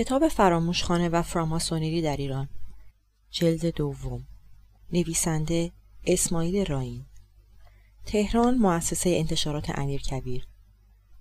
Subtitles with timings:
[0.00, 2.48] کتاب فراموشخانه و فراماسونری در ایران.
[3.30, 4.26] جلد دوم.
[4.92, 5.72] نویسنده
[6.06, 7.04] اسماعیل راین.
[8.06, 10.46] تهران مؤسسه انتشارات امیر کبیر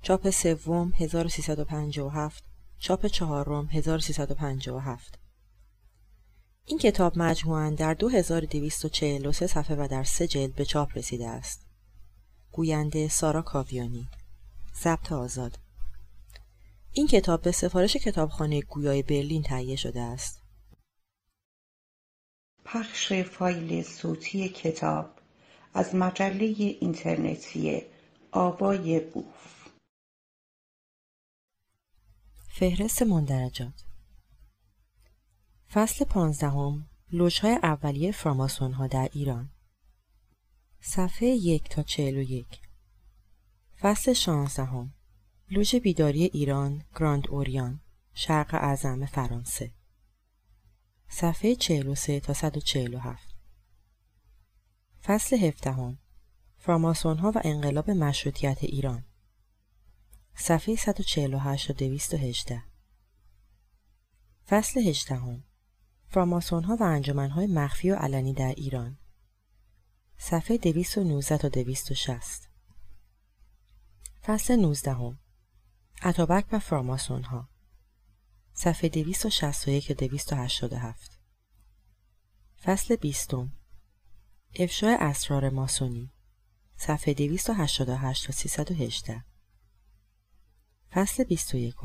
[0.02, 2.44] چاپ سوم 1357
[2.78, 5.20] چاپ چهارم 1357
[6.66, 11.66] این کتاب مجموعاً در 2243 صفحه و در سه جلد به چاپ رسیده است.
[12.52, 14.08] گوینده سارا کاویانی.
[14.84, 15.58] ضبط آزاد.
[16.92, 20.42] این کتاب به سفارش کتابخانه گویای برلین تهیه شده است.
[22.66, 25.10] پخش فایل صوتی کتاب
[25.74, 27.82] از مجله اینترنتی
[28.32, 29.70] آوای بوف
[32.60, 33.86] فهرست مندرجات.
[35.72, 39.50] فصل پانزدهم لوژهای اولیه فراماسون ها در ایران.
[40.82, 42.62] صفحه یک تا چهل و یک.
[43.80, 44.94] فصل شانزدهم.
[45.52, 47.82] لوژ بیداری ایران گراند اوریان
[48.14, 49.72] شرق اعظم فرانسه.
[51.08, 53.36] صفحه 43 تا 147
[55.04, 55.98] فصل هفدهم.
[56.58, 59.06] فراماسون ها و انقلاب مشروطیت ایران.
[60.36, 62.64] صفحه 148 تا 218
[64.48, 65.44] فصل هجدهم.
[66.08, 68.98] فراماسون ها و انجمن های مخفی و علنی در ایران.
[70.18, 72.50] صفحه 219 تا 260
[74.24, 75.29] فصل 19
[76.04, 77.50] اتابک و فراماسون ها
[78.54, 81.20] صفحه 261 و 287
[82.64, 83.52] فصل بیستم.
[84.60, 86.12] افشای اسرار ماسونی.
[86.78, 89.26] صفحه 288 تا 318
[90.92, 91.76] فصل 21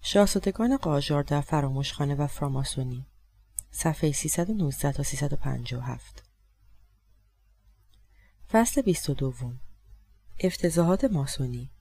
[0.00, 3.06] شاهزادگان قاجار در فراموشخانه و فراماسونی.
[3.70, 6.24] صفحه 319 تا 357
[8.50, 9.52] فصل 22
[10.40, 11.73] افتضاحات ماسونی.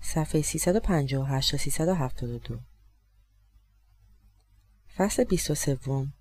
[0.00, 2.60] صفحه 358 تا 372
[4.96, 6.12] فصل 23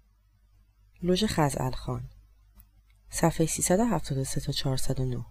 [1.01, 2.09] لوژ خزعل خان
[3.09, 5.25] صفحه 373 تا 409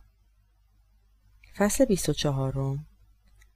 [1.57, 2.79] فصل 24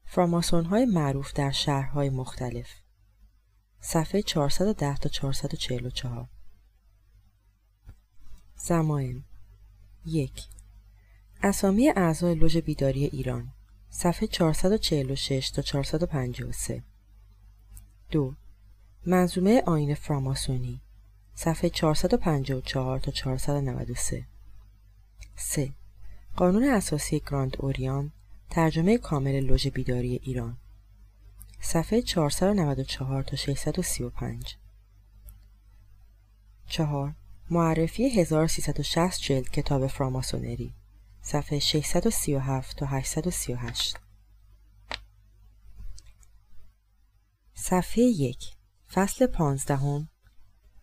[0.04, 2.69] فراماسون های معروف در شهرهای مختلف.
[3.81, 6.28] صفحه 410 تا 444
[8.56, 9.25] زماین
[10.04, 10.48] یک.
[11.43, 13.53] اسامی اعضای لوژ بیداری ایران.
[13.90, 16.82] صفحه 446 تا 453
[18.10, 18.34] دو.
[19.06, 20.80] منظومه آین فراماسونی.
[21.34, 24.24] صفحه 454 تا 493
[25.36, 25.72] 3.
[26.36, 28.12] قانون اساسی گراند اوریان
[28.50, 30.56] ترجمه کامل لوژ بیداری ایران.
[31.60, 34.56] صفحه 494 تا 635
[36.66, 37.14] 4.
[37.50, 40.74] معرفی 1360 جلد کتاب فراماسونری.
[41.30, 43.96] صفحه 637 تا 838
[47.54, 48.38] صفحه یک.
[48.92, 50.08] فصل پانزدهم.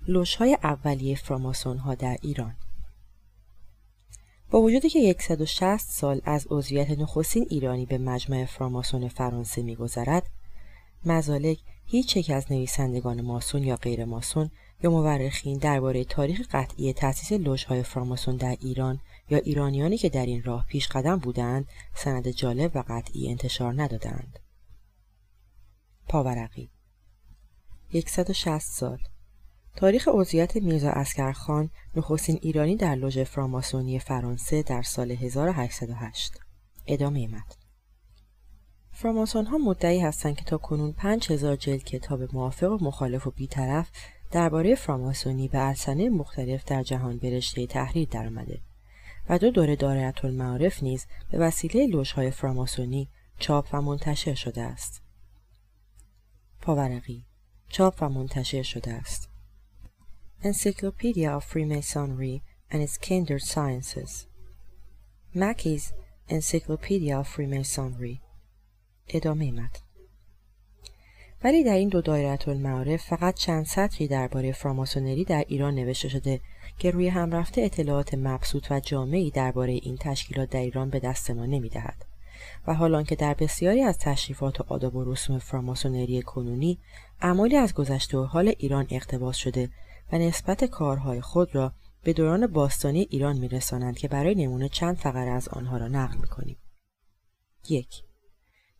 [0.07, 2.56] لوشهای اولیه فراماسون ها در ایران.
[4.52, 10.30] با وجودی که 160 سال از عضویت نخستین ایرانی به مجمع فراماسون فرانسه میگذرد
[11.06, 14.52] مزالک هیچ یک از نویسندگان ماسون یا غیر ماسون
[14.84, 19.00] یا مورخین درباره تاریخ قطعی تأسیس لوژهای فراماسون در ایران
[19.30, 21.66] یا ایرانیانی که در این راه پیش قدم بودند
[21.96, 24.40] سند جالب و قطعی انتشار ندادند.
[26.08, 26.70] پاورقی.
[28.08, 29.00] 160 سال.
[29.76, 36.40] تاریخ عضویت میرزا اسکرخان نخستین ایرانی در لوژ فراماسونی فرانسه در سال 1808
[36.88, 37.56] ادامه متن.
[38.92, 43.92] فراماسون ها مدعی هستند که تا کنون 5000 جلد کتاب موافق و مخالف و بیطرف
[44.32, 48.62] درباره فراماسونی به ارسنه مختلف در جهان به رشته تحریر درآمده.
[49.30, 55.02] و دو دوره دارت المعارف نیز به وسیله لوژهای فراماسونی چاپ و منتشر شده است.
[56.62, 57.26] پاورقی
[57.70, 59.30] چاپ و منتشر شده است.
[60.44, 64.28] Encyclopedia of Freemasonry and its Kindred Sciences
[65.34, 65.94] Mackey's
[66.30, 68.20] Encyclopedia of Freemasonry
[69.08, 69.80] ادامه متن
[71.44, 76.42] ولی در این دو دایره المعارف فقط چند سطری درباره فراماسونری در ایران نوشته شده
[76.79, 81.31] که روی هم رفته اطلاعات مبسوط و جامعی درباره این تشکیلات در ایران به دست
[81.31, 82.06] ما نمی‌دهد.
[82.68, 86.79] و حالان که در بسیاری از تشریفات و آداب و رسوم فراماسونری کنونی
[87.21, 89.69] اعمالی از گذشته و حال ایران اقتباس شده
[90.12, 95.29] و نسبت کارهای خود را به دوران باستانی ایران میرسانند که برای نمونه چند فقره
[95.29, 96.57] از آنها را نقل می‌کنیم.
[97.69, 98.03] یک.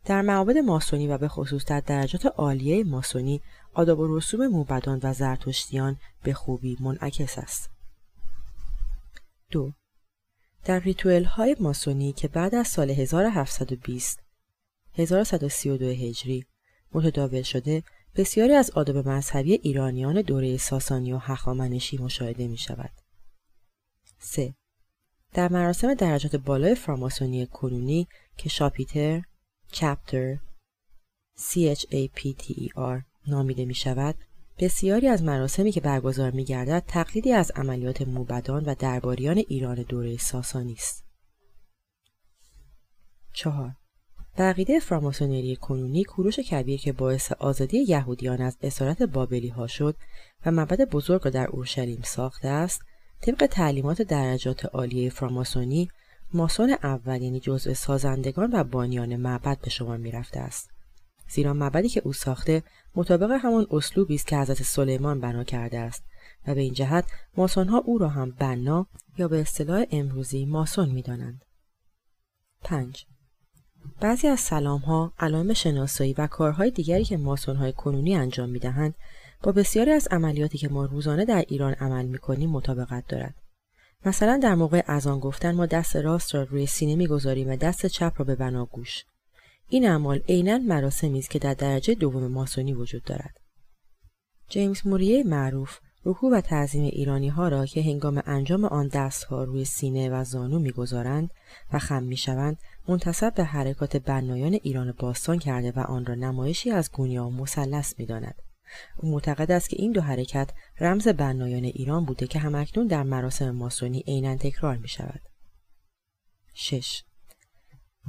[0.04, 3.40] در معابد ماسونی و به خصوص در درجات عالیه ماسونی
[3.74, 7.77] آداب و رسوم موبدان و زرتشتیان به خوبی منعکس است.
[9.50, 9.72] دو
[10.64, 14.20] در ریتوئل های ماسونی که بعد از سال 1720
[14.94, 16.46] 1132 هجری
[16.92, 17.82] متداول شده
[18.16, 22.90] بسیاری از آداب مذهبی ایرانیان دوره ساسانی و هخامنشی مشاهده می شود.
[24.18, 24.54] 3.
[25.32, 29.22] در مراسم درجات بالای فراماسونی کنونی که شاپیتر،
[29.72, 30.36] چپتر،
[31.38, 34.14] CHAPTER نامیده می شود،
[34.58, 40.16] بسیاری از مراسمی که برگزار می گردد تقلیدی از عملیات موبدان و درباریان ایران دوره
[40.16, 41.04] ساسانی است.
[43.32, 43.72] 4.
[44.38, 49.96] بقیده فراماسونری کنونی کوروش کبیر که باعث آزادی یهودیان از اسارت بابلی ها شد
[50.46, 52.82] و معبد بزرگ را در اورشلیم ساخته است
[53.20, 55.88] طبق تعلیمات درجات عالیه فراماسونی
[56.32, 60.70] ماسون اول یعنی جزء سازندگان و بانیان معبد به شما می رفته است
[61.28, 62.62] زیرا معبدی که او ساخته
[62.98, 66.04] مطابق همان اسلوبی است که حضرت سلیمان بنا کرده است
[66.46, 67.04] و به این جهت
[67.36, 68.86] ماسونها او را هم بنا
[69.18, 71.44] یا به اصطلاح امروزی ماسون می‌دانند.
[72.64, 73.06] 5.
[74.00, 78.58] بعضی از سلام ها، علائم شناسایی و کارهای دیگری که ماسون های کنونی انجام می
[78.58, 78.94] دهند
[79.42, 83.34] با بسیاری از عملیاتی که ما روزانه در ایران عمل می کنیم مطابقت دارد.
[84.04, 88.12] مثلا در موقع اذان گفتن ما دست راست را روی سینه می‌گذاریم و دست چپ
[88.16, 89.04] را به بناگوش.
[89.68, 93.40] این اعمال عینا مراسمی است که در درجه دوم ماسونی وجود دارد.
[94.48, 99.64] جیمز موریه معروف رکوع و تعظیم ایرانی ها را که هنگام انجام آن دستها روی
[99.64, 101.30] سینه و زانو می‌گذارند
[101.72, 102.56] و خم می‌شوند
[102.88, 107.94] منتصب به حرکات بنایان ایران باستان کرده و آن را نمایشی از گونیا و مثلث
[107.98, 108.42] می‌داند
[108.96, 110.50] او معتقد است که این دو حرکت
[110.80, 115.20] رمز بنایان ایران بوده که همکنون در مراسم ماسونی عینا تکرار می شود.
[116.54, 117.02] 6.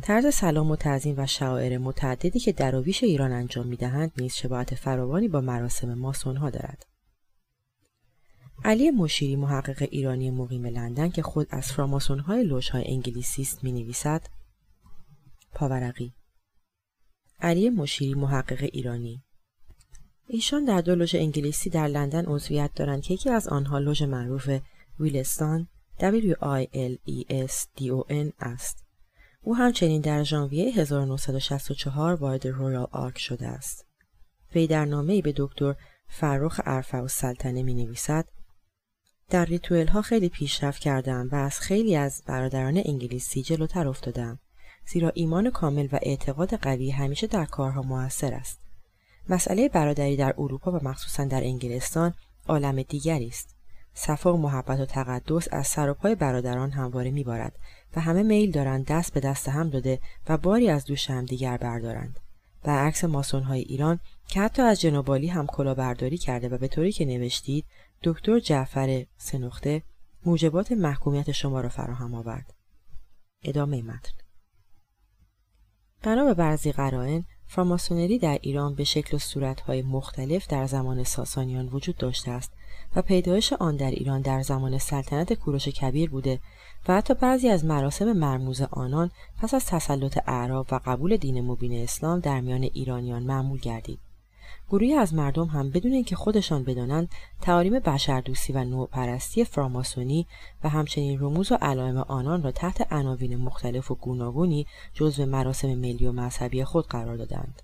[0.01, 4.75] طرز سلام و تعظیم و شعائر متعددی که دراویش ایران انجام می دهند نیز شباهت
[4.75, 6.85] فراوانی با مراسم ماسون ها دارد.
[8.63, 13.63] علی مشیری محقق ایرانی مقیم لندن که خود از فراماسون های لوش های انگلیسی است
[13.63, 14.21] می نویسد
[15.53, 16.13] پاورقی
[17.39, 19.23] علی مشیری محقق ایرانی
[20.27, 24.49] ایشان در دو لوژ انگلیسی در لندن عضویت دارند که یکی از آنها لوژ معروف
[24.99, 25.67] ویلستان
[25.99, 26.93] W-I-L-E-S-D-O-N
[28.39, 28.88] است.
[29.43, 33.85] او همچنین در ژانویه 1964 وارد Royal Arch شده است.
[34.55, 35.75] وی در نامه‌ای به دکتر
[36.07, 38.25] فرخ ارفع‌السلطنه می نویسد
[39.29, 44.39] در rituel ها خیلی پیشرفت کردم و از خیلی از برادران انگلیسی جلوتر افتادم
[44.87, 48.59] زیرا ایمان کامل و اعتقاد قوی همیشه در کارها موثر است.
[49.29, 52.13] مسئله برادری در اروپا و مخصوصا در انگلستان
[52.47, 53.58] عالم دیگری است.
[53.93, 57.59] صفا و محبت و تقدس از سر و پای برادران همواره میبارد
[57.95, 59.99] و همه میل دارند دست به دست هم داده
[60.29, 62.19] و باری از دوش هم دیگر بردارند.
[62.63, 67.05] برعکس ماسون های ایران که حتی از جنوبالی هم کلاهبرداری کرده و به طوری که
[67.05, 67.65] نوشتید
[68.03, 69.83] دکتر جعفر سنخته
[70.25, 72.53] موجبات محکومیت شما را فراهم آورد.
[73.43, 74.11] ادامه متن
[76.01, 81.67] بنا به بعضی قرائن فراماسونری در ایران به شکل و صورتهای مختلف در زمان ساسانیان
[81.67, 82.51] وجود داشته است
[82.95, 86.39] و پیدایش آن در ایران در زمان سلطنت کوروش کبیر بوده
[86.87, 91.83] و حتی بعضی از مراسم مرموز آنان پس از تسلط اعراب و قبول دین مبین
[91.83, 93.99] اسلام در میان ایرانیان معمول گردید.
[94.69, 97.09] گروهی از مردم هم بدون اینکه خودشان بدانند
[97.41, 100.27] تعالیم بشردوستی و نوپرستی فراماسونی
[100.63, 106.05] و همچنین رموز و علائم آنان را تحت عناوین مختلف و گوناگونی جزو مراسم ملی
[106.05, 107.61] و مذهبی خود قرار دادند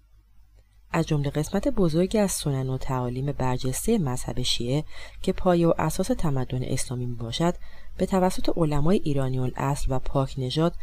[0.95, 4.83] از جمله قسمت بزرگی از سنن و تعالیم برجسته مذهب شیعه
[5.21, 7.55] که پایه و اساس تمدن اسلامی می باشد
[7.97, 10.73] به توسط علمای ایرانی الاصل و پاک نژاد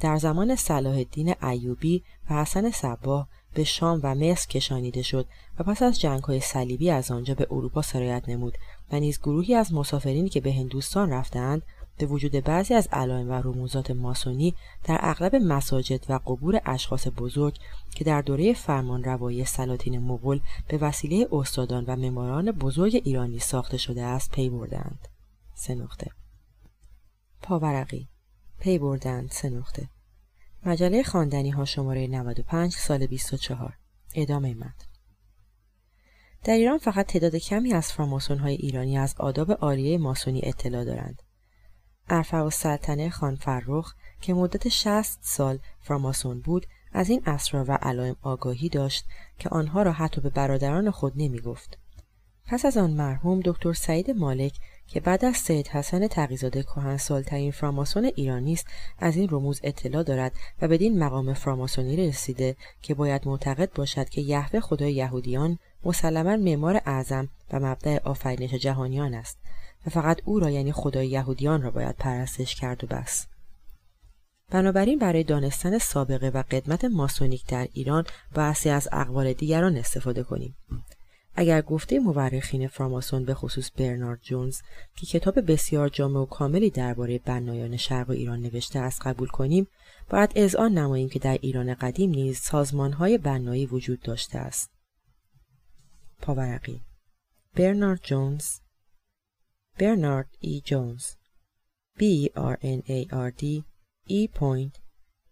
[0.00, 5.26] در زمان صلاح الدین ایوبی و حسن صباه به شام و مصر کشانیده شد
[5.58, 8.58] و پس از جنگ های صلیبی از آنجا به اروپا سرایت نمود
[8.92, 11.62] و نیز گروهی از مسافرینی که به هندوستان رفتند
[11.98, 17.58] به وجود بعضی از علائم و رموزات ماسونی در اغلب مساجد و قبور اشخاص بزرگ
[17.94, 23.76] که در دوره فرمان روایی سلاطین مغول به وسیله استادان و معماران بزرگ ایرانی ساخته
[23.76, 25.08] شده است پی بردند.
[25.54, 26.10] سه نقطه.
[27.42, 28.08] پاورقی.
[28.58, 29.30] پی بردند.
[29.30, 29.88] سه نقطه.
[30.66, 33.78] مجله خواندنی ها شماره 95 سال 24
[34.14, 34.86] ادامه متن.
[36.44, 41.21] در ایران فقط تعداد کمی از فراماسون های ایرانی از آداب آریه ماسونی اطلاع دارند.
[42.12, 48.16] و سلطنه خان فرخ که مدت 60 سال فراماسون بود از این اسرار و علائم
[48.22, 49.04] آگاهی داشت
[49.38, 51.78] که آنها را حتی به برادران خود نمی گفت.
[52.46, 54.52] پس از آن مرحوم دکتر سعید مالک
[54.86, 56.64] که بعد از سید حسن تقیزاده
[56.96, 58.66] سالترین فراماسون ایرانی است
[58.98, 64.20] از این رموز اطلاع دارد و بدین مقام فراماسونی رسیده که باید معتقد باشد که
[64.20, 69.38] یهوه خدای یهودیان مسلما معمار اعظم و مبدع آفرینش جهانیان است
[69.86, 73.26] و فقط او را یعنی خدای یهودیان را باید پرستش کرد و بس.
[74.50, 80.56] بنابراین برای دانستن سابقه و قدمت ماسونیک در ایران بایستی از اقوال دیگران استفاده کنیم.
[81.34, 84.60] اگر گفته مورخین فراماسون به خصوص برنارد جونز
[84.96, 89.66] که کتاب بسیار جامع و کاملی درباره بنایان شرق و ایران نوشته است قبول کنیم
[90.10, 94.70] باید اذعان نماییم که در ایران قدیم نیز سازمانهای بنایی وجود داشته است.
[96.20, 96.80] پاورقی.
[97.56, 98.61] برنارد جونز
[99.78, 101.06] برنارد ای جونز
[101.98, 102.02] B
[102.34, 103.64] R N A R D
[104.08, 104.74] E point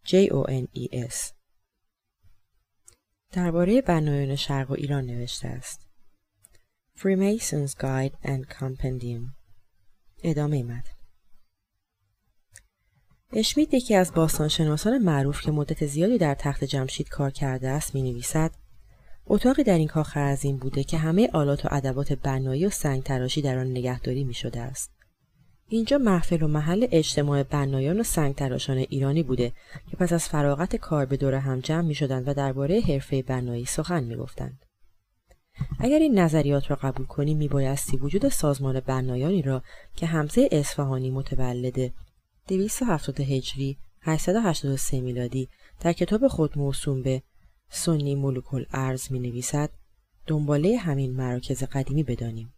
[0.04, 1.32] J O N E S.
[3.32, 5.86] درباره بنایان شرق و ایران نوشته است.
[6.96, 9.34] Freemason's Guide and Compendium.
[10.22, 10.92] ادامه متن.
[13.32, 18.02] اشمیت یکی از باستانشناسان معروف که مدت زیادی در تخت جمشید کار کرده است می
[18.02, 18.50] نویسد
[19.32, 23.42] اتاقی در این کاخ این بوده که همه آلات و ادوات بنایی و سنگ تراشی
[23.42, 24.90] در آن نگهداری می شده است.
[25.68, 29.52] اینجا محفل و محل اجتماع بنایان و سنگ تراشان ایرانی بوده
[29.90, 33.64] که پس از فراغت کار به دور هم جمع می شدند و درباره حرفه بنایی
[33.64, 34.66] سخن می گفتند.
[35.78, 39.62] اگر این نظریات را قبول کنیم می بایستی وجود سازمان بنایانی را
[39.96, 41.92] که همسه اصفهانی متولد
[42.48, 45.48] 270 هجری 883 میلادی
[45.80, 47.22] در کتاب خود موسوم به
[47.70, 49.70] سنی ملوک الارز می نویسد
[50.26, 52.54] دنباله همین مراکز قدیمی بدانیم.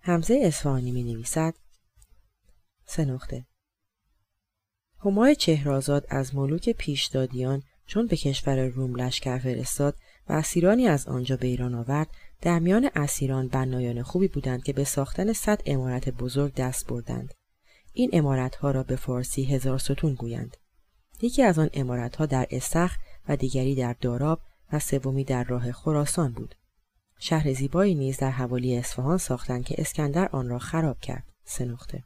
[0.00, 1.54] همزه اصفهانی می نویسد
[2.84, 3.46] سه نقطه.
[5.04, 9.96] همای چهرازاد از ملوک پیشدادیان چون به کشور روم لشکر فرستاد
[10.28, 12.08] و اسیرانی از آنجا به ایران آورد
[12.40, 17.34] در میان اسیران بنایان خوبی بودند که به ساختن صد امارت بزرگ دست بردند.
[17.92, 20.56] این امارتها را به فارسی هزار ستون گویند.
[21.22, 22.96] یکی از آن امارتها در استخ
[23.28, 24.40] و دیگری در داراب
[24.72, 26.54] و سومی در راه خراسان بود.
[27.18, 32.02] شهر زیبایی نیز در حوالی اصفهان ساختند که اسکندر آن را خراب کرد سه نقطه.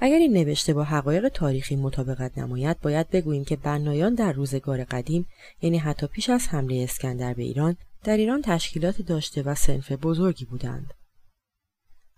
[0.00, 5.26] اگر این نوشته با حقایق تاریخی مطابقت نماید باید بگوییم که بنایان در روزگار قدیم
[5.62, 10.44] یعنی حتی پیش از حمله اسکندر به ایران در ایران تشکیلات داشته و سنف بزرگی
[10.44, 10.94] بودند.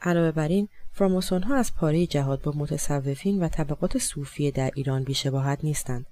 [0.02, 5.04] علاوه بر این فراماسون ها از پاره جهاد با متصوفین و طبقات صوفیه در ایران
[5.04, 6.06] بیشباهت نیستند.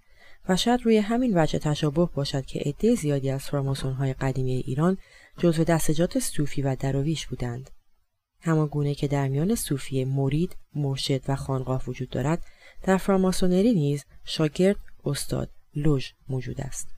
[0.49, 4.99] و شاید روی همین وجه تشابه باشد که عده زیادی از فراماسون های قدیمی ایران
[5.38, 7.71] جزو دستجات صوفی و درویش بودند
[8.40, 12.45] همان گونه که در میان صوفی مرید، مرشد و خانقاه وجود دارد،
[12.83, 16.88] در فراماسونری نیز شاگرد، استاد، لوژ موجود است.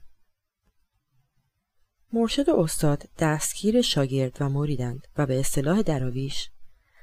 [2.13, 6.51] مرشد و استاد دستگیر شاگرد و مریدند و به اصطلاح دراویش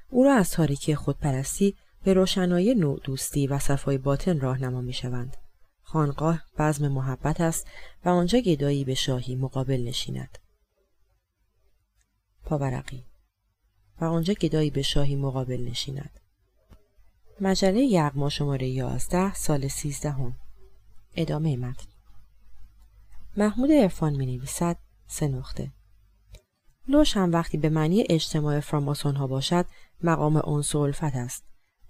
[0.10, 5.38] او را از تاریکی خودپرستی به روشنایی نوع دوستی و صفای باطن راهنما می شوند.
[5.90, 7.68] خانقاه بزم محبت است
[8.06, 10.38] و آنجا گدایی به شاهی مقابل نشیند.
[12.44, 13.04] پاورقی
[14.02, 16.20] و آنجا گدایی به شاهی مقابل نشیند.
[17.42, 20.36] مجله یغما شماره 11 سال 13 هم.
[21.16, 21.88] ادامه متن
[23.38, 24.78] محمود عرفان می نویسد
[25.08, 25.72] سه نقطه
[26.88, 29.66] لوش هم وقتی به معنی اجتماع فراماسون ها باشد
[30.04, 31.44] مقام اونس و است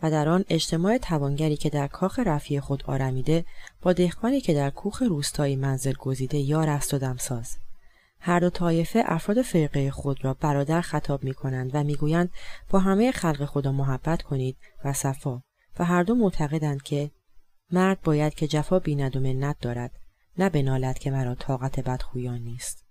[0.03, 3.45] و در آن اجتماع توانگری که در کاخ رفیع خود آرمیده
[3.81, 7.57] با دهقانی که در کوخ روستایی منزل گزیده یار است و دمساز
[8.19, 12.29] هر دو طایفه افراد فرقه خود را برادر خطاب می کنند و می‌گویند
[12.69, 15.41] با همه خلق خدا محبت کنید و صفا.
[15.79, 17.11] و هر دو معتقدند که
[17.71, 19.91] مرد باید که جفا بیند و منت دارد
[20.37, 22.86] نه بنالد که مرا طاقت بدخویان نیست.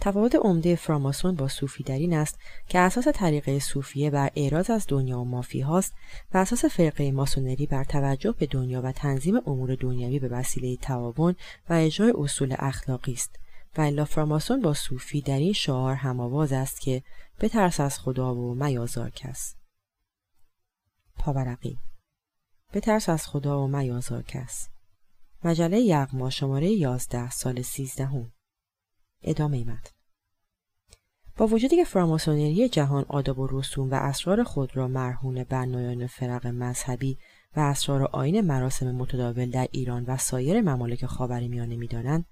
[0.00, 2.38] تفاوت عمده فراماسون با صوفی در این است
[2.68, 5.94] که اساس طریقه صوفیه بر اعراض از دنیا و مافی هاست
[6.34, 11.36] و اساس فرقه ماسونری بر توجه به دنیا و تنظیم امور دنیوی به وسیله تعاون
[11.70, 13.36] و اجرای اصول اخلاقی است.
[13.78, 17.02] و الا فراماسون با صوفی در این شعار هماواز است که
[17.40, 19.54] بترس از خدا و میازار کس.
[21.18, 21.78] پاورقی.
[22.72, 24.68] بترس از خدا و میازار کس.
[25.44, 28.32] مجله یغما شماره 11 سال 13 هم.
[29.26, 29.90] ادامه متن
[31.36, 36.46] با وجودی که فراماسونری جهان آداب و رسوم و اسرار خود را مرهون بنایان فرق
[36.46, 37.18] مذهبی
[37.56, 42.24] و اسرار آین مراسم متداول در ایران و سایر ممالک خاورمیانه می‌دانند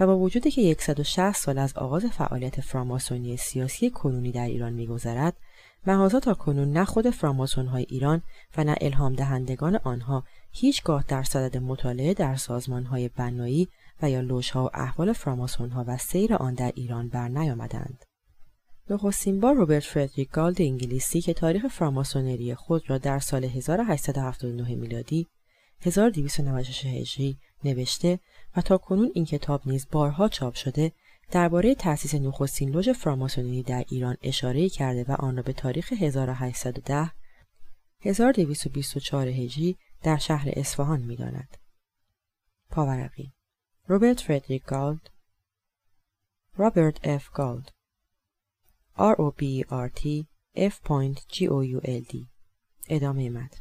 [0.00, 5.36] و با وجودی که 160 سال از آغاز فعالیت فراماسونی سیاسی کنونی در ایران میگذرد
[5.86, 8.22] مهازا تا کنون نه خود فراماسون های ایران
[8.56, 13.68] و نه الهام دهندگان آنها هیچگاه در صدد مطالعه در سازمان های بنایی
[14.02, 18.04] و یا لوژها و احوال فراماسون ها و سیر آن در ایران بر نیامدند.
[18.90, 25.26] نخستین بار روبرت فردریک گالد انگلیسی که تاریخ فراماسونری خود را در سال 1879 میلادی
[25.80, 28.18] 1296 هجری نوشته
[28.56, 30.92] و تا کنون این کتاب نیز بارها چاپ شده
[31.30, 37.10] درباره تأسیس نخستین لوژ فراماسونری در ایران اشاره کرده و آن را به تاریخ 1810
[38.00, 41.56] 1224 هجری در شهر اصفهان می‌داند.
[42.70, 43.32] پاورقی
[43.90, 45.10] روبرت فردریک گالد
[46.58, 47.22] Robert F.
[47.38, 47.70] Gold
[48.98, 50.26] R-O-B-E-R-T
[50.56, 52.16] F.G-O-U-L-D
[52.88, 53.60] ادامه متن.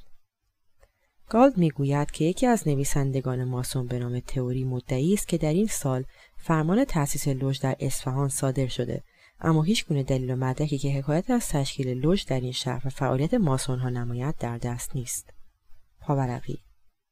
[1.30, 5.68] گالد می‌گوید که یکی از نویسندگان ماسون به نام تئوری مدعی است که در این
[5.68, 6.04] سال
[6.38, 9.04] فرمان تأسیس لوژ در اصفهان صادر شده.
[9.40, 12.90] اما هیچ گونه دلیل و مدرکی که حکایت از تشکیل لوژ در این شهر و
[12.90, 15.34] فعالیت ماسون ها نماید در دست نیست.
[16.00, 16.60] پاورقی.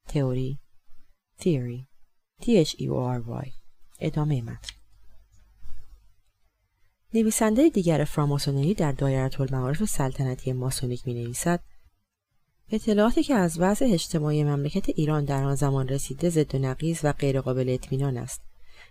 [0.07, 0.59] تئوری.
[1.39, 1.94] theory
[2.41, 3.51] T-H-E-O-R-Y
[3.99, 4.75] ادامه متن.
[7.13, 11.59] نویسنده دیگر فراماسونری در دایره المعارف سلطنتی ماسونیک می نویسد
[12.71, 17.13] اطلاعاتی که از وضع اجتماعی مملکت ایران در آن زمان رسیده ضد و نقیز و
[17.13, 18.41] غیرقابل اطمینان است.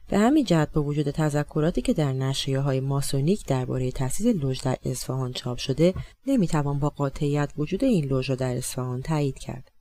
[0.08, 4.76] به همین جهت با وجود تذکراتی که در نشریه های ماسونیک درباره تأسیس لوژ در
[4.84, 5.94] اصفهان چاپ شده
[6.26, 9.72] نمی‌توان با قاطعیت وجود این لوژ را در اصفهان تایید کرد.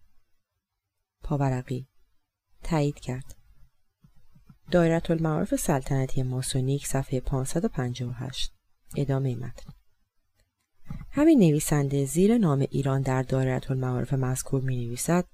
[1.24, 1.88] پاورقی.
[2.63, 3.42] تایید کرد.
[4.72, 8.53] دایره المعارف سلطنتی ماسونیک صفحه 558
[8.98, 9.74] ادامه متن
[11.12, 15.25] همین نویسنده زیر نام ایران در دایره المعارف مذکور می نویسد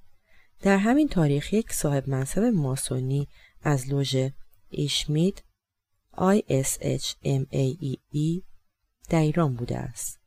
[0.61, 3.27] در همین تاریخ یک صاحب منصب ماسونی
[3.61, 4.29] از لوژ
[4.69, 5.43] ایشمید
[6.11, 8.43] I S H M E E E
[9.09, 10.19] در ایران بوده است.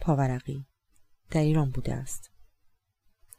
[0.00, 0.66] پاورقی
[1.30, 2.30] در ایران بوده است.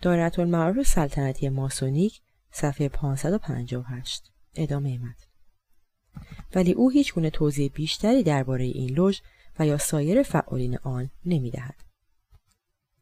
[0.02, 2.22] دایره المعارف سلطنتی ماسونیک
[2.52, 5.26] صفحه 558 ادامه متن
[6.56, 9.20] ولی او هیچ گونه توضیح بیشتری درباره این لوژ
[9.60, 11.76] و یا سایر فعالین آن نمی دهد.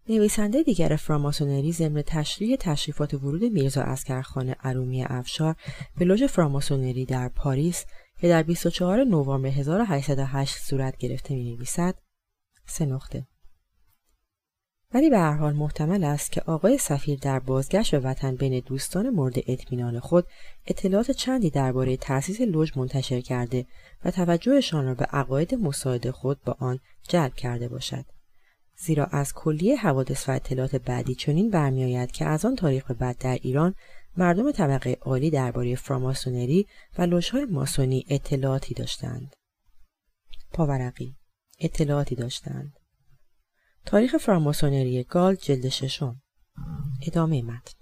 [0.09, 5.55] نویسنده دیگر فراماسونری ضمن تشریح تشریفات ورود میرزا اسکرخان ارومی افشار
[5.97, 7.85] به لوژ فراماسونری در پاریس
[8.17, 11.95] که در 24 نوامبر 1808 صورت گرفته می نویسد
[12.65, 13.27] سه نقطه
[14.93, 19.09] ولی به هر حال محتمل است که آقای سفیر در بازگشت به وطن بین دوستان
[19.09, 20.27] مورد اطمینان خود
[20.67, 23.65] اطلاعات چندی درباره تأسیس لوژ منتشر کرده
[24.05, 28.05] و توجهشان را به عقاید مساعد خود با آن جلب کرده باشد.
[28.77, 33.17] زیرا از کلیه حوادث و اطلاعات بعدی چنین برمیآید که از آن تاریخ به بعد
[33.17, 33.75] در ایران
[34.17, 39.35] مردم طبقه عالی درباره فراماسونری و لوژهای ماسونی اطلاعاتی داشتند.
[40.53, 41.15] پاورقی.
[41.59, 42.78] اطلاعاتی داشتند.
[43.89, 46.21] تاریخ فراماسونری گال جلد ششم.
[47.07, 47.73] ادامه متن.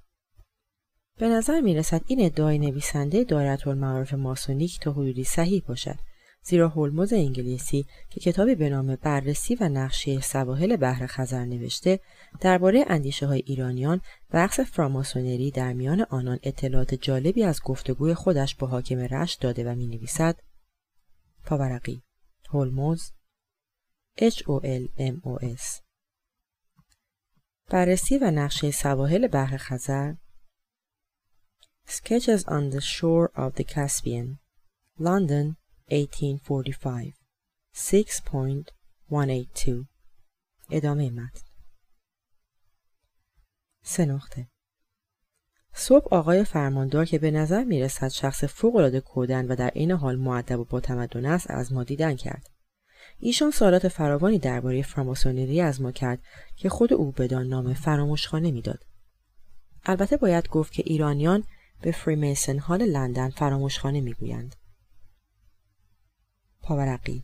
[1.18, 5.96] به نظر می رسد این ادعای نویسنده دایره المعارف ماسونیک تا حدودی صحیح باشد
[6.42, 12.00] زیرا هولموز انگلیسی که کتابی به نام بررسی و نقشه سواحل بحر خزر نوشته
[12.42, 14.02] درباره اندیشه های ایرانیان
[14.34, 19.72] و عکس فراماسونری در میان آنان اطلاعات جالبی از گفتگوی خودش با حاکم رشت داده
[19.72, 20.40] و می نویسد
[21.46, 22.04] پاورقی
[22.50, 23.12] هولموز
[24.20, 25.87] H O L M O S.
[27.70, 30.14] بررسی و نقشه سواحل بحر خزر.
[31.88, 34.38] Sketches on the shore of the Caspian.
[35.00, 35.56] London
[35.92, 37.14] 1845
[37.76, 39.86] 6.182
[40.70, 41.42] ادامه متن.
[43.84, 44.48] سه نقطه.
[45.74, 50.16] صبح آقای فرماندار که به نظر می رسد شخص فوقالعاده کودن و در این حال
[50.16, 52.57] معدب و با تمدن است از ما دیدن کرد.
[53.20, 56.20] ایشان سوالات فراوانی درباره فراماسونری از ما کرد
[56.56, 58.86] که خود او بدان نام فراموشخانه می‌داد.
[59.86, 61.44] البته باید گفت که ایرانیان
[61.82, 64.56] به Freemason Hall لندن فراموشخانه می‌گویند.
[66.62, 67.24] پاورقی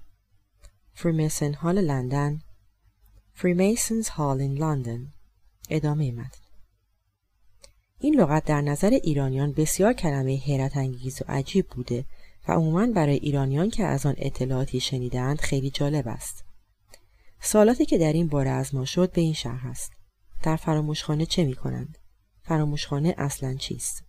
[0.93, 2.41] Freemason Hall لندن
[3.33, 5.13] Freemasons Hall in London.
[5.69, 6.39] ادامه متن.
[7.99, 12.05] این لغت در نظر ایرانیان بسیار کلمه حیرت انگیز و عجیب بوده
[12.47, 16.43] و عموما برای ایرانیان که از آن اطلاعاتی شنیدند خیلی جالب است.
[17.41, 19.91] سوالاتی که در این باره از ما شد به این شهر است.
[20.43, 21.97] در فراموشخانه چه می کنند؟
[22.43, 24.03] فراموشخانه اصلا چیست؟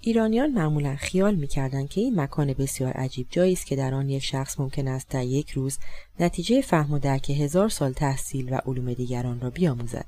[0.00, 4.22] ایرانیان معمولا خیال می‌کردند که این مکان بسیار عجیب جایی است که در آن یک
[4.22, 5.78] شخص ممکن است در یک روز
[6.20, 10.06] نتیجه فهم و درک هزار سال تحصیل و علوم دیگران را بیاموزد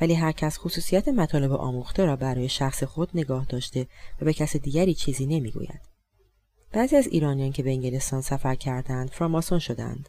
[0.00, 3.86] ولی هر کس خصوصیت مطالب آموخته را برای شخص خود نگاه داشته
[4.20, 5.95] و به کس دیگری چیزی نمی‌گوید
[6.76, 10.08] بعضی از ایرانیان که به انگلستان سفر کردند فراماسون شدند.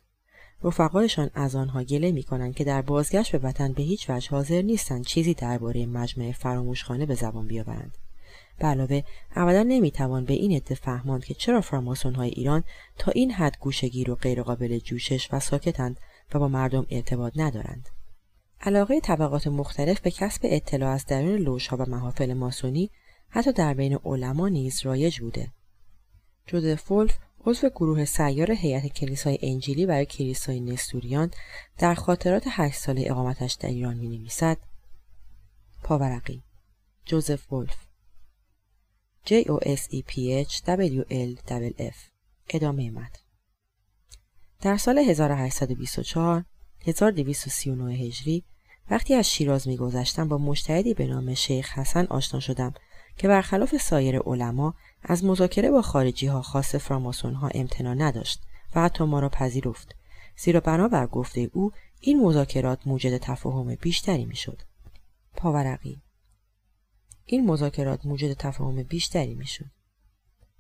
[0.64, 4.62] رفقایشان از آنها گله می کنند که در بازگشت به وطن به هیچ وجه حاضر
[4.62, 7.98] نیستند چیزی درباره مجمع فراموشخانه به زبان بیاورند.
[8.60, 9.04] به علاوه
[9.36, 12.64] ابدا نمی‌توان به این عده فهماند که چرا فراماسون های ایران
[12.98, 16.00] تا این حد گوشگیر و غیرقابل جوشش و ساکتند
[16.34, 17.90] و با مردم ارتباط ندارند.
[18.62, 22.90] علاقه طبقات مختلف به کسب اطلاع از درون لوژها و محافل ماسونی
[23.30, 25.48] حتی در بین علما نیز رایج بوده.
[26.48, 31.32] جوزف ولف عضو گروه سیار هیئت کلیسای انجیلی برای کلیسای نستوریان
[31.78, 34.58] در خاطرات هشت ساله اقامتش در ایران می نویسد
[35.84, 36.44] پاورقی.
[37.06, 37.76] جوزف ولف
[39.26, 40.14] J O S E P
[40.46, 41.34] H W L
[41.80, 41.96] F
[42.50, 43.20] ادامه متن.
[44.62, 46.46] در سال 1824
[46.88, 48.44] 1239 هجری
[48.90, 52.74] وقتی از شیراز میگذشتم با مشتهدی به نام شیخ حسن آشنا شدم.
[53.18, 58.42] که برخلاف سایر علما از مذاکره با خارجی ها خاص فراماسون ها امتنا نداشت
[58.76, 59.96] و حتی ما را پذیرفت.
[60.38, 64.62] زیرا بنابر گفته او این مذاکرات موجد تفاهم بیشتری می‌شد.
[65.36, 66.02] پاورقی.
[67.26, 69.72] این مذاکرات موجد تفاهم بیشتری می‌شد.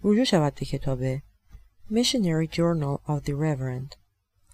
[0.03, 1.17] رجوع شود به کتاب
[1.91, 3.95] Missionary Journal of the Reverend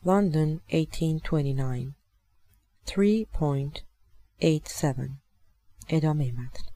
[0.06, 1.96] London 1829
[2.86, 5.10] 3.87
[5.90, 6.73] ادامه متن.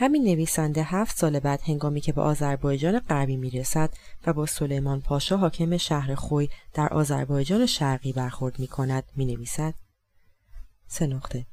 [0.00, 3.90] همین نویسنده هفت سال بعد هنگامی که به آذربایجان غربی می‌رسد
[4.26, 9.74] و با سلیمان پاشا حاکم شهر خوی در آذربایجان شرقی برخورد می کند می نویسد
[10.86, 11.46] سه نقطه.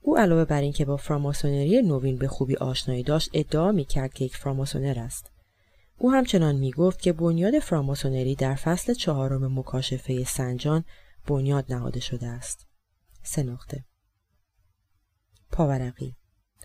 [0.00, 4.24] او علاوه بر اینکه با فراماسونری نوین به خوبی آشنایی داشت ادعا می کرد که
[4.24, 5.30] یک فراماسونر است.
[5.98, 10.84] او همچنان می گفت که بنیاد فراماسونری در فصل چهارم مکاشفه سنجان
[11.26, 12.66] بنیاد نهاده شده است.
[13.22, 13.84] سه نقطه.
[15.52, 16.17] پاورقی.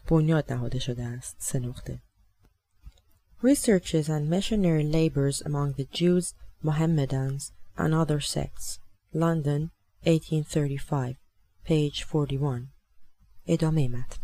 [0.07, 1.99] بنیاد نهاده شده است سه نقطه
[3.43, 8.79] Researches and missionary labors among the Jews, Mohammedans, and other sects.
[9.13, 9.71] London,
[10.05, 11.15] 1835.
[11.65, 12.67] Page 41.
[13.47, 14.17] ادامه متن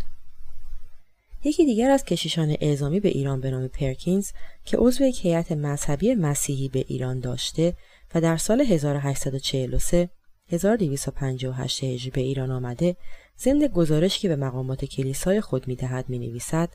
[1.44, 4.32] یکی دیگر از کشیشان اعزامی به ایران به نام پرکینز
[4.66, 7.76] که عضو هیئت مذهبی مسیحی به ایران داشته
[8.16, 10.10] و در سال 1843
[10.50, 12.96] 1258 هجری به ایران آمده
[13.40, 16.70] ضمن گزارش که به مقامات کلیسای خود می‌دهد می نویسد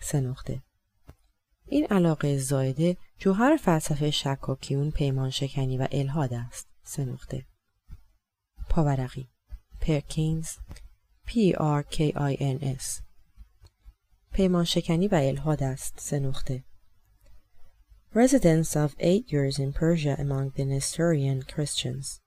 [0.00, 0.62] سه نقطه.
[1.66, 6.66] این علاقه زایده جوهر فلسفه شکاکیون پیمان شکنی و الهاد است.
[6.82, 7.46] سه نقطه.
[8.68, 9.28] پاورقی.
[9.80, 10.48] پرکینز.
[11.26, 13.02] P R K I N S
[14.32, 15.94] پیمان شکنی و الهاد است.
[15.98, 16.64] سه نقطه.
[18.14, 22.20] Residence of eight years in Persia among the Nestorian Christians.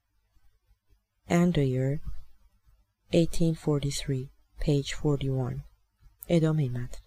[1.30, 2.00] Andoyer
[3.14, 5.58] 1843 page 41
[6.30, 7.00] ادامه متن.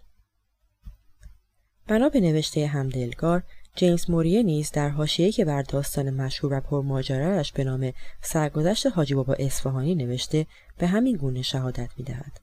[1.86, 3.42] بنا به نوشته همدلگار
[3.76, 9.14] جیمز موریه نیز در حاشیه‌ای که بر داستان مشهور و پرماجرایش به نام سرگذشت حاجی
[9.14, 10.46] بابا اصفهانی نوشته
[10.78, 12.40] به همین گونه شهادت می‌دهد.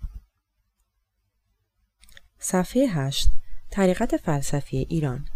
[2.39, 3.27] صفحه 8
[3.69, 5.27] طریقت فلسفی ایران.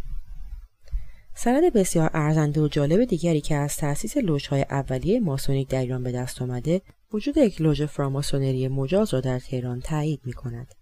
[1.33, 6.11] سند بسیار ارزنده و جالب دیگری که از تأسیس لوژهای اولیه ماسونیک در ایران به
[6.11, 6.81] دست آمده
[7.15, 10.75] وجود یک لوژ فراماسونری مجاز را در تهران تایید می کند.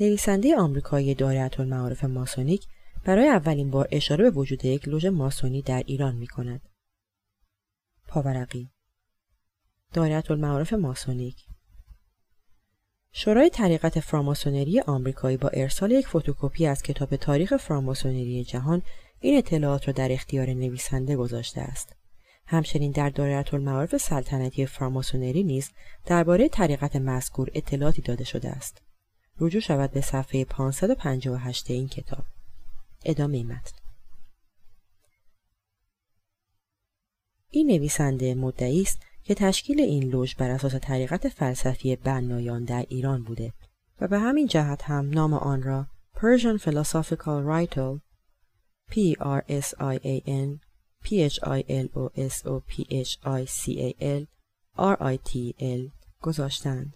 [0.00, 2.66] نویسنده آمریکایی دایره المعارف ماسونیک
[3.04, 6.60] برای اولین بار اشاره به وجود یک لوژ ماسونی در ایران می کند.
[8.08, 8.70] پاورقی
[9.92, 11.46] دایره المعارف ماسونیک
[13.12, 18.82] شورای طریقت فراماسونری آمریکایی با ارسال یک فتوکپی از کتاب تاریخ فراماسونری جهان
[19.20, 21.97] این اطلاعات را در اختیار نویسنده گذاشته است.
[22.50, 25.70] همچنین در دایره المعارف سلطنتی فراماسونری نیز
[26.06, 28.82] درباره طریقت مذکور اطلاعاتی داده شده است.
[29.40, 32.24] رجوع شود به صفحه 558 این کتاب.
[33.04, 33.76] ادامه متن
[37.50, 43.24] این نویسنده مدعی است که تشکیل این لوژ بر اساس طریقت فلسفی بنایان در ایران
[43.24, 43.52] بوده
[44.00, 48.00] و به همین جهت هم نام آن را Persian Philosophical Writal
[48.90, 48.96] P
[51.08, 53.44] R S I A N P H I L O S O P H I
[53.44, 54.26] C A L
[54.78, 55.90] R I T L
[56.22, 56.94] گذاشتند.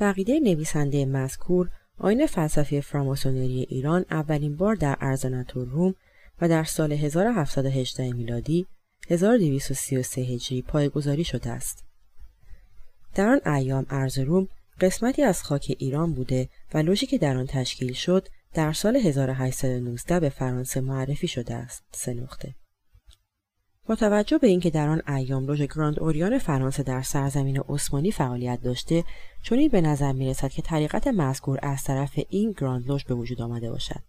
[0.00, 5.94] بقیده نویسنده مذکور آین فلسفی فراماسونری ایران اولین بار در ارزانت روم
[6.40, 8.66] و در سال 1718 میلادی
[9.08, 11.84] 1233 هجری پایه‌گذاری شده است.
[13.14, 14.48] در آن ایام ارزروم
[14.80, 20.20] قسمتی از خاک ایران بوده و لوژی که در آن تشکیل شد در سال 1819
[20.20, 21.82] به فرانسه معرفی شده است.
[21.92, 22.14] سه.
[23.86, 28.62] با توجه به اینکه در آن ایام لوژ گراند اوریان فرانسه در سرزمین عثمانی فعالیت
[28.62, 29.04] داشته
[29.42, 33.42] چنین به نظر می رسد که طریقت مذکور از طرف این گراند لوژ به وجود
[33.42, 34.00] آمده باشد.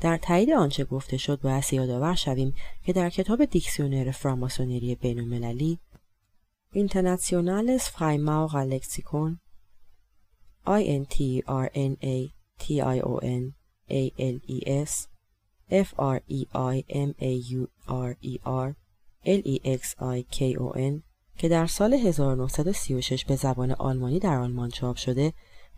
[0.00, 5.78] در تایید آنچه گفته شد باید یادآور شویم که در کتاب دیکسیونر فراماسونری بین المللی
[6.74, 9.38] Internationales Freimaurer Lexikon
[10.66, 11.42] I N T
[19.24, 21.02] L-E-X-I-K-O-N
[21.38, 25.32] که در سال 1936 به زبان آلمانی در آلمان چاپ شده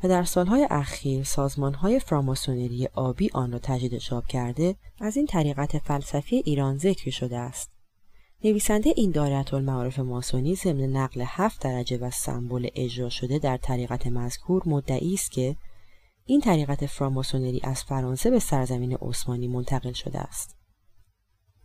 [0.04, 5.78] و در سالهای اخیر سازمانهای فراماسونری آبی آن را تجدید چاپ کرده از این طریقت
[5.78, 7.70] فلسفی ایران ذکر شده است.
[8.44, 14.06] نویسنده این دارت المعارف ماسونی ضمن نقل هفت درجه و سمبل اجرا شده در طریقت
[14.06, 15.56] مذکور مدعی است که
[16.24, 20.56] این طریقت فراماسونری از فرانسه به سرزمین عثمانی منتقل شده است.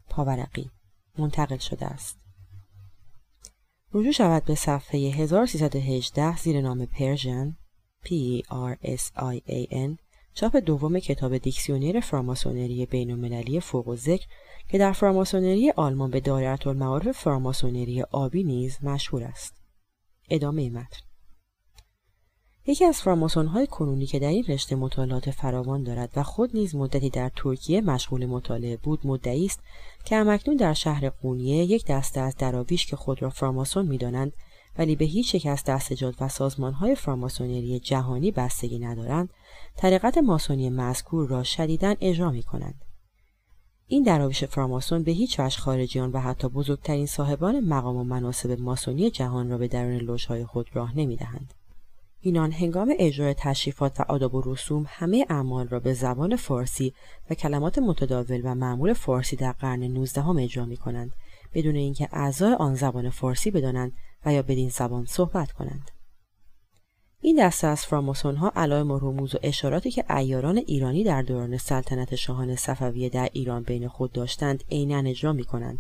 [0.10, 0.70] پاورقی
[1.18, 2.18] منتقل شده است.
[3.94, 7.56] رجوع شود به صفحه 1318 زیر نام Persian
[8.06, 9.98] P-E-R-S-I-A-N
[10.34, 14.28] چاپ دوم کتاب dictionnaire فراماسونری بین المللی فوق‌الذکر
[14.70, 19.54] که در فراماسونری آلمان به دایره المعارف فراماسونری آبی نیز مشهور است.
[20.30, 21.09] ادامه متن
[22.70, 26.76] یکی از فراماسون های کنونی که در این رشته مطالعات فراوان دارد و خود نیز
[26.76, 29.60] مدتی در ترکیه مشغول مطالعه بود مدعی است
[30.06, 34.34] که همکنون در شهر قونیه یک دسته از دراویش که خود را فراماسون می‌دانند
[34.78, 39.30] ولی به هیچ یک از دستجات و سازمان های فراماسونری جهانی بستگی ندارند
[39.78, 42.82] طریقت ماسونی مذکور را شدیداً اجرا می کنند.
[43.88, 49.10] این دراویش فراماسون به هیچ وجه خارجیان و حتی بزرگترین صاحبان مقام و مناسب ماسونی
[49.10, 51.54] جهان را به درون لوژهای خود راه نمی‌دهند.
[52.22, 56.94] اینان هنگام اجرای تشریفات و آداب و رسوم همه اعمال را به زبان فارسی
[57.30, 61.12] و کلمات متداول و معمول فارسی در قرن 19 هم اجرا می کنند
[61.54, 63.92] بدون اینکه اعضای آن زبان فارسی بدانند
[64.26, 65.92] و یا بدین زبان صحبت کنند.
[67.22, 71.58] این دسته از فراماسون ها علائم و رموز و اشاراتی که ایاران ایرانی در دوران
[71.58, 75.80] سلطنت شاهان صفویه در ایران بین خود داشتند عینا اجرا می کنند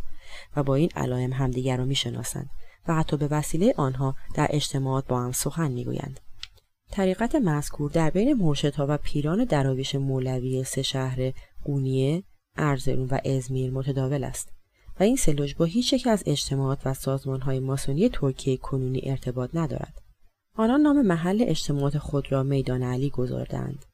[0.55, 2.49] و با این علائم همدیگر را می شناسند
[2.87, 6.19] و حتی به وسیله آنها در اجتماعات با هم سخن می گویند.
[6.91, 12.23] طریقت مذکور در بین مرشدها و پیران دراویش مولوی سه شهر قونیه،
[12.57, 14.53] ارزرون و ازمیر متداول است
[14.99, 20.01] و این سلوج با هیچ یک از اجتماعات و سازمانهای ماسونی ترکیه کنونی ارتباط ندارد.
[20.55, 23.85] آنان نام محل اجتماعات خود را میدان علی گذاردند.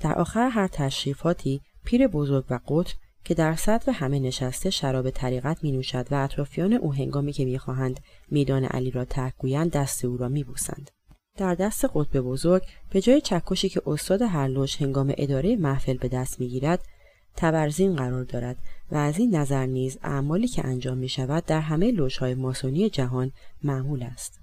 [0.00, 5.64] در آخر هر تشریفاتی پیر بزرگ و قطب که در صدر همه نشسته شراب طریقت
[5.64, 10.16] می نوشد و اطرافیان او هنگامی که می‌خواهند میدان علی را ترک گویند دست او
[10.16, 10.90] را میبوسند.
[11.38, 16.08] در دست قطب بزرگ به جای چکشی که استاد هر لوژ هنگام اداره محفل به
[16.08, 16.80] دست می‌گیرد
[17.36, 18.56] تبرزین قرار دارد
[18.92, 23.32] و از این نظر نیز اعمالی که انجام می شود در همه لوژهای ماسونی جهان
[23.62, 24.40] معمول است.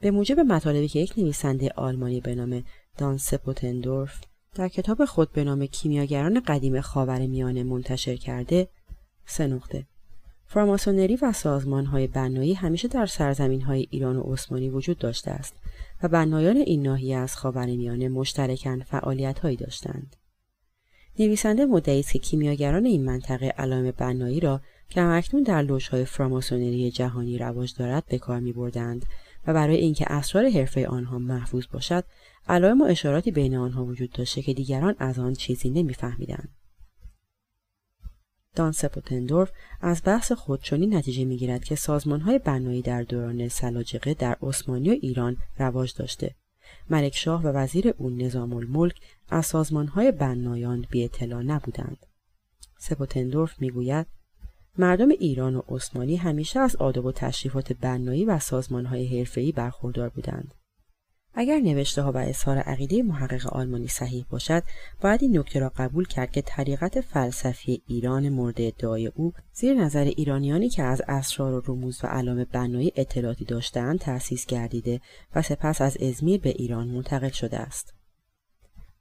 [0.00, 2.64] به موجب مطالبی که یک نویسنده آلمانی به نام
[2.98, 4.20] دان سپوتندورف
[4.54, 8.68] در کتاب خود به نام کیمیاگران قدیم خاور میانه منتشر کرده
[9.26, 9.86] سه نقطه
[10.46, 15.54] فراماسونری و سازمان های بنایی همیشه در سرزمین های ایران و عثمانی وجود داشته است
[16.02, 20.16] و بنایان این ناحیه از خاورمیانه مشترکاً فعالیتهایی داشتند.
[21.18, 26.90] نویسنده مدعی است که کیمیاگران این منطقه علائم بنایی را که اکنون در لوژهای فراماسونری
[26.90, 29.06] جهانی رواج دارد به کار می بردند
[29.46, 32.04] و برای اینکه اسرار حرفه آنها محفوظ باشد
[32.48, 36.48] علائم و اشاراتی بین آنها وجود داشته که دیگران از آن چیزی نمیفهمیدند
[38.58, 41.76] دان سپوتندورف از بحث خود چنین نتیجه می‌گیرد که
[42.24, 46.34] های بنایی در دوران سلاجقه در عثمانی و ایران رواج داشته.
[46.90, 52.06] ملک شاه و وزیر او نظام الملک از های بنایان بی اطلاع نبودند.
[52.78, 54.06] سپوتندورف می‌گوید
[54.78, 58.38] مردم ایران و عثمانی همیشه از آداب و تشریفات بنایی و
[58.70, 60.54] های حرفه‌ای برخوردار بودند.
[61.34, 64.62] اگر نوشته ها و اظهار عقیده محقق آلمانی صحیح باشد
[65.00, 70.04] باید این نکته را قبول کرد که طریقت فلسفی ایران مورد ادعای او زیر نظر
[70.04, 75.00] ایرانیانی که از اسرار و رموز و علام بنایی اطلاعاتی داشتند تأسیس گردیده
[75.34, 77.94] و سپس از ازمیر به ایران منتقل شده است.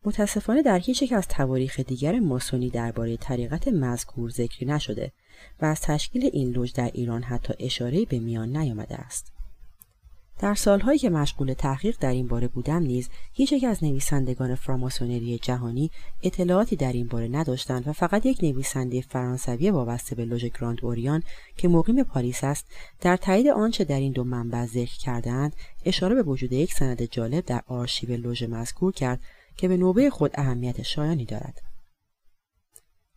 [0.05, 5.11] متاسفانه در هیچ یک از تواریخ دیگر ماسونی درباره طریقت مذکور ذکری نشده
[5.61, 9.36] و از تشکیل این لوژ در ایران حتی اشاره به میان نیامده است.
[10.39, 15.39] در سالهایی که مشغول تحقیق در این باره بودم نیز هیچ یک از نویسندگان فراماسونری
[15.39, 15.91] جهانی
[16.23, 21.23] اطلاعاتی در این باره نداشتند و فقط یک نویسنده فرانسوی وابسته به لوژ گراند اوریان
[21.57, 22.65] که مقیم پاریس است
[23.01, 27.45] در تایید آنچه در این دو منبع ذکر کردهاند اشاره به وجود یک سند جالب
[27.45, 29.19] در آرشیو لوژ مذکور کرد
[29.57, 31.66] که به نوبه خود اهمیت شایانی دارد.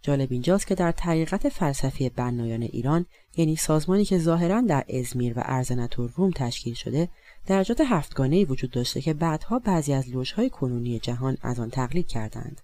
[0.03, 5.43] جالب اینجاست که در طریقت فلسفی بنایان ایران یعنی سازمانی که ظاهرا در ازمیر و
[5.45, 7.09] ارزنة‌الروم تشکیل شده
[7.47, 12.61] درجات هفتگانه وجود داشته که بعدها بعضی از لوژهای کنونی جهان از آن تقلید کردند.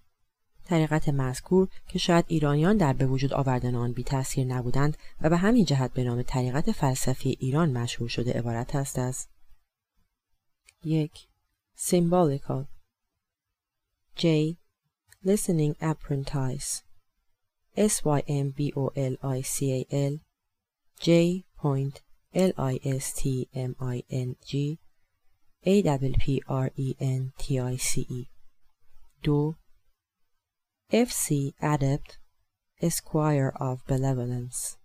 [0.64, 5.37] طریقت مذکور که شاید ایرانیان در به وجود آوردن آن بی تاثیر نبودند و به
[5.37, 9.27] همین جهت به نام طریقت فلسفی ایران مشهور شده عبارت است از
[10.85, 11.29] یک
[11.79, 12.64] symbolical
[14.18, 14.27] J
[15.27, 16.86] listening apprentice.
[17.77, 19.19] SYMBOLICAL
[20.99, 22.03] J point
[22.35, 24.79] L I S T M I N G
[25.65, 28.31] A W P R E N T I C E
[29.23, 29.57] Do
[30.91, 32.19] FC Adept
[32.81, 34.79] Esquire of Benevolence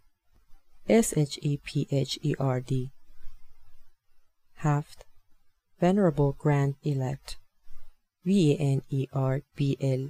[0.89, 2.93] S H E P H E R D
[4.63, 4.85] 7.
[5.81, 7.37] Venerable Grand Elect
[8.27, 10.03] V-A-N-E-R-B-L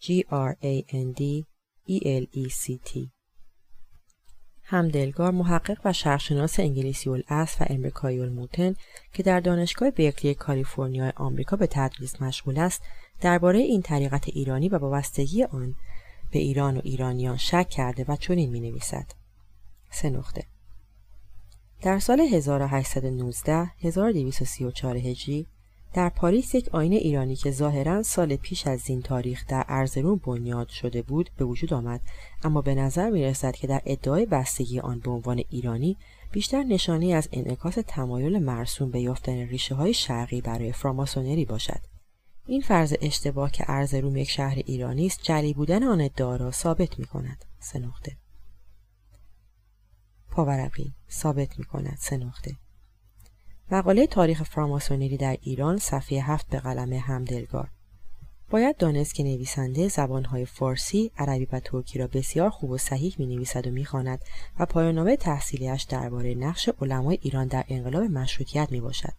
[0.00, 1.44] G-R-A-N-D
[1.86, 3.08] E-L-E-C-T
[4.64, 8.74] همدلگار محقق و شرقشناس انگلیسی الاصل و امریکایی الموتن
[9.12, 12.82] که در دانشگاه برکلی کالیفرنیا آمریکا به تدریس مشغول است
[13.20, 15.74] درباره این طریقت ایرانی و وابستگی آن
[16.30, 19.06] به ایران و ایرانیان شک کرده و چنین می نویسد.
[19.90, 20.44] سه نقطه
[21.82, 25.46] در سال 1819 1234 هجری
[25.94, 30.68] در پاریس یک آینه ایرانی که ظاهرا سال پیش از این تاریخ در ارزرون بنیاد
[30.68, 32.00] شده بود به وجود آمد
[32.42, 35.96] اما به نظر می رسد که در ادعای بستگی آن به عنوان ایرانی
[36.32, 41.80] بیشتر نشانه از انعکاس تمایل مرسوم به یافتن ریشه های شرقی برای فراماسونری باشد.
[42.46, 46.98] این فرض اشتباه که ارزروم یک شهر ایرانی است جلی بودن آن ادعا را ثابت
[46.98, 48.16] می کند سه نقطه.
[50.30, 50.94] پاورقی.
[51.10, 52.56] ثابت می کند سه نقطه.
[53.72, 57.70] مقاله تاریخ فراماسونری در ایران صفحه هفت به قلم همدلگار
[58.50, 63.26] باید دانست که نویسنده زبانهای فارسی، عربی و ترکی را بسیار خوب و صحیح می
[63.26, 64.24] نویسد و می خاند
[64.58, 69.12] و پایانامه تحصیلیش درباره نقش علمای ایران در انقلاب مشروطیت می باشد.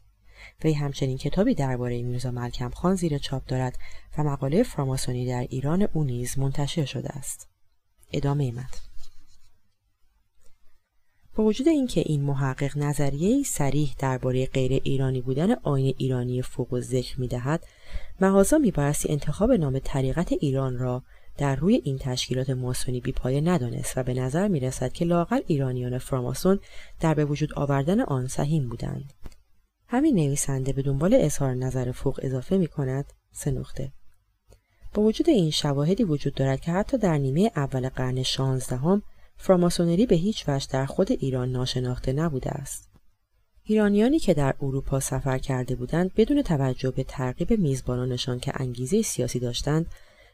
[0.63, 3.77] وی همچنین کتابی درباره میرزا ملکم خان زیر چاپ دارد
[4.17, 7.47] و مقاله فراماسونی در ایران او نیز منتشر شده است.
[8.11, 8.92] ادامه متن
[11.35, 16.81] با وجود اینکه این محقق نظریه سریح درباره غیر ایرانی بودن آین ایرانی فوق و
[16.81, 17.63] ذکر می دهد
[18.21, 18.73] محاضا می
[19.09, 21.03] انتخاب نام طریقت ایران را
[21.37, 25.97] در روی این تشکیلات ماسونی بیپایه ندانست و به نظر می رسد که لاقل ایرانیان
[25.97, 26.59] فراماسون
[26.99, 29.13] در به وجود آوردن آن سهیم بودند.
[29.87, 33.91] همین نویسنده به دنبال اظهار نظر فوق اضافه می کند سه نقطه.
[34.93, 39.03] با وجود این شواهدی وجود دارد که حتی در نیمه اول قرن شانزدهم
[39.37, 42.89] فراماسونری به هیچ وجه در خود ایران ناشناخته نبوده است.
[43.63, 49.39] ایرانیانی که در اروپا سفر کرده بودند بدون توجه به ترغیب میزبانانشان که انگیزه سیاسی
[49.39, 49.85] داشتند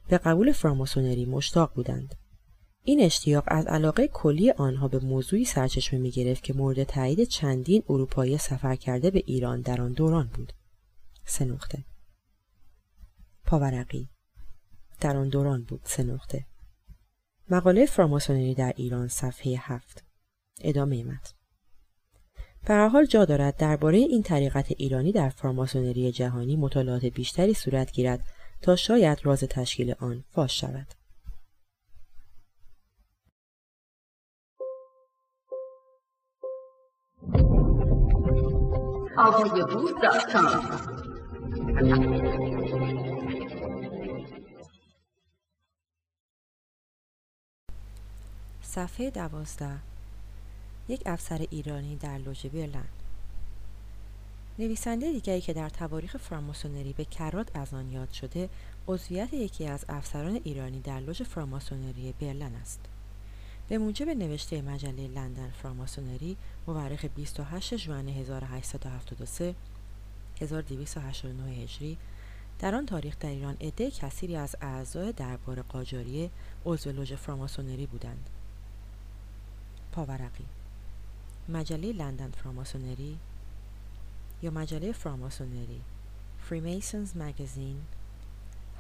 [0.08, 2.16] به قبول فراماسونری مشتاق بودند.
[2.84, 7.84] این اشتیاق از علاقه کلی آنها به موضوعی سرچشمه می گرفت که مورد تایید چندین
[7.90, 10.54] اروپایی سفر کرده به ایران در آن دوران بود.
[11.26, 11.84] سه نقطه
[13.46, 14.10] پاورقی
[15.00, 16.46] در آن دوران بود سه نقطه
[17.52, 20.04] مقاله فراماسونری در ایران صفحه هفت.
[20.62, 21.34] ادامه متن.
[22.68, 28.20] به حال جا دارد درباره این طریقت ایرانی در فراماسونری جهانی مطالعات بیشتری صورت گیرد
[28.62, 30.88] تا شاید راز تشکیل آن فاش شود.
[48.72, 49.80] صفحه دوازده.
[50.88, 52.88] یک افسر ایرانی در لوژ برلن
[54.60, 58.50] نویسنده دیگری که در تواریخ فراماسونری به کرات از آن یاد شده
[58.88, 62.80] عضویت یکی از افسران ایرانی در لوژ فراماسونری برلن است.
[63.70, 69.56] به موجب نوشته مجله لندن فراماسونری مورخ 28 ژوئن 1873
[70.42, 71.98] 1289 هجری
[72.60, 76.30] در آن تاریخ در ایران عده کثیری از اعضای دربار قاجاریه
[76.66, 78.30] عضو لوژ فراماسونری بودند.
[79.92, 80.46] پاورقی.
[81.50, 83.18] مجله لندن فراماسونری
[84.42, 85.82] یا مجله فراماسونری.
[86.40, 87.82] فریمیسونز مگزین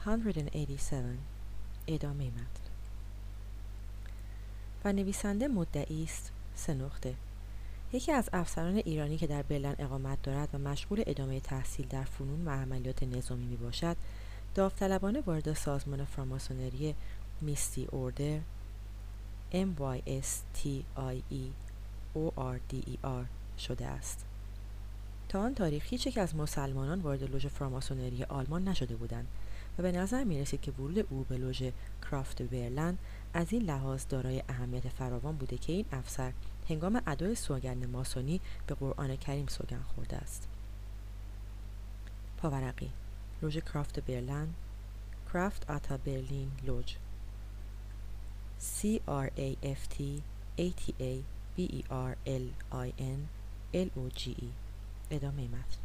[0.05, 1.17] 187
[1.87, 2.69] ادامه متن.
[4.85, 7.15] و نویسنده مدعی است سه نقطه.
[7.93, 12.47] یکی از افسران ایرانی که در برلن اقامت دارد و مشغول ادامه تحصیل در فنون
[12.47, 13.97] و عملیات نظامی می باشد
[14.55, 16.95] داوطلبانه وارد سازمان فراماسونری
[17.41, 18.39] میستی اوردر
[19.53, 21.43] M-Y-S-T-I-E
[22.15, 23.25] O-R-D-E-R
[23.57, 24.25] شده است.
[25.29, 29.27] تا آن تاریخ هیچ یک از مسلمانان وارد لوژ فراماسونری آلمان نشده بودند
[29.77, 31.63] و به نظر می رسید که ورود او به لوژ
[32.01, 32.97] کرافت برلن
[33.33, 36.33] از این لحاظ دارای اهمیت فراوان بوده که این افسر
[36.69, 40.47] هنگام ادای سوگند ماسونی به قرآن کریم سوگند خورده است.
[42.37, 42.89] پاورقی
[43.41, 44.47] لوژ کرافت برلن
[45.33, 46.95] کرافت آتا برلین لوژ.
[48.59, 50.21] C R A F T
[50.57, 51.23] A T A
[51.55, 53.29] B E R L I N
[53.73, 54.51] L O G E.
[55.11, 55.77] ادامه متن.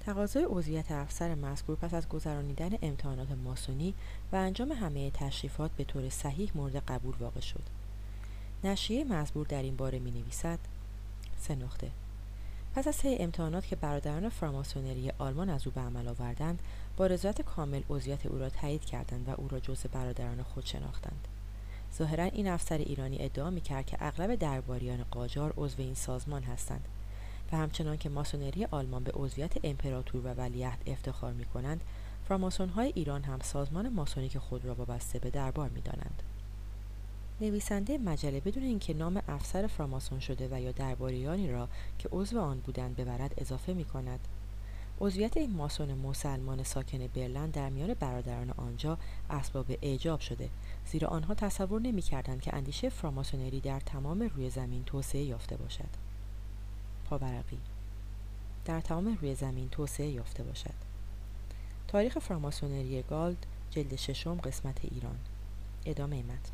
[0.00, 3.94] تقاضای عضویت افسر مذکور پس از گذرانیدن امتحانات ماسونی
[4.32, 7.62] و انجام همه تشریفات به طور صحیح مورد قبول واقع شد.
[8.64, 10.58] نشریه مزبور در این باره می نویسد
[11.38, 11.90] سه نقطه.
[12.74, 16.62] پس از طی امتحانات که برادران فراماسونری آلمان از او به عمل آوردند
[16.96, 21.28] با رضایت کامل عضویت او را تایید کردند و او را جزو برادران خود شناختند.
[21.98, 26.84] ظاهرا این افسر ایرانی ادعا می‌کرد که اغلب درباریان قاجار عضو این سازمان هستند
[27.52, 31.80] و همچنان که ماسونری آلمان به عضویت امپراتور و ولیعهد افتخار می کنند
[32.28, 36.22] فراماسون های ایران هم سازمان ماسونیک خود را وابسته به دربار می دانند.
[37.40, 41.68] نویسنده مجله بدون اینکه نام افسر فراماسون شده و یا درباریانی را
[41.98, 44.20] که عضو آن بودند ببرد اضافه می کند.
[45.00, 48.98] عضویت این ماسون مسلمان ساکن برلن در میان برادران آنجا
[49.30, 50.48] اسباب اعجاب شده
[50.90, 55.88] زیرا آنها تصور نمی‌کردند که اندیشه فراماسونری در تمام روی زمین توسعه یافته باشد.
[57.04, 57.58] پاورقی.
[58.64, 60.74] در تمام روی زمین توسعه یافته باشد.
[61.88, 65.18] تاریخ فراماسونری گالد جلد ششم قسمت ایران.
[65.86, 66.52] ادامه متن.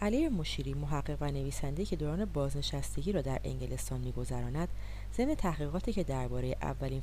[0.00, 4.68] علی مشیری محقق و نویسنده که دوران بازنشستگی را در انگلستان میگذراند
[5.16, 7.02] ضمن تحقیقاتی که درباره اولین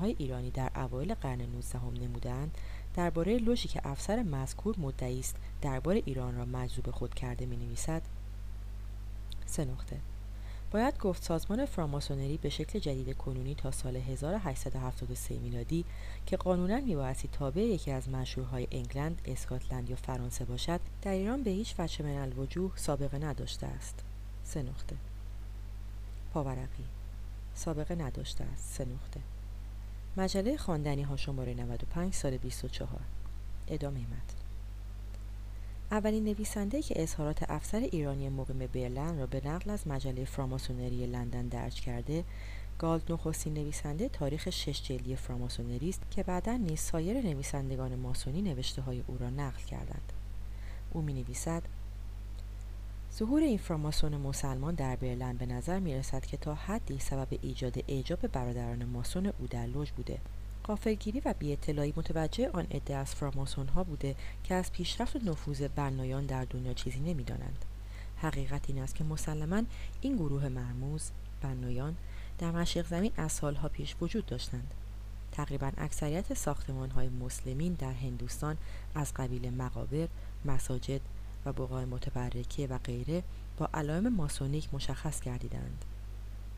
[0.00, 2.58] های ایرانی در اوایل قرن نوزدهم نمودند
[2.98, 8.02] درباره لوژی که افسر مذکور مدعی است درباره ایران را مجذوب خود کرده می نویسد
[9.46, 9.96] سه نقطه.
[10.70, 15.84] باید گفت سازمان فراماسونری به شکل جدید کنونی تا سال 1873 میلادی
[16.26, 21.50] که قانونا میبایستی تابع یکی از منشورهای انگلند، اسکاتلند یا فرانسه باشد در ایران به
[21.50, 23.94] هیچ وجه من الوجوه سابقه نداشته است.
[24.44, 24.96] سه نقطه.
[26.34, 26.84] پاورقی.
[27.54, 28.74] سابقه نداشته است.
[28.74, 29.37] سه نقطه.
[30.18, 33.00] مجله خواندنی ها شماره 95 سال 24
[33.68, 34.38] ادامه متن.
[35.90, 41.46] اولین نویسنده که اظهارات افسر ایرانی مقیم برلن را به نقل از مجله فراماسونری لندن
[41.46, 42.24] درج کرده
[42.78, 48.82] گالد نخستین نویسنده تاریخ شش جلدی فراماسونری است که بعدا نیز سایر نویسندگان ماسونی نوشته
[48.82, 50.12] های او را نقل کردند.
[50.92, 51.62] او می نویسد
[53.18, 57.78] ظهور این فراماسون مسلمان در برلن به نظر می رسد که تا حدی سبب ایجاد
[57.88, 60.18] اعجاب برادران ماسون او در لوژ بوده.
[60.62, 65.62] قافلگیری و بیاطلاعی متوجه آن عده از فراماسون ها بوده که از پیشرفت و نفوذ
[65.62, 67.64] بنایان در دنیا چیزی نمی‌دانند.
[68.16, 69.62] حقیقت این است که مسلما
[70.00, 71.10] این گروه مرموز
[71.42, 71.96] بنایان
[72.38, 74.74] در مشرق زمین از سالها پیش وجود داشتند.
[75.32, 78.56] تقریبا اکثریت ساختمان های مسلمین در هندوستان
[78.94, 80.08] از قبیل مقابر،
[80.44, 81.00] مساجد
[81.52, 83.22] بقای متبرکه و غیره
[83.56, 85.84] با علائم ماسونیک مشخص گردیدند.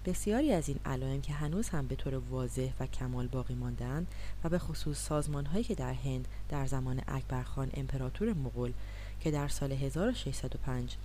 [0.05, 4.07] بسیاری از این علائم که هنوز هم به طور واضح و کمال باقی ماندهاند
[4.45, 8.73] و به خصوص سازمان هایی که در هند در زمان اکبرخان امپراتور مغول
[9.21, 10.97] که در سال 1605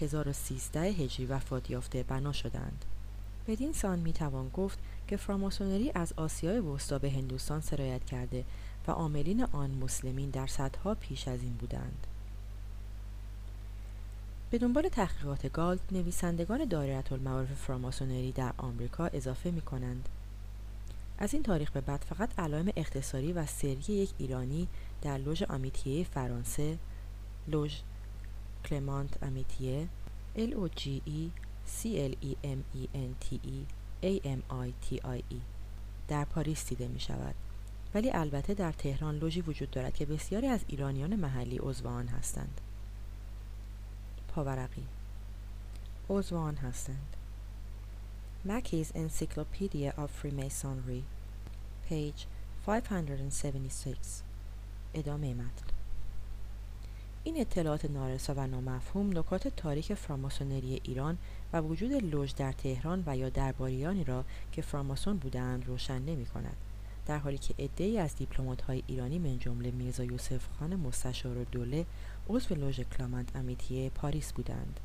[0.00, 2.84] 1013 هجری وفات یافته بنا شدند.
[3.46, 8.44] بدین سان می توان گفت که فراماسونری از آسیای وسطا به هندوستان سرایت کرده
[8.88, 12.06] و عاملین آن مسلمین در صدها پیش از این بودند.
[14.50, 20.08] به دنبال تحقیقات گالد نویسندگان دایره المعارف فراماسونری در آمریکا اضافه می کنند.
[21.18, 24.68] از این تاریخ به بعد فقط علائم اختصاری و سری یک ایرانی
[25.02, 26.78] در لوژ آمیتیه فرانسه
[27.48, 27.74] لوژ
[28.64, 29.88] کلمانت امیتیه
[30.36, 31.30] L O G E
[31.66, 33.58] C L E M E N T E
[34.02, 35.36] A M I T I E
[36.08, 37.34] در پاریس دیده می شود
[37.94, 42.60] ولی البته در تهران لوژی وجود دارد که بسیاری از ایرانیان محلی عضو آن هستند
[44.34, 44.86] پاورقی.
[46.10, 47.16] عضو آن هستند
[48.46, 51.02] Mackey's Encyclopedia of Freemasonry
[51.90, 52.26] page
[52.66, 53.96] 576
[54.94, 55.66] ادامه متن.
[57.24, 61.18] این اطلاعات نارسا و نامفهوم نکات تاریک فراماسونری ایران
[61.52, 66.56] و وجود لوژ در تهران و یا درباریانی را که فراماسون بودند روشن نمی کند.
[67.06, 68.14] در حالی که عدهای از
[68.66, 71.86] های ایرانی من جمله میرزا یوسف خان مستشار و دوله
[72.30, 74.80] عضو لوژ کلامند امیتیه پاریس بودند.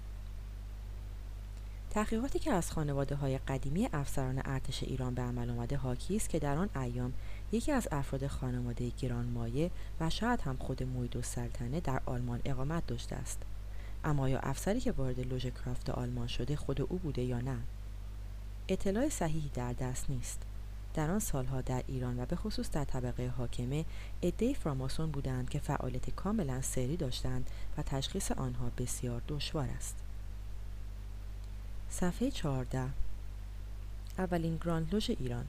[1.89, 6.39] تحقیقاتی که از خانواده های قدیمی افسران ارتش ایران به عمل آمده حاکی است که
[6.39, 7.13] در آن ایام
[7.51, 13.15] یکی از افراد خانواده گرانمایه و شاید هم خود موید سلطنه در آلمان اقامت داشته
[13.15, 13.41] است.
[14.03, 17.57] اما یا افسری که وارد لوژ کرافت آلمان شده خود او بوده یا نه؟
[18.67, 20.41] اطلاع صحیحی در دست نیست.
[20.95, 23.85] در آن سالها در ایران و به خصوص در طبقه حاکمه
[24.23, 29.95] عدهای فراماسون بودند که فعالیت کاملا سری داشتند و تشخیص آنها بسیار دشوار است.
[31.89, 32.89] صفحه 14
[34.17, 35.45] اولین گراند لوژ ایران.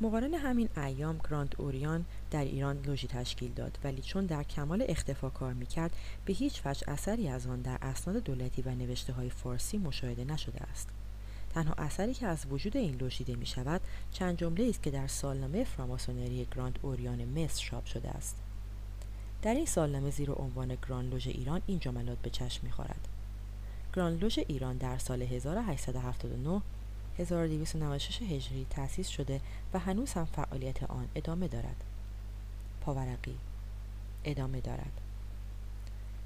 [0.00, 5.30] مقارن همین ایام گراند اوریان در ایران لوژی تشکیل داد ولی چون در کمال اختفا
[5.30, 5.90] کار می‌کرد
[6.24, 10.62] به هیچ وجه اثری از آن در اسناد دولتی و نوشته های فارسی مشاهده نشده
[10.62, 10.88] است.
[11.54, 13.80] تنها اثری که از وجود این لوژ دیده می شود
[14.12, 18.36] چند جمله است که در سالنامه فراماسونری گراند اوریان مصر چاپ شده است
[19.42, 23.08] در این سالنامه زیر عنوان گراند لوژ ایران این جملات به چشم می‌خورد
[23.94, 26.60] گراند لوژ ایران در سال 1879
[27.18, 29.40] 1296 هجری تأسیس شده
[29.74, 31.84] و هنوز هم فعالیت آن ادامه دارد.
[32.80, 33.36] پاورقی
[34.24, 35.00] ادامه دارد.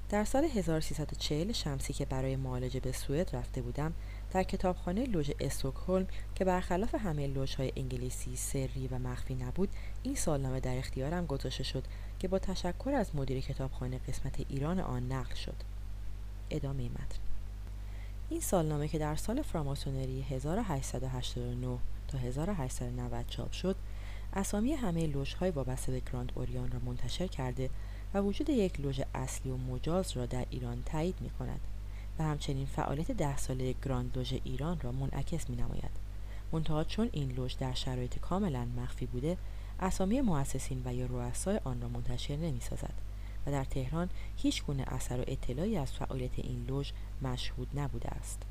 [0.09, 3.93] در سال 1340 شمسی که برای معالجه به سوئد رفته بودم
[4.31, 9.69] در کتابخانه لوژ استوکهلم که برخلاف همه لوژهای انگلیسی سری و مخفی نبود
[10.03, 11.83] این سالنامه در اختیارم گذاشته شد
[12.19, 15.55] که با تشکر از مدیر کتابخانه قسمت ایران آن نقل شد.
[16.49, 17.19] ادامه متن.
[18.29, 21.77] این سالنامه که در سال فراماسونری 1889
[22.07, 23.75] تا 1890 چاپ شد
[24.33, 27.69] اسامی همه لوژهای وابسته به گراند اوریان را منتشر کرده
[28.13, 31.59] و وجود یک لوژ اصلی و مجاز را در ایران تایید می کند
[32.19, 36.09] و همچنین فعالیت ده ساله گراند لوژ ایران را منعکس می نماید.
[36.51, 39.37] منتها چون این لوژ در شرایط کاملا مخفی بوده
[39.79, 42.93] اسامی مؤسسین و یا رؤسای آن را منتشر نمی سازد
[43.45, 46.91] و در تهران هیچ گونه اثر و اطلاعی از فعالیت این لوژ
[47.21, 48.41] مشهود نبوده است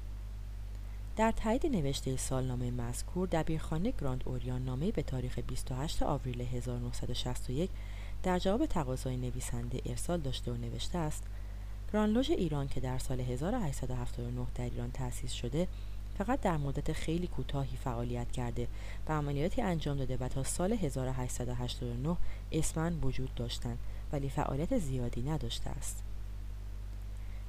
[1.17, 7.71] در تایید نوشته سالنامه مذکور دبیرخانه گراند اوریان نامه به تاریخ 28 آوریل 1961
[8.23, 11.25] در جواب تقاضای نویسنده ارسال داشته و نوشته است
[11.93, 15.69] گرانلوژ ایران که در سال 1879 در ایران تأسیس شده
[16.19, 18.69] فقط در مدت خیلی کوتاهی فعالیت کرده
[19.09, 22.17] و عملیاتی انجام داده و تا سال 1889
[22.53, 23.79] اسمن وجود داشتند
[24.13, 26.08] ولی فعالیت زیادی نداشته است.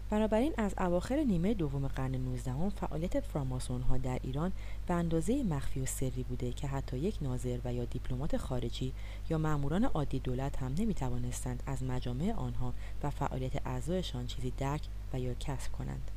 [0.09, 4.51] بنابراین از اواخر نیمه دوم قرن 19 فعالیت فراماسون ها در ایران
[4.87, 8.93] به اندازه مخفی و سری بوده که حتی یک ناظر و یا دیپلمات خارجی
[9.29, 14.81] یا ماموران عادی دولت هم نمی توانستند از مجامع آنها و فعالیت اعضایشان چیزی درک
[15.13, 16.11] و یا کسب کنند.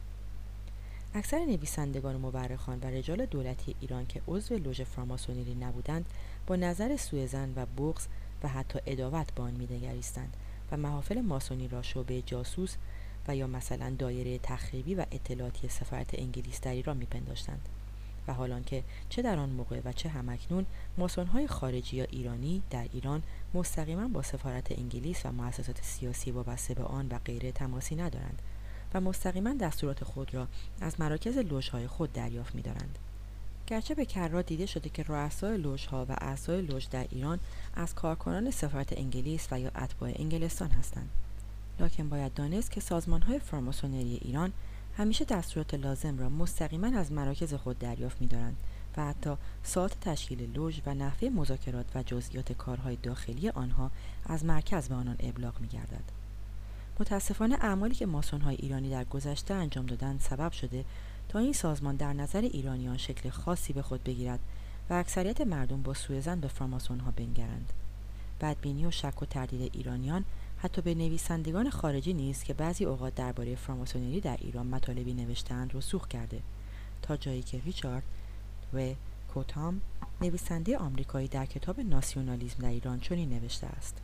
[1.14, 6.06] اکثر نویسندگان و مورخان و رجال دولتی ایران که عضو لوژ فراماسونری نبودند
[6.46, 8.06] با نظر سوءزن و بغض
[8.42, 9.68] و حتی اداوت به آن
[10.72, 12.76] و محافل ماسونی را شعبه جاسوس
[13.28, 17.68] و یا مثلا دایره تخریبی و اطلاعاتی سفارت انگلیس در ایران میپنداشتند.
[18.28, 20.66] و حالان که چه در آن موقع و چه همکنون
[20.98, 23.22] ماسونهای خارجی یا ایرانی در ایران
[23.54, 28.42] مستقیما با سفارت انگلیس و مؤسسات سیاسی وابسته به آن و غیره تماسی ندارند
[28.94, 30.48] و مستقیما دستورات خود را
[30.80, 32.98] از مراکز لوژهای خود دریافت می‌دارند.
[33.66, 37.40] گرچه به کرات دیده شده که رؤسای لوژها و اعضای لوژ در ایران
[37.74, 41.08] از کارکنان سفارت انگلیس و یا اتباع انگلستان هستند.
[41.80, 42.80] لکن باید دانست که
[43.26, 44.52] های فراماسونری ایران
[44.96, 48.56] همیشه دستورات لازم را مستقیما از مراکز خود دریافت می‌دارند
[48.96, 53.90] و حتی ساعت تشکیل لوژ و نحوه مذاکرات و جزئیات کارهای داخلی آنها
[54.26, 56.04] از مرکز به آنان ابلاغ می‌گردد.
[57.00, 58.08] متاسفانه اعمالی که
[58.44, 60.84] های ایرانی در گذشته انجام دادند سبب شده
[61.28, 64.40] تا این سازمان در نظر ایرانیان شکل خاصی به خود بگیرد
[64.90, 67.72] و اکثریت مردم با سوء زن به فراماسون ها بنگرند
[68.40, 70.24] بدبینی و شک و تردید ایرانیان
[70.62, 76.08] حتی به نویسندگان خارجی نیست که بعضی اوقات درباره فراماسونری در ایران مطالبی نوشتند رسوخ
[76.08, 76.42] کرده.
[77.02, 78.02] تا جایی که ریچارد
[78.74, 78.94] و
[79.34, 79.80] کوتام
[80.20, 83.96] نویسنده آمریکایی در کتاب ناسیونالیزم در ایران چنین نوشته است.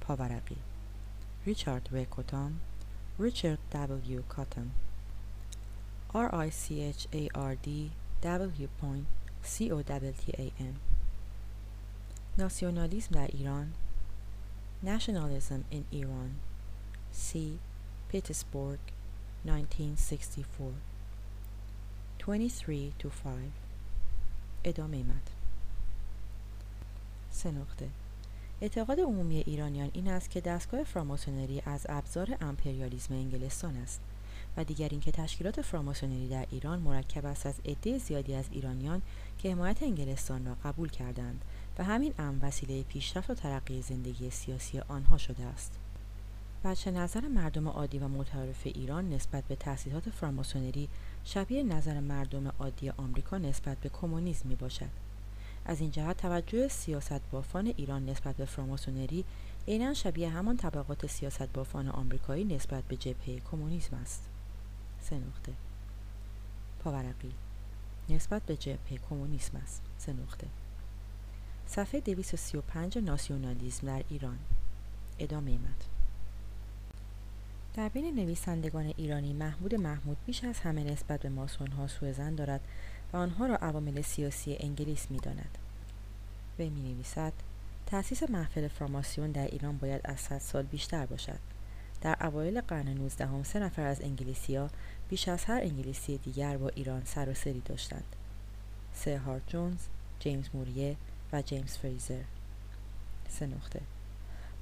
[0.00, 0.56] پاورقی
[1.46, 2.60] ریچارد و کوتام
[3.18, 4.70] ریچارد دبلیو کاتم
[6.14, 7.68] R I C H A R D
[8.22, 8.68] W
[9.44, 10.76] C O W T A M.
[12.38, 13.72] ناسیونالیسم در ایران
[14.82, 16.40] Nationalism in Iran.
[17.12, 17.58] C.
[18.08, 18.80] Petersburg
[19.44, 20.72] 1964
[22.18, 23.50] 23 to 5
[24.64, 25.04] ادامه
[27.44, 27.88] نقطه.
[28.60, 34.00] اعتقاد عمومی ایرانیان این است که دستگاه فراماسونری از ابزار امپریالیسم انگلستان است
[34.56, 39.02] و دیگر اینکه تشکیلات فراماسونری در ایران مرکب است از عده زیادی از ایرانیان
[39.38, 41.44] که حمایت انگلستان را قبول کردند
[41.78, 45.72] و همین امر وسیله پیشرفت و ترقی زندگی سیاسی آنها شده است.
[46.64, 50.88] بچه نظر مردم عادی و متعارف ایران نسبت به تأسیسات فراماسونری
[51.24, 54.88] شبیه نظر مردم عادی آمریکا نسبت به کمونیسم می باشد.
[55.64, 59.24] از این جهت توجه سیاست بافان ایران نسبت به فراماسونری
[59.68, 64.28] عینا شبیه همان طبقات سیاست بافان آمریکایی نسبت به جبهه کمونیسم است.
[65.00, 65.52] سه نقطه.
[66.84, 67.32] پاورقی.
[68.08, 69.82] نسبت به جبهه کمونیسم است.
[69.98, 70.46] سه نقطه.
[71.74, 74.38] صفحه 235 ناسیونالیزم در ایران.
[75.18, 75.88] ادامه متن.
[77.74, 82.60] در بین نویسندگان ایرانی محمود محمود بیش از همه نسبت به ماسونها سوء زن دارد
[83.12, 85.58] و آنها را عوامل سیاسی انگلیس می‌داند.
[86.58, 87.32] وی می نویسد
[87.86, 91.38] تأسیس محفل فراماسیون در ایران باید از صد سال بیشتر باشد.
[92.00, 94.70] در اوایل قرن 19 هم سه نفر از انگلیسیا
[95.08, 98.16] بیش از هر انگلیسی دیگر با ایران سر و سری داشتند.
[98.94, 99.80] سر هارت جونز
[100.20, 100.96] جیمز موریه
[101.32, 102.22] و جیمز فریزر.
[103.28, 103.80] سه نقطه.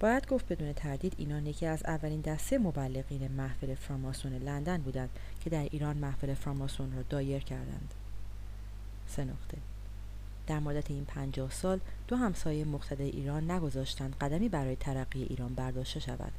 [0.01, 5.11] باید گفت بدون تردید اینان یکی از اولین دسته مبلغین محفل فراماسون لندن بودند
[5.41, 7.95] که در ایران محفل فراماسون را دایر کردند.
[9.07, 9.59] سه نقطه.
[10.47, 16.01] در مدت این پنجاه سال دو همسایه مقتدر ایران نگذاشتند قدمی برای ترقی ایران برداشته
[16.01, 16.33] شود.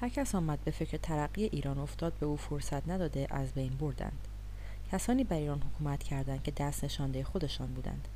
[0.00, 4.28] هر کس آمد به فکر ترقی ایران افتاد به او فرصت نداده از بین بردند.
[4.92, 8.08] کسانی بر ایران حکومت کردند که دست نشانده خودشان بودند.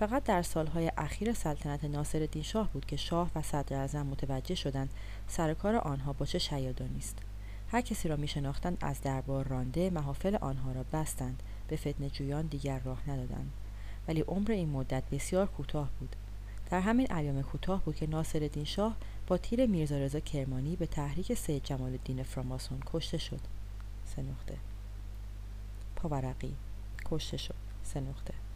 [0.00, 4.90] فقط در سالهای اخیر سلطنت ناصرالدین شاه بود که شاه و صدر متوجه شدند
[5.28, 7.18] سر کار آنها با چه شیادانی است
[7.68, 12.78] هر کسی را میشناختند از دربار رانده محافل آنها را بستند به فتنه جویان دیگر
[12.78, 13.52] راه ندادند.
[14.08, 16.16] ولی عمر این مدت بسیار کوتاه بود.
[16.70, 18.96] در همین ایام کوتاه بود که ناصرالدین شاه
[19.26, 23.40] با تیر میرزا رضا کرمانی به تحریک سید جمال الدین فراماسون کشته شد.
[24.16, 24.56] سه نقطه.
[25.96, 26.54] پاورقی.
[27.10, 27.54] کشته شد.
[27.84, 28.49] سه نقطه.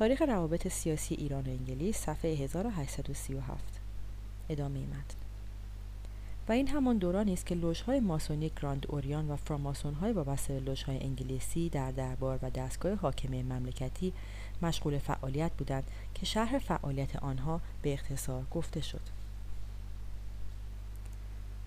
[0.00, 3.80] تاریخ روابط سیاسی ایران و انگلیس صفحه 1837
[4.48, 5.16] ادامه متن.
[6.48, 11.02] و این همان دورانی است که لوژهای ماسونی گراند اوریان و فراماسونهای وابسته به لوژهای
[11.02, 14.12] انگلیسی در دربار و دستگاه حاکمه مملکتی
[14.62, 15.84] مشغول فعالیت بودند
[16.14, 19.02] که شهر فعالیت آنها به اختصار گفته شد.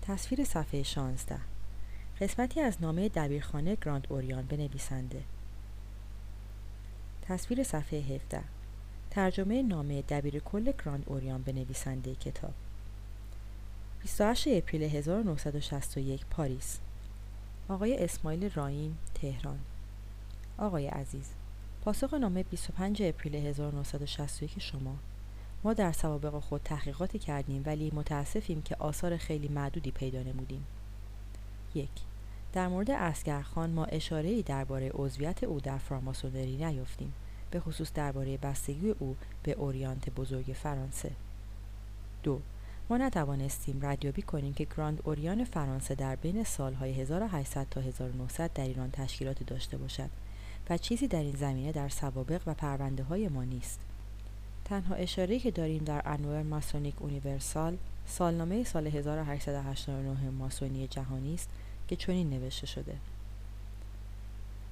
[0.02, 1.36] تصویر صفحه 16
[2.20, 5.22] قسمتی از نامه دبیرخانه گراند اوریان به نویسنده
[7.28, 8.40] تصویر صفحه 17
[9.10, 12.52] ترجمه نامه دبیر کل گراند اوریان به نویسنده کتاب.
[14.02, 16.78] 28 اپریل 1961 پاریس.
[17.68, 19.58] آقای اسماعیل رایین تهران.
[20.58, 21.30] آقای عزیز
[21.84, 24.96] پاسخ نامه 25 اپریل 1961 شما.
[25.64, 30.64] ما در سوابق خود تحقیقاتی کردیم ولی متاسفیم که آثار خیلی معدودی پیدا نمودیم.
[31.74, 31.90] یک.
[32.54, 37.12] در مورد عسگرخان ما اشاره ای درباره عضویت او در فراماسونری نیافتیم
[37.50, 41.10] به خصوص درباره بستگی او به اوریانت بزرگ فرانسه.
[42.22, 42.40] دو
[42.90, 48.64] ما نتوانستیم ردیابی کنیم که گراند اوریان فرانسه در بین سالهای 1800 تا 1900 در
[48.64, 50.10] ایران تشکیلاتی داشته باشد
[50.70, 53.80] و چیزی در این زمینه در سوابق و پرونده های ما نیست.
[54.64, 57.76] تنها اشاره که داریم در انوار ماسونیک اونیورسال
[58.06, 61.48] سالنامه سال 1889 ماسونی جهانی است
[61.96, 62.96] که چنین نوشته شده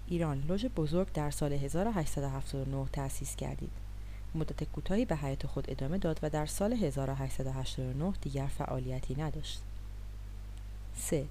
[0.08, 3.70] ایران لوژ بزرگ در سال 1879 تأسیس کردید
[4.34, 9.60] مدت کوتاهی به حیات خود ادامه داد و در سال 1889 دیگر فعالیتی نداشت
[10.96, 11.24] 3.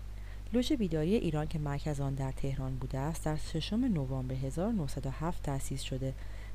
[0.53, 5.81] لوژ بیداری ایران که مرکز آن در تهران بوده است در ششم نوامبر 1907 تأسیس
[5.81, 6.13] شده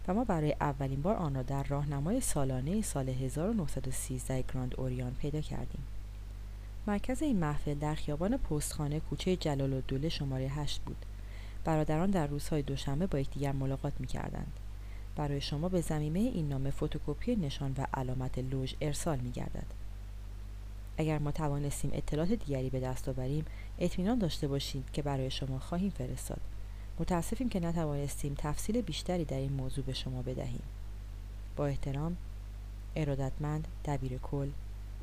[0.09, 5.41] و ما برای اولین بار آن را در راهنمای سالانه سال 1913 گراند اوریان پیدا
[5.41, 5.95] کردیم.
[6.87, 11.07] مرکز این محفل در خیابان پستخانه کوچه جلال الدوله شماره 8 بود.
[11.64, 14.53] برادران در روزهای دوشنبه با یکدیگر ملاقات می کردند.
[15.16, 19.66] برای شما به زمینه این نامه فتوکپی نشان و علامت لوژ ارسال می گردد.
[20.99, 23.45] اگر ما توانستیم اطلاعات دیگری به دست آوریم
[23.78, 26.41] اطمینان داشته باشید که برای شما خواهیم فرستاد
[26.99, 30.62] متاسفیم که نتوانستیم تفصیل بیشتری در این موضوع به شما بدهیم
[31.57, 32.16] با احترام
[32.97, 34.51] ارادتمند دبیر کل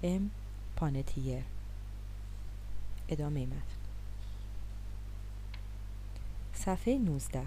[0.03, 0.31] ام
[0.75, 1.43] پانتیر
[3.09, 3.57] ادامه متن
[6.53, 7.41] صفحه 19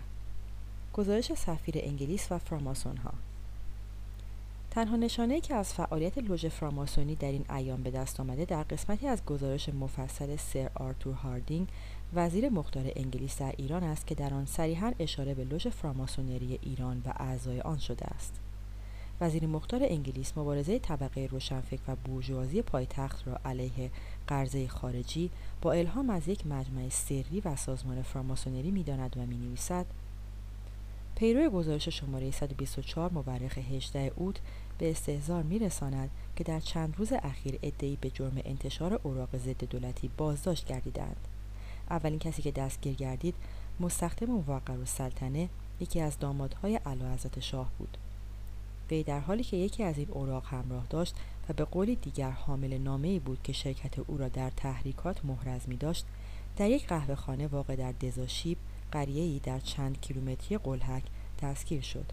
[0.93, 3.13] گزارش سفیر انگلیس و فراماسون ها
[4.71, 9.07] تنها نشانه که از فعالیت لوژ فراماسونری در این ایام به دست آمده در قسمتی
[9.07, 11.69] از گزارش مفصل سر آرتور هاردینگ
[12.15, 17.03] وزیر مختار انگلیس در ایران است که در آن صریحا اشاره به لوژ فراماسونری ایران
[17.07, 18.35] و اعضای آن شده است.
[19.21, 23.91] وزیر مختار انگلیس مبارزه طبقه روشنفکر و بورژوازی پایتخت را علیه
[24.29, 25.31] قرضه خارجی
[25.63, 29.87] با الهام از یک مجمع سری و سازمان فراماسونری می‌داند و می‌نویسد.
[31.15, 34.37] پیرو گزارش شماره 124 مورخ 18 اوت
[34.79, 40.11] به استهزار میرساند که در چند روز اخیر ادعی به جرم انتشار اوراق ضد دولتی
[40.17, 41.29] بازداشت گردیدند.
[41.91, 43.35] اولین کسی که دستگیر گردید
[43.81, 45.49] مستخدم موقر سلطنه
[45.81, 47.97] یکی از دامادهای اعلیحضرت شاه بود.
[48.91, 51.15] وی در حالی که یکی از این اوراق همراه داشت
[51.49, 55.77] و به قولی دیگر حامل نامه بود که شرکت او را در تحریکات محرز می
[55.77, 56.07] داشت
[56.57, 58.59] در یک قهوه خانه واقع در دزاشیب
[58.93, 61.03] قریه‌ای در چند کیلومتری قلحک
[61.43, 62.13] دستگیر شد.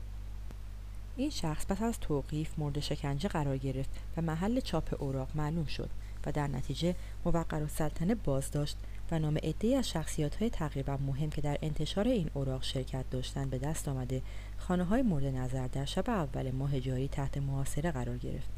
[1.18, 5.90] این شخص پس از توقیف مورد شکنجه قرار گرفت و محل چاپ اوراق معلوم شد
[6.26, 8.78] و در نتیجه موقر سلطنه بازداشت
[9.12, 13.50] و نام عدهای از شخصیت های تقریبا مهم که در انتشار این اوراق شرکت داشتند
[13.50, 14.22] به دست آمده
[14.58, 18.50] خانه های مورد نظر در شب اول ماه جاری تحت محاصره قرار گرفت.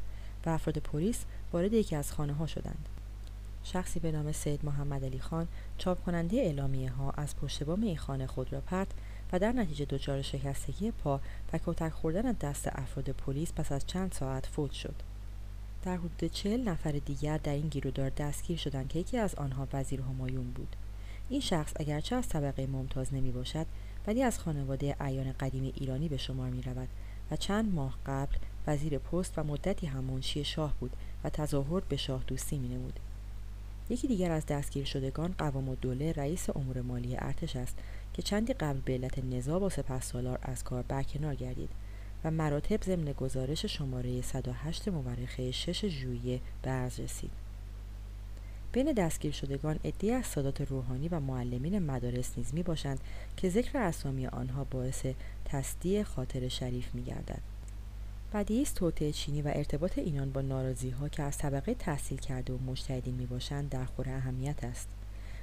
[0.46, 2.88] و افراد پلیس وارد یکی از خانه ها شدند.
[3.64, 7.96] شخصی به نام سید محمد علی خان چاپ کننده اعلامیه ها از پشت بام این
[7.96, 8.88] خانه خود را پرت
[9.32, 11.20] و در نتیجه دچار شکستگی پا
[11.52, 14.94] و کتک خوردن دست افراد پلیس پس از چند ساعت فوت شد.
[15.84, 20.00] در حدود چهل نفر دیگر در این گیرودار دستگیر شدند که یکی از آنها وزیر
[20.00, 20.76] همایون بود.
[21.28, 23.66] این شخص اگرچه از طبقه ممتاز نمی باشد
[24.06, 26.88] ولی از خانواده ایان قدیم ایرانی به شمار می رود
[27.30, 28.36] و چند ماه قبل
[28.66, 33.00] وزیر پست و مدتی هم منشی شاه بود و تظاهر به شاه دوستی می نمود.
[33.90, 37.78] یکی دیگر از دستگیر شدگان قوام الدوله رئیس امور مالی ارتش است
[38.14, 41.70] که چندی قبل به علت نزاع با سپهسالار از کار برکنار گردید
[42.24, 47.30] و مراتب ضمن گزارش شماره 108 مورخه 6 ژوئیه به عرض رسید
[48.72, 53.00] بین دستگیر شدگان عدهای از سادات روحانی و معلمین مدارس نیز می باشند
[53.36, 55.06] که ذکر اسامی آنها باعث
[55.44, 57.55] تصدیع خاطر شریف می گردد.
[58.32, 62.52] بدیهی است توطعه چینی و ارتباط اینان با ناراضی ها که از طبقه تحصیل کرده
[62.52, 64.88] و مجتهدین می باشند در خور اهمیت است.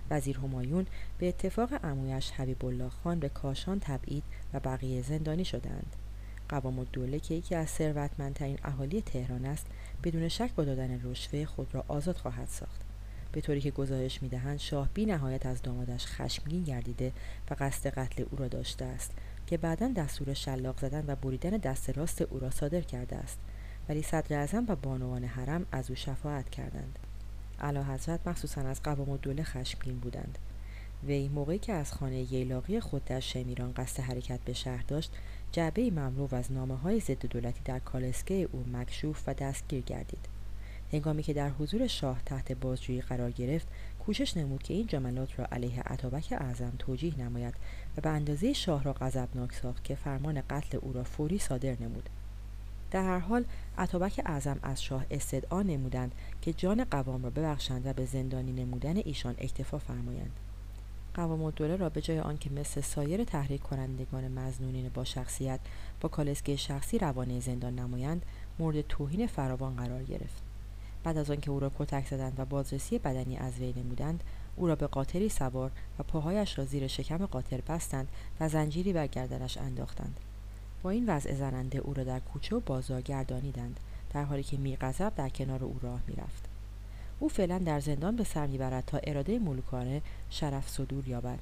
[0.09, 0.85] وزیر همایون
[1.17, 4.23] به اتفاق امویش حبیب الله خان به کاشان تبعید
[4.53, 5.95] و بقیه زندانی شدند.
[6.49, 9.65] قوام الدوله که یکی از ثروتمندترین اهالی تهران است
[10.03, 12.81] بدون شک با دادن رشوه خود را آزاد خواهد ساخت
[13.31, 17.11] به طوری که گزارش می‌دهند شاه بی نهایت از دامادش خشمگین گردیده
[17.51, 19.11] و قصد قتل او را داشته است
[19.53, 23.37] که بعدا دستور شلاق زدن و بریدن دست راست او را صادر کرده است.
[23.89, 26.99] ولی صدر اعظم و بانوان حرم از او شفاعت کردند.
[27.59, 30.37] اعلی حضرت مخصوصا از قوام الدوله خشمگین بودند.
[31.07, 35.11] وی موقعی که از خانه ییلاقی خود در شمیران قصد حرکت به شهر داشت
[35.51, 40.27] جعبه مملو از نامه های ضد دولتی در کالسکه او مکشوف و دستگیر گردید.
[40.91, 43.67] هنگامی که در حضور شاه تحت بازجویی قرار گرفت
[44.05, 47.53] کوشش نمود که این جملات را علیه عطابک اعظم توجیه نماید
[47.97, 52.09] و به اندازه شاه را غضبناک ساخت که فرمان قتل او را فوری صادر نمود.
[52.91, 53.45] در هر حال
[53.77, 58.97] عطابک اعظم از شاه استدعا نمودند که جان قوام را ببخشند و به زندانی نمودن
[58.97, 60.31] ایشان اکتفا فرمایند.
[61.13, 65.59] قوام الدوله را به جای آنکه مثل سایر تحریک کنندگان مزنونین با شخصیت
[66.01, 68.25] با کالسکه شخصی روانه زندان نمایند
[68.59, 70.42] مورد توهین فراوان قرار گرفت.
[71.03, 74.23] بعد از آنکه او را کتک زدند و بازرسی بدنی از وی نمودند
[74.55, 78.07] او را به قاطری سوار و پاهایش را زیر شکم قاطر بستند
[78.39, 80.19] و زنجیری بر گردنش انداختند.
[80.83, 83.79] با این وضع زننده او را در کوچه و بازار گردانیدند
[84.13, 86.43] در حالی که میغضب در کنار او راه می‌رفت.
[87.19, 91.39] او فعلا در زندان به سر می‌برد تا اراده ملوکانه شرف صدور یابد.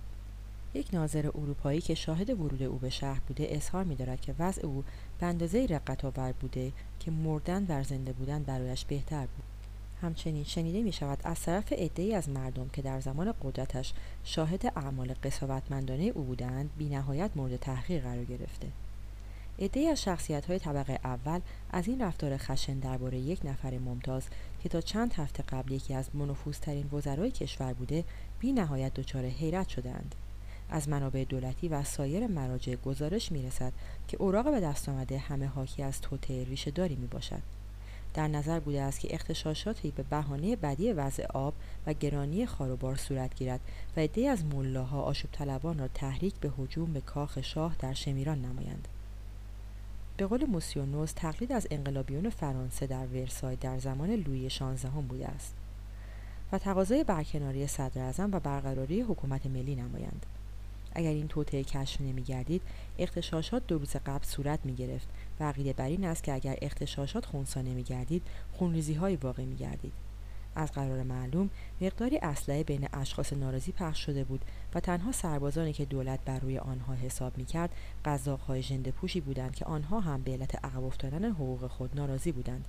[0.74, 4.84] یک ناظر اروپایی که شاهد ورود او به شهر بوده اظهار میدارد که وضع او
[5.20, 9.51] به اندازه رقت آور بوده که مردن در زنده بودن برایش بهتر بود.
[10.02, 13.94] همچنین شنیده می شود از طرف عدهای از مردم که در زمان قدرتش
[14.24, 18.68] شاهد اعمال قصاوتمندانه او بودند بینهایت مورد تحقیق قرار گرفته
[19.60, 21.40] عدهای از شخصیت های طبقه اول
[21.72, 24.24] از این رفتار خشن درباره یک نفر ممتاز
[24.64, 28.04] که تا چند هفته قبل یکی از منفوذترین وزرای کشور بوده
[28.40, 30.16] بی نهایت دچار حیرت شدند
[30.70, 33.74] از منابع دولتی و سایر مراجع گزارش می رسد
[34.08, 37.61] که اوراق به دست آمده همه حاکی از توطعه ریشه داری می باشد.
[38.14, 41.54] در نظر بوده است که اختشاشاتی به بهانه بدی وضع آب
[41.88, 43.60] و گرانی خاروبار صورت گیرد
[43.98, 48.42] و عدهای از ملاها آشوب طلبان را تحریک به هجوم به کاخ شاه در شمیران
[48.42, 48.88] نمایند.
[50.18, 55.54] به قول موسیونوز تقلید از انقلابیون فرانسه در ورسای در زمان لویی شانزدهم بوده است
[56.52, 60.26] و تقاضای برکناری صدر و برقراری حکومت ملی نمایند.
[60.94, 62.62] اگر این توطعه کشف نمیگردید
[63.00, 65.08] اختشاشات دو روز قبل صورت می گرفت
[65.42, 68.24] و عقیده بر این است که اگر اختشاشات خونسا نمیگردید
[68.54, 69.94] خونریزی های واقع می گردید
[70.56, 71.50] از قرار معلوم
[71.82, 76.58] مقداری اسلحه بین اشخاص ناراضی پخش شده بود و تنها سربازانی که دولت بر روی
[76.58, 77.70] آنها حساب می‌کرد
[78.06, 82.66] قزاقهای ژنده پوشی بودند که آنها هم به علت عقب افتادن حقوق خود ناراضی بودند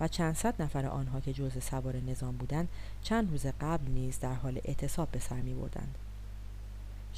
[0.00, 2.68] و چند صد نفر آنها که جزء سوار نظام بودند
[3.02, 5.98] چند روز قبل نیز در حال اعتصاب به سر می بردند.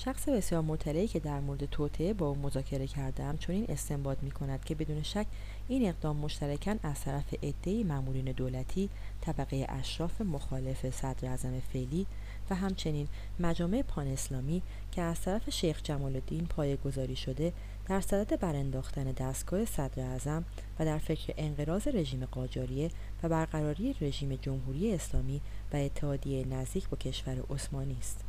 [0.05, 4.31] شخص بسیار مطلعی که در مورد توطعه با او مذاکره کردم چون این استنباط می
[4.31, 5.27] کند که بدون شک
[5.69, 8.89] این اقدام مشترکاً از طرف عدهای مامورین دولتی
[9.21, 12.07] طبقه اشراف مخالف صدر اعظم فعلی
[12.51, 13.09] و همچنین
[13.41, 17.53] مجامع پان اسلامی که از طرف شیخ جمال الدین پایه گذاری شده
[17.89, 20.45] در صدد برانداختن دستگاه صدر اعظم
[20.79, 22.91] و در فکر انقراض رژیم قاجاریه
[23.23, 25.41] و برقراری رژیم جمهوری اسلامی
[25.73, 28.28] و اتحادیه نزدیک با کشور عثمانی است.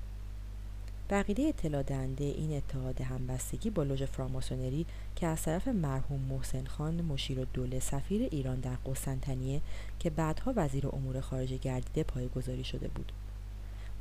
[1.10, 4.86] بقیده اطلاع دهنده این اتحاد همبستگی با لوژ فراماسونری
[5.16, 9.62] که از طرف مرحوم محسن خان مشیر دوله سفیر ایران در قسطنطنیه
[10.00, 13.12] که بعدها وزیر امور خارجه گردیده پایگذاری شده بود.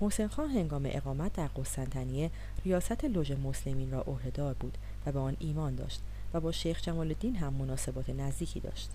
[0.01, 2.31] محسن خان هنگام اقامت در قسطنطنیه
[2.65, 6.01] ریاست لوژ مسلمین را عهدهدار بود و به آن ایمان داشت
[6.35, 8.91] و با شیخ جمال الدین هم مناسبات نزدیکی داشت.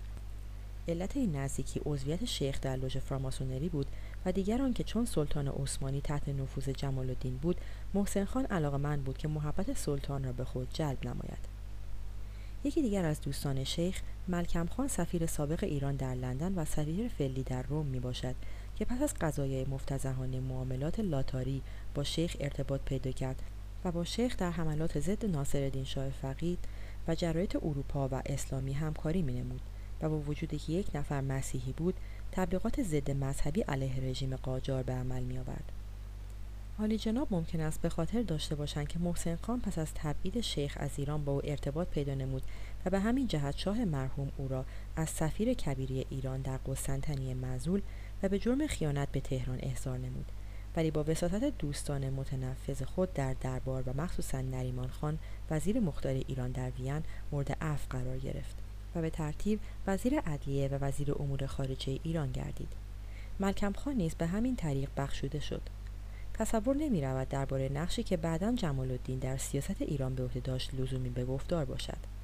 [0.88, 3.86] علت این نزدیکی عضویت شیخ در لوژ فراماسونری بود
[4.26, 7.60] و دیگر آنکه چون سلطان عثمانی تحت نفوذ جمال الدین بود
[7.94, 11.54] محسن خان علاقه من بود که محبت سلطان را به خود جلب نماید.
[12.64, 17.42] یکی دیگر از دوستان شیخ ملکم خان سفیر سابق ایران در لندن و سفیر فعلی
[17.42, 18.34] در روم می باشد
[18.76, 21.62] که پس از قضایای مفتزهانه معاملات لاتاری
[21.94, 23.42] با شیخ ارتباط پیدا کرد
[23.84, 26.58] و با شیخ در حملات ضد ناصرالدین شاه فقید
[27.08, 29.60] و جرایت اروپا و اسلامی همکاری می نمود
[30.02, 31.94] و با وجودی که یک نفر مسیحی بود
[32.36, 35.72] تبلیغات ضد مذهبی علیه رژیم قاجار به عمل می آورد.
[36.78, 40.76] حالی جناب ممکن است به خاطر داشته باشند که محسن خان پس از تبعید شیخ
[40.80, 42.42] از ایران با او ارتباط پیدا نمود
[42.86, 44.64] و به همین جهت شاه مرحوم او را
[44.96, 47.82] از سفیر کبیری ایران در قسطنطنیه معزول
[48.22, 50.32] و به جرم خیانت به تهران احضار نمود
[50.76, 55.18] ولی با وساطت دوستان متنفذ خود در دربار و مخصوصا نریمان خان
[55.50, 58.63] وزیر مختار ایران در وین مورد عفو قرار گرفت
[58.94, 62.72] و به ترتیب وزیر عدلیه و وزیر امور خارجه ایران گردید.
[63.40, 65.62] ملکم خان نیز به همین طریق بخشوده شد.
[66.34, 70.74] تصور نمی رود درباره نقشی که بعدا جمال الدین در سیاست ایران به عهده داشت
[70.74, 72.14] لزومی به گفتار باشد.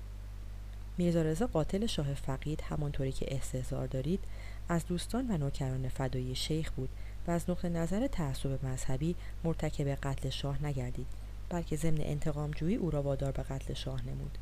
[0.99, 4.21] میرزا رضا قاتل شاه فقید همانطوری که استحضار دارید
[4.69, 6.89] از دوستان و نوکران فدایی شیخ بود
[7.27, 11.07] و از نقطه نظر تعصب مذهبی مرتکب قتل شاه نگردید
[11.49, 14.39] بلکه ضمن انتقام جویی او را وادار به قتل شاه نمود.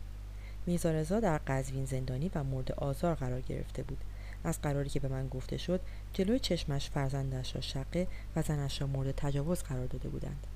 [0.68, 3.98] میرزا رضا در قزوین زندانی و مورد آزار قرار گرفته بود.
[4.44, 5.80] از قراری که به من گفته شد
[6.12, 8.06] جلوی چشمش فرزندش را شقه
[8.36, 10.46] و زنش را مورد تجاوز قرار داده بودند.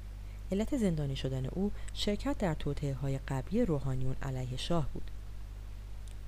[0.53, 5.11] علت زندانی شدن او شرکت در توطعه های قبلی روحانیون علیه شاه بود.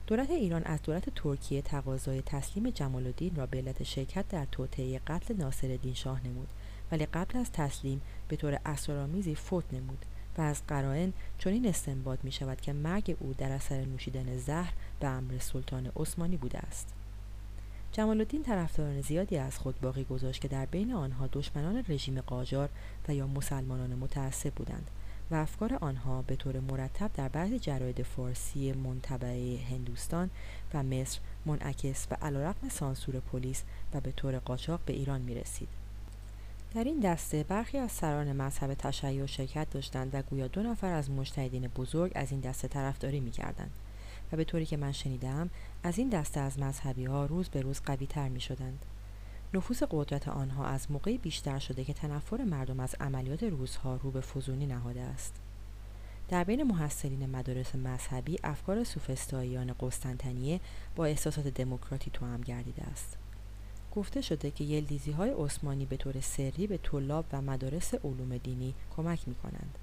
[0.07, 5.01] دولت ایران از دولت ترکیه تقاضای تسلیم جمال الدین را به علت شرکت در توطعه
[5.07, 6.49] قتل ناصرالدین شاه نمود
[6.93, 10.05] ولی قبل از تسلیم به طور اسرارآمیزی فوت نمود.
[10.39, 15.07] و از قرائن چنین استنباط می شود که مرگ او در اثر نوشیدن زهر به
[15.07, 16.95] امر سلطان عثمانی بوده است
[17.93, 22.68] جمال الدین طرفداران زیادی از خود باقی گذاشت که در بین آنها دشمنان رژیم قاجار
[23.09, 24.91] و یا مسلمانان متعصب بودند
[25.30, 30.30] و افکار آنها به طور مرتب در بعضی جراید فارسی منطبعه هندوستان
[30.74, 33.62] و مصر منعکس و علیرغم سانسور پلیس
[33.95, 35.84] و به طور قاچاق به ایران می رسید.
[36.75, 41.11] در این دسته برخی از سران مذهب تشیع شرکت داشتند و گویا دو نفر از
[41.11, 43.70] مجتهدین بزرگ از این دسته طرفداری می‌کردند
[44.33, 45.51] و به طوری که من شنیدم
[45.83, 48.85] از این دسته از مذهبی ها روز به روز قوی تر می شدند.
[49.55, 54.20] نفوذ قدرت آنها از موقعی بیشتر شده که تنفر مردم از عملیات روزها رو به
[54.20, 55.35] فزونی نهاده است.
[56.29, 60.61] در بین محصلین مدارس مذهبی افکار سوفستاییان قسطنطنیه
[60.97, 63.16] با احساسات دموکراتی هم گردیده است.
[63.97, 68.74] گفته شده که یلدیزی های عثمانی به طور سری به طلاب و مدارس علوم دینی
[68.97, 69.78] کمک می کنند.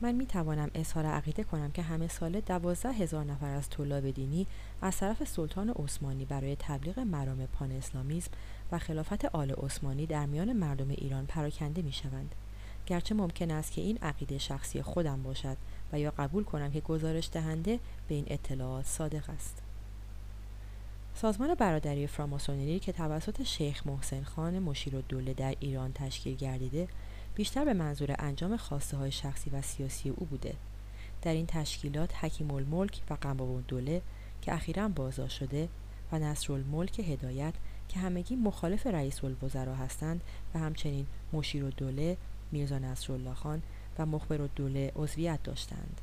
[0.00, 4.46] من می توانم اظهار عقیده کنم که همه ساله دوازده هزار نفر از طلاب دینی
[4.82, 8.30] از طرف سلطان عثمانی برای تبلیغ مرام پان اسلامیزم
[8.72, 12.34] و خلافت آل عثمانی در میان مردم ایران پراکنده می شوند.
[12.86, 15.56] گرچه ممکن است که این عقیده شخصی خودم باشد
[15.92, 17.78] و یا قبول کنم که گزارش دهنده
[18.08, 19.67] به این اطلاعات صادق است.
[21.20, 26.88] سازمان برادری فراماسونری که توسط شیخ محسن خان مشیر و دوله در ایران تشکیل گردیده
[27.34, 30.54] بیشتر به منظور انجام خواسته های شخصی و سیاسی او بوده.
[31.22, 34.02] در این تشکیلات حکیم الملک و قنباب دوله
[34.42, 35.68] که اخیرا بازداشت شده
[36.12, 37.54] و نصر الملک هدایت
[37.88, 40.20] که همگی مخالف رئیس الوزرا هستند
[40.54, 42.16] و همچنین مشیر و دوله
[42.52, 43.62] میرزا نصرالله خان
[43.98, 46.00] و مخبر و دوله عضویت داشتند.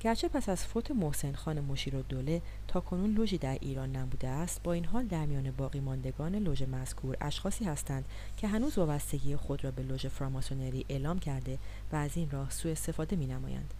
[0.00, 4.28] گرچه پس از فوت محسن خان مشیر و دوله تا کنون لوژی در ایران نبوده
[4.28, 8.04] است با این حال در میان باقی ماندگان لوژ مذکور اشخاصی هستند
[8.36, 11.58] که هنوز وابستگی خود را به لوژ فراماسونری اعلام کرده
[11.92, 13.74] و از این راه سوء استفاده می نمایند.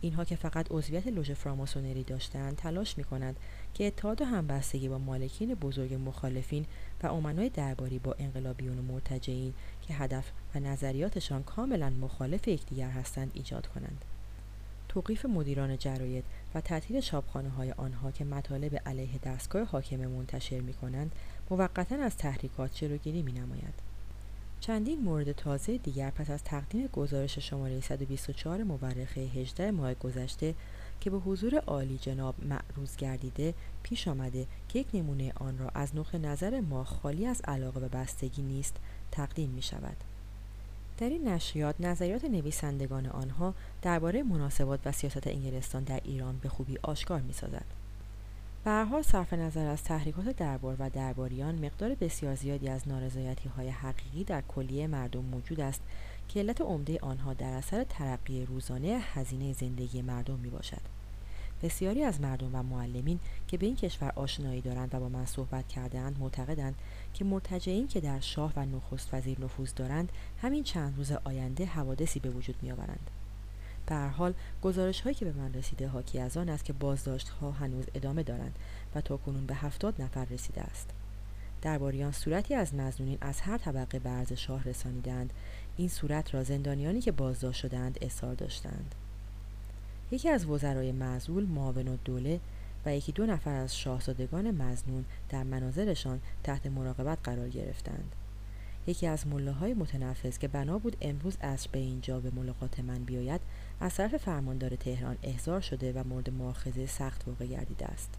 [0.00, 3.36] اینها که فقط عضویت لوژ فراماسونری داشتند تلاش می کنند
[3.74, 6.66] که اتحاد و همبستگی با مالکین بزرگ مخالفین
[7.02, 13.30] و امنای درباری با انقلابیون و مرتجعین که هدف و نظریاتشان کاملا مخالف یکدیگر هستند
[13.34, 14.04] ایجاد کنند
[14.94, 16.24] توقیف مدیران جراید
[16.54, 21.12] و تعطیل چاپخانه های آنها که مطالب علیه دستگاه حاکمه منتشر می کنند
[21.50, 23.74] موقتا از تحریکات جلوگیری می نماید.
[24.60, 30.54] چندین مورد تازه دیگر پس از تقدیم گزارش شماره 124 مورخه 18 ماه گذشته
[31.00, 35.96] که به حضور عالی جناب معروض گردیده پیش آمده که یک نمونه آن را از
[35.96, 38.76] نقطه نظر ما خالی از علاقه و بستگی نیست
[39.10, 39.96] تقدیم می شود.
[40.98, 46.78] در این نشریات نظریات نویسندگان آنها درباره مناسبات و سیاست انگلستان در ایران به خوبی
[46.82, 47.64] آشکار می سازد.
[48.64, 53.48] به هر حال صرف نظر از تحریکات دربار و درباریان مقدار بسیار زیادی از نارضایتی
[53.48, 55.80] های حقیقی در کلیه مردم موجود است
[56.28, 60.80] که علت عمده آنها در اثر ترقی روزانه هزینه زندگی مردم می باشد.
[61.62, 65.68] بسیاری از مردم و معلمین که به این کشور آشنایی دارند و با من صحبت
[65.68, 66.74] کردهاند معتقدند
[67.14, 70.12] که مرتجعین که در شاه و نخست وزیر نفوذ دارند
[70.42, 73.10] همین چند روز آینده حوادثی به وجود می آورند.
[73.86, 77.28] به هر حال گزارش هایی که به من رسیده حاکی از آن است که بازداشت
[77.28, 78.58] ها هنوز ادامه دارند
[78.94, 80.90] و تا کنون به هفتاد نفر رسیده است.
[81.62, 85.32] درباریان صورتی از مزنونین از هر طبقه به شاه رسانیدند
[85.76, 88.94] این صورت را زندانیانی که بازداشت شدند اصرار داشتند
[90.10, 92.40] یکی از وزرای معزول معاون دوله
[92.86, 98.12] و یکی دو نفر از شاهزادگان مزنون در مناظرشان تحت مراقبت قرار گرفتند.
[98.86, 99.24] یکی از
[99.60, 103.40] های متنفذ که بنا بود امروز عصر به اینجا به ملاقات من بیاید
[103.80, 108.10] از طرف فرماندار تهران احضار شده و مورد مؤاخذه سخت واقع گردیده است.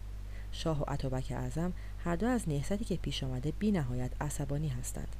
[0.52, 1.72] شاه و عطابک اعظم
[2.04, 5.16] هر دو از نهضتی که پیش آمده بی نهایت عصبانی هستند.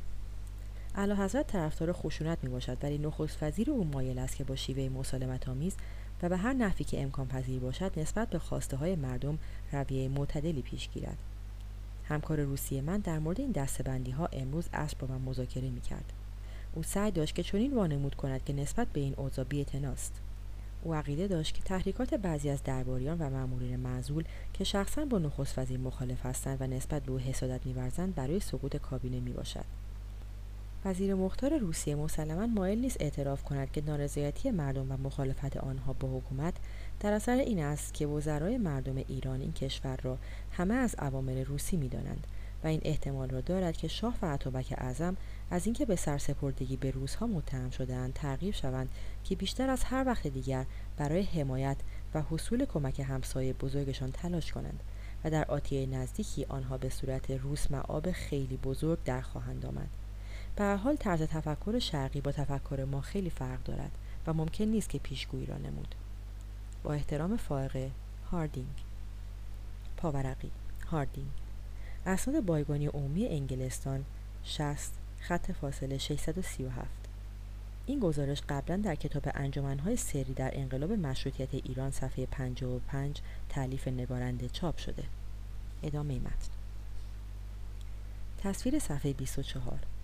[0.94, 4.88] اعلی حضرت طرفدار خشونت می باشد ولی نخست وزیر او مایل است که با شیوه
[4.88, 5.76] مسالمت آمیز
[6.22, 9.38] و به هر نحوی که امکان پذیر باشد نسبت به خواسته های مردم
[9.72, 11.18] رویه معتدلی پیش گیرد
[12.08, 16.12] همکار روسی من در مورد این دستبندی ها امروز عصر با من مذاکره می کرد.
[16.74, 20.20] او سعی داشت که چنین وانمود کند که نسبت به این اوضاع بی‌اعتناست.
[20.82, 25.58] او عقیده داشت که تحریکات بعضی از درباریان و مأمورین معزول که شخصا با نخست
[25.58, 29.64] وزیر مخالف هستند و نسبت به او حسادت میورزند برای سقوط کابینه می‌باشد
[30.86, 36.18] وزیر مختار روسیه مسلما مایل نیست اعتراف کند که نارضایتی مردم و مخالفت آنها با
[36.18, 36.54] حکومت
[37.00, 40.18] در اثر این است که وزرای مردم ایران این کشور را
[40.52, 42.26] همه از عوامل روسی می‌دانند
[42.64, 45.16] و این احتمال را دارد که شاه و عطابک اعظم
[45.50, 48.88] از اینکه به سرسپردگی به روزها متهم شدهاند تغییر شوند
[49.24, 50.66] که بیشتر از هر وقت دیگر
[50.96, 51.76] برای حمایت
[52.14, 54.80] و حصول کمک همسایه بزرگشان تلاش کنند
[55.24, 60.05] و در آتیه نزدیکی آنها به صورت روس معاب خیلی بزرگ در خواهند آمد.
[60.56, 63.90] به هر حال طرز تفکر شرقی با تفکر ما خیلی فرق دارد
[64.26, 65.94] و ممکن نیست که پیشگویی را نمود.
[66.82, 67.90] با احترام فائقه
[68.30, 68.84] هاردینگ.
[69.96, 70.50] پاورقی
[70.90, 71.30] هاردینگ.
[72.06, 74.04] اسناد بایگانی عمومی انگلستان
[74.44, 76.88] 60 خط فاصله 637
[77.86, 84.48] این گزارش قبلا در کتاب انجمنهای سری در انقلاب مشروطیت ایران صفحه 55 تعلیف نگارنده
[84.48, 85.04] چاپ شده.
[85.82, 86.50] ادامه متن.
[88.38, 89.95] تصویر صفحه 24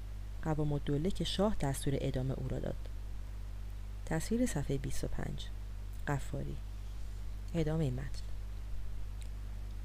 [0.43, 2.89] قوام الدوله که شاه دستور ادامه او را داد.
[4.07, 5.47] تصویر صفحه 25
[6.09, 6.57] قفاری
[7.55, 8.23] ادامه متن.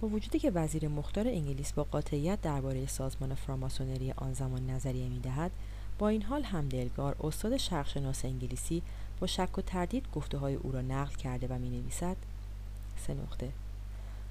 [0.02, 5.52] با وجودی که وزیر مختار انگلیس با قاطعیت درباره سازمان فراماسونری آن زمان نظریه می‌دهد
[6.00, 8.82] با این حال همدلگار استاد شرقشناس انگلیسی
[9.20, 12.18] با شک و تردید گفته های او را نقل کرده و می نویسد
[13.08, 13.52] سه نقطه.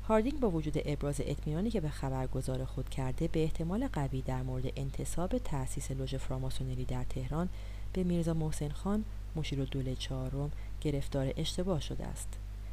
[0.08, 4.72] هاردینگ با وجود ابراز اطمینانی که به خبرگزار خود کرده به احتمال قوی در مورد
[4.76, 7.48] انتصاب تأسیس لوژ فراماسونری در تهران
[7.92, 9.04] به میرزا محسن خان
[9.36, 10.50] مشیر دوله چهارم
[10.80, 12.28] گرفتار اشتباه شده است.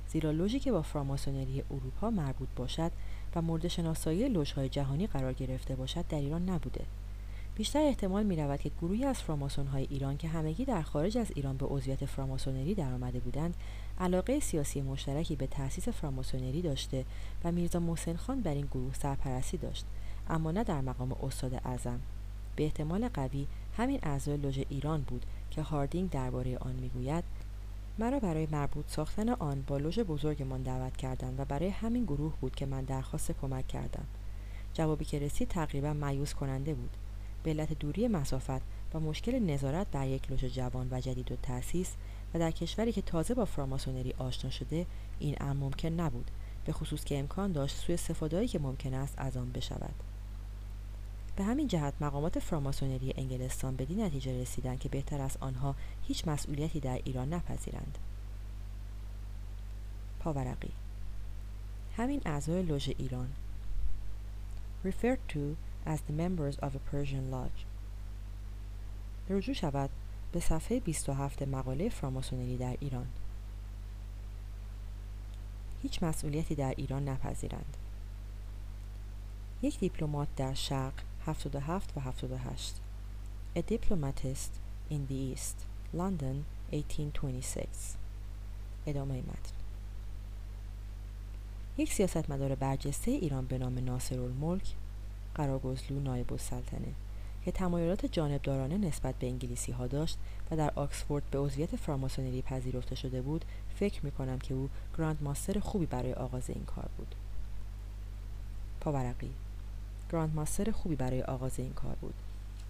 [0.07, 2.91] زیرا لوژی که با فراماسونری اروپا مربوط باشد
[3.35, 6.85] و مورد شناسایی لوژهای جهانی قرار گرفته باشد در ایران نبوده.
[7.55, 11.31] بیشتر احتمال می رود که گروهی از فراماسون های ایران که همگی در خارج از
[11.35, 13.55] ایران به عضویت فراماسونری درآمده بودند
[13.99, 17.05] علاقه سیاسی مشترکی به تأسیس فراماسونری داشته
[17.43, 19.85] و میرزا محسن خان بر این گروه سرپرستی داشت
[20.29, 21.99] اما نه در مقام استاد اعظم.
[22.55, 27.23] به احتمال قوی همین اعضای لوژ ایران بود که هاردینگ درباره آن می‌گوید
[27.99, 32.55] مرا برای مربوط ساختن آن با لوژ بزرگمان دعوت کردند و برای همین گروه بود
[32.55, 34.05] که من درخواست کمک کردم.
[34.73, 36.89] جوابی که رسید تقریبا مایوس کننده بود.
[37.43, 38.61] به علت دوری مسافت
[38.93, 41.95] و مشکل نظارت بر یک لوژ جوان و جدید و تأسیس
[42.33, 44.85] و در کشوری که تازه با فراماسونری آشنا شده
[45.19, 46.31] این امر ممکن نبود
[46.65, 49.95] به خصوص که امکان داشت سوء استفادهایی که ممکن است از آن بشود.
[51.35, 55.75] به همین جهت مقامات فراماسونری انگلستان بدین نتیجه رسیدند که بهتر از آنها
[56.07, 57.97] هیچ مسئولیتی در ایران نپذیرند.
[60.19, 60.71] پاورقی
[61.97, 63.29] همین اعضای لوژ ایران.
[64.85, 65.55] Referred to
[65.85, 67.65] as the members of a Persian lodge.
[69.29, 69.89] رجوع شود
[70.33, 73.07] به صفحه 27 مقاله فراماسونری در ایران.
[75.83, 77.77] هیچ مسئولیتی در ایران نپذیرند.
[79.61, 80.93] یک دیپلمات در شرق
[81.25, 82.75] 77 و 78
[83.55, 84.51] A diplomatist
[84.91, 85.57] in the East
[85.97, 86.35] London
[86.71, 87.67] 1826
[88.87, 89.53] ادامه متن.
[91.77, 94.73] یک سیاستمدار برجسته ایران به نام ناصر الملک
[95.35, 96.93] قراگزلو نایب السلطنه.
[97.45, 100.17] که تمایلات جانبدارانه نسبت به انگلیسی ها داشت
[100.51, 105.17] و در آکسفورد به عضویت فراماسونری پذیرفته شده بود فکر می کنم که او grand
[105.21, 107.15] master خوبی برای آغاز این کار بود.
[108.81, 109.31] پاورقی.
[110.11, 112.13] grand master خوبی برای آغاز این کار بود.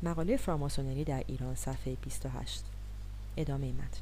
[0.03, 2.63] مقاله فراماسونری در ایران صفحه 28
[3.37, 4.01] ادامه متن.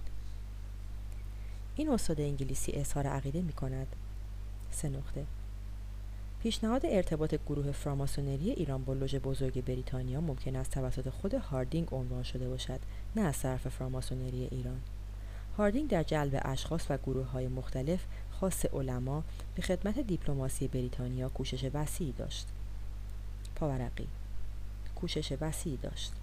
[1.75, 3.87] این استاد انگلیسی اظهار عقیده می کند
[4.71, 5.25] سه نقطه.
[6.43, 12.23] پیشنهاد ارتباط گروه فراماسونری ایران با لوژ بزرگ بریتانیا ممکن است توسط خود هاردینگ عنوان
[12.23, 12.79] شده باشد
[13.15, 14.81] نه از طرف فراماسونری ایران.
[15.57, 17.99] هاردینگ در جلب اشخاص و گروه های مختلف
[18.31, 19.23] خاص علما
[19.55, 22.47] به خدمت دیپلماسی بریتانیا کوشش وسیعی داشت.
[23.55, 24.07] پاورقی
[24.95, 26.13] کوشش وسیعی داشت.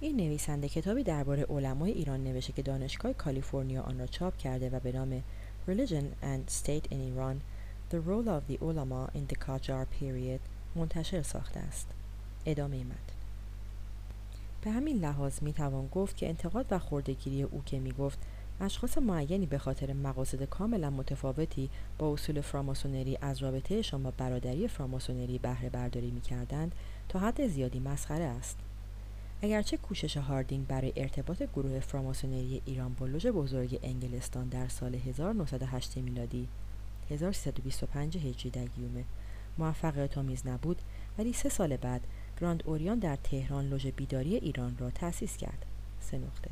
[0.00, 4.80] این نویسنده کتابی درباره علمای ایران نوشته که دانشگاه کالیفرنیا آن را چاپ کرده و
[4.80, 5.22] به نام
[5.68, 7.36] Religion and State in Iran
[7.90, 10.40] The Role of the Ulama in the Qajar Period
[10.76, 11.88] منتشر ساخته است.
[12.46, 13.14] ادامه متن
[14.62, 18.18] به همین لحاظ می توان گفت که انتقاد و خوردگیری او که می گفت
[18.60, 25.38] اشخاص معینی به خاطر مقاصد کاملا متفاوتی با اصول فراماسونری از رابطهشان با برادری فراماسونری
[25.38, 26.74] بهره برداری می کردند
[27.08, 28.58] تا حد زیادی مسخره است.
[29.42, 35.96] اگرچه کوشش هاردینگ برای ارتباط گروه فراماسونری ایران با لوژ بزرگ انگلستان در سال 1908
[35.96, 36.48] میلادی
[37.10, 39.04] 1325 هجری در گیومه.
[39.58, 40.82] موفقیت آمیز نبود
[41.18, 42.06] ولی سه سال بعد
[42.40, 45.66] گراند اوریان در تهران لوژ بیداری ایران را تأسیس کرد.
[46.00, 46.50] سه نقطه.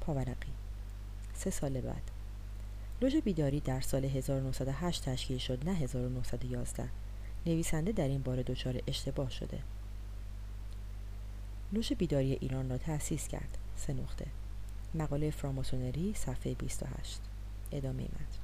[0.00, 0.52] پاورقی.
[1.34, 2.10] سه سال بعد.
[3.02, 6.88] لوژ بیداری در سال 1908 تشکیل شد نه 1911
[7.46, 9.58] نویسنده در این باره دچار اشتباه شده.
[11.72, 13.58] لوژ بیداری ایران را تأسیس کرد.
[13.76, 14.26] سه نقطه.
[14.94, 17.20] مقاله فراماسونری صفحه 28
[17.72, 18.41] ادامه متن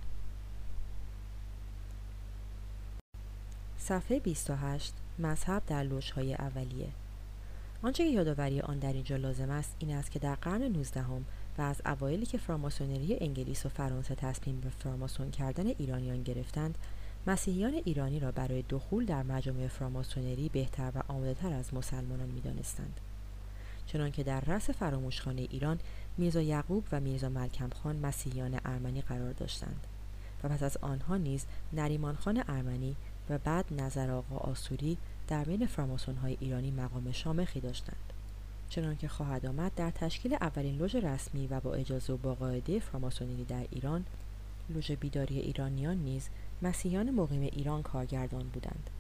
[3.89, 6.89] صفحه 28 مذهب در لوژهای اولیه.
[7.83, 11.25] آنچه که یادآوری آن در اینجا لازم است این است که در قرن 19 هم
[11.59, 16.79] و از اوایلی که فراماسونری انگلیس و فرانسه تصمیم به فراماسون کردن ایرانیان گرفتند
[17.27, 23.01] مسیحیان ایرانی را برای دخول در مجامع فراماسونری بهتر و آماده از مسلمانان می‌دانستند.
[23.87, 25.79] چنانکه در رأس فراموشخانه ایران
[26.19, 29.87] میرزا یعقوب و میرزا ملکم خان مسیحیان ارمنی قرار داشتند
[30.45, 32.97] و پس از آنها نیز نریمان خان ارمنی
[33.31, 34.99] و بعد نظر آقا آسوری
[35.29, 38.13] در بین فراماسون های ایرانی مقام شامخی داشتند.
[38.71, 43.45] چنانکه خواهد آمد در تشکیل اولین لوژ رسمی و با اجازه و با قاعده فراماسونری
[43.45, 44.05] در ایران
[44.71, 46.29] لوژ بیداری ایرانیان نیز
[46.63, 48.91] مسیحیان مقیم ایران کارگردان بودند.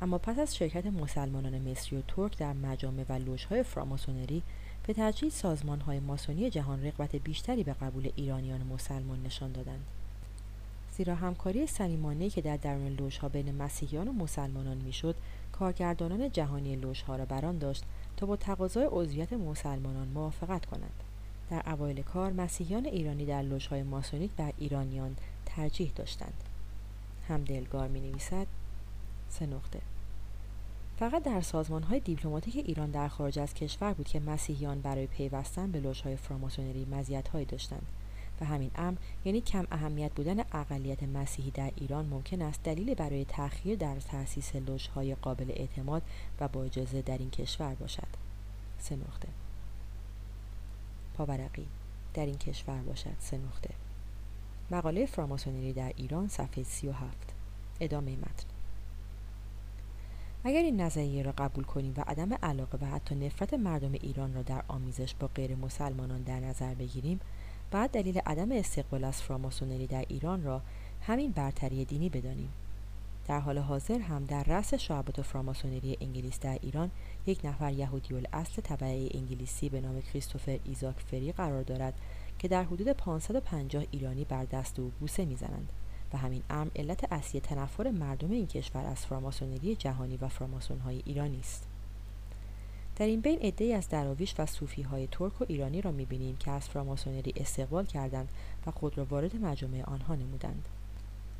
[0.00, 4.42] اما پس از شرکت مسلمانان مصری و ترک در مجامع و لوژهای فراماسونری
[4.86, 9.84] به تدریج سازمانهای ماسونی جهان رغبت بیشتری به قبول ایرانیان مسلمان نشان دادند.
[10.96, 15.16] زیرا همکاری صمیمانهای که در درون لوژها بین مسیحیان و مسلمانان می‌شد
[15.52, 17.84] کارگردانان جهانی لوژها را بران داشت
[18.16, 21.02] تا با تقاضای عضویت مسلمانان موافقت کنند.
[21.50, 25.16] در اوایل کار مسیحیان ایرانی در لوژهای ماسونیک بر ایرانیان
[25.46, 26.44] ترجیح داشتند.
[27.28, 28.46] هم دلگار می نویسد
[29.28, 29.80] سه نقطه.
[30.98, 35.72] فقط در سازمان های دیپلماتیک ایران در خارج از کشور بود که مسیحیان برای پیوستن
[35.72, 37.86] به لوژهای فراماسونری مزیت‌هایی داشتند.
[38.44, 43.78] همین امر یعنی کم اهمیت بودن اقلیت مسیحی در ایران ممکن است دلیل برای تأخیر
[43.78, 46.02] در تأسیس لوژهای قابل اعتماد
[46.40, 48.08] و با اجازه در این کشور باشد.
[48.78, 49.28] سه نقطه.
[51.14, 51.66] پاورقی.
[52.14, 53.16] در این کشور باشد.
[53.20, 53.70] سه نقطه.
[54.70, 57.34] مقاله فراماسونری در ایران صفحه 37
[57.80, 58.46] ادامه متن.
[60.46, 64.42] اگر این نظریه را قبول کنیم و عدم علاقه و حتی نفرت مردم ایران را
[64.42, 67.20] در آمیزش با غیر مسلمانان در نظر بگیریم
[67.74, 70.62] بعد دلیل عدم استقبال از فراماسونری در ایران را
[71.02, 72.52] همین برتری دینی بدانیم.
[73.28, 76.90] در حال حاضر هم در رأس شعبت فراماسونری انگلیس در ایران
[77.26, 81.94] یک نفر یهودی الاصل طبعه انگلیسی به نام کریستوفر ایزاک فری قرار دارد
[82.38, 85.68] که در حدود 550 ایرانی بر دست او بوسه می‌زنند
[86.12, 91.40] و همین امر علت اصلی تنفر مردم این کشور از فراماسونری جهانی و فراماسونهای ایرانی
[91.40, 91.73] است
[92.96, 96.50] در این بین عدهای از دراویش و صوفی های ترک و ایرانی را می‌بینیم که
[96.50, 98.28] از فراماسونری استقبال کردند
[98.66, 100.68] و خود را وارد مجامع آنها نمودند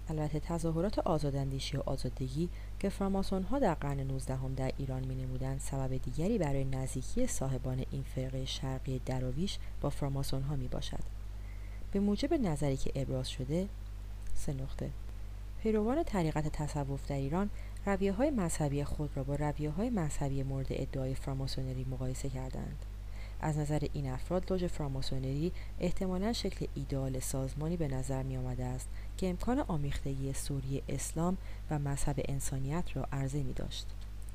[0.08, 2.48] البته تظاهرات آزاداندیشی و آزادگی
[2.80, 7.26] که فراماسون ها در قرن 19 هم در ایران می نمودند سبب دیگری برای نزدیکی
[7.26, 11.02] صاحبان این فرقه شرقی دراویش با فراماسون ها می باشد.
[11.92, 13.68] به موجب نظری که ابراز شده
[14.34, 14.90] سه نقطه
[15.62, 17.50] پیروان طریقت تصوف در ایران
[17.86, 22.84] رویه های مذهبی خود را با رویه های مذهبی مورد ادعای فراماسونری مقایسه کردند.
[23.40, 28.88] از نظر این افراد لوژ فراماسونری احتمالا شکل ایدئال سازمانی به نظر می آمده است
[29.16, 31.36] که امکان آمیختگی سوری اسلام
[31.70, 33.86] و مذهب انسانیت را عرضه می داشت.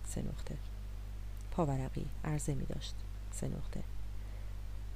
[0.08, 0.56] سه نقطه
[1.52, 2.96] پاورقی عرضه می داشت.
[3.32, 3.84] سه نقطه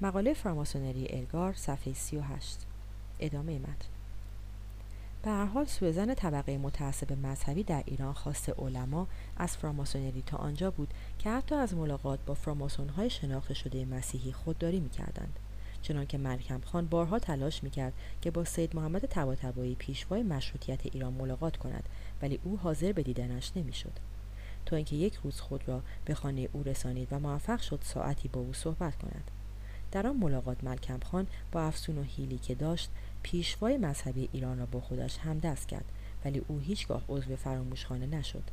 [0.01, 2.57] مقاله فراماسونری الگار صفحه 38
[3.19, 3.87] ادامه متن
[5.23, 10.71] به هر حال سوزن طبقه متعصب مذهبی در ایران خواست علما از فراماسونری تا آنجا
[10.71, 15.39] بود که حتی از ملاقات با فراماسونهای شناخته شده مسیحی خودداری می‌کردند.
[15.81, 21.57] چنانکه ملکم خان بارها تلاش می‌کرد که با سید محمد طباطبایی پیشوای مشروطیت ایران ملاقات
[21.57, 21.89] کند
[22.21, 23.93] ولی او حاضر به دیدنش نمی‌شد.
[24.65, 28.41] تا اینکه یک روز خود را به خانه او رسانید و موفق شد ساعتی با
[28.41, 29.31] او صحبت کند.
[29.91, 32.89] در آن ملاقات ملکم خان با افسون و حیلی که داشت
[33.23, 35.85] پیشوای مذهبی ایران را با خودش همدست کرد
[36.25, 38.43] ولی او هیچگاه عضو فراموشخانه نشد.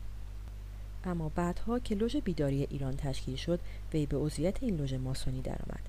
[1.05, 3.61] اما بعدها که لوژ بیداری ایران تشکیل شد
[3.95, 5.81] وی به عضویت این لوژ ماسونی درآمد.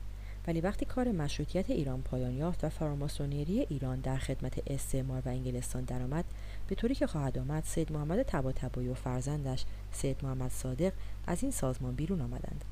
[0.47, 5.83] ولی وقتی کار مشروطیت ایران پایان یافت و فراماسونری ایران در خدمت استعمار و انگلستان
[5.83, 6.25] درآمد
[6.67, 10.93] به طوری که خواهد آمد سید محمد طباطبایی و فرزندش سید محمد صادق
[11.27, 12.65] از این سازمان بیرون آمدند.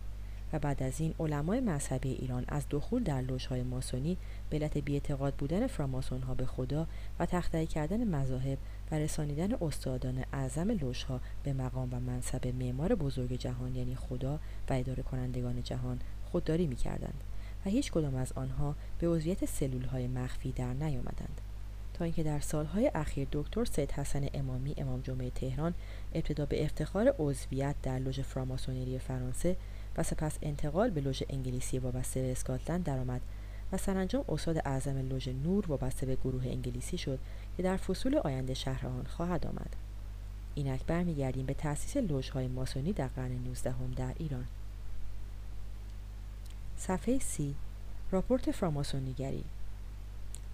[0.53, 4.17] و بعد از این علمای مذهبی ایران از دخول در لوژهای ماسونی
[4.49, 6.87] به علت بیاعتقاد بودن فراماسون ها به خدا
[7.19, 8.57] و تخته کردن مذاهب
[8.91, 14.39] و رسانیدن استادان اعظم لوژها به مقام و منصب معمار بزرگ جهان یعنی خدا
[14.69, 15.99] و اداره کنندگان جهان
[16.31, 17.23] خودداری می کردند
[17.65, 21.41] و هیچ کدام از آنها به عضویت سلول های مخفی در نیامدند.
[21.93, 25.73] تا اینکه در سالهای اخیر دکتر سید حسن امامی امام جمعه تهران
[26.13, 29.55] ابتدا به افتخار عضویت در لوژ فراماسونری فرانسه
[29.99, 33.21] و سپس انتقال به لوژ انگلیسی وابسته به اسکاتلند درآمد
[33.71, 37.19] و سرانجام استاد اعظم لوژ نور وابسته به گروه انگلیسی شد
[37.57, 39.75] که در فصول آینده شهر آن خواهد آمد.
[40.55, 44.45] اینک برمیگردیم به تأسیس لوژهای ماسونی در قرن 19 در ایران.
[46.77, 47.55] صفحه سی
[48.11, 49.43] راپورت فراماسونیگری.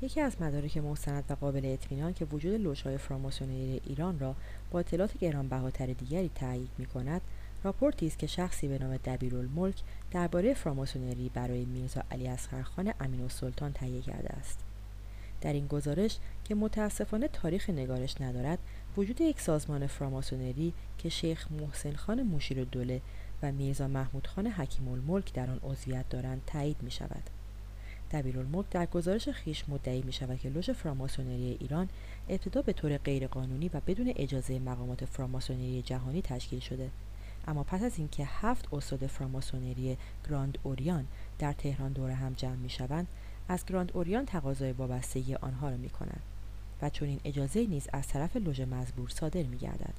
[0.02, 4.36] یکی از مدارک مستند و قابل اطمینان که وجود لوژهای فراماسونری ایران را
[4.72, 7.22] با اطلاعات گرانبهاتر دیگری تایید می کند
[7.66, 9.76] راپورتی است که شخصی به نام دبیرالملک
[10.12, 14.60] درباره فراماسونری برای میرزا علی اصغرخان امین السلطان تهیه کرده است
[15.42, 18.60] در این گزارش که متاسفانه تاریخ نگارش ندارد
[18.98, 23.02] وجود یک سازمان فراماسونری که شیخ محسن خان مشیر دوله
[23.44, 27.24] و میرزا محمود خان حکیم الملک در آن عضویت دارند تایید می شود.
[28.12, 31.90] دبیرالملک در گزارش خیش مدعی می شود که لوژ فراماسونری ایران
[32.30, 36.90] ابتدا به طور غیرقانونی و بدون اجازه مقامات فراماسونری جهانی تشکیل شده
[37.48, 39.98] اما پس از اینکه هفت استاد فراماسونری
[40.30, 41.08] گراند اوریان
[41.40, 43.08] در تهران دور هم جمع می شوند
[43.50, 46.22] از گراند اوریان تقاضای وابستگی آنها را می کنند
[46.82, 49.94] و چون این اجازه نیز از طرف لوژ مزبور صادر می گردد.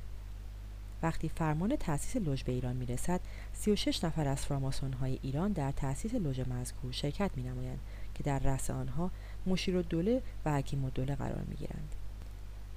[1.03, 3.21] وقتی فرمان تأسیس لوژ به ایران می رسد
[3.55, 7.79] 36 نفر از فراماسون های ایران در تأسیس لوژ مذکور شرکت می نمایند
[8.15, 9.11] که در رأس آنها
[9.47, 11.95] مشیر دوله و حکیم دوله قرار می گیرند.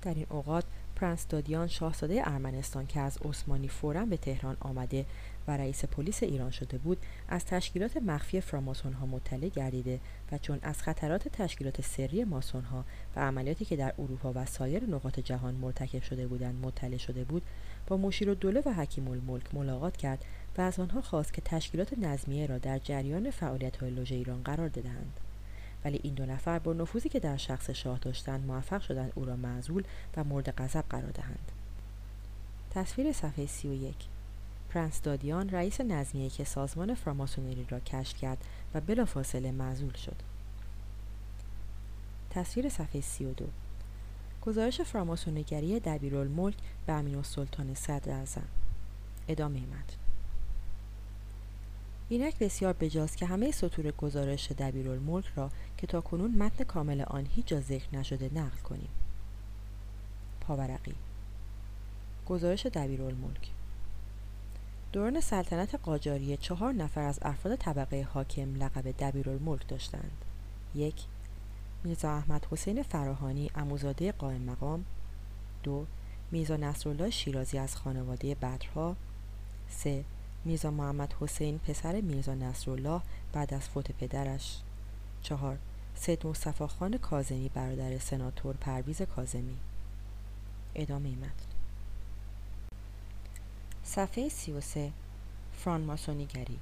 [0.02, 0.64] در این اوقات
[1.00, 5.06] پرنس دادیان شاهزاده ارمنستان که از عثمانی فورا به تهران آمده
[5.48, 6.98] و رئیس پلیس ایران شده بود
[7.28, 10.00] از تشکیلات مخفی فراماسون ها مطلع گردیده
[10.32, 12.86] و چون از خطرات تشکیلات سری ماسون ها
[13.16, 17.44] و عملیاتی که در اروپا و سایر نقاط جهان مرتکب شده بودند مطلع شده بود
[17.88, 20.26] با مشیر دوله و حکیم الملک ملاقات کرد
[20.58, 24.68] و از آنها خواست که تشکیلات نظمیه را در جریان فعالیت های لوژ ایران قرار
[24.68, 25.20] دهند
[25.86, 29.36] ولی این دو نفر با نفوذی که در شخص شاه داشتند موفق شدند او را
[29.36, 29.84] معزول
[30.18, 31.52] و مورد غضب قرار دهند.
[32.72, 33.96] تصویر صفحه 31
[34.70, 38.38] پرنس دادیان رئیس نظمیه که سازمان فراماسونری را کشف کرد
[38.74, 40.16] و بلافاصله معزول شد.
[42.30, 43.46] تصویر صفحه 32
[44.42, 48.48] گزارش فراماسونگری دبیرالملک به امین السلطان صدر اعظم
[49.28, 49.99] ادامه متن
[52.10, 57.27] اینک بسیار بجاست که همه سطور گزارش دبیرالملک را که تا کنون متن کامل آن
[57.36, 58.90] هیچ جا ذکر نشده نقل کنیم.
[60.41, 60.95] پاورقی.
[62.26, 63.49] گزارش دبیرالملک.
[64.91, 70.11] دوران سلطنت قاجاریه چهار نفر از افراد طبقه حاکم لقب دبیرالملک داشتند.
[70.76, 70.95] یک
[71.84, 74.86] میرزا احمد حسین فراهانی اموزاده قائم مقام.
[75.64, 75.86] دو
[76.31, 78.95] میرزا نصرالله شیرازی از خانواده بدرها.
[79.69, 80.03] سه
[80.45, 83.02] میرزا محمد حسین پسر میرزا نصرالله
[83.34, 84.57] بعد از فوت پدرش.
[85.22, 85.57] چهار
[85.95, 89.57] سید مصطفی خان کازمی برادر سناتور پرویز کازمی
[90.76, 91.49] ادامه متن.
[93.84, 94.91] صفحه 33
[95.57, 96.60] فرانماسونیگری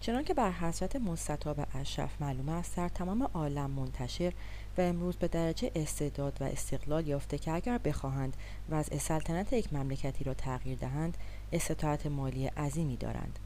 [0.00, 4.32] چنان که بر حضرت مستطاب اشرف معلوم است در تمام عالم منتشر
[4.78, 8.36] و امروز به درجه استعداد و استقلال یافته که اگر بخواهند
[8.70, 11.16] وضع سلطنت یک مملکتی را تغییر دهند
[11.52, 13.38] استطاعت مالی عظیمی دارند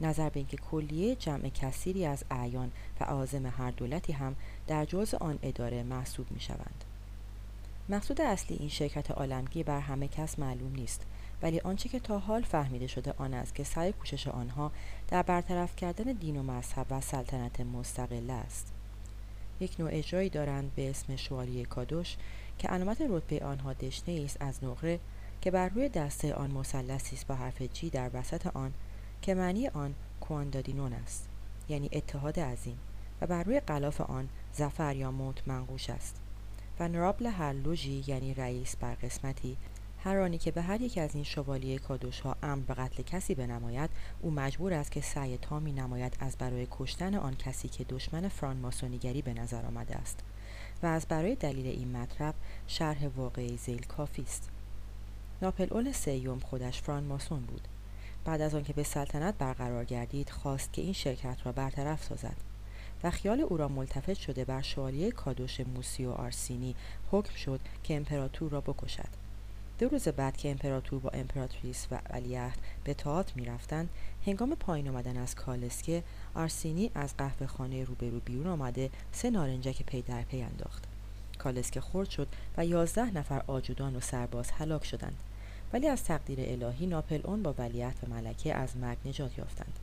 [0.00, 2.70] نظر به اینکه کلیه جمع کثیری از اعیان
[3.00, 4.36] و عازم هر دولتی هم
[4.66, 6.84] در جزء آن اداره محسوب می شوند.
[7.88, 11.06] مقصود اصلی این شرکت عالمگی بر همه کس معلوم نیست
[11.42, 14.72] ولی آنچه که تا حال فهمیده شده آن است که سعی کوشش آنها
[15.08, 18.72] در برطرف کردن دین و مذهب و سلطنت مستقل است
[19.60, 22.16] یک نوع اجرایی دارند به اسم شوالیه کادوش
[22.58, 25.00] که علامت رتبه آنها دشنه است از نقره
[25.44, 28.72] که بر روی دسته آن مثلثی است با حرف جی در وسط آن
[29.22, 31.28] که معنی آن کواندادینون است
[31.68, 32.78] یعنی اتحاد عظیم
[33.20, 36.16] و بر روی غلاف آن زفر یا موت منقوش است.
[36.80, 39.56] و نرابل هر لوژی یعنی رئیس بر قسمتی
[40.04, 43.34] هر آنی که به هر یک از این شوالیه کادوش ها امر به قتل کسی
[43.34, 43.90] بنماید
[44.22, 48.56] او مجبور است که سعی تامی نماید از برای کشتن آن کسی که دشمن فران
[48.56, 50.20] ماسونیگری به نظر آمده است.
[50.82, 52.34] و از برای دلیل این مطلب
[52.66, 54.53] شرح واقعی ذیل کافی است.
[55.42, 57.68] ناپلئون سیوم خودش فرانماسون بود.
[58.24, 62.36] بعد از آنکه به سلطنت برقرار گردید خواست که این شرکت را برطرف سازد
[63.04, 66.74] و خیال او را ملتفت شده بر شوالیه کادوش موسیو آرسینی
[67.10, 69.24] حکم شد که امپراتور را بکشد.
[69.78, 73.88] دو روز بعد که امپراتور با امپراتریس و ولیعهد به تئاتر می‌رفتند
[74.26, 76.02] هنگام پایین آمدن از کالسکه
[76.34, 80.93] آرسینی از قهوه خانه روبرو بیرون آمده سه نارنجک پی در پی انداخت.
[81.44, 85.16] کالسکه خرد شد و یازده نفر آجودان و سرباز هلاک شدند.
[85.72, 89.78] ولی از تقدیر الهی ناپلئون با ولیعهد و ملکه از مرگ نجات یافتند.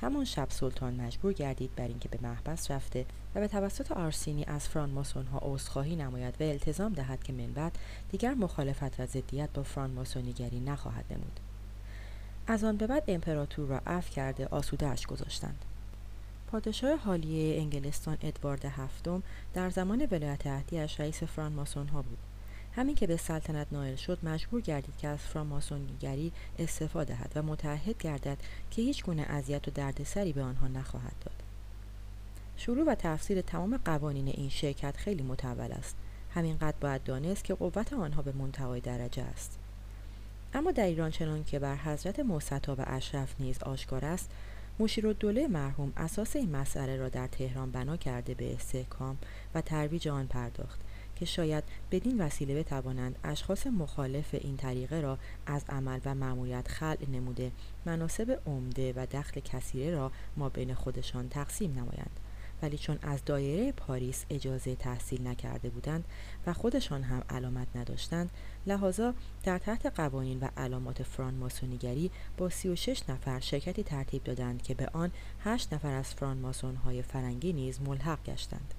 [0.00, 4.68] همان شب سلطان مجبور گردید بر اینکه به محبس رفته و به توسط آرسینی از
[4.68, 7.78] فرانماسون‌ها عذرخواهی نماید و التزام دهد که من بعد
[8.10, 11.40] دیگر مخالفت و ضدیت با فرانماسونیگری نخواهد نمود.
[12.46, 14.54] از آن به بعد امپراتور را عفو کرده
[14.84, 15.64] اش گذاشتند.
[16.52, 19.22] پادشاه حالیه انگلستان ادوارد هفتم
[19.54, 22.18] در زمان ولایت عهدیاش رئیس فرانماسون ها بود.
[22.76, 27.98] همین که به سلطنت نائل شد مجبور گردید که از فراماسونگری استفاده دهد و متعهد
[27.98, 28.38] گردد
[28.70, 31.42] که هیچ گونه اذیت و دردسری به آنها نخواهد داد.
[32.56, 35.96] شروع و تفسیر تمام قوانین این شرکت خیلی متول است.
[36.34, 39.58] همینقدر باید دانست که قوت آنها به منتهای درجه است.
[40.54, 44.30] اما در ایران چنان که بر حضرت موسطا و اشرف نیز آشکار است
[44.88, 49.18] دوله مرحوم اساس این مسئله را در تهران بنا کرده به استحکام
[49.54, 50.80] و ترویج آن پرداخت
[51.16, 57.10] که شاید بدین وسیله بتوانند اشخاص مخالف این طریقه را از عمل و معمولیت خلع
[57.12, 57.52] نموده
[57.86, 62.20] مناسب عمده و دخل کثیره را ما بین خودشان تقسیم نمایند.
[62.62, 66.04] ولی چون از دایره پاریس اجازه تحصیل نکرده بودند
[66.46, 68.30] و خودشان هم علامت نداشتند
[68.66, 69.14] لحاظا
[69.44, 74.88] در تحت قوانین و علامات فران ماسونیگری با 36 نفر شرکتی ترتیب دادند که به
[74.92, 75.10] آن
[75.44, 78.74] 8 نفر از فران ماسون های فرنگی نیز ملحق گشتند.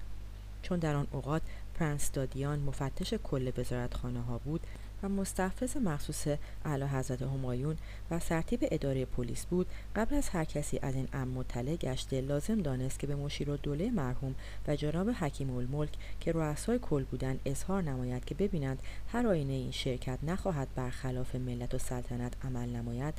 [0.62, 1.42] چون در آن اوقات
[1.74, 4.60] پرنس دادیان مفتش کل وزارتخانه ها بود
[5.02, 6.26] و مستحفظ مخصوص
[6.64, 7.76] اعلی حضرت همایون
[8.10, 9.66] و سرتیب اداره پلیس بود
[9.96, 13.56] قبل از هر کسی از این امر مطلع گشته لازم دانست که به مشیر و
[13.56, 14.34] دوله مرحوم
[14.68, 18.78] و جناب حکیم الملک که رؤسای کل بودند اظهار نماید که ببینند
[19.12, 23.14] هر آینه این شرکت نخواهد برخلاف ملت و سلطنت عمل نماید.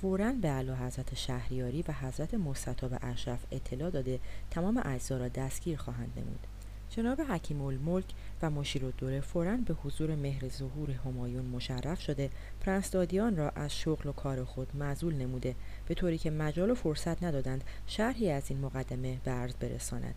[0.00, 5.78] فورا به اعلی حضرت شهریاری و حضرت مستطاب اشرف اطلاع داده تمام اجزا را دستگیر
[5.78, 6.51] خواهند نمود.
[6.96, 8.04] جناب حکیم الملک
[8.42, 13.76] و مشیر الدوله فورا به حضور مهر ظهور همایون مشرف شده پرنس دادیان را از
[13.76, 15.54] شغل و کار خود معزول نموده
[15.88, 20.14] به طوری که مجال و فرصت ندادند شرحی از این مقدمه به عرض برساند.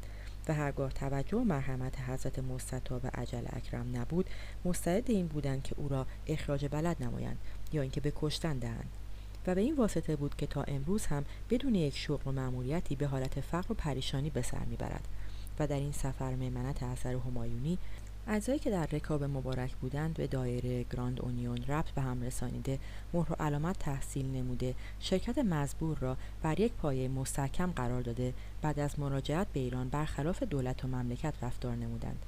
[0.47, 4.29] و هرگاه توجه و مرحمت حضرت مستطاب اجل اکرم نبود
[4.65, 7.37] مستعد این بودند که او را اخراج بلد نمایند
[7.73, 8.89] یا اینکه به کشتن دهند.
[9.47, 13.07] و به این واسطه بود که تا امروز هم بدون یک شغل و مأموریتی به
[13.07, 15.07] حالت فقر و پریشانی به سر می‌برد.
[15.59, 17.77] و در این سفر میمنت اثر همایونی
[18.27, 22.79] اعضایی که در رکاب مبارک بودند به دایره گراند اونیون ربط به هم رسانیده
[23.13, 28.79] مهر و علامت تحصیل نموده شرکت مزبور را بر یک پایه مستحکم قرار داده بعد
[28.79, 32.25] از مراجعت به ایران برخلاف دولت و مملکت رفتار نمودند.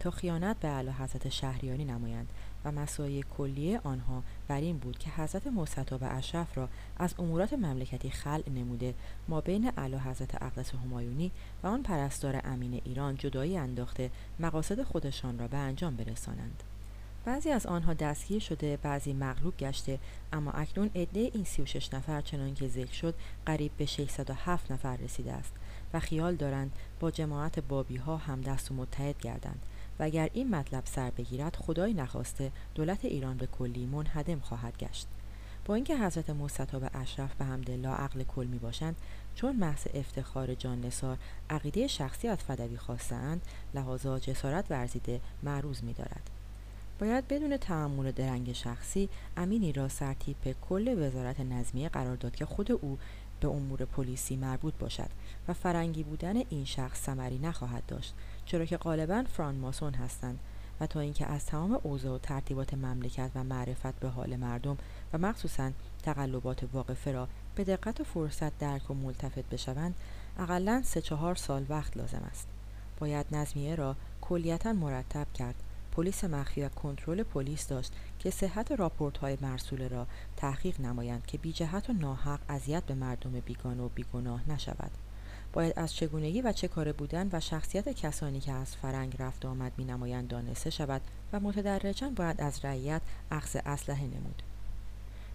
[0.00, 2.28] تا خیانت به اعلی حضرت شهریاری نمایند.
[2.64, 6.68] و مسایه کلیه آنها بر این بود که حضرت مستطاب اشرف را
[6.98, 8.94] از امورات مملکتی خلع نموده.
[9.28, 11.30] ما بین اعلی حضرت اقدس همایونی
[11.62, 14.10] و آن پرستار امین ایران جدایی انداخته
[14.40, 16.62] مقاصد خودشان را به انجام برسانند.
[17.24, 19.98] بعضی از آنها دستگیر شده بعضی مغلوب گشته
[20.32, 23.14] اما اکنون عده این 36 نفر چنان که ذکر شد
[23.46, 25.52] قریب به 607 نفر رسیده است
[25.92, 29.62] و خیال دارند با جماعت بابی ها هم دست و متحد گردند.
[30.00, 35.06] و اگر این مطلب سر بگیرد خدای نخواسته دولت ایران به کلی منهدم خواهد گشت
[35.64, 38.96] با اینکه حضرت مستطاب اشرف به حمدالله عقل کل می باشند
[39.34, 41.18] چون محض افتخار جان نسار
[41.50, 43.42] عقیده شخصی از فدوی خواستند
[43.74, 46.30] لحاظا جسارت ورزیده معروض می دارد.
[46.98, 52.72] باید بدون تعمل درنگ شخصی امینی را سرتیپ کل وزارت نظمیه قرار داد که خود
[52.72, 52.98] او
[53.40, 55.10] به امور پلیسی مربوط باشد
[55.48, 58.14] و فرنگی بودن این شخص ثمری نخواهد داشت
[58.50, 60.38] چرا که غالبا فران ماسون هستند
[60.80, 64.78] و تا اینکه از تمام اوضاع و ترتیبات مملکت و معرفت به حال مردم
[65.12, 65.70] و مخصوصا
[66.02, 69.94] تقلبات واقفه را به دقت و فرصت درک و ملتفت بشوند
[70.38, 72.48] اقلا سه چهار سال وقت لازم است.
[72.98, 75.54] باید نظمیه را کلیتا مرتب کرد.
[75.92, 80.06] پلیس مخفی و کنترل پلیس داشت که صحت راپورت های مرسوله را
[80.36, 84.90] تحقیق نمایند که بی جهت و ناحق اذیت به مردم بیگانه و بیگناه نشود.
[85.52, 89.72] باید از چگونگی و چه کاره بودن و شخصیت کسانی که از فرنگ رفت آمد
[89.76, 91.00] می نمایند دانسته شود
[91.32, 94.42] و متدرجا باید از رعیت اخذ اسلحه نمود.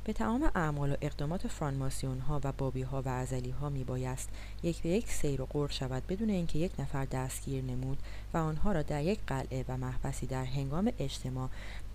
[0.06, 4.30] به تمام اعمال و اقدامات فرانماسیون ها و بابی ها و ازلی ها می بایست
[4.64, 7.98] یک به یک سیر و قرد شود بدون اینکه یک نفر دستگیر نمود
[8.34, 11.50] و آنها را در یک قلعه و محبسی در هنگام اجتماع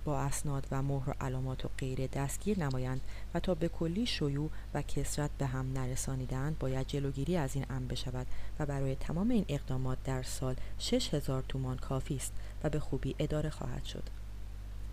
[0.05, 3.01] با اسناد و مهر و علامات و غیره دستگیر نمایند
[3.35, 7.87] و تا به کلی شیوع و کسرت به هم نرسانیدند باید جلوگیری از این امر
[7.87, 8.27] بشود
[8.59, 12.33] و برای تمام این اقدامات در سال شش هزار تومان کافی است
[12.65, 14.03] و به خوبی اداره خواهد شد.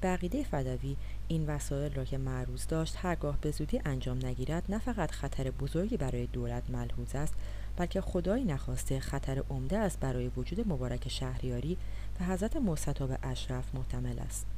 [0.02, 0.96] بقیده فدوی
[1.28, 5.98] این وسایل را که معروض داشت هرگاه به زودی انجام نگیرد نه فقط خطر بزرگی
[5.98, 7.34] برای دولت ملحوظ است
[7.78, 11.78] بلکه خدایی نخواسته خطر عمده است برای وجود مبارک شهریاری
[12.20, 14.57] و حضرت مستطاب اشرف محتمل است.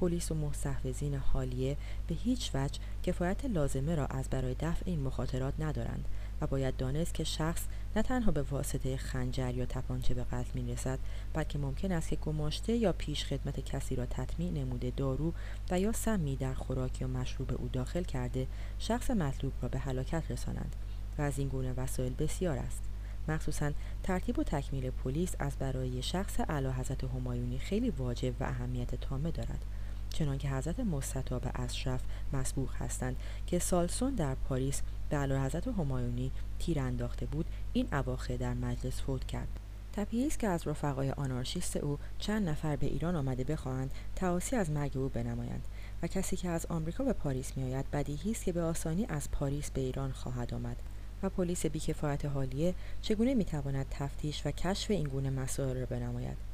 [0.00, 5.54] پلیس و مستحوذین حالیه به هیچ وجه کفایت لازمه را از برای دفع این مخاطرات
[5.58, 6.04] ندارند
[6.40, 7.62] و باید دانست که شخص
[7.96, 10.98] نه تنها به واسطه خنجر یا تپانچه به قتل می رسد
[11.34, 15.32] بلکه ممکن است که گماشته یا پیش خدمت کسی را تطمیع نموده دارو
[15.70, 18.46] و یا سمی در خوراک یا مشروب او داخل کرده
[18.78, 20.76] شخص مطلوب را به هلاکت رسانند
[21.18, 22.82] و از این گونه وسایل بسیار است.
[23.28, 23.72] مخصوصا
[24.02, 29.30] ترتیب و تکمیل پلیس از برای شخص اعلی حضرت همایونی خیلی واجب و اهمیت تامه
[29.30, 29.64] دارد.
[30.12, 32.00] چنانکه حضرت مستطاب اشرف
[32.32, 33.16] مسبوق هستند
[33.46, 39.02] که سالسون در پاریس به علی حضرت همایونی تیر انداخته بود این اواخر در مجلس
[39.02, 39.48] فوت کرد.
[39.92, 44.96] تپییست که از رفقای آنارشیست او چند نفر به ایران آمده بخواهند تعاسی از مرگ
[44.96, 45.64] او بنمایند
[46.02, 49.70] و کسی که از آمریکا به پاریس میآید بدیهی است که به آسانی از پاریس
[49.70, 50.76] به ایران خواهد آمد
[51.22, 56.49] و پلیس بیکفایت حالیه چگونه می‌تواند تفتیش و کشف این گونه مسائل را بنماید.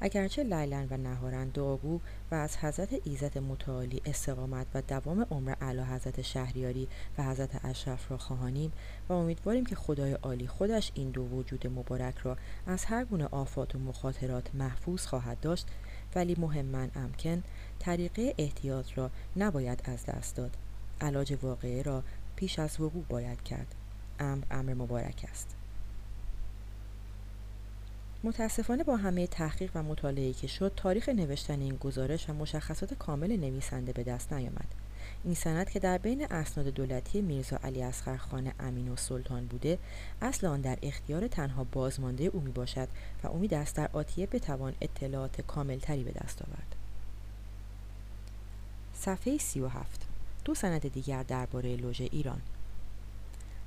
[0.00, 2.00] اگرچه لیلن و نهارن دعاگو
[2.30, 8.10] و از حضرت ایزد متعالی استقامت و دوام عمر اعلی حضرت شهریاری و حضرت اشرف
[8.10, 8.72] را خواهانیم
[9.08, 12.36] و امیدواریم که خدای عالی خودش این دو وجود مبارک را
[12.66, 15.66] از هر گونه آفات و مخاطرات محفوظ خواهد داشت
[16.14, 17.42] ولی مهما امکن
[17.78, 20.56] طریقه احتیاط را نباید از دست داد.
[21.00, 22.02] علاج واقعه را
[22.36, 23.74] پیش از وقوع باید کرد.
[24.20, 25.59] امر امر مبارک است.
[28.24, 33.36] متاسفانه با همه تحقیق و مطالعه‌ای که شد تاریخ نوشتن این گزارش و مشخصات کامل
[33.36, 34.74] نویسنده به دست نیامد.
[35.24, 38.18] این سند که در بین اسناد دولتی میرزا علی اصغر
[38.60, 39.78] امین و سلطان بوده
[40.22, 42.88] اصل آن در اختیار تنها بازمانده او می باشد
[43.24, 46.74] و امید است در آتیه بتوان اطلاعات کاملتری به دست آورد.
[48.94, 50.06] صفحه 37
[50.44, 52.40] دو سند دیگر درباره لوژ ایران.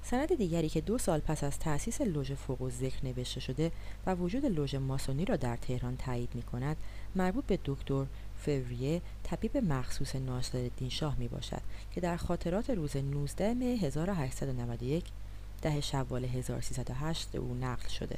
[0.04, 3.72] سند دیگری که دو سال پس از تأسیس لوژ فوق ذکر نوشته شده
[4.06, 6.78] و وجود لوژ ماسونی را در تهران تایید می کند
[7.16, 8.06] مربوط به دکتر
[8.46, 11.62] فوریه طبیب مخصوص ناصرالدین شاه می باشد
[11.92, 15.06] که در خاطرات روز 19 می 1891
[15.62, 18.18] ده شوال 1308 او نقل شده.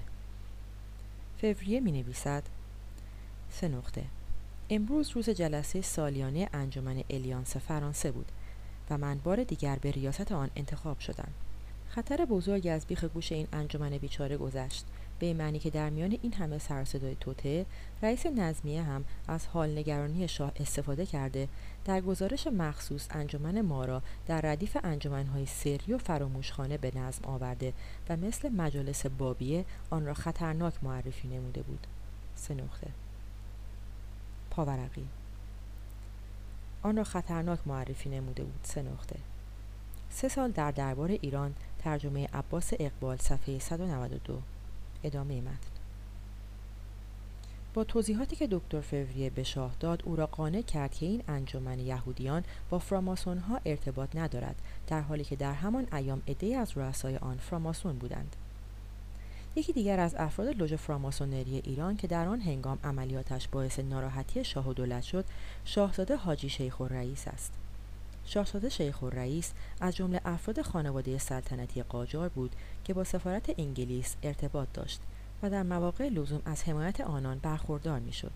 [1.41, 2.43] فوریه می نویسد
[3.51, 4.03] سه نقطه.
[4.69, 8.31] امروز روز جلسه سالیانه انجمن الیانس فرانسه بود
[8.89, 11.31] و من بار دیگر به ریاست آن انتخاب شدم.
[11.95, 14.85] خطر بزرگی از بیخ گوش این انجمن بیچاره گذشت.
[15.19, 17.65] به معنی که در میان این همه سرصدای توته
[18.01, 21.47] رئیس نظمیه هم از حال نگرانی شاه استفاده کرده.
[21.85, 27.73] در گزارش مخصوص انجمن ما را در ردیف انجمنهای سری و فراموشخانه به نظم آورده
[28.09, 31.87] و مثل مجالس بابیه آن را خطرناک معرفی نموده بود.
[32.35, 32.87] سه نقطه.
[34.49, 35.07] پاورقی.
[36.81, 38.59] آن را خطرناک معرفی نموده بود.
[38.63, 39.15] سه نقطه.
[40.09, 41.53] سه سال در دربار ایران
[41.85, 44.41] ترجمه عباس اقبال صفحه 192
[45.03, 45.57] ادامه متن.
[47.73, 51.79] با توضیحاتی که دکتر فوریه به شاه داد او را قانع کرد که این انجمن
[51.79, 54.55] یهودیان با فراماسون ها ارتباط ندارد
[54.87, 58.35] در حالی که در همان ایام عدهای از رؤسای آن فراماسون بودند.
[59.55, 64.69] یکی دیگر از افراد لوژ فراماسونری ایران که در آن هنگام عملیاتش باعث ناراحتی شاه
[64.69, 65.25] و دولت شد
[65.65, 67.64] شاهزاده حاجی شیخ رئیس است.
[68.25, 74.67] شاهزاده شیخ رئیس از جمله افراد خانواده سلطنتی قاجار بود که با سفارت انگلیس ارتباط
[74.73, 75.01] داشت
[75.43, 78.31] و در مواقع لزوم از حمایت آنان برخوردار می‌شد.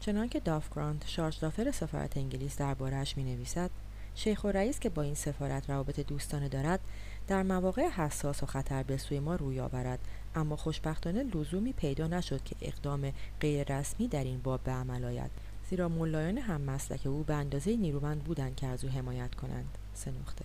[0.00, 3.70] چنانکه دافگراند شارژ دافر سفارت انگلیس دربارهاش می نویسد
[4.14, 6.80] شیخ و رئیس که با این سفارت روابط دوستانه دارد
[7.28, 9.98] در مواقع حساس و خطر به سوی ما روی آورد
[10.34, 15.30] اما خوشبختانه لزومی پیدا نشد که اقدام غیر رسمی در این باب به عمل آید.
[15.70, 19.78] زیرا ملایان هم مسلک او به اندازه نیرومند بودند که از او حمایت کنند.
[19.94, 20.44] سه نقطه.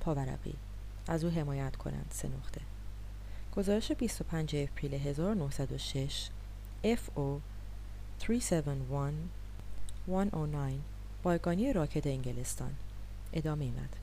[0.00, 0.54] پاورقی
[1.08, 2.06] از او حمایت کنند.
[2.10, 2.60] سه نقطه.
[3.56, 6.28] گزارش 25 اپریل 1906
[6.84, 7.40] FO
[8.18, 9.14] 371
[10.06, 10.78] 109
[11.22, 12.74] بایگانی راکد انگلستان.
[13.32, 14.00] ادامه متن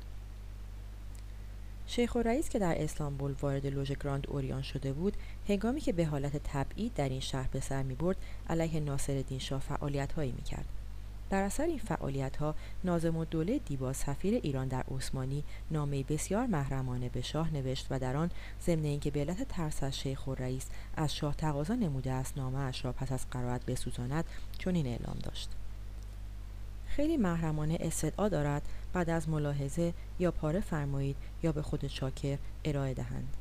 [1.87, 6.05] شیخ و رئیس که در اسلامبول وارد لوژ گراند اوریان شده بود هنگامی که به
[6.05, 8.17] حالت تبعید در این شهر به سر می برد
[8.49, 10.65] علیه ناصر شاه فعالیت هایی می کرد.
[11.33, 17.09] در اثر این فعالیت ها نازم الدوله دیبا سفیر ایران در عثمانی نامه بسیار محرمانه
[17.09, 18.31] به شاه نوشت و در آن
[18.65, 20.65] ضمن اینکه به علت ترس از شیخ و رئیس
[20.95, 24.25] از شاه تقاضا نموده است نامه اش را پس از قرائت بسوزاند
[24.57, 25.49] چنین اعلام داشت
[26.87, 28.61] خیلی محرمانه استدعا دارد
[28.93, 33.37] بعد از ملاحظه یا پاره فرمایید یا به خود شاکر ارائه دهند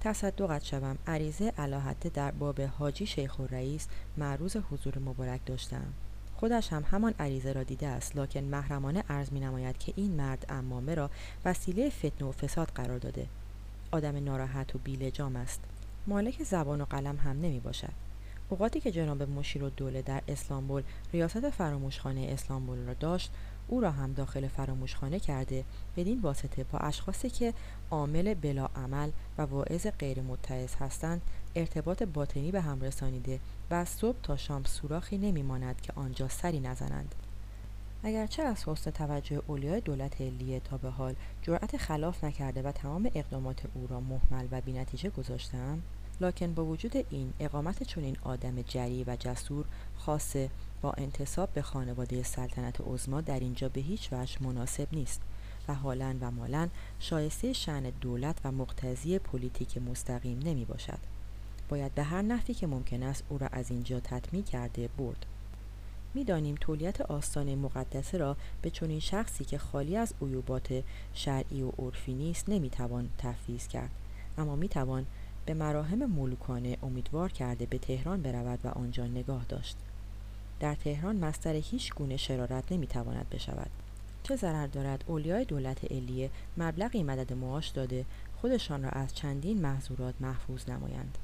[0.00, 5.92] تصدقت شوم عریضه علاحته در باب حاجی شیخ و رئیس معروض حضور مبارک داشتم.
[6.36, 10.46] خودش هم همان عریضه را دیده است لکن محرمانه عرض می نماید که این مرد
[10.48, 11.10] امامه را
[11.44, 13.26] وسیله فتنه و فساد قرار داده.
[13.90, 15.60] آدم ناراحت و بیلجام است.
[16.06, 17.92] مالک زبان و قلم هم نمی باشد.
[18.48, 20.82] اوقاتی که جناب مشیر و دوله در اسلامبول
[21.12, 23.30] ریاست فراموشخانه اسلامبول را داشت
[23.68, 25.64] او را هم داخل فراموشخانه کرده
[25.96, 27.54] بدین واسطه با اشخاصی که
[27.90, 31.22] عامل بلا عمل و واعظ غیر متعز هستند
[31.54, 33.40] ارتباط باطنی به هم رسانیده
[33.70, 37.14] و از صبح تا شام سوراخی نمیماند که آنجا سری نزنند.
[38.02, 43.10] اگرچه از حسن توجه اولیای دولت علیه تا به حال جرأت خلاف نکرده و تمام
[43.14, 45.82] اقدامات او را محمل و بینتیجه گذاشتم
[46.20, 49.64] لکن با وجود این اقامت چنین آدم جری و جسور
[49.96, 50.50] خاصه
[50.82, 55.20] با انتصاب به خانواده سلطنت عظما در اینجا به هیچ وجه مناسب نیست
[55.68, 60.98] و حالا و مآلا شایسته شأن دولت و مقتضی پلیتیک مستقیم نمی باشد.
[61.68, 65.26] باید به هر نحوی که ممکن است او را از اینجا تطمیع کرده برد.
[66.14, 70.84] می‌دانیم تولیت آستان مقدسه را به چنین شخصی که خالی از عیوبات
[71.14, 73.90] شرعی و عرفی نیست نمی‌توان تفویض کرد.
[74.38, 75.06] اما می‌توان
[75.46, 79.76] به مراحم ملوکانه امیدوار کرده به تهران برود و آنجا نگاه داشت.
[80.60, 83.70] در تهران مصدر هیچ گونه شرارت نمی‌تواند بشود.
[84.22, 88.04] چه ضرر دارد؟ اولیای دولت علیه مبلغی مدد معاش داده
[88.36, 91.18] خودشان را از چندین محظورات محفوظ نمایند.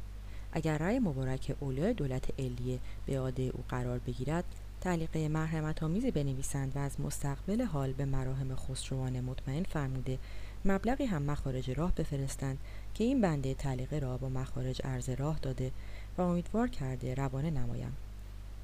[0.53, 4.45] اگر رأی مبارک اولیای دولت علیه به عاده او قرار بگیرد
[4.81, 10.19] تعلیقه مرحمت آمیزی بنویسند و از مستقبل حال به مراهم خسروان مطمئن فرموده
[10.65, 12.59] مبلغی هم مخارج راه بفرستند
[12.95, 15.71] که این بنده تعلیقه را با مخارج عرض راه داده
[16.19, 17.97] و امیدوار کرده روانه نمایم.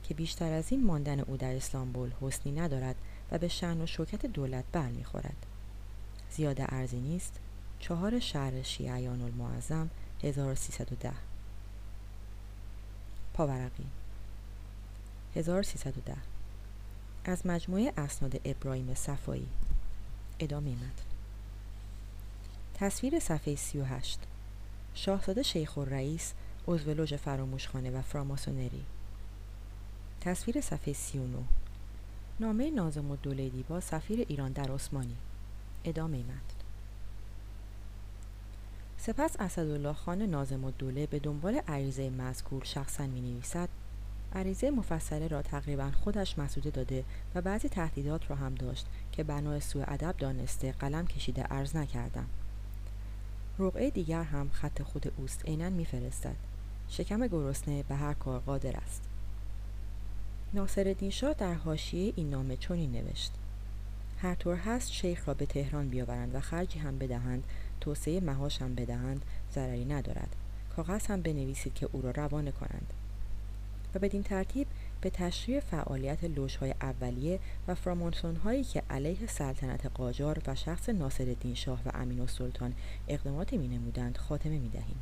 [0.08, 2.96] که بیشتر از این ماندن او در اسلامبول حسنی ندارد
[3.32, 5.46] و به شن و شوکت دولت بر می‌خورد
[6.30, 7.40] زیاده ارزی نیست
[7.78, 9.90] چهار شهر شیعیان المعظم
[10.22, 11.12] 1310
[13.34, 13.86] پاورقی.
[15.36, 16.16] 1310
[17.24, 19.48] از مجموعه اسناد ابراهیم صفایی.
[20.38, 21.04] ادامه متن.
[22.74, 24.18] تصویر صفحه 38
[24.94, 26.32] شاهزاده شیخ رئیس
[26.68, 28.84] عضو لوژ فراموشخانه و فراماسونری.
[30.20, 31.44] تصویر صفحه 39
[32.40, 35.16] نامه نازم الدوله دیبا سفیر ایران در عثمانی.
[35.84, 36.58] ادامه متن.
[38.98, 43.68] سپس اسدالله خان نازم الدوله به دنبال عریضه مذکور شخصا می نویسد
[44.34, 47.04] عریضه مفصله را تقریبا خودش مسوده داده
[47.34, 52.26] و بعضی تهدیدات را هم داشت که بنا سوء ادب دانسته قلم کشیده ارز نکردم.
[53.58, 56.36] رقعه دیگر هم خط خود اوست عینا میفرستد.
[56.88, 59.07] شکم گرسنه به هر کار قادر است.
[60.54, 63.32] ناصرالدین شاه در حاشیه این نامه چنین نوشت.
[64.18, 67.44] هر طور هست شیخ را به تهران بیاورند و خرجی هم بدهند
[67.80, 69.22] توسعه مهاش هم بدهند
[69.54, 70.36] ضرری ندارد.
[70.76, 72.92] کاغذ هم بنویسید که او را روانه کنند.
[73.94, 74.66] و بدین ترتیب
[75.00, 81.54] به تشریع فعالیت لوژهای اولیه و فرامونسون هایی که علیه سلطنت قاجار و شخص ناصرالدین
[81.54, 82.74] شاه و امین السلطان
[83.08, 84.98] اقداماتی می نمودند خاتمه می دهیم.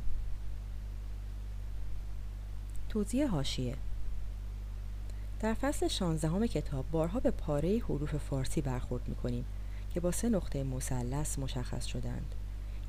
[2.89, 3.75] توضیح هاشیه
[5.39, 9.45] در فصل 16 کتاب بارها به پاره حروف فارسی برخورد می کنیم
[9.93, 12.35] که با سه نقطه مثلث مشخص شدند.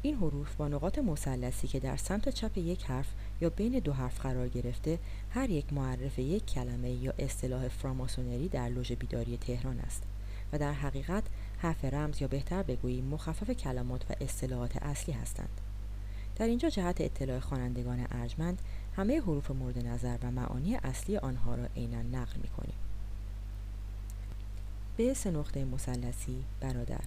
[0.03, 3.07] این حروف با نقاط مثلثی که در سمت چپ یک حرف
[3.41, 4.99] یا بین دو حرف قرار گرفته
[5.31, 10.03] هر یک معرف یک کلمه یا اصطلاح فراماسونری در لوژ بیداری تهران است
[10.53, 11.25] و در حقیقت
[11.59, 15.61] حرف رمز یا بهتر بگوییم مخفف کلمات و اصطلاحات اصلی هستند
[16.37, 18.63] در اینجا جهت اطلاع خوانندگان ارجمند
[18.99, 22.79] همه حروف مورد نظر و معانی اصلی آنها را عینا نقل می کنیم.
[24.97, 27.01] به سه نقطه مثلثی برادر.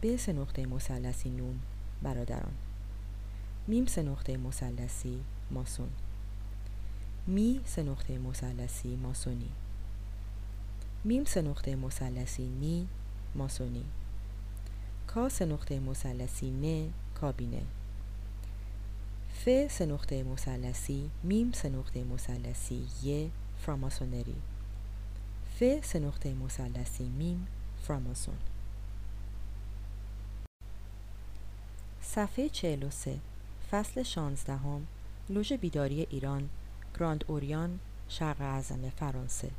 [0.00, 1.60] به سه نقطه مثلثی نون
[2.02, 2.52] برادران.
[3.68, 5.20] میم سه نقطه مثلثی
[5.50, 5.90] ماسون.
[7.26, 9.50] می سه نقطه مثلثی ماسونی.
[11.04, 12.88] میم سه نقطه مثلثی نی
[13.34, 13.84] ماسونی.
[15.06, 16.90] کا سه نقطه مثلثی نه
[17.20, 17.62] کابینه.
[19.44, 24.36] ف سه نقطه مثلثی میم سه نقطه مثلثی ی فراماسونری.
[25.58, 27.46] ف سه نقطه مثلثی میم
[27.82, 28.36] فراماسون.
[32.02, 33.18] صفحه 43
[33.70, 34.86] فصل 16 هم
[35.30, 36.48] لوژ بیداری ایران
[36.98, 39.50] گراند اوریان شرق اعظم فرانسه.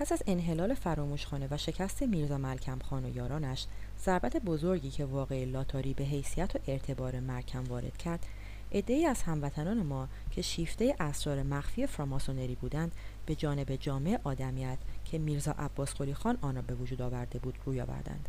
[0.00, 3.66] پس از انحلال فراموشخانه و شکست میرزا ملکم خان و یارانش
[4.04, 8.26] ضربت بزرگی که واقع لاتاری به حیثیت و اعتبار مرکم وارد کرد
[8.70, 12.92] ای از هموطنان ما که شیفته اسرار مخفی فراماسونری بودند
[13.26, 17.80] به جانب جامعه آدمیت که میرزا عباس خان آن را به وجود آورده بود روی
[17.80, 18.28] آوردند.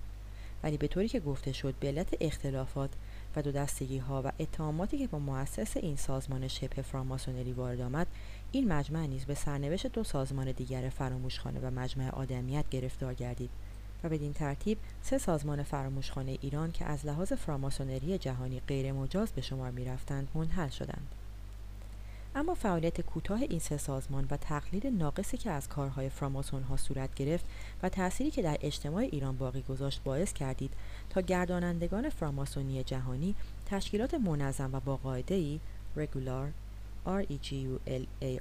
[0.63, 2.89] ولی به طوری که گفته شد به علت اختلافات
[3.35, 8.07] و دو دستگی ها و اتهاماتی که با مؤسس این سازمان شبه فراماسونری وارد آمد
[8.51, 13.49] این مجمع نیز به سرنوشت دو سازمان دیگر فراموشخانه و مجمع آدمیت گرفتار گردید
[14.03, 19.41] و بدین ترتیب سه سازمان فراموشخانه ایران که از لحاظ فراماسونری جهانی غیر مجاز به
[19.41, 21.07] شمار می رفتند منحل شدند.
[22.35, 27.15] اما فعالیت کوتاه این سه سازمان و تقلید ناقصی که از کارهای فراماسون ها صورت
[27.15, 27.45] گرفت
[27.83, 30.73] و تأثیری که در اجتماع ایران باقی گذاشت باعث کردید
[31.09, 35.59] تا گردانندگان فراماسونی جهانی تشکیلات منظم و با قاعده ای
[37.05, 37.25] regular
[38.21, 38.39] E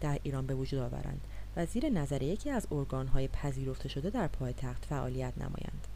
[0.00, 1.20] در ایران به وجود آورند
[1.56, 5.86] و زیر نظر یکی از ارگانهای پذیرفته شده در پایتخت فعالیت نمایند.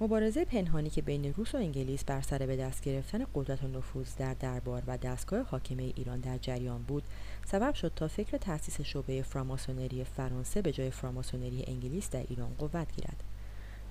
[0.00, 4.16] مبارزه پنهانی که بین روس و انگلیس بر سر به دست گرفتن قدرت و نفوذ
[4.16, 7.02] در دربار و دستگاه حاکمه ایران در جریان بود
[7.46, 12.92] سبب شد تا فکر تأسیس شعبه فراماسونری فرانسه به جای فراماسونری انگلیس در ایران قوت
[12.96, 13.22] گیرد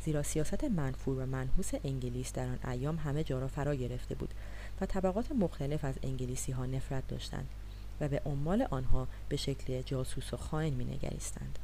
[0.06, 4.34] زیرا سیاست منفور و منحوس انگلیس در آن ایام همه جا را فرا گرفته بود
[4.82, 7.50] و طبقات مختلف از انگلیسی ها نفرت داشتند
[8.02, 11.60] و به عمال آنها به شکل جاسوس و خائن مینگریستند.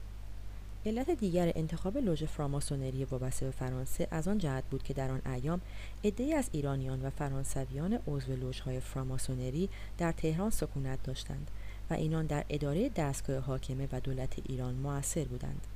[0.85, 5.21] علت دیگر انتخاب لوژ فراماسونری وابسته به فرانسه از آن جهت بود که در آن
[5.25, 5.61] ایام
[6.03, 11.51] عدهای از ایرانیان و فرانسویان عضو لوژهای فراماسونری در تهران سکونت داشتند
[11.89, 15.67] و اینان در اداره دستگاه حاکمه و دولت ایران موثر بودند.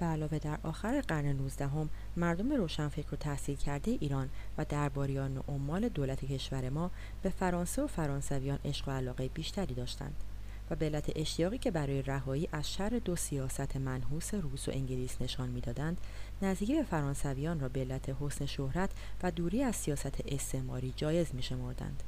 [0.00, 4.28] به علاوه در آخر قرن نوزدهم مردم روشنفکر و تحصیل کرده ایران
[4.58, 6.90] و درباریان و عمال دولت کشور ما
[7.22, 10.14] به فرانسه و فرانسویان عشق و علاقه بیشتری داشتند
[10.70, 15.22] و به علت اشتیاقی که برای رهایی از شر دو سیاست منحوس روس و انگلیس
[15.22, 16.00] نشان می‌دادند
[16.42, 18.90] نزدیکی به فرانسویان را به علت حسن شهرت
[19.22, 22.02] و دوری از سیاست استعماری جایز میشمردند.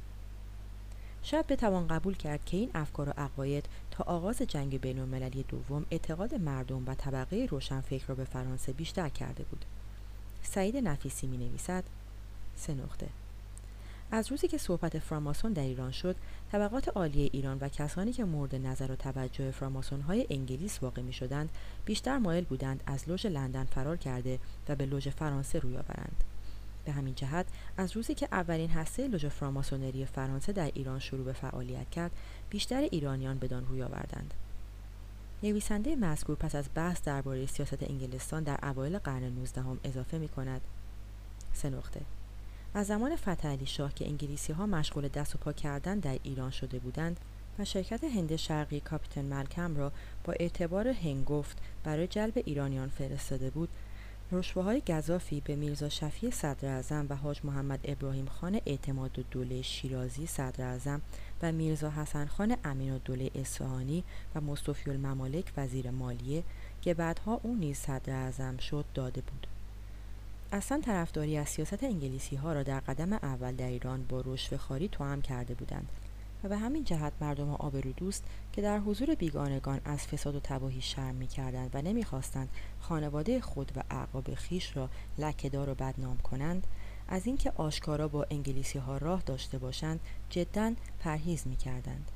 [1.23, 5.85] شاید بتوان قبول کرد که این افکار و عقاید تا آغاز جنگ بین المللی دوم
[5.91, 9.65] اعتقاد مردم و طبقه روشنفکر را به فرانسه بیشتر کرده بود.
[10.43, 11.83] سعید نفیسی می نویسد
[12.55, 13.09] سه نقطه.
[14.11, 16.15] از روزی که صحبت فراماسون در ایران شد
[16.51, 21.13] طبقات عالی ایران و کسانی که مورد نظر و توجه فراماسون های انگلیس واقع می
[21.13, 21.49] شدند
[21.85, 24.39] بیشتر مایل بودند از لوژ لندن فرار کرده
[24.69, 26.23] و به لوژ فرانسه روی آورند.
[26.85, 27.45] به همین جهت
[27.77, 32.11] از روزی که اولین هسته لوژ فراماسونری فرانسه در ایران شروع به فعالیت کرد
[32.49, 34.33] بیشتر ایرانیان بدان روی آوردند.
[35.43, 40.61] نویسنده مذکور پس از بحث درباره سیاست انگلستان در اوایل قرن نوزدهم اضافه می کند
[41.53, 42.01] سه نقطه.
[42.73, 46.79] از زمان فتح شاه که انگلیسی ها مشغول دست و پا کردن در ایران شده
[46.79, 47.19] بودند
[47.59, 49.91] و شرکت هند شرقی کاپیتان ملکم را
[50.23, 53.69] با اعتبار هنگفت برای جلب ایرانیان فرستاده بود
[54.31, 60.25] رشوه گذافی به میرزا شفی صدر و حاج محمد ابراهیم خان اعتماد و دوله شیرازی
[60.25, 60.99] صدر
[61.41, 63.29] و میرزا حسن خان امین و دوله
[64.35, 66.43] و مصطفی الممالک وزیر مالیه
[66.81, 68.13] که بعدها او نیز صدر
[68.57, 69.47] شد داده بود.
[70.51, 74.87] اصلا طرفداری از سیاست انگلیسی ها را در قدم اول در ایران با رشوه خاری
[74.87, 75.89] توام کرده بودند
[76.43, 80.81] و به همین جهت مردم آبرو دوست که در حضور بیگانگان از فساد و تباهی
[80.81, 82.49] شرم می کردند و نمی‌خواستند
[82.79, 86.67] خانواده خود و اعقاب خیش را لکهدار و بدنام کنند
[87.07, 89.99] از اینکه آشکارا با انگلیسی ها راه داشته باشند
[90.29, 92.11] جدا پرهیز می کردند.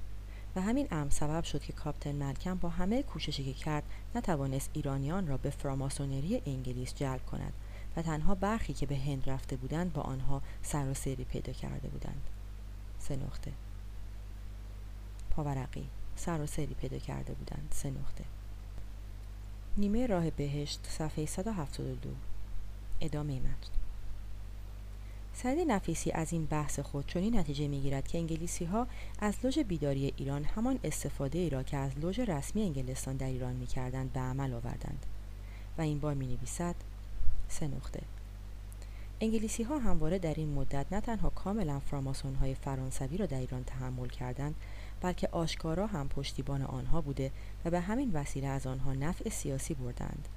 [0.56, 3.84] و همین امر سبب شد که کاپتن ملکم با همه کوششی که کرد
[4.16, 7.54] نتوانست ایرانیان را به فراماسونری انگلیس جلب کند
[7.98, 11.88] و تنها برخی که به هند رفته بودند با آنها سر و سری پیدا کرده
[11.88, 12.22] بودند
[13.00, 13.52] سه نقطه
[15.38, 15.88] پاورقی.
[16.16, 17.68] سری پیدا کرده بودند.
[17.72, 18.24] سه نقطه.
[19.78, 22.10] نیمه راه بهشت صفحه 172
[23.02, 23.72] ادامه متن.
[25.34, 28.88] سعید نفیسی از این بحث خود چنین نتیجه می‌گیرد که انگلیسی ها
[29.20, 33.54] از لوژ بیداری ایران همان استفاده ای را که از لوژ رسمی انگلستان در ایران
[33.54, 35.06] می‌کردند به عمل آوردند.
[35.78, 36.76] و این بار می نویسد
[37.50, 38.02] سه نقطه.
[39.22, 43.64] انگلیسی ها همواره در این مدت نه تنها کاملا فراماسون های فرانسوی را در ایران
[43.64, 44.56] تحمل کردند
[45.02, 47.32] بلکه آشکارا هم پشتیبان آنها بوده
[47.66, 50.28] و به همین وسیله از آنها نفع سیاسی بردند.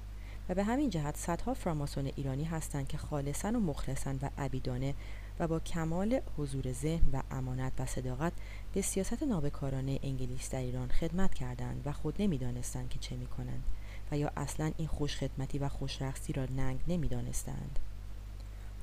[0.49, 4.93] و به همین جهت صدها فراماسون ایرانی هستند که خالصا و مخلصا و عبیدانه
[5.39, 8.33] و با کمال حضور ذهن و امانت و صداقت
[8.73, 13.63] به سیاست نابکارانه انگلیس در ایران خدمت کردند و خود نمی‌دانستند که چه می‌کنند
[14.11, 17.79] و یا اصلا این خوشخدمتی و خوشرخصی را ننگ نمی‌دانستند.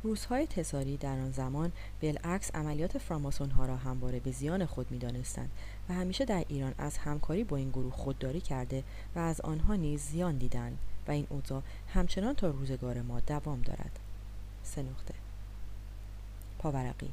[0.03, 1.73] روزهای تساری در آن زمان
[2.03, 5.51] بالعکس عملیات فراماسون ها را همواره به زیان خود می دانستند
[5.89, 8.85] و همیشه در ایران از همکاری با این گروه خودداری کرده
[9.17, 11.63] و از آنها نیز زیان دیدند و این اوضاع
[11.95, 13.99] همچنان تا روزگار ما دوام دارد.
[14.65, 15.15] سه نقطه.
[16.59, 17.11] پاورقی.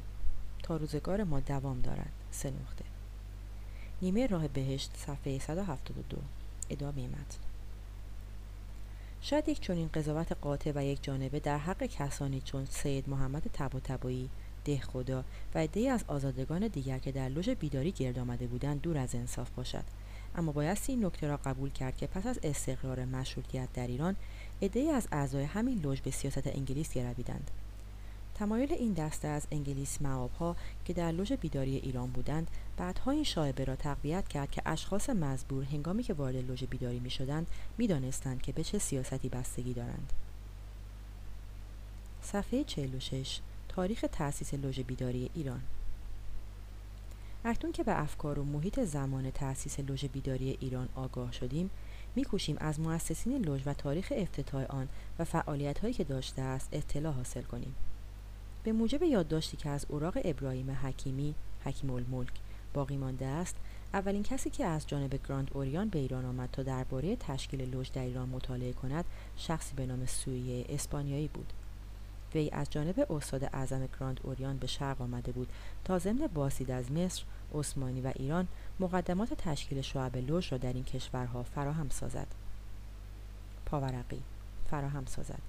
[0.62, 2.12] تا روزگار ما دوام دارد.
[2.30, 2.84] سه نقطه.
[4.02, 6.16] نیمه راه بهشت صفحه 172
[6.70, 7.45] ادامه متن.
[9.28, 13.80] شاید یک چنین قضاوت قاطع و یک جانبه در حق کسانی چون سید محمد تبا
[13.80, 14.30] تبایی
[14.64, 15.24] ده خدا
[15.54, 19.50] و عدهای از آزادگان دیگر که در لوژ بیداری گرد آمده بودند دور از انصاف
[19.50, 19.84] باشد.
[20.36, 24.16] اما بایستی این نکته را قبول کرد که پس از استقرار مشروطیت در ایران
[24.62, 27.50] عدهای از اعضای همین لوژ به سیاست انگلیس گرویدند.
[28.34, 29.98] تمایل این دسته از انگلیس
[30.38, 35.10] ها که در لوژ بیداری ایران بودند بعدها این شایبه را تقویت کرد که اشخاص
[35.10, 37.46] مزبور هنگامی که وارد لوژ بیداری می شدند
[37.78, 40.12] می دانستند که به چه سیاستی بستگی دارند.
[42.22, 45.60] صفحه 46 تاریخ تأسیس لوژ بیداری ایران.
[47.44, 51.70] اکنون که به افکار و محیط زمان تأسیس لوژ بیداری ایران آگاه شدیم
[52.16, 54.88] میکوشیم از مؤسسین لوژ و تاریخ افتتاح آن
[55.18, 57.74] و فعالیت هایی که داشته است اطلاع حاصل کنیم.
[58.64, 61.34] به موجب یادداشتی که از اوراق ابراهیم حکیمی
[61.64, 62.32] حکیم الملک
[62.76, 63.56] باقی مانده است.
[63.94, 68.02] اولین کسی که از جانب گراند اوریان به ایران آمد تا درباره تشکیل لوژ در
[68.02, 69.04] ایران مطالعه کند
[69.36, 71.52] شخصی به نام سویه اسپانیایی بود.
[72.34, 75.48] وی از جانب استاد اعظم گراند اوریان به شرق آمده بود
[75.84, 77.24] تا ضمن بازدید از مصر
[77.54, 78.48] عثمانی و ایران
[78.80, 82.26] مقدمات تشکیل شعب لوژ را در این کشورها فراهم سازد.
[83.66, 84.22] پاورقی
[84.70, 85.42] فراهم سازد.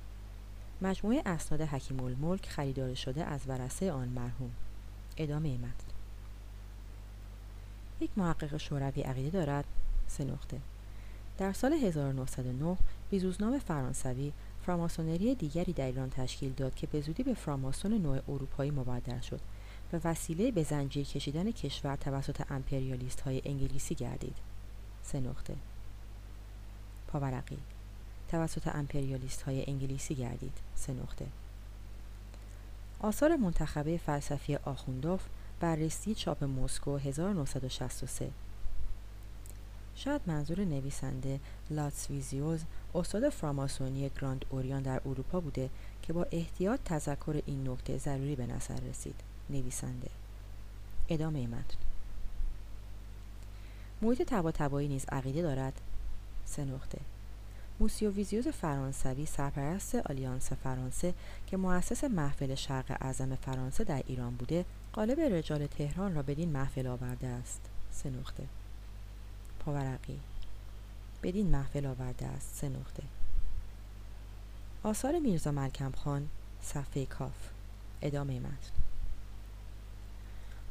[0.82, 4.52] مجموعه اسناد حکیم الملک خریدار شده از ورسه آن مرحوم.
[5.18, 5.87] ادامه متن.
[8.02, 9.66] یک محقق شوروی عقیده دارد.
[10.08, 10.60] سه نقطه.
[11.38, 12.78] در سال 1909
[13.10, 14.32] بیزوزنام فرانسوی
[14.66, 19.40] فراماسونری دیگری در ایران تشکیل داد که به زودی به فراماسون نوع اروپایی مبدل شد
[19.94, 24.36] و وسیله به زنجیر کشیدن کشور توسط امپریالیست های انگلیسی گردید.
[25.04, 25.56] سه نقطه.
[27.08, 27.58] پاورقی.
[28.32, 30.58] توسط امپریالیست های انگلیسی گردید.
[30.76, 31.26] سه نقطه.
[33.00, 35.22] آثار منتخبه فلسفی آخوندوف
[35.60, 38.30] بررسی چاپ مسکو 1963
[39.96, 41.40] شاید منظور نویسنده
[41.70, 42.62] لاتسویزیوز
[42.96, 45.70] استاد فراماسونی گراند اوریان در اروپا بوده
[46.02, 49.16] که با احتیاط تذکر این نکته ضروری به نظر رسید.
[49.50, 50.10] نویسنده.
[51.10, 51.78] ادامه متن.
[54.02, 55.82] محیط طباطبایی نیز عقیده دارد.
[56.46, 57.00] سه نقطه.
[57.80, 61.14] موسیو ویزیوز فرانسوی سرپرست آلیانس فرانسه
[61.48, 64.66] که مؤسس محفل شرق اعظم فرانسه در ایران بوده
[64.98, 67.62] غالب رجال تهران را بدین محفل آورده است.
[67.92, 68.44] سه نقطه.
[69.60, 70.20] پاورقی
[71.24, 72.56] بدین محفل آورده است.
[72.56, 73.04] سه نقطه.
[74.84, 76.28] آثار میرزا ملکم خان
[76.62, 77.50] صفحه کاف.
[78.02, 78.72] ادامه متن.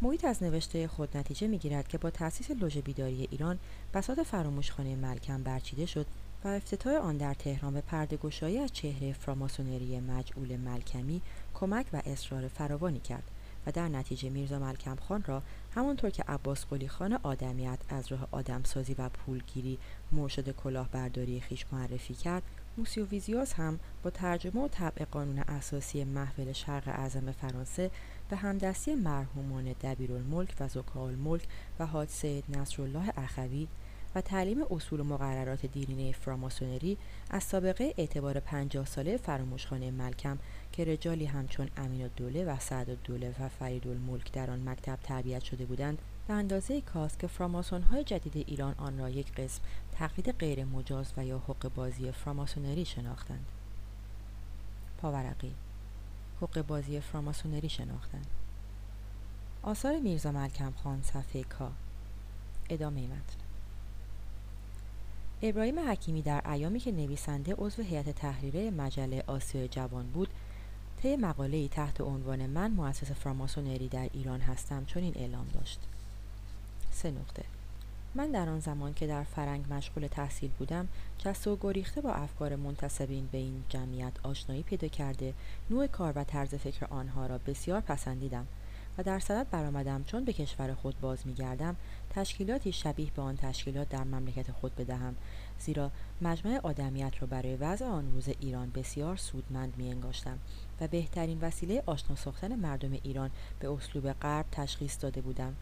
[0.03, 3.59] محیط از نوشته خود نتیجه می‌گیرد که با تأسیس لوژ بیداری ایران
[3.95, 6.07] بساط فراموشخانه ملکم برچیده شد
[6.45, 11.23] و افتتاح آن در تهران به پردهگشایی از چهره فراماسونری مجعول ملکمی
[11.55, 13.31] کمک و اصرار فراوانی کرد.
[13.67, 15.43] و در نتیجه میرزا ملکم خان را
[15.75, 19.79] همانطور که عباس قلی خان آدمیت از راه آدمسازی و پولگیری
[20.13, 22.43] مرشد کلاهبرداری خیش معرفی کرد
[22.79, 27.91] موسیوویزیوس هم با ترجمه و طبع قانون اساسی محفل شرق اعظم فرانسه
[28.31, 31.49] به همدستی مرحومان دبیرالملک و زکاالملک
[31.79, 33.69] و حاج سید نصرالله اخوی
[34.15, 36.99] و تعلیم اصول و مقررات دینی فراماسونری
[37.31, 40.39] از سابقه اعتبار پنجاه ساله فراموشخانه ملکم
[40.77, 45.43] که رجالی همچون امین الدوله و سعد الدوله و فرید الملک در آن مکتب تربیت
[45.43, 45.99] شده بودند
[46.29, 49.63] به اندازه کاست که فراماسون های جدید ایران آن را یک قسم
[49.93, 53.47] تقلید غیر مجاز و یا حق بازی فراماسونری شناختند.
[54.99, 55.55] پاورقی
[56.41, 58.27] حق بازی فراماسونری شناختند.
[59.63, 61.73] آثار میرزا ملکم خان صفحه کا
[62.71, 63.37] ادامه متن.
[65.43, 70.29] ابراهیم حکیمی در ایامی که نویسنده عضو هیئت تحریره مجله آسیای جوان بود
[71.07, 75.81] طی مقاله‌ای تحت عنوان من مؤسس فراماسونری در ایران هستم چون این اعلام داشت.
[76.93, 77.43] سه نقطه.
[78.15, 80.89] من در آن زمان که در فرنگ مشغول تحصیل بودم
[81.19, 85.35] جست و گریخته با افکار منتصبین به این جمعیت آشنایی پیدا کرده
[85.71, 88.47] نوع کار و طرز فکر آنها را بسیار پسندیدم
[88.99, 90.05] و در صدد برآمدم.
[90.05, 91.77] چون به کشور خود باز میگردم
[92.11, 95.17] تشکیلاتی شبیه به آن تشکیلات در مملکت خود بدهم
[95.59, 95.91] زیرا
[96.23, 100.39] مجمع آدمیت را برای وضع آن روز ایران بسیار سودمند میانگاشتم.
[100.81, 103.31] و بهترین وسیله آشنا ساختن مردم ایران
[103.61, 105.55] به اسلوب غرب تشخیص داده بودم.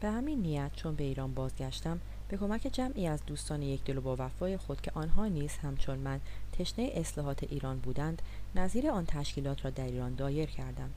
[0.00, 4.00] به همین نیت چون به ایران بازگشتم به کمک جمعی از دوستان یک دل و
[4.00, 6.20] با وفای خود که آنها نیز همچون من
[6.52, 8.22] تشنه اصلاحات ایران بودند
[8.54, 10.90] نظیر آن تشکیلات را در ایران دایر کردم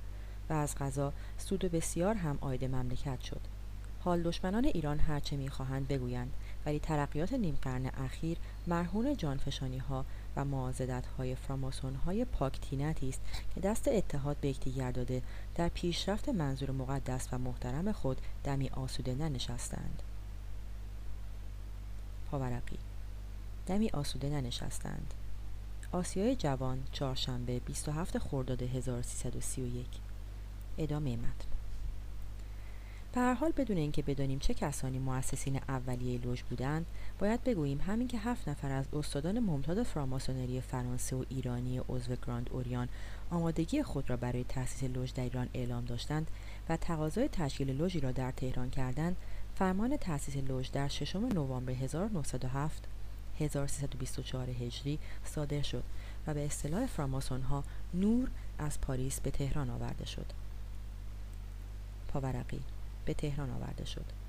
[0.49, 3.41] و از غذا سود بسیار هم آید مملکت شد.
[3.99, 6.34] حال دشمنان ایران هرچه می‌خواهند بگویند
[6.65, 8.38] ولی ترقیات نیم قرن اخیر
[8.68, 13.22] مرهون جانفشانی ها و معاضدت های فراماسون های پاکتینتی است
[13.55, 15.22] که دست اتحاد به یکدیگر داده
[15.55, 20.03] در پیشرفت منظور مقدس و محترم خود دمی آسوده ننشستند.
[22.31, 22.77] پاورقی
[23.65, 25.14] دمی آسوده ننشستند.
[25.93, 29.85] آسیای جوان چهارشنبه 27 خرداد 1331
[30.77, 31.47] ادامه متن
[33.14, 36.85] به هر حال بدون اینکه بدانیم چه کسانی مؤسسین اولیه لوژ بودند
[37.23, 42.49] باید بگوییم همین که هفت نفر از استادان ممتاز فراماسونری فرانسه و ایرانی عضو گراند
[42.53, 42.89] اوریان
[43.29, 46.31] آمادگی خود را برای تأسیس لوژ در ایران اعلام داشتند
[46.69, 49.15] و تقاضای تشکیل لوژی را در تهران کردند
[49.55, 52.83] فرمان تأسیس لوژ در ششم نوامبر 1907
[53.39, 55.83] 1324 هجری صادر شد
[56.27, 57.63] و به اصطلاح فراماسون ها
[57.93, 58.29] نور
[58.59, 60.25] از پاریس به تهران آورده شد.
[62.07, 62.61] پاورقی
[63.05, 64.22] به تهران آورده شد.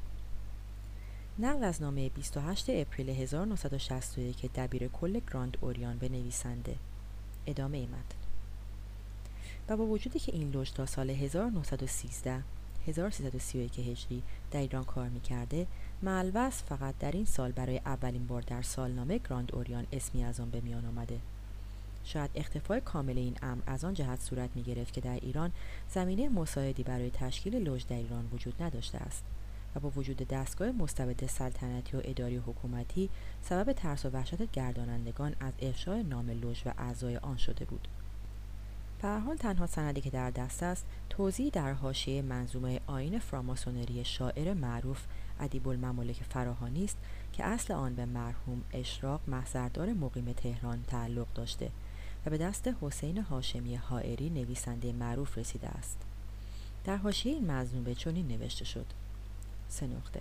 [1.39, 6.77] نقل از نامه 28 اپریل 1961 که دبیر کل گراند اوریان به نویسنده
[7.47, 8.16] ادامه متن.
[9.69, 12.43] و با وجودی که این لوژ تا سال 1913
[12.86, 15.66] 1331 هجری در ایران کار می‌کرده
[16.02, 20.51] معلوس فقط در این سال برای اولین بار در سالنامه گراند اوریان اسمی از آن
[20.51, 21.19] به میان آمده.
[22.05, 25.52] شاید اختفای کامل این امر از آن جهت صورت می گرفت که در ایران
[25.94, 29.24] زمینه مساعدی برای تشکیل لوژ در ایران وجود نداشته است.
[29.76, 33.10] و با وجود دستگاه مستبد سلطنتی و اداری حکومتی
[33.42, 37.88] سبب ترس و وحشت گردانندگان از افشای نام لوژ و اعضای آن شده بود.
[39.09, 45.05] حال تنها سندی که در دست است توضیحی در حاشیه منظومه آین فراماسونری شاعر معروف
[45.40, 46.96] ادیب الممالک فراهانی است
[47.32, 51.70] که اصل آن به مرحوم اشراق محضردار مقیم تهران تعلق داشته
[52.26, 55.98] و به دست حسین هاشمی حائری نویسنده معروف رسیده است.
[56.84, 58.86] در حاشیه این منظومه چنین نوشته شد.
[59.68, 60.20] سه نقطه.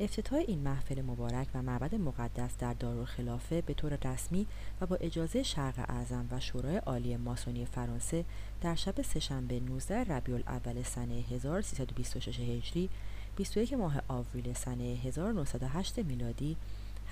[0.00, 4.46] افتتاح این محفل مبارک و معبد مقدس در دارالخلافه به طور رسمی
[4.80, 8.24] و با اجازه شرق اعظم و شورای عالی ماسونی فرانسه
[8.60, 12.88] در شب سهشنبه 19 ربیع الاول سنه 1326 هجری
[13.36, 16.56] 21 ماه آوریل سنه 1908 میلادی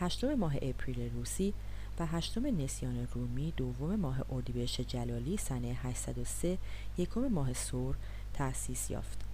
[0.01, 1.55] 8 ماه اپریل روسی
[1.98, 6.59] و هشتم نسیان رومی دوم ماه اردیبهشت جلالی سنه 803
[6.98, 7.97] یکم ماه سور
[8.35, 9.32] تأسیس یافت.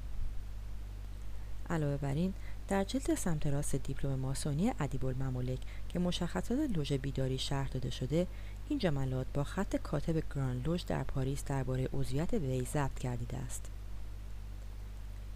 [1.70, 2.34] علاوه بر این
[2.68, 5.58] در جلد سمت راست دیپلم ماسونی ادیب الممالک
[5.88, 8.26] که مشخصات لوژ بیداری شرح داده شده
[8.68, 13.64] این جملات با خط کاتب گراند لوژ در پاریس درباره عضویت وی ضبط گردیده است.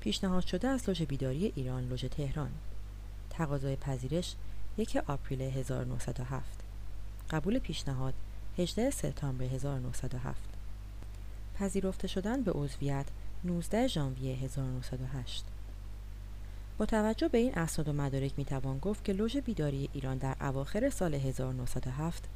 [0.01, 2.51] پیشنهاد شده از لوژ بیداری ایران لوژ تهران.
[3.31, 4.35] تقاضای پذیرش
[4.77, 6.61] یک آپریل 1907
[7.31, 8.15] قبول پیشنهاد
[8.59, 10.41] 18 سپتامبر 1907
[11.55, 13.07] پذیرفته شدن به عضویت
[13.45, 15.45] 19 ژانویه 1908
[16.79, 20.91] با توجه به این اسناد و مدارک می‌توان گفت که لوژ بیداری ایران در اواخر
[20.91, 22.29] سال 1907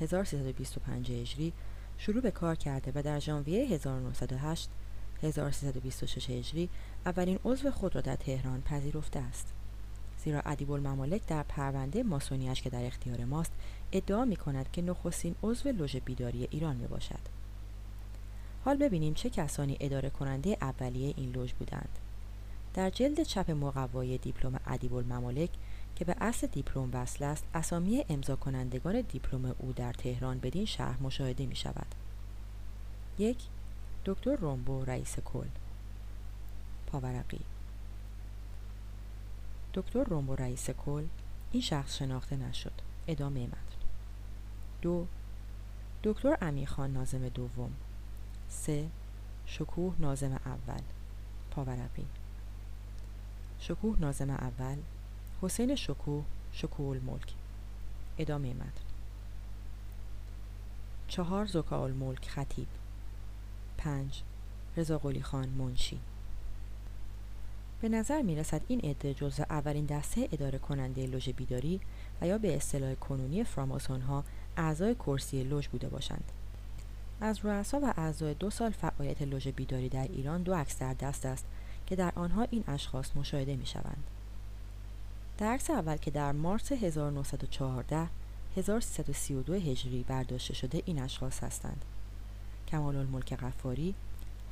[0.00, 1.52] 1325 هجری
[1.98, 4.68] شروع به کار کرده و در ژانویه 1908
[5.22, 6.68] 1326 هجری
[7.06, 9.46] اولین عضو خود را در تهران پذیرفته است.
[10.24, 13.52] زیرا ادیب الممالک در پرونده ماسونیش که در اختیار ماست
[13.92, 17.38] ادعا می کند که نخستین عضو لوژ بیداری ایران می باشد
[18.64, 21.98] حال ببینیم چه کسانی اداره کننده اولیه این لوژ بودند.
[22.74, 25.50] در جلد چپ مقوای دیپلم ادیب الممالک
[25.96, 31.02] که به اصل دیپلم وصل است اسامی امضا کنندگان دیپلم او در تهران بدین شهر
[31.02, 31.94] مشاهده می شود
[33.18, 33.38] یک
[34.04, 35.46] دکتر رومبو رئیس کل.
[36.86, 37.40] پاورقی.
[39.74, 41.06] دکتر رومبو رئیس کل
[41.52, 42.72] این شخص شناخته نشد.
[43.06, 43.58] ادامه متن.
[44.82, 45.06] دو
[46.04, 47.72] دکتر امیرخان نازم دوم.
[48.48, 48.88] سه
[49.46, 50.82] شکوه نازم اول.
[51.50, 52.06] پاورقی.
[53.60, 54.76] شکوه نازم اول.
[55.42, 57.32] حسین شکوه شکوه الملک.
[58.18, 58.88] ادامه متن.
[61.08, 62.66] چهار زکا الملک خطیب.
[63.78, 64.22] پنج
[64.76, 65.98] رضا خان منشی.
[67.80, 71.80] به نظر می رسد این عده جزو اولین دسته اداره کننده لوژ بیداری
[72.20, 74.24] و یا به اصطلاح کنونی فراماسون ها
[74.56, 76.24] اعضای کرسی لوژ بوده باشند.
[77.20, 81.26] از رؤسا و اعضای دو سال فعالیت لوژ بیداری در ایران دو عکس در دست
[81.26, 81.44] است
[81.88, 84.04] که در آنها این اشخاص مشاهده می شوند.
[85.38, 88.08] در عکس اول که در مارس 1914
[88.56, 91.84] 1332 هجری برداشته شده این اشخاص هستند.
[92.68, 93.94] کمال الملک غفاری،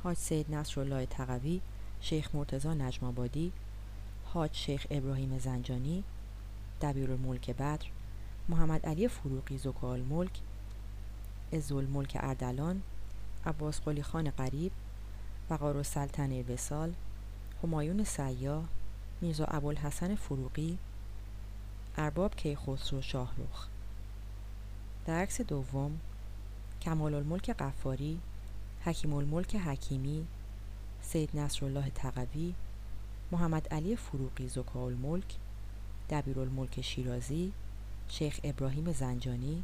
[0.03, 1.61] حاج سید نصرالله تقوی،
[2.01, 3.51] شیخ مرتزا نجم آبادی،
[4.25, 6.03] حاج شیخ ابراهیم زنجانی،
[6.81, 7.79] دبیر الملک بدر،
[8.49, 10.39] محمد علی فروغی زکال ملک،
[11.53, 12.81] ازول ملک اردلان،
[13.45, 14.71] عباس قلی خان قریب،
[15.49, 16.93] وقار سلطنه وسال،
[17.63, 18.63] همایون سیاه،
[19.21, 20.77] میرزا ابوالحسن فروغی،
[21.97, 23.67] ارباب کیخسرو شاهروخ
[25.05, 25.99] در عکس دوم
[26.81, 28.19] کمال الملک قفاری
[28.85, 30.27] حکیم الملک حکیمی
[31.01, 32.53] سید نصرالله تقوی
[33.31, 35.35] محمد علی فروغی زکا الملک
[36.09, 37.53] دبیر الملک شیرازی
[38.09, 39.63] شیخ ابراهیم زنجانی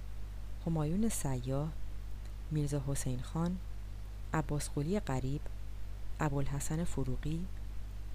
[0.66, 1.70] همایون سیاه
[2.52, 3.58] میرزا حسین خان
[4.34, 5.42] عباس قلی قریب
[6.20, 7.46] ابوالحسن فروغی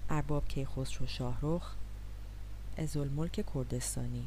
[0.09, 1.73] ارباب کیخسرو شاهرخ
[2.77, 4.25] ازالملک کردستانی.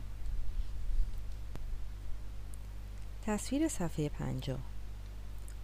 [3.26, 4.59] تصویر صفحه پنجاه.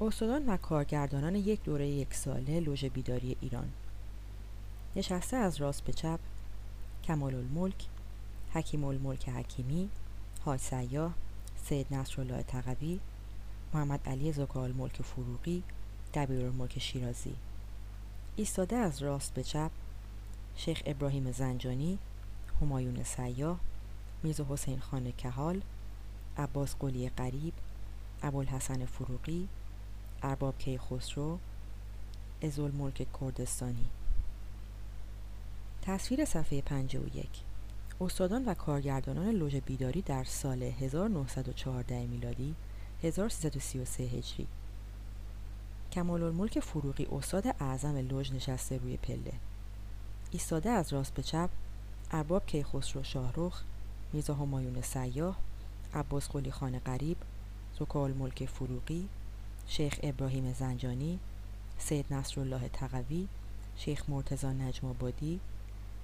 [0.01, 3.69] استادان و کارگردانان یک دوره یک ساله لوژ بیداری ایران.
[4.97, 6.21] نشسته از راست به چپ
[7.05, 7.87] کمال الملک
[8.55, 9.89] حکیم الملک حکیمی
[10.45, 11.15] حاج سیاه
[11.65, 13.01] سید نصرالله تقوی
[13.75, 15.63] محمد علی زکال ملک فروغی
[16.15, 17.35] دبیر الملک شیرازی.
[18.37, 19.71] ایستاده از راست به چپ
[20.59, 21.99] شیخ ابراهیم زنجانی
[22.63, 23.61] همایون سیاه
[24.23, 25.63] میرزا حسین خان کهال
[26.39, 27.53] عباس قلی قریب
[28.23, 29.49] ابوالحسن فروغی
[30.23, 31.39] ارباب کیخسرو
[32.79, 33.87] ملک کردستانی.
[35.83, 37.29] تصویر صفحه 51
[38.01, 42.55] استادان و کارگردانان لوژ بیداری در سال 1914 میلادی
[43.03, 44.47] 1333 هجری.
[45.93, 49.33] کمال الملک فروغی استاد اعظم لوژ نشسته روی پله.
[50.31, 51.51] ایستاده از راست به چپ
[52.11, 53.63] ارباب کیخسرو شاهرخ
[54.13, 55.37] میرزا همایون سیاه
[55.95, 57.17] عباس قلی خان قریب
[57.81, 59.09] زکال ملک فروغی
[59.67, 61.19] شیخ ابراهیم زنجانی
[61.79, 63.29] سید نصرالله تقوی
[63.77, 65.41] شیخ مرتزا نجم آبادی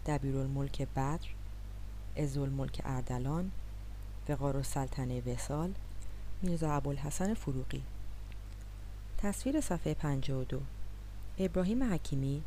[0.07, 1.29] دبیرالملک بدر
[2.17, 3.51] ازالملک اردلان
[4.29, 5.73] وقار سلطنه وسال
[6.43, 7.83] میرزا ابوالحسن فروغی.
[9.19, 10.61] تصویر صفحه 52
[11.39, 12.43] ابراهیم حکیمی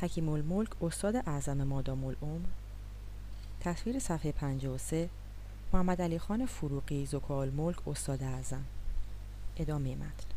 [0.00, 2.48] حکیم الملک استاد اعظم مادام العمر.
[3.60, 5.08] تصویر صفحه 53
[5.72, 8.64] محمد علی خان فروغی زکال ملک استاد اعظم.
[9.56, 10.28] ادامه متن.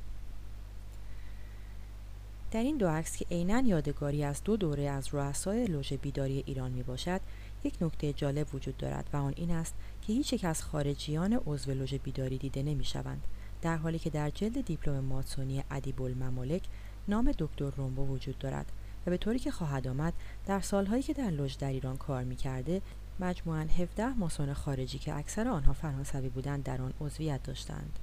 [2.51, 6.71] در این دو عکس که عینا یادگاری از دو دوره از رؤسای لوژ بیداری ایران
[6.71, 7.21] می باشد
[7.63, 11.71] یک نکته جالب وجود دارد و آن این است که هیچ یک از خارجیان عضو
[11.71, 13.23] لوژ بیداری دیده نمی شوند
[13.61, 16.63] در حالی که در جلد دیپلم ماتسونی ادیب الممالک
[17.07, 18.71] نام دکتر رومبو وجود دارد.
[19.07, 20.14] و به طوری که خواهد آمد
[20.45, 22.82] در سالهایی که در لوژ در ایران کار می کرده
[23.19, 27.99] مجموعاً 17 ماسون خارجی که اکثر آنها فرانسوی بودند در آن عضویت داشتند.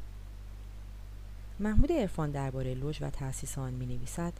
[1.60, 4.32] محمود عرفان درباره لوژ و تأسیس آن می نویسد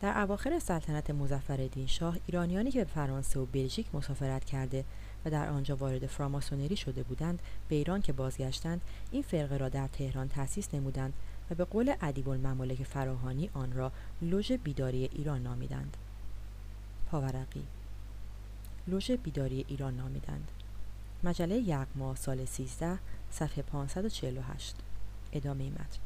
[0.00, 4.84] در اواخر سلطنت مظفرالدین شاه ایرانیانی که به فرانسه و بلژیک مسافرت کرده
[5.24, 8.80] و در آنجا وارد فراماسونری شده بودند به ایران که بازگشتند
[9.10, 11.12] این فرقه را در تهران تأسیس نمودند
[11.50, 13.92] و به قول ادیب الممالک فراهانی آن را
[14.22, 15.96] لوژ بیداری ایران نامیدند.
[17.10, 17.62] پاورقی.
[18.86, 20.50] لوژ بیداری ایران نامیدند.
[21.24, 22.98] مجله یغما سال 13
[23.30, 24.74] صفحه 548
[25.32, 25.98] ادامه متن.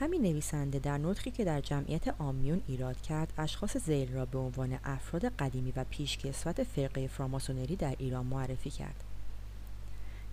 [0.00, 4.78] همین نویسنده در نطقی که در جمعیت آمیون ایراد کرد اشخاص زیل را به عنوان
[4.84, 9.04] افراد قدیمی و پیشکسوت فرقه فراماسونری در ایران معرفی کرد.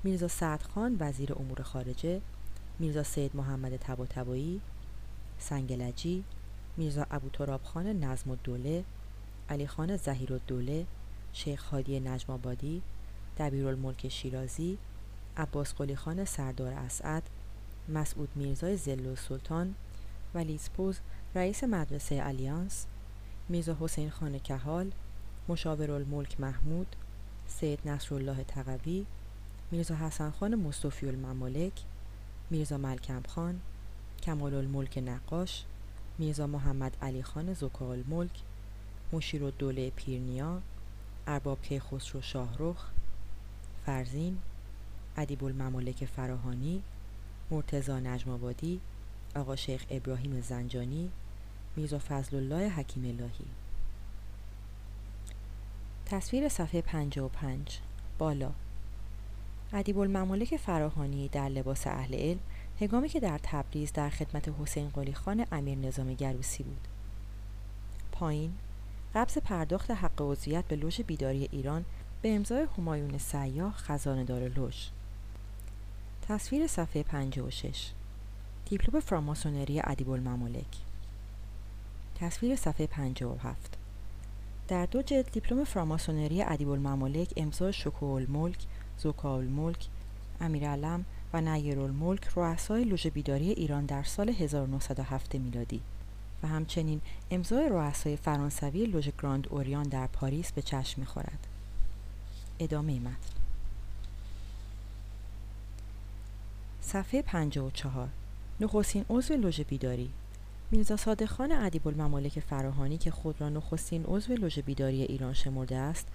[0.04, 2.22] میرزا سعدخان وزیر امور خارجه
[2.80, 4.62] میرزا سید محمد تباتبایی
[5.40, 6.24] سنگلجی
[6.78, 8.84] میرزا ابو خان نظم الدوله
[9.50, 10.86] علی خان زهیر الدوله
[11.34, 12.82] شیخ هادی نجم آبادی
[13.38, 14.78] دبیرالملک شیرازی
[15.38, 17.24] عباس قلی خان سردار اسعد
[17.90, 19.76] مسعود میرزای زل سلطان
[20.36, 21.00] و لیزپوز
[21.36, 22.86] رئیس مدرسه الیانس
[23.50, 24.92] میرزا حسین خان کهال
[25.50, 26.96] مشاور الملک محمود
[27.48, 29.06] سید نصرالله تقوی
[29.72, 31.74] میرزا حسن خان مصطفی الممالک
[32.54, 33.62] میرزا ملکم خان
[34.24, 35.64] کمال الملک نقاش
[36.18, 38.42] میرزا محمد علی خان زکا الملک
[39.14, 40.62] مشیر دوله پیرنیا
[41.28, 42.90] ارباب کیخسرو شاهرخ
[43.86, 44.38] فرزین
[45.18, 46.82] ادیب الممالک فراهانی
[47.52, 48.54] مرتزا نجم
[49.36, 51.10] آقا شیخ ابراهیم زنجانی
[51.76, 53.46] میرزا فضل الله حکیم الهی.
[56.06, 57.80] تصویر صفحه 55
[58.18, 58.52] بالا.
[59.74, 62.40] ادیب الممالک فراهانی در لباس اهل علم
[62.80, 66.88] هنگامی که در تبریز در خدمت حسین قلی خان امیر نظام گروسی بود.
[68.12, 68.54] پایین
[69.16, 71.86] قبض پرداخت حق عضویت به لوژ بیداری ایران
[72.22, 74.76] به امضای همایون سیاه خزانه دار لوژ.
[76.28, 77.92] تصویر صفحه 56
[78.66, 80.78] دیپلم فراماسونری ادیب الممالک
[82.16, 83.78] تصویر صفحه 57
[84.68, 88.58] در دو جلد دیپلم فراماسونری ادیب الممالک امضا شکو الملک
[89.00, 89.88] ذکاء الملک
[90.42, 95.82] امیرعلم و نیر الملک رؤسای لوژ بیداری ایران در سال 1907 میلادی
[96.44, 97.02] و همچنین
[97.32, 101.48] امضای رؤسای فرانسوی لوژ گراند اوریان در پاریس به چشم می‌خورد.
[102.60, 103.18] ادامه متن.
[106.82, 108.10] صفحه 54
[108.60, 110.10] نخستین عضو لوژ بیداری.
[110.72, 116.08] میرزا صادقخان ادیب الممالک فراهانی که خود را نخستین عضو لوژ بیداری ایران شمرده است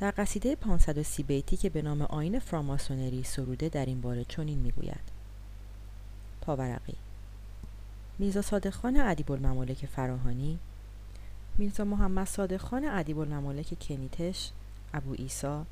[0.00, 5.18] در قصیده 530 بیتی که به نام آین فراماسونری سروده در این باره چنین می‌گوید.
[6.40, 6.94] پاورقی
[8.18, 10.58] میرزا صادقخان ادیب الممالک فراهانی
[11.58, 14.50] میرزا محمد صادقخان ادیب الممالک کنیتش
[14.94, 15.66] ابو ایسا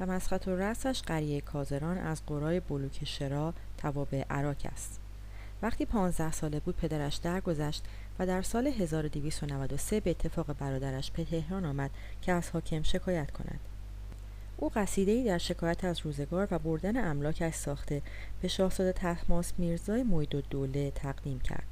[0.00, 5.00] و مسخط و رسش قریه کازران از قرای بلوک شرا توابع عراق است.
[5.62, 7.84] وقتی پانزده ساله بود پدرش درگذشت
[8.18, 11.90] و در سال 1293 به اتفاق برادرش به تهران آمد
[12.22, 13.60] که از حاکم شکایت کند.
[14.56, 18.02] او قصیدهای در شکایت از روزگار و بردن املاکش ساخته
[18.42, 21.66] به شاهزاده تحماس میرزای موید دوله تقدیم کرد.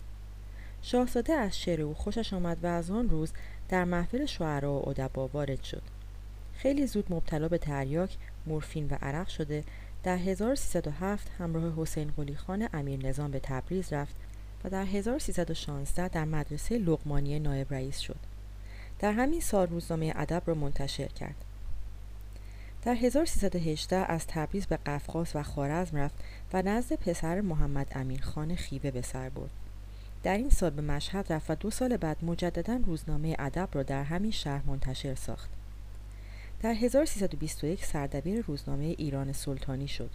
[0.82, 3.32] شاهزاده از شعر او خوشش آمد و از آن روز
[3.68, 5.82] در محفل شعرا و ادبا وارد شد.
[6.54, 8.16] خیلی زود مبتلا به تریاک
[8.46, 9.64] مورفین و عرق شده
[10.02, 14.16] در 1307 همراه حسین قلی خان امیر نظام به تبریز رفت
[14.64, 18.18] و در 1316 در مدرسه لغمانی نایب رئیس شد.
[18.98, 21.34] در همین سال روزنامه ادب را منتشر کرد.
[22.82, 26.14] در 1318 از تبریز به قفقاز و خارزم رفت
[26.52, 29.50] و نزد پسر محمد امیر خان خیبه به سر برد.
[30.22, 34.02] در این سال به مشهد رفت و دو سال بعد مجددا روزنامه ادب را در
[34.02, 35.50] همین شهر منتشر ساخت.
[36.62, 40.10] در 1321 سردبیر روزنامه ایران سلطانی شد.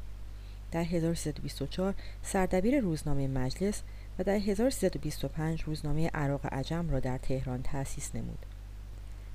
[0.71, 1.93] در 1324
[2.23, 3.81] سردبیر روزنامه مجلس
[4.19, 8.45] و در 1325 روزنامه عراق عجم را در تهران تأسیس نمود.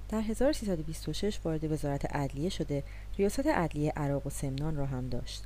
[0.08, 2.82] در 1326 وارد وزارت عدلیه شده
[3.18, 5.44] ریاست عدلیه عراق و سمنان را هم داشت.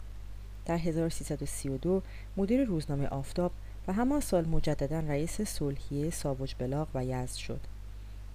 [0.67, 2.03] در 1332
[2.37, 3.53] مدیر روزنامه آفتاب
[3.89, 7.61] و همان سال مجددا رئیس صلحیه ساوج بلاغ و یزد شد.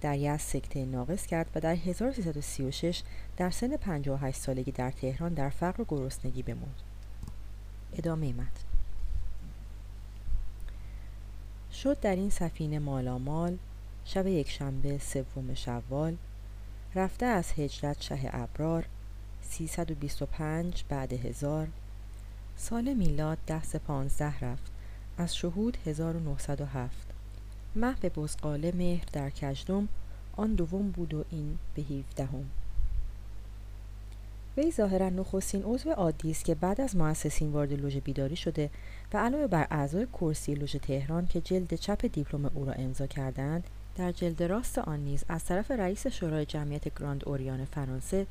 [0.00, 3.02] در یزد سکته ناقص کرد و در 1336
[3.36, 6.82] در سن 58 سالگی در تهران در فقر و گرسنگی بمرد.
[7.98, 8.71] ادامه متن
[11.72, 13.58] شد در این سفینه مالامال
[14.04, 16.16] شب یکشنبه سوم شوال
[16.94, 18.86] رفته از هجرت شه ابرار
[19.42, 21.68] 325 بعد هزار
[22.56, 24.72] سال میلاد ده پانزده رفت
[25.18, 27.06] از شهود 1907
[27.76, 29.88] مه به بزقاله مهر در کجدم
[30.36, 32.44] آن دوم بود و این به هیفدهم
[34.56, 38.70] وی ظاهرا نخستین عضو عادی است که بعد از مؤسسین وارد لوژ بیداری شده
[39.14, 43.64] و علاوه بر اعضای کرسی لوژ تهران که جلد چپ دیپلم او را امضا کردند
[43.96, 48.26] در جلد راست آن نیز از طرف رئیس شورای جمعیت گراند اوریان فرانسه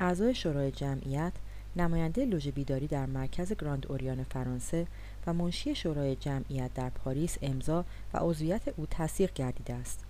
[0.00, 1.32] اعضای شورای جمعیت
[1.76, 4.86] نماینده لوژ بیداری در مرکز گراند اوریان فرانسه
[5.26, 7.84] و منشی شورای جمعیت در پاریس امضا
[8.14, 10.04] و عضویت او تصدیق گردیده است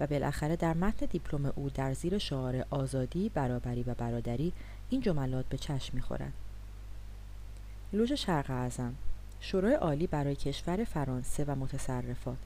[0.00, 4.52] و بالاخره در متن دیپلم او در زیر شعار آزادی، برابری و برادری
[4.90, 6.32] این جملات به چشم می‌خورد.
[7.92, 8.94] لوژ شرق اعظم
[9.40, 12.38] شورای عالی برای کشور فرانسه و متصرفات.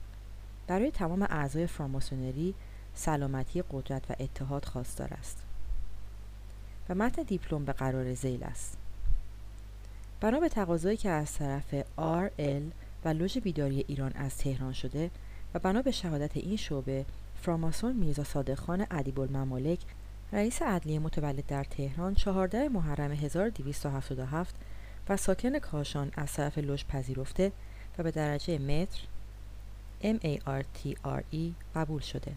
[0.67, 2.53] برای تمام اعضای فراماسونری
[2.95, 5.43] سلامتی قدرت و اتحاد خواستار است.
[6.89, 8.77] و متن دیپلم به قرار زیل است.
[10.21, 12.71] بنا به تقاضایی که از طرف ال
[13.05, 15.11] و لوژ بیداری ایران از تهران شده
[15.53, 17.05] و بنا به شهادت این شعبه
[17.41, 19.79] فراماسون میرزا صادق خان ادیب الممالک
[20.33, 24.55] رئیس عدلیه متولد در تهران 14 محرم 1277
[25.09, 27.51] و ساکن کاشان از طرف لوژ پذیرفته
[27.97, 28.99] و به درجه متر
[30.03, 31.37] MARTRE
[31.75, 32.31] قبول شده.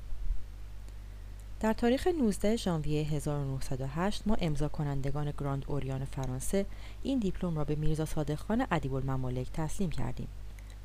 [1.60, 6.66] در تاریخ 19 ژانویه 1908 ما امضا کنندگان گراند اوریان فرانسه
[7.02, 10.28] این دیپلم را به میرزا صادق خان ادیب الممالک تسلیم کردیم.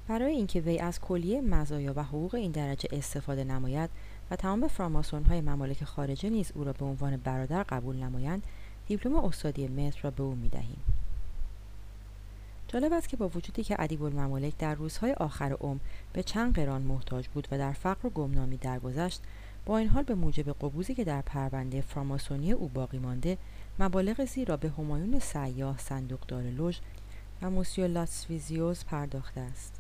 [0.08, 3.90] برای اینکه وی از کلیه مزایا و حقوق این درجه استفاده نماید
[4.32, 8.44] و تمام فراماسون های ممالک خارجه نیز او را به عنوان برادر قبول نمایند
[8.88, 11.01] دیپلم استادی متر را به او می دهیم.
[12.74, 15.80] جالب است که با وجودی که ادیب الممالک در روزهای آخر عمر
[16.14, 19.22] به چند قران محتاج بود و در فقر و گمنامی درگذشت
[19.66, 23.38] با این حال به موجب قبوزی که در پرونده فراماسونی او باقی مانده
[23.80, 26.78] مبالغ زیرا به همایون سیاه صندوقدار لوژ
[27.42, 29.74] و موسیو لاتسویزیوز پرداخته است.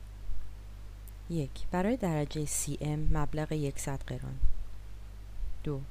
[1.29, 4.37] یک برای درجه سی ام مبلغ 100 قران.
[5.63, 5.81] دو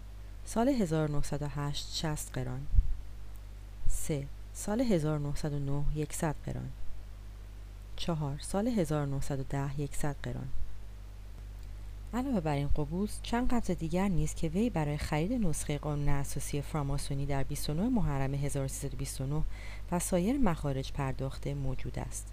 [0.45, 2.67] سال 1908 60 قران.
[3.89, 4.27] 3.
[4.55, 6.71] سال 1909 100 قران.
[8.01, 8.39] 4.
[8.41, 10.49] سال 1910 100 قران
[12.15, 16.63] علاوه بر این قبوز چند قبض دیگر نیست که وی برای خرید نسخه قانون اساسی
[16.63, 19.43] فراماسونی در 29 محرم 1329
[19.93, 22.27] و سایر مخارج پرداخته موجود است.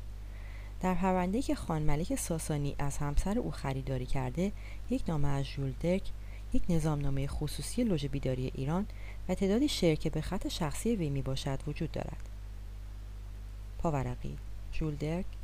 [0.82, 4.52] در پرونده که خان ملک ساسانی از همسر او خریداری کرده
[4.90, 6.12] یک نامه از ژول درک
[6.54, 8.86] یک نظامنامه خصوصی لوژ بیداری ایران
[9.30, 12.30] و تعدادی شعر که به خط شخصی وی می باشد وجود دارد.
[13.78, 14.38] پاورقی
[14.74, 15.37] ژول درک.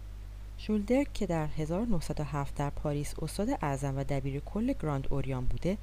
[0.68, 5.78] ژول درک که در 1907 در پاریس استاد اعظم و دبیر کل گراند اوریان بوده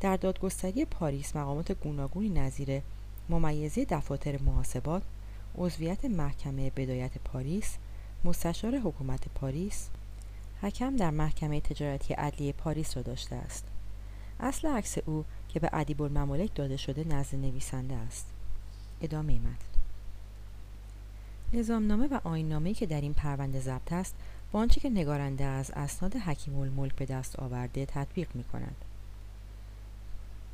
[0.00, 2.82] در دادگستری پاریس مقامات گوناگونی نظیر
[3.28, 5.02] ممیزی دفاتر محاسبات
[5.58, 7.76] عضویت محکمه بدایت پاریس
[8.24, 9.88] مستشار حکومت پاریس
[10.62, 13.64] حکم در محکمه تجارتی عدلیه پاریس را داشته است.
[14.40, 18.26] اصل عکس او که به ادیب الممالک داده شده نزد نویسنده است.
[19.00, 19.73] ادامه متن.
[21.52, 24.14] نظامنامه و آیننامه‌ای که در این پرونده ضبط است
[24.52, 28.76] با آنچه که نگارنده از اسناد حکیم الملک به دست آورده تطبیق می کند.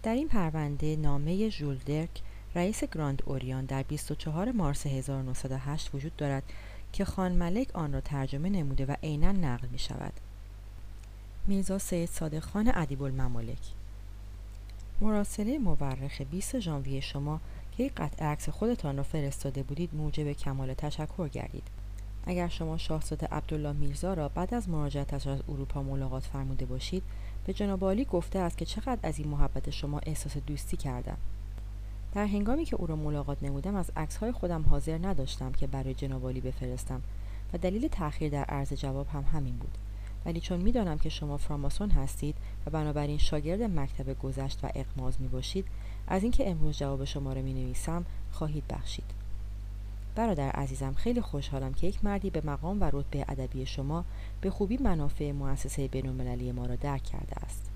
[0.03, 2.23] در این پرونده نامه ژول درک
[2.55, 6.43] رئیس گراند اوریان در 24 مارس 1908 وجود دارد
[6.93, 10.13] که خان ملک آن را ترجمه نموده و عینا نقل می شود.
[11.47, 13.59] میرزا سید صادق خان ادیب الممالک
[15.01, 17.41] مراسله مورخ 20 ژانویه شما
[17.81, 21.63] یک قطع عکس خودتان را فرستاده بودید موجب کمال تشکر گردید.
[22.25, 27.03] اگر شما شاهزاده عبدالله میرزا را بعد از مراجعتش از اروپا ملاقات فرموده باشید
[27.47, 31.17] به جناب گفته است که چقدر از این محبت شما احساس دوستی کردم.
[32.15, 36.41] در هنگامی که او را ملاقات نمودم از عکسهای خودم حاضر نداشتم که برای جناب
[36.41, 37.03] بفرستم
[37.53, 39.79] و دلیل تأخیر در عرض جواب هم همین بود.
[40.27, 42.37] ولی چون می‌دانم که شما فراماسون هستید
[42.67, 45.67] و بنابراین شاگرد مکتب گذشت و اقماز می باشید
[46.11, 49.05] از اینکه امروز جواب شما را می نویسم خواهید بخشید.
[50.15, 54.05] برادر عزیزم خیلی خوشحالم که یک مردی به مقام و رتبه ادبی شما
[54.41, 57.71] به خوبی منافع مؤسسه بینالمللی ما را درک کرده است.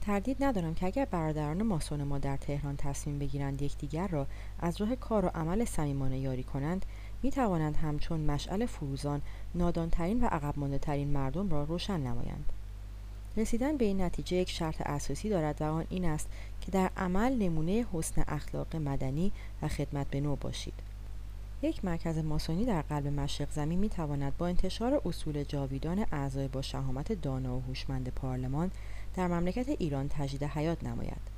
[0.00, 4.26] تردید ندارم که اگر برادران ماسون ما در تهران تصمیم بگیرند یکدیگر را
[4.60, 6.86] از راه کار و عمل صمیمانه یاری کنند
[7.22, 9.22] می توانند همچون مشعل فروزان
[9.54, 12.52] نادانترین و عقب ترین مردم را روشن نمایند.
[13.36, 16.28] رسیدن به این نتیجه یک شرط اساسی دارد و آن این است
[16.62, 19.32] که در عمل نمونه حسن اخلاق مدنی
[19.62, 20.74] و خدمت به نوع باشید.
[21.62, 26.62] یک مرکز ماسونی در قلب مشرق زمین می تواند با انتشار اصول جاویدان اعضای با
[26.62, 28.70] شهامت دانا و هوشمند پارلمان
[29.14, 31.32] در مملکت ایران تجدید حیات نماید.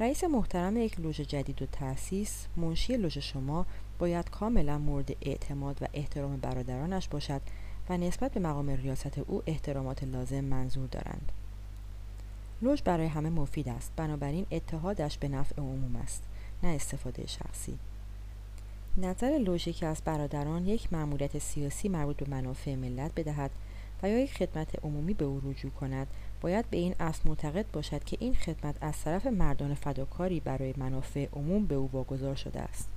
[0.00, 3.66] رئیس محترم یک لوژ جدید و تأسیس منشی لوژ شما
[3.98, 7.40] باید کاملا مورد اعتماد و احترام برادرانش باشد
[7.88, 11.32] و نسبت به مقام ریاست او احترامات لازم منظور دارند.
[12.62, 13.92] لوژ برای همه مفید است.
[13.96, 16.22] بنابراین اتحادش به نفع عموم است
[16.62, 17.78] نه استفاده شخصی.
[18.96, 23.50] نظر لوژی که از برادران یک مأموریت سیاسی مربوط به منافع ملت بدهد
[24.02, 26.06] و یا یک خدمت عمومی به او رجوع کند.
[26.40, 31.28] باید به این اصل معتقد باشد که این خدمت از طرف مردان فداکاری برای منافع
[31.32, 32.88] عموم به او واگذار شده است.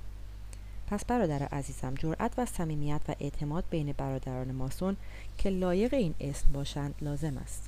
[0.86, 4.96] پس برادر عزیزم جرأت و صمیمیت و اعتماد بین برادران ماسون
[5.38, 7.67] که لایق این اسم باشند لازم است.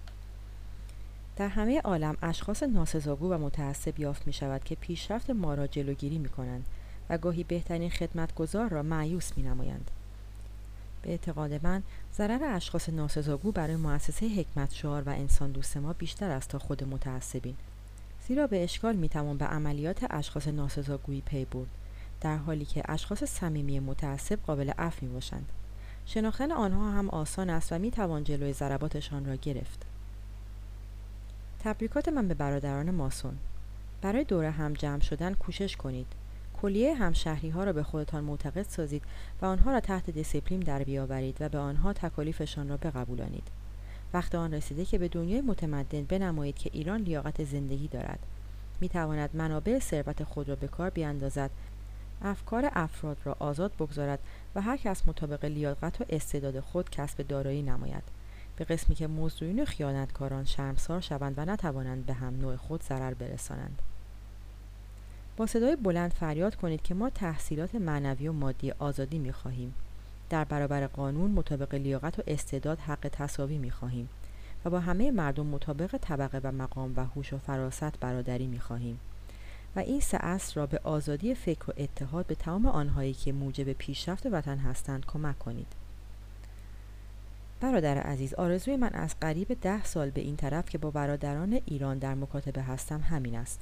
[1.41, 6.19] در همه عالم اشخاص ناسزاگو و متعصب یافت می شود که پیشرفت ما را جلوگیری
[6.19, 6.67] می کنند
[7.11, 9.91] و گاهی بهترین خدمتگزار را معیوس می نمایند.
[11.03, 11.83] به اعتقاد من
[12.15, 16.85] ضرر اشخاص ناسزاگو برای مؤسسه حکمت شعار و انسان دوست ما بیشتر است تا خود
[16.85, 17.57] متعصبین.
[18.29, 21.69] زیرا به اشکال می‌توان به عملیات اشخاص ناسزاگویی پی برد
[22.21, 25.47] در حالی که اشخاص صمیمی متعصب قابل عفو می باشند
[26.07, 29.90] شناختن آنها هم آسان است و می توان جلوی ضرباتشان را گرفت.
[31.65, 33.37] تبریکات من به برادران ماسون.
[34.03, 36.07] برای دور هم جمع شدن کوشش کنید.
[36.63, 39.03] کلیه همشهری ها را به خودتان معتقد سازید
[39.43, 43.49] و آنها را تحت دیسیپلین در بیاورید و به آنها تکالیفشان را بقبولانید.
[44.15, 48.19] وقت آن رسیده که به دنیای متمدن بنمایید که ایران لیاقت زندگی دارد.
[48.81, 51.51] می تواند منابع ثروت خود را به کار بیاندازد
[52.23, 54.19] افکار افراد را آزاد بگذارد
[54.55, 58.20] و هر کس مطابق لیاقت و استعداد خود کسب دارایی نماید.
[58.61, 63.15] به قسمی که مزدورین و خیانتکاران شرمسار شوند و نتوانند به هم نوع خود ضرر
[63.15, 63.83] برسانند
[65.37, 69.75] با صدای بلند فریاد کنید که ما تحصیلات معنوی و مادی آزادی می خواهیم.
[70.31, 74.09] در برابر قانون مطابق لیاقت و استعداد حق تصاوی می خواهیم
[74.65, 79.01] و با همه مردم مطابق طبقه و مقام و هوش و فراست برادری می خواهیم.
[79.77, 83.73] و این سه اصل را به آزادی فکر و اتحاد به تمام آنهایی که موجب
[83.73, 85.80] پیشرفت وطن هستند کمک کنید.
[87.61, 91.99] برادر عزیز آرزوی من از قریب ده سال به این طرف که با برادران ایران
[91.99, 93.61] در مکاتبه هستم همین است.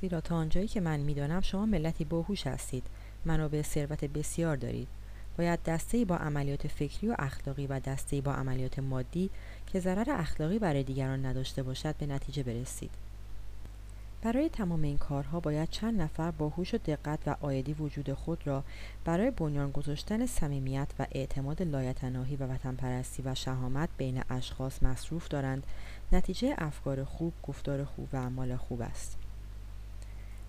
[0.00, 2.84] زیرا تا آنجایی که من می‌دانم شما ملتی باهوش هستید.
[3.24, 4.88] منابع ثروت بسیار دارید.
[5.38, 9.30] باید دسته با عملیات فکری و اخلاقی و دسته با عملیات مادی
[9.66, 12.90] که ضرر اخلاقی برای دیگران نداشته باشد به نتیجه برسید.
[14.26, 18.46] برای تمام این کارها باید چند نفر با هوش و دقت و آیدی وجود خود
[18.46, 18.64] را
[19.04, 25.28] برای بنیان گذاشتن صمیمیت و اعتماد لایتناهی و وطن پرستی و شهامت بین اشخاص مصروف
[25.28, 25.66] دارند
[26.12, 29.18] نتیجه افکار خوب گفتار خوب و اعمال خوب است.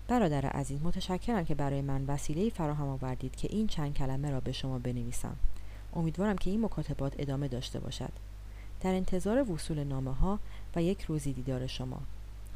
[0.08, 4.52] برادر عزیز متشکرم که برای من وسیله فراهم آوردید که این چند کلمه را به
[4.52, 5.36] شما بنویسم.
[5.94, 8.12] امیدوارم که این مکاتبات ادامه داشته باشد.
[8.80, 10.38] در انتظار وصول نامه ها
[10.76, 12.00] و یک روزی دیدار شما.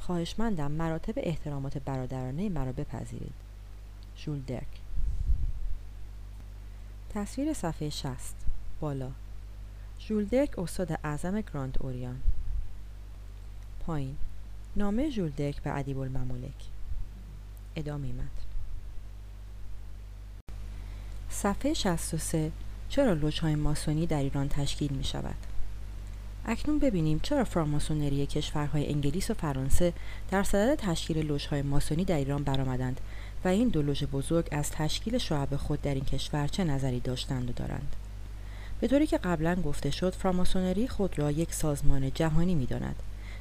[0.02, 3.34] خواهشمندم مراتب احترامات برادرانه مرا بپذیرید.
[4.16, 4.80] ژول درک.
[7.14, 8.16] تصویر صفحه 60
[8.80, 9.10] بالا.
[10.00, 12.20] ژول درک استاد اعظم گراند اوریان.
[13.86, 14.16] پایین.
[14.76, 16.68] نامه ژول درک به ادیب الممالک.
[17.76, 18.46] ادامه متن.
[21.30, 22.52] صفحه 63
[22.88, 25.51] چرا لوچهای ماسونی در ایران تشکیل می شود؟
[26.46, 29.92] اکنون ببینیم چرا فراماسونری کشورهای انگلیس و فرانسه
[30.30, 33.00] در صدد تشکیل لوژهای ماسونی در ایران برآمدند
[33.44, 37.50] و این دو لوژ بزرگ از تشکیل شعب خود در این کشور چه نظری داشتند
[37.50, 37.96] و دارند.
[38.80, 42.96] به طوری که قبلا گفته شد فراماسونری خود را یک سازمان جهانی می‌داند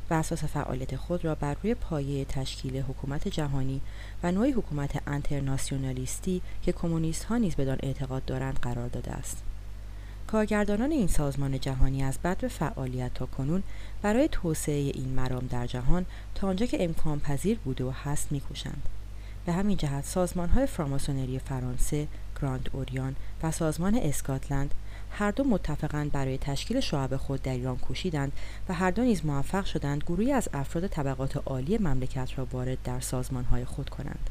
[0.09, 3.81] و اساس فعالیت خود را بر روی پایه تشکیل حکومت جهانی
[4.23, 9.43] و نوعی حکومت انترناسیونالیستی که کمونیست ها نیز بدان اعتقاد دارند قرار داده است.
[10.31, 13.63] کارگردانان این سازمان جهانی از بد فعالیت تا کنون
[14.01, 16.05] برای توسعه این مرام در جهان
[16.35, 18.83] تا آنجا که امکان پذیر بوده و هست میکوشند.
[19.45, 22.07] به همین جهت سازمان های فراماسونری فرانسه،
[22.41, 24.73] گراند اوریان و سازمان اسکاتلند
[25.11, 28.31] هر دو متفقند برای تشکیل شعب خود در ایران کوشیدند
[28.69, 32.99] و هر دو نیز موفق شدند گروهی از افراد طبقات عالی مملکت را وارد در
[32.99, 34.29] سازمانهای خود کنند.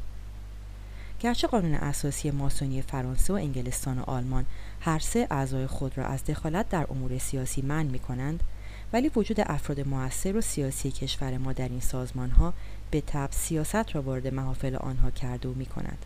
[1.21, 4.45] گرچه قانون اساسی ماسونی فرانسه و انگلستان و آلمان
[4.81, 8.43] هر سه اعضای خود را از دخالت در امور سیاسی منع می کنند
[8.93, 12.53] ولی وجود افراد موثر و سیاسی کشور ما در این سازمان ها
[12.91, 16.05] به تب سیاست را وارد محافل آنها کرده و می کند.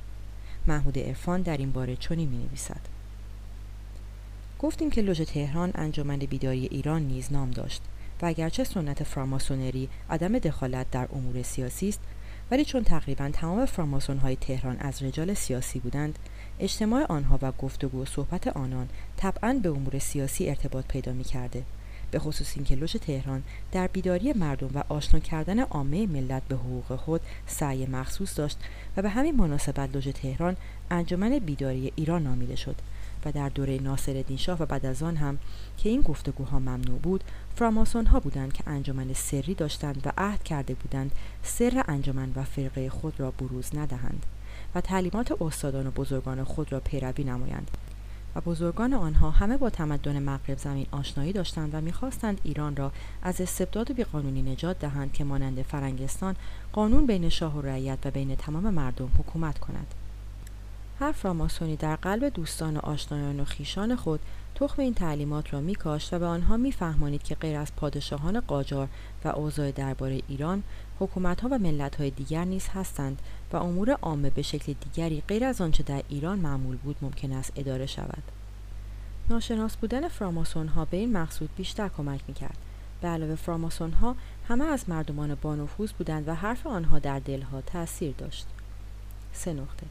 [0.67, 2.81] محمود ارفان در این باره چنین می نویسد.
[4.59, 7.81] گفتیم که لوژ تهران انجمن بیداری ایران نیز نام داشت
[8.21, 11.99] و اگرچه سنت فراماسونری عدم دخالت در امور سیاسی است
[12.51, 16.19] ولی چون تقریبا تمام فراماسون های تهران از رجال سیاسی بودند
[16.59, 21.63] اجتماع آنها و گفتگو و صحبت آنان طبعا به امور سیاسی ارتباط پیدا می کرده
[22.11, 26.95] به خصوص اینکه لوژ تهران در بیداری مردم و آشنا کردن عامه ملت به حقوق
[26.95, 28.57] خود سعی مخصوص داشت
[28.97, 30.57] و به همین مناسبت لوژ تهران
[30.91, 32.75] انجمن بیداری ایران نامیده شد
[33.25, 35.37] و در دوره ناصرالدین شاه و بعد از آن هم
[35.77, 37.23] که این گفتگوها ممنوع بود
[37.55, 41.11] فراماسون ها بودند که انجمن سری داشتند و عهد کرده بودند
[41.43, 44.25] سر انجمن و فرقه خود را بروز ندهند.
[44.75, 47.71] و تعلیمات استادان و بزرگان خود را پیروی نمایند
[48.35, 52.91] و بزرگان آنها همه با تمدن مغرب زمین آشنایی داشتند و می‌خواستند ایران را
[53.21, 56.35] از استبداد و بیقانونی نجات دهند که مانند فرنگستان
[56.73, 59.87] قانون بین شاه و رعیت و بین تمام مردم حکومت کند.
[60.99, 64.19] هر فراماسونی در قلب دوستان و آشنایان و خیشان خود
[64.55, 68.87] تخم این تعلیمات را میکاشت و به آنها میفهمانید که غیر از پادشاهان قاجار
[69.25, 70.63] و اوضاع درباره ایران
[70.99, 73.21] حکومتها و ملتهای دیگر نیز هستند
[73.55, 77.51] و امور عامه به شکل دیگری غیر از آنچه در ایران معمول بود ممکن است
[77.55, 78.23] اداره شود.
[79.29, 82.57] ناشناس بودن فراماسون ها به این مقصود بیشتر کمک می‌کرد.
[83.01, 84.15] به علاوه فراماسون ها
[84.47, 88.45] همه از مردمان بانفوذ بودند و حرف آنها در دلها تاثیر داشت.
[89.33, 89.87] سه نقطه.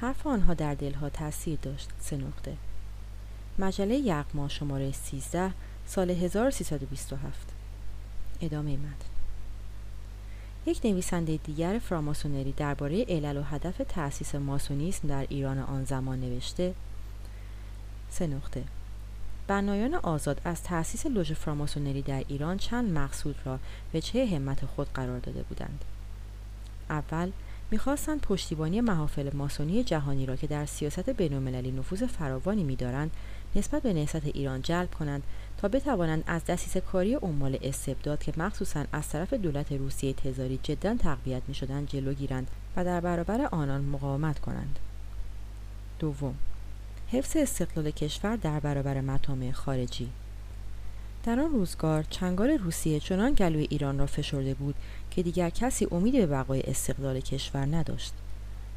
[0.00, 1.88] حرف آنها در دلها تاثیر داشت.
[2.00, 2.56] سه نقطه.
[3.58, 5.50] مجله یغما شماره 13
[5.86, 7.48] سال 1327
[8.40, 9.13] ادامه متن.
[10.66, 16.74] یک نویسنده دیگر فراماسونری درباره علل و هدف تأسیس ماسونیسم در ایران آن زمان نوشته.
[18.10, 18.64] سه نقطه.
[19.46, 23.58] بنایان آزاد از تأسیس لوژ فراماسونری در ایران چند مقصود را
[23.92, 25.84] به چه همت خود قرار داده بودند؟
[26.90, 27.30] اول
[27.70, 33.10] می‌خواستند پشتیبانی محافل ماسونی جهانی را که در سیاست بینالمللی نفوذ فراوانی میدارند
[33.56, 35.22] نسبت به نهضت ایران جلب کنند
[35.68, 41.42] بتوانند از دستیس کاری عمال استبداد که مخصوصا از طرف دولت روسیه تزاری جدا تقویت
[41.48, 42.46] می‌شدند جلو گیرند
[42.76, 44.78] و در برابر آنان مقاومت کنند.
[45.98, 46.34] دوم
[47.08, 50.08] حفظ استقلال کشور در برابر مطامع خارجی.
[51.24, 54.74] در آن روزگار چنگال روسیه چنان گلوی ایران را فشرده بود
[55.10, 58.12] که دیگر کسی امید به بقای استقلال کشور نداشت.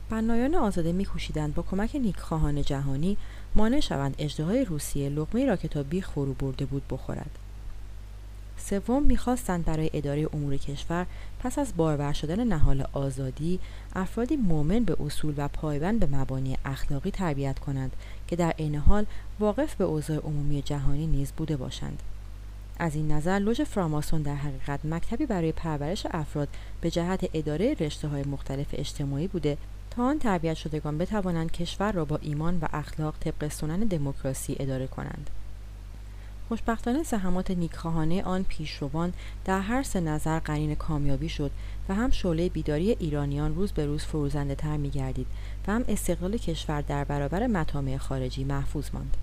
[0.10, 3.18] بنایان آزاده میکوشیدند با کمک نیکخواهان جهانی
[3.58, 7.30] مانع شوند اجدهای روسیه لقمه را که تا بیخ فرو برده بود بخورد.
[8.58, 11.06] سوم می‌خواستند برای اداره امور کشور
[11.40, 13.60] پس از بارور شدن نهال آزادی
[13.96, 17.92] افرادی مؤمن به اصول و پایبند به مبانی اخلاقی تربیت کنند
[18.28, 19.06] که در عین حال
[19.40, 22.04] واقف به اوضاع عمومی جهانی نیز بوده باشند.
[22.80, 26.48] از این نظر لوژ فراماسون در حقیقت مکتبی برای پرورش افراد
[26.82, 29.58] به جهت اداره رشته های مختلف اجتماعی بوده
[30.04, 35.30] آن تربیت شدگان بتوانند کشور را با ایمان و اخلاق طبق سنن دموکراسی اداره کنند
[36.48, 39.14] خوشبختانه زحمات نیکخواهانه آن پیشروان
[39.46, 41.52] در هر سه نظر قرین کامیابی شد
[41.90, 45.28] و هم شعله بیداری ایرانیان روز به روز فروزنده تر می گردید
[45.68, 49.18] و هم استقلال کشور در برابر مطامع خارجی محفوظ ماند.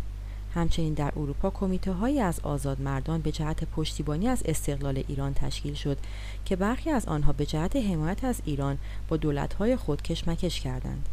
[0.54, 5.74] همچنین در اروپا کمیته هایی از آزاد مردان به جهت پشتیبانی از استقلال ایران تشکیل
[5.74, 5.98] شد
[6.44, 8.78] که برخی از آنها به جهت حمایت از ایران
[9.08, 11.08] با دولت های خود کشمکش کردند.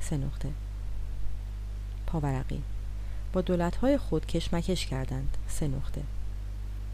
[0.00, 0.48] سه نقطه.
[2.06, 2.62] پاورقی.
[3.32, 5.36] با دولت های خود کشمکش کردند.
[5.48, 6.02] سه نقطه.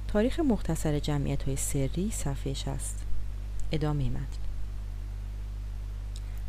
[0.08, 2.94] تاریخ مختصر جمعیت های سری صفحه 60
[3.72, 4.39] ادامه متن.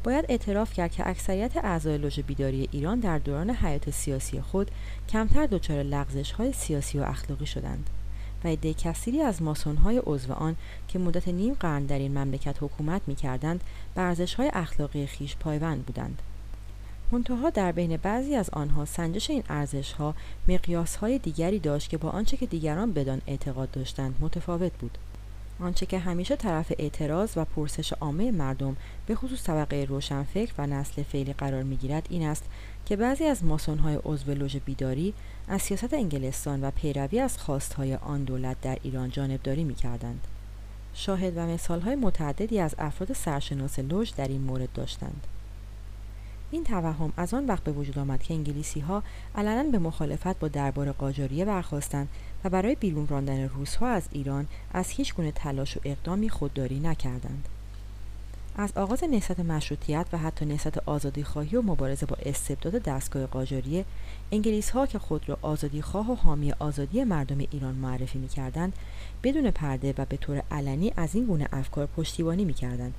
[0.03, 4.71] باید اعتراف کرد که اکثریت اعضای لوژ بیداری ایران در دوران حیات سیاسی خود
[5.09, 7.89] کمتر دچار لغزش های سیاسی و اخلاقی شدند
[8.43, 9.41] و عده کثیری از
[9.83, 10.55] های عضو آن
[10.87, 13.63] که مدت نیم قرن در این مملکت حکومت می‌کردند
[13.95, 16.21] به های اخلاقی خیش پایبند بودند.
[17.11, 20.15] منتها در بین بعضی از آنها سنجش این ارزشها
[21.01, 24.97] های دیگری داشت که با آنچه که دیگران بدان اعتقاد داشتند متفاوت بود.
[25.61, 28.75] آنچه که همیشه طرف اعتراض و پرسش عامه مردم
[29.05, 32.43] به خصوص طبقه روشنفکر و نسل فعلی قرار می‌گیرد این است
[32.85, 35.13] که بعضی از ماسونهای عضو لوژ بیداری
[35.47, 40.27] از سیاست انگلستان و پیروی از خواستهای آن دولت در ایران جانبداری می‌کردند.
[40.93, 45.27] شاهد و مثالهای متعددی از افراد سرشناس لوژ در این مورد داشتند.
[46.51, 49.03] این توهم از آن وقت به وجود آمد که انگلیسی ها
[49.35, 52.09] علنا به مخالفت با دربار قاجاریه برخواستند
[52.43, 57.47] و برای بیرون راندن روسها از ایران از هیچ گونه تلاش و اقدامی خودداری نکردند.
[58.55, 63.85] از آغاز نهضت مشروطیت و حتی نهضت آزادی خواهی و مبارزه با استبداد دستگاه قاجاریه
[64.31, 68.73] انگلیس ها که خود را آزادی خواه و حامی آزادی مردم ایران معرفی می کردند
[69.23, 72.93] بدون پرده و به طور علنی از این گونه افکار پشتیبانی می کردند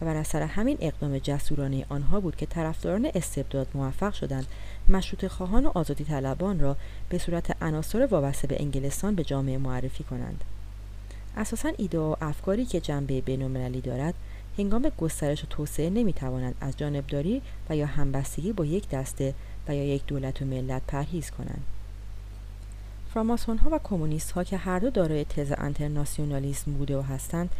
[0.00, 4.46] و بر اثر همین اقدام جسورانه آنها بود که طرفداران استبداد موفق شدند
[4.88, 6.76] مشروط خواهان و آزادی طلبان را
[7.08, 10.44] به صورت عناصر وابسته به انگلستان به جامعه معرفی کنند.
[11.36, 14.14] اساسا ایده و افکاری که جنبه بینالمللی دارد
[14.58, 19.34] هنگام گسترش و توسعه نمی‌توانند از جانبداری و یا همبستگی با یک دسته
[19.68, 21.62] و یا یک دولت و ملت پرهیز کنند.
[23.14, 27.50] فراماسون ها و کمونیست ها که هر دو دارای تز انترناسیونالیسم بوده و هستند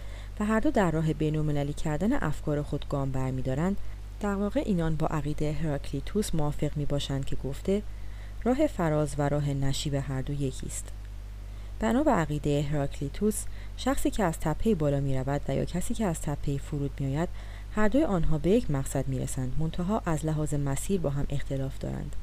[0.41, 3.77] و هر دو در راه بینالمللی کردن افکار خود گام برمیدارند
[4.21, 7.83] در واقع اینان با عقیده هراکلیتوس موافق می باشند که گفته
[8.45, 10.93] راه فراز و راه نشیب هر دو یکی است
[11.81, 13.45] بنا به عقیده هراکلیتوس
[13.77, 17.17] شخصی که از تپه بالا می رود و یا کسی که از تپه فرود می
[17.17, 17.29] آید
[17.75, 21.79] هر دوی آنها به یک مقصد می رسند منتها از لحاظ مسیر با هم اختلاف
[21.79, 22.17] دارند.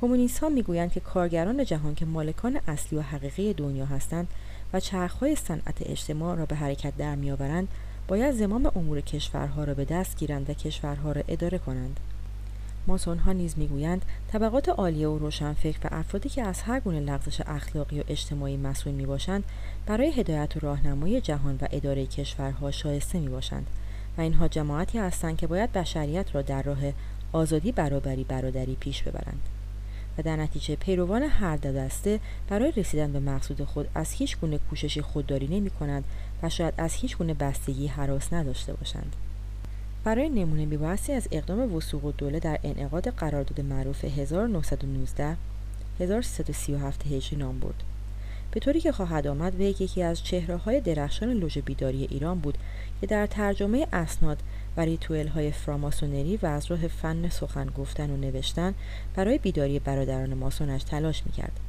[0.00, 4.28] کمونیست ها می گویند که کارگران جهان که مالکان اصلی و حقیقی دنیا هستند
[4.72, 7.68] و چرخهای صنعت اجتماع را به حرکت در میآورند
[8.08, 12.00] باید زمام امور کشورها را به دست گیرند و کشورها را اداره کنند.
[12.86, 17.40] ماسون ها نیز می‌گویند طبقات عالیه و روشنفکر و افرادی که از هر گونه لغزش
[17.46, 19.44] اخلاقی و اجتماعی مسئول می باشند
[19.86, 23.66] برای هدایت و راهنمایی جهان و اداره کشورها شایسته می باشند
[24.18, 26.78] و اینها جماعتی هستند که باید بشریت را در راه
[27.32, 29.42] آزادی برابری برادری پیش ببرند
[30.18, 35.02] و در نتیجه پیروان هر دسته برای رسیدن به مقصود خود از هیچ گونه کوششی
[35.02, 36.04] خودداری نمی کنند
[36.42, 39.16] و شاید از هیچ گونه بستگی حراس نداشته باشند.
[40.04, 45.36] برای نمونه میبایستی از اقدام وسوق و دوله در انعقاد قرارداد معروف 1919
[46.00, 47.82] 1337 هجری نام برد.
[48.50, 52.58] به طوری که خواهد آمد وی یکی از چهره های درخشان لوژ بیداری ایران بود
[53.00, 54.42] که در ترجمه اسناد
[54.76, 58.74] و ریتوئل های فراماسونری و از راه فن سخن گفتن و نوشتن
[59.16, 61.60] برای بیداری برادران ماسونش تلاش می‌کرد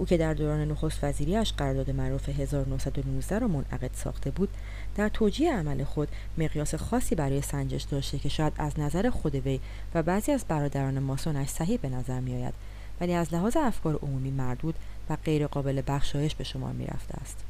[0.00, 4.48] او که در دوران نخست وزیریش قرارداد معروف 1919 را منعقد ساخته بود
[4.96, 6.08] در توجیه عمل خود
[6.38, 9.60] مقیاس خاصی برای سنجش داشته که شاید از نظر خود وی
[9.94, 12.54] و بعضی از برادران ماسونش صحیح به نظر میآید
[13.00, 14.74] ولی از لحاظ افکار عمومی مردود
[15.10, 17.44] و غیر قابل بخشایش به شمار می رفته است.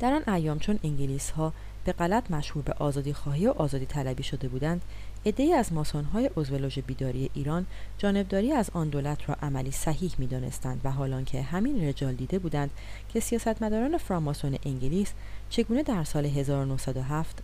[0.00, 1.52] در آن ایام چون انگلیس ها
[1.84, 4.82] به غلط مشهور به آزادی خواهی و آزادی طلبی شده بودند
[5.26, 7.66] عدهای از ماسونهای های بیداری ایران
[7.98, 12.38] جانبداری از آن دولت را عملی صحیح می دانستند و حالان که همین رجال دیده
[12.38, 12.70] بودند
[13.08, 15.12] که سیاستمداران فراماسون انگلیس
[15.50, 17.42] چگونه در سال 1907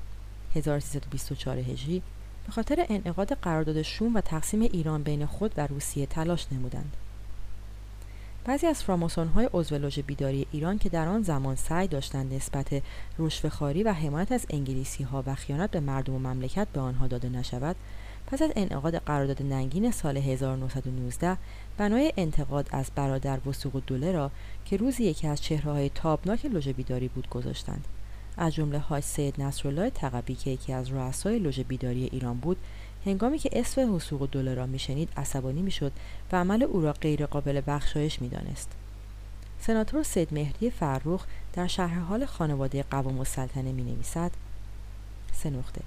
[0.54, 2.02] 1324 هجری
[2.46, 6.96] به خاطر انعقاد قرارداد شوم و تقسیم ایران بین خود و روسیه تلاش نمودند.
[8.46, 12.82] بعضی از فراماسون های عضو بیداری ایران که در آن زمان سعی داشتند نسبت
[13.18, 17.28] رشوهخواری و حمایت از انگلیسی ها و خیانت به مردم و مملکت به آنها داده
[17.28, 17.76] نشود
[18.26, 21.36] پس از انعقاد قرارداد ننگین سال 1919
[21.78, 24.30] بنای انتقاد از برادر وسوق دوله را
[24.64, 27.84] که روزی یکی از چهره های تابناک لوژ بیداری بود گذاشتند.
[28.36, 32.56] از جمله حاج سید نصرالله تقبی که یکی از رؤسای لوژ بیداری ایران بود
[33.06, 35.92] هنگامی که اسم حسوق دوله را میشنید عصبانی می‌شد
[36.32, 38.70] و عمل او را غیرقابل بخشایش می‌دانست.
[39.60, 44.30] سناتور سید مهدی فرخ در شهر حال خانواده قوام السلطنه می نویسد
[45.32, 45.80] سه نقطه.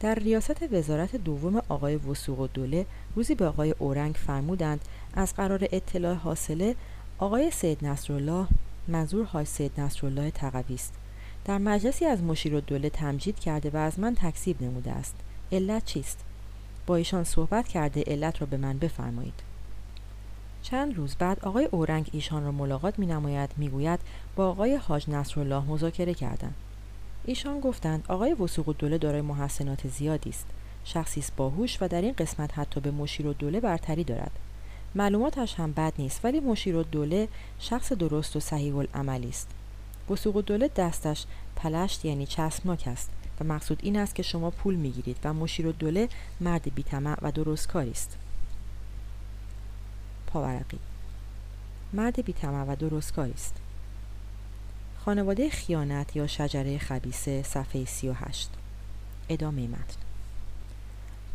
[0.00, 4.80] در ریاست وزارت دوم آقای وسوق و دوله روزی به آقای اورنگ فرمودند
[5.14, 6.76] از قرار اطلاع حاصله
[7.18, 8.46] آقای سید نصرالله
[8.88, 10.94] منظور های سید نصرالله تقوی است.
[11.44, 15.14] در مجلسی از مشیر دوله تمجید کرده و از من تکسیب نموده است.
[15.52, 16.24] علت چیست؟
[16.86, 19.34] با ایشان صحبت کرده علت را به من بفرمایید.
[20.62, 24.00] چند روز بعد آقای اورنگ ایشان را ملاقات می نماید می گوید
[24.36, 26.54] با آقای حاج نصرالله مذاکره کردند
[27.24, 30.46] ایشان گفتند آقای وسوق و دوله دارای محسنات زیادی است.
[30.84, 34.32] شخصی است باهوش و در این قسمت حتی به مشیر و دوله برتری دارد.
[34.94, 39.48] معلوماتش هم بد نیست ولی مشیر و دوله شخص درست و صحیح العملی است.
[40.10, 41.24] وسوق و دوله دستش
[41.56, 43.10] پلشت یعنی چسبناک است.
[43.42, 46.08] مقصود این است که شما پول می‌گیرید و مشیر و دوله
[46.40, 48.18] مرد بیطمع و درستکاری است
[50.26, 50.78] پاورقی
[51.92, 53.54] مرد بیطمع و درستکاری است
[55.04, 58.50] خانواده خیانت یا شجره خبیسه صفحه 38
[59.28, 59.96] ادامه متن.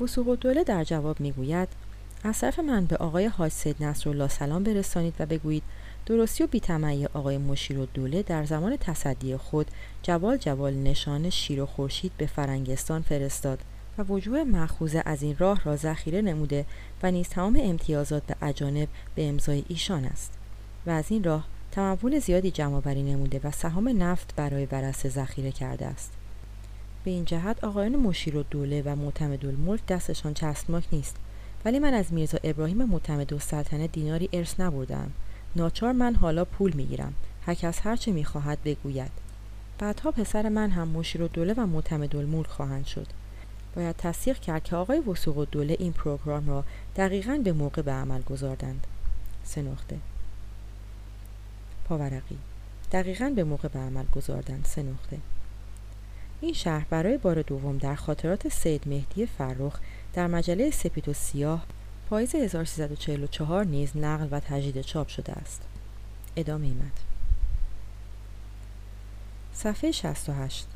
[0.02, 1.68] وسوق دوله در جواب می‌گوید
[2.24, 5.64] از طرف من به آقای حاج سید نصرالله سلام برسانید و بگویید
[6.08, 9.68] درستی و بیتمعی آقای مشیر و دوله در زمان تصدی خود
[10.04, 13.60] جوال جوال نشان شیر و خورشید به فرنگستان فرستاد
[13.98, 16.66] و وجوه مخوزه از این راه را ذخیره نموده
[17.04, 20.34] و نیز تمام امتیازات به اجانب به امضای ایشان است
[20.86, 25.86] و از این راه تمول زیادی جمع نموده و سهام نفت برای ورسه ذخیره کرده
[25.86, 26.12] است.
[27.04, 31.16] به این جهت آقایان مشیر و دوله و معتمد الملک دستشان چسبناک نیست
[31.66, 35.12] ولی من از میرزا ابراهیم معتمد السلطنه دیناری ارث نبردم
[35.58, 37.14] ناچار من حالا پول می‌گیرم.
[37.46, 39.12] هر کس هرچه می‌خواهد بگوید.
[39.80, 43.08] بعدها پسر من هم مشیر و دوله و معتمد الملک خواهند شد.
[43.76, 46.64] باید تصدیق کرد که آقای وسوق و دوله این پروگرام را
[46.96, 48.88] دقیقا به موقع به عمل گذاردند.
[49.44, 49.98] سه نقطه.
[51.86, 52.38] پاورقی.
[52.92, 54.66] دقیقا به موقع به عمل گذاردند.
[54.66, 55.18] سه نقطه.
[56.42, 59.80] این شهر برای بار دوم در خاطرات سید مهدی فرخ
[60.14, 61.66] در مجله سپید و سیاه
[62.10, 65.62] پاییز 1344 نیز نقل و تجدید چاپ شده است.
[66.36, 66.92] ادامه ایمد.
[69.54, 70.68] صفحه 68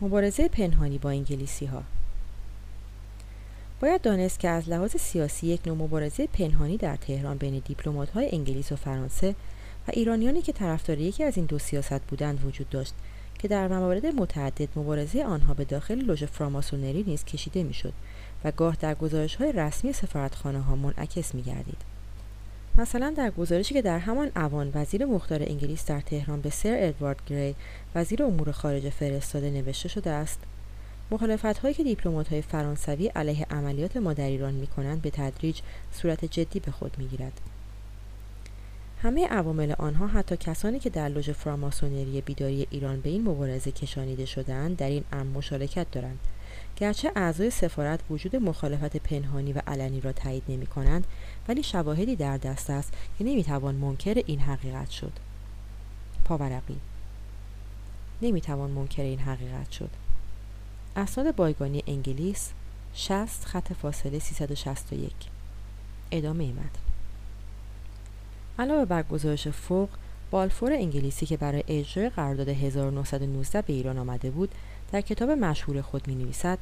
[0.00, 1.82] مبارزه پنهانی با انگلیسی ها
[3.80, 8.28] باید دانست که از لحاظ سیاسی یک نوع مبارزه پنهانی در تهران بین دیپلمات های
[8.32, 9.34] انگلیس و فرانسه
[9.88, 12.94] و ایرانیانی که طرفدار یکی از این دو سیاست بودند وجود داشت
[13.38, 17.92] که در موارد متعدد مبارزه آنها به داخل لوژ فراماسونری نیز کشیده می‌شد
[18.44, 21.94] و گاه در گزارش های رسمی سفارتخانه ها منعکس می گردید.
[22.78, 27.20] مثلا در گزارشی که در همان اوان وزیر مختار انگلیس در تهران به سر ادوارد
[27.26, 27.54] گری
[27.94, 30.38] وزیر امور خارجه فرستاده نوشته شده است
[31.10, 35.60] مخالفت هایی که دیپلمات های فرانسوی علیه عملیات ما در ایران می کنند به تدریج
[35.92, 37.40] صورت جدی به خود می گیرد.
[39.02, 44.24] همه عوامل آنها حتی کسانی که در لوژ فراماسونری بیداری ایران به این مبارزه کشانیده
[44.24, 46.18] شدهاند در این امر مشارکت دارند
[46.76, 51.06] گرچه اعضای سفارت وجود مخالفت پنهانی و علنی را تایید نمی کنند
[51.48, 55.12] ولی شواهدی در دست است که نمی توان منکر این حقیقت شد.
[56.24, 56.76] پاورقی
[58.22, 59.90] نمی توان منکر این حقیقت شد.
[60.96, 62.52] اسناد بایگانی انگلیس
[62.94, 65.12] 60 خط فاصله 361
[66.10, 66.78] ادامه ایمد
[68.58, 69.88] علاوه بر گزارش فوق
[70.30, 74.54] بالفور انگلیسی که برای اجرای قرارداد 1919 به ایران آمده بود
[74.92, 76.58] در کتاب مشهور خود می نویسد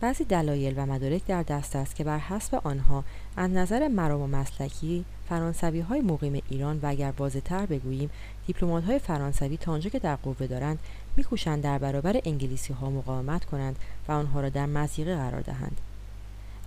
[0.00, 3.04] بعضی دلایل و مدارک در دست است که بر حسب آنها
[3.36, 7.12] از نظر مرام و مسلکی فرانسوی های مقیم ایران و اگر
[7.44, 8.10] تر بگوییم
[8.46, 10.78] دیپلمات های فرانسوی تا آنجا که در قوه دارند
[11.16, 13.76] میکوشند در برابر انگلیسی ها مقاومت کنند
[14.08, 15.80] و آنها را در مزیقه قرار دهند.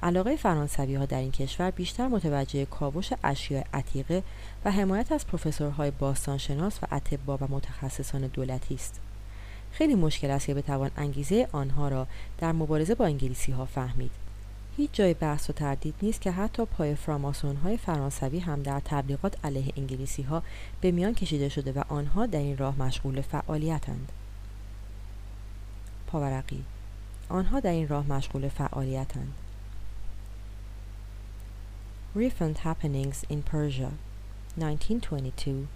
[0.03, 4.23] علاقه فرانسوی ها در این کشور بیشتر متوجه کاوش اشیاء عتیقه
[4.65, 8.99] و حمایت از پروفسورهای باستانشناس و اطبا و متخصصان دولتی است.
[9.71, 12.07] خیلی مشکل است که بتوان انگیزه آنها را
[12.37, 14.11] در مبارزه با انگلیسی ها فهمید.
[14.77, 19.45] هیچ جای بحث و تردید نیست که حتی پای فراماسون های فرانسوی هم در تبلیغات
[19.45, 20.43] علیه انگلیسی ها
[20.81, 24.11] به میان کشیده شده و آنها در این راه مشغول فعالیتند
[26.07, 26.63] پاورقی
[27.29, 29.33] آنها در این راه مشغول فعالیتند
[32.15, 33.91] Recent Happenings in Persia
[34.57, 35.67] 1922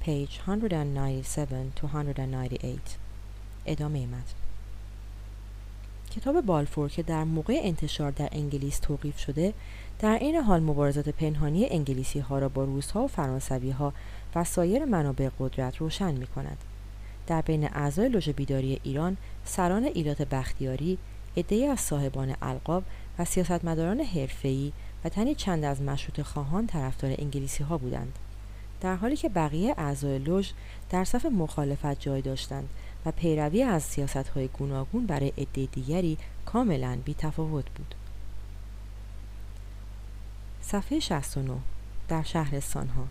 [0.00, 3.03] page 197 to 198
[3.66, 4.34] ادامه متن
[6.16, 9.54] کتاب بالفور که در موقع انتشار در انگلیس توقیف شده
[9.98, 13.92] در این حال مبارزات پنهانی انگلیسی ها را با روس ها و فرانسوی ها
[14.34, 16.58] و سایر منابع قدرت روشن می کند.
[17.26, 20.98] در بین اعضای لوژ بیداری ایران سران ایلات بختیاری
[21.36, 22.82] عدهای از صاحبان القاب
[23.18, 24.72] و سیاستمداران حرفه‌ای
[25.04, 28.18] و تنی چند از مشروط خواهان طرفدار انگلیسی ها بودند
[28.80, 30.50] در حالی که بقیه اعضای لوژ
[30.90, 32.68] در صف مخالفت جای داشتند
[33.06, 37.94] و پیروی از سیاست های گوناگون برای عده دیگری کاملا بی تفاوت بود.
[40.62, 41.52] صفحه 69
[42.08, 43.04] در شهرستان ها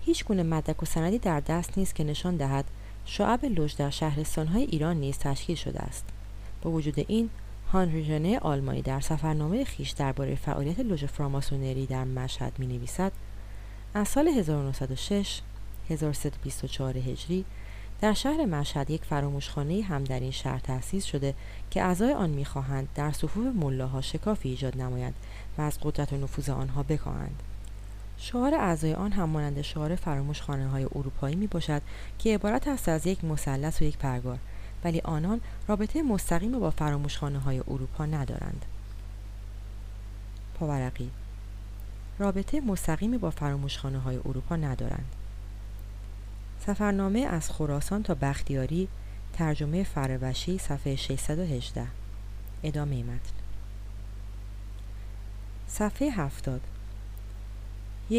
[0.00, 2.64] هیچ گونه مدرک و سندی در دست نیست که نشان دهد
[3.04, 6.04] شعب لوژ در شهرستان های ایران نیز تشکیل شده است.
[6.62, 7.30] با وجود این
[7.72, 13.12] هانری ژنه آلمانی در سفرنامه خیش درباره فعالیت لوژ فراماسونری در مشهد می نویسد
[13.94, 15.40] از سال 1906
[15.90, 17.44] 1324 هجری
[18.00, 21.34] در شهر مشهد یک فراموشخانه هم در این شهر تأسیس شده
[21.70, 25.14] که اعضای آن می‌خواهند در صفوف ملاها شکافی ایجاد نمایند
[25.58, 27.42] و از قدرت و نفوذ آنها بکاهند.
[28.18, 31.82] شعار اعضای آن هم مانند شعار فراموشخانه های اروپایی می باشد
[32.18, 34.38] که عبارت است از یک مثلث و یک پرگار
[34.84, 38.64] ولی آنان رابطه مستقیم با فراموشخانه های اروپا ندارند.
[40.54, 41.10] پاورقی
[42.18, 45.15] رابطه مستقیمی با فراموشخانه های اروپا ندارند.
[46.66, 48.88] سفرنامه از خراسان تا بختیاری
[49.32, 51.86] ترجمه فروشی صفحه 618
[52.62, 53.32] ادامه متن.
[55.68, 56.60] صفحه 70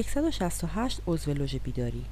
[0.06, 2.06] 168 عضو لوژ بیداری.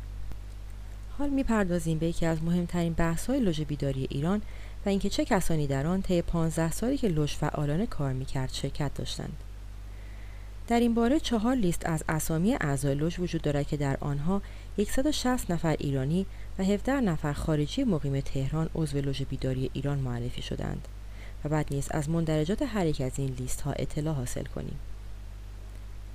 [1.17, 4.41] حال می‌پردازیم به یکی از مهمترین بحث‌های لوژ بیداری ایران
[4.85, 8.93] و اینکه چه کسانی در آن طی 15 سالی که لوژ فعالانه کار می‌کرد شرکت
[8.93, 9.37] داشتند.
[10.67, 14.41] در این باره چهار لیست از اسامی اعضای لوژ وجود دارد که در آنها
[14.83, 16.25] 160 نفر ایرانی
[16.59, 20.87] و 17 نفر خارجی مقیم تهران عضو لوژ بیداری ایران معرفی شدند
[21.45, 24.79] و بعد نیز از مندرجات هر یک از این لیست ها اطلاع حاصل کنیم.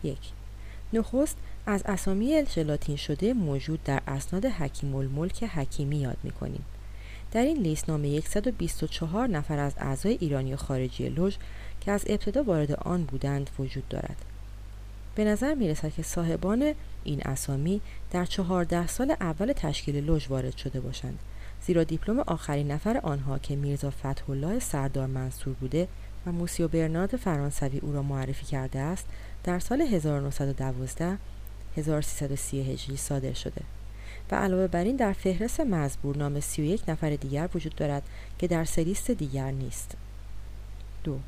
[0.05, 0.19] یک
[0.93, 6.65] نخست از اسامی ژلاتین شده موجود در اسناد حکیم الملک حکیمی یاد می کنیم.
[7.33, 11.37] در این لیست نام 124 نفر از اعضای ایرانی و خارجی لوژ
[11.81, 14.17] که از ابتدا وارد آن بودند وجود دارد.
[15.21, 16.75] به نظر می رسد که صاحبان
[17.05, 21.19] این اسامی در چهارده سال اول تشکیل لوژ وارد شده باشند
[21.67, 25.89] زیرا دیپلم آخرین نفر آنها که میرزا فتح الله سردار منصور بوده
[26.27, 29.07] و موسیو برنارد فرانسوی او را معرفی کرده است
[29.45, 31.19] در سال 1912
[31.77, 33.63] 1330 هجری صادر شده.
[34.31, 38.03] و علاوه بر این در فهرست مزبور نام 31 نفر دیگر وجود دارد
[38.39, 39.97] که در سلیست دیگر نیست.
[41.05, 41.19] دو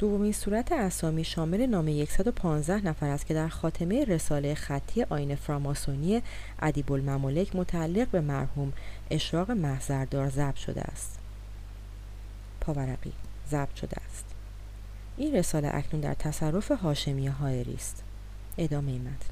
[0.00, 6.22] دومین صورت اسامی شامل نام 115 نفر است که در خاتمه رساله خطی آین فراماسونی
[6.62, 8.72] ادیب الممالک متعلق به مرحوم
[9.10, 11.18] اشراق محضردار ضبط شده است.
[12.60, 13.12] پاورقی
[13.50, 14.24] ضبط شده است.
[15.16, 18.02] این رساله اکنون در تصرف هاشمی هایری است.
[18.58, 19.30] ادامه متن.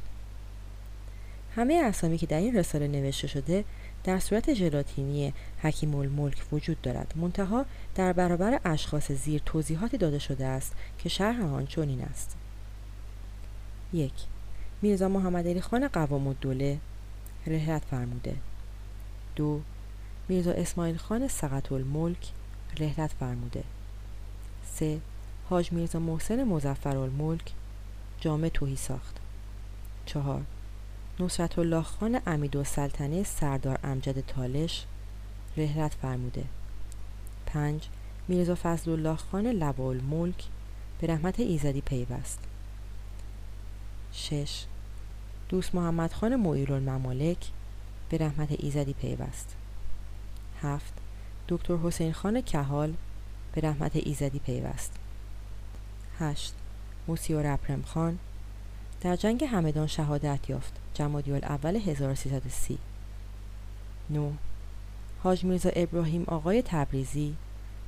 [1.57, 3.65] همه اسامی که در این رساله نوشته شده
[4.05, 7.15] در صورت ژلاتینی حکیم الملک وجود دارد.
[7.17, 12.37] منتها در برابر اشخاص زیر توضیحاتی داده شده است که شرح آن چنین است.
[13.93, 14.13] یک.
[14.83, 16.79] میرزا محمد علی خان قوام الدوله
[17.47, 18.37] رحلت فرموده.
[19.37, 19.61] دو.
[20.29, 22.33] میرزا اسماعیل خان سقط الملک
[22.81, 23.65] رحلت فرموده.
[24.75, 25.01] سه.
[25.51, 27.53] حاج میرزا محسن مزفر الملک
[28.21, 29.17] جامع توهی ساخت.
[30.07, 30.43] چهار.
[31.21, 34.85] نصرت الله خان امید و سلطنه سردار امجد تالش
[35.57, 36.45] رهلت فرموده.
[37.47, 37.89] پنج
[38.29, 40.45] میرزا فضل الله خان لبال ملک
[41.01, 42.39] به رحمت ایزدی پیوست.
[44.13, 44.65] شش
[45.49, 47.51] دوست محمد خان الممالک
[48.11, 49.57] به رحمت ایزدی پیوست.
[50.63, 50.93] هفت
[51.49, 52.95] دکتر حسین خان کهال
[53.53, 54.93] به رحمت ایزدی پیوست.
[56.19, 56.55] هشت
[57.09, 58.19] موسیو رپرم خان
[59.01, 60.88] در جنگ همدان شهادت یافت.
[60.99, 62.79] جمادی اول 1330
[64.11, 64.33] 9.
[65.23, 67.37] حاج میرزا ابراهیم آقای تبریزی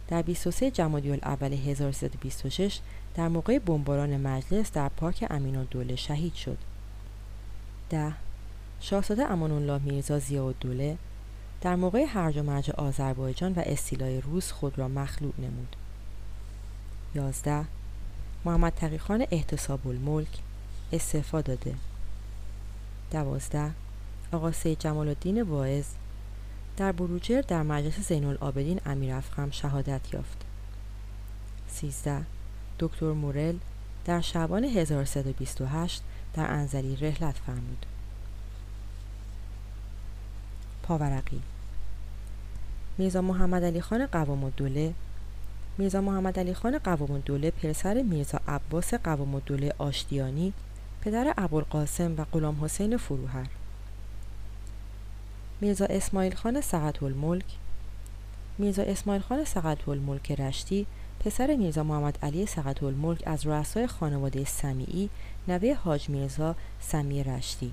[0.08, 2.80] در 23 جمادی اول 1326
[3.14, 6.58] در موقع بمباران مجلس در پارک امین دوله شهید شد.
[7.90, 8.12] ده
[8.80, 10.98] شاهزاده امان الله میرزا زیا دوله
[11.60, 15.76] در موقع هرج و مرج آذربایجان و استیلای روس خود را مخلوع نمود.
[17.14, 17.64] 11
[18.44, 20.38] محمد تقیخان احتساب الملک
[20.92, 21.74] استعفا داده.
[23.10, 23.70] دوازده.
[24.32, 25.84] آقا سید جمال الدین واعظ.
[26.76, 30.44] در بروجر در مجلس زین العابدین امیر افخم شهادت یافت.
[31.68, 32.22] 13
[32.78, 33.56] دکتر مورل
[34.04, 36.02] در شعبان 1328
[36.34, 37.86] در انزلی رحلت فرمود.
[40.82, 41.40] پاورقی.
[42.98, 44.94] میرزا محمد علی خان قوام الدوله.
[45.78, 50.52] میرزا محمد علی خان قوام الدوله پسر میرزا عباس قوام الدوله آشتیانی.
[51.00, 53.46] پدر ابوالقاسم و غلام حسین فروهر.
[55.60, 57.44] میرزا اسماعیل خان سقط الملک.
[58.58, 60.86] میرزا اسماعیل خان سقط الملک رشتی
[61.20, 65.10] پسر میرزا محمد علی سقط الملک از رؤسای خانواده سمیعی
[65.48, 67.72] نوه حاج میرزا سمی رشتی.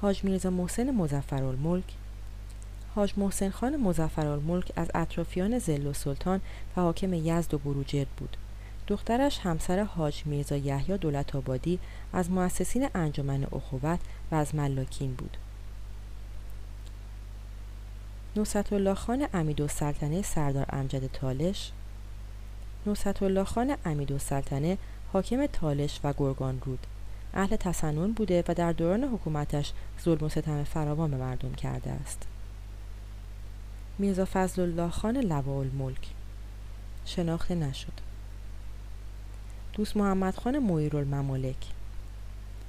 [0.00, 1.84] حاج میرزا محسن مزفر الملک.
[2.94, 6.40] حاج محسن خان مزفر الملک از اطرافیان زل و سلطان
[6.76, 8.36] و حاکم یزد و بروجرد بود.
[8.88, 11.78] دخترش همسر حاج میرزا یحیی دولت آبادی
[12.12, 14.00] از مؤسسین انجمن اخوت
[14.30, 15.36] و از ملاکین بود.
[18.36, 21.72] نوست الله خان امید و سلطنه سردار امجد تالش
[22.86, 24.78] نوست الله خان امید و سلطنه
[25.12, 26.86] حاکم تالش و گرگان رود.
[27.34, 29.72] اهل تسنن بوده و در دوران حکومتش
[30.04, 32.22] ظلم و ستم فراوان به مردم کرده است.
[33.98, 36.08] میرزا فضل الله خان لوا الملک.
[37.04, 38.07] شناخته نشد.
[39.78, 40.56] دوست محمد خان
[40.94, 41.56] الممالک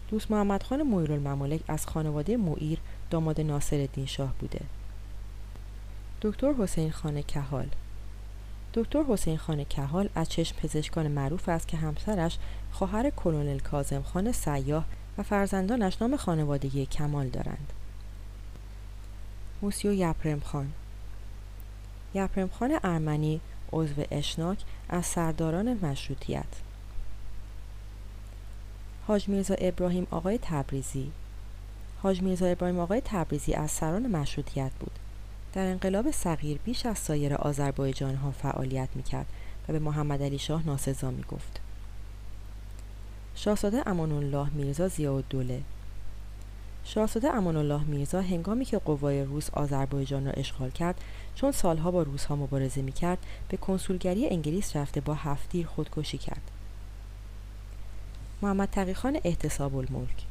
[0.10, 2.80] دوست محمد خان الممالک از خانواده مویر
[3.10, 4.62] داماد ناصر الدین شاه بوده.
[6.22, 7.68] دکتر حسین خان کهال.
[8.74, 12.38] دکتر حسین خان کهال از چشم پزشکان معروف است که همسرش
[12.72, 14.86] خواهر کلونل کازم خان سیاه
[15.18, 17.74] و فرزندانش نام خانوادگی کمال دارند.
[19.62, 20.72] موسیو یپرم خان.
[22.14, 23.42] یپرم خان ارمنی
[23.74, 26.69] عضو اشناک از سرداران مشروطیت.
[29.10, 31.12] حاج میرزا ابراهیم آقای تبریزی.
[32.04, 34.92] حاج میرزا ابراهیم آقای تبریزی از سران مشروطیت بود.
[35.54, 39.26] در انقلاب صغیر بیش از سایر آذربایجان ها فعالیت می‌کرد
[39.70, 41.60] و به محمد علی شاه ناسزا می گفت.
[43.36, 45.62] شاهزاده امان الله میرزا ضیاءالدوله.
[46.84, 51.02] شاهزاده امان الله میرزا هنگامی که قوای روس آذربایجان را اشغال کرد
[51.36, 53.18] چون سالها با روسها مبارزه می‌کرد
[53.50, 56.52] به کنسولگری انگلیس رفته با هفتیر خودکشی کرد.
[58.42, 60.26] محمد تقیخان احتساب الملک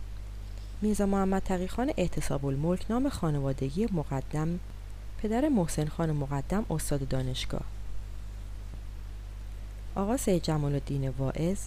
[0.83, 4.61] میرزا محمد تقیخان احتساب الملک نام خانوادگی مقدم
[5.23, 7.65] پدر محسن خان مقدم استاد دانشگاه.
[9.95, 11.59] آقا سید جمال الدین واعظ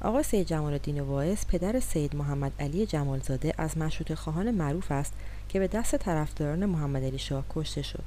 [0.00, 5.12] آقا سید جمال الدین واعظ پدر سید محمد علی جمالزاده از مشروط خواهان معروف است
[5.48, 8.04] که به دست طرفداران محمد علی شاه کشته شد.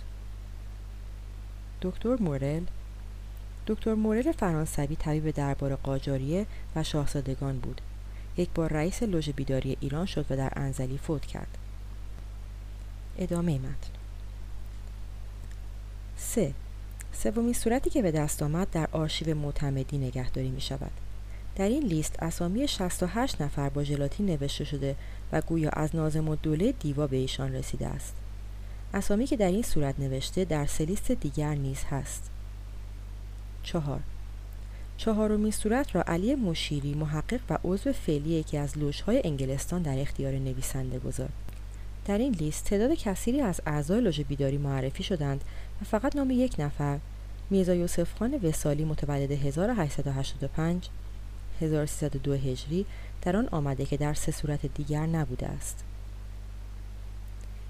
[1.81, 2.63] دکتر مورل
[3.67, 7.81] دکتر مورل فرانسوی طبیب دربار قاجاریه و شاهزادگان بود
[8.37, 11.57] یک بار رئیس لوژ بیداری ایران شد و در انزلی فوت کرد
[13.17, 13.89] ادامه متن
[16.17, 16.53] 3.
[17.13, 20.91] سومین صورتی که به دست آمد در آرشیو معتمدی نگهداری می شود.
[21.55, 24.95] در این لیست اسامی 68 نفر با ژلاتین نوشته شده
[25.31, 28.13] و گویا از نازم و دوله دیوا به ایشان رسیده است.
[28.93, 32.32] اسامی که در این صورت نوشته در سه لیست دیگر نیز هست.
[33.63, 33.99] چهار
[34.97, 40.33] چهارمین صورت را علی مشیری محقق و عضو فعلی یکی از لوژهای انگلستان در اختیار
[40.33, 41.33] نویسنده گذارد.
[42.05, 45.43] در این لیست تعداد کثیری از اعضای لوژ بیداری معرفی شدند
[45.81, 46.99] و فقط نام یک نفر
[47.49, 50.89] میرزا یوسف خان وسالی متولد 1885
[51.61, 52.85] 1302 هجری
[53.21, 55.83] در آن آمده که در سه صورت دیگر نبوده است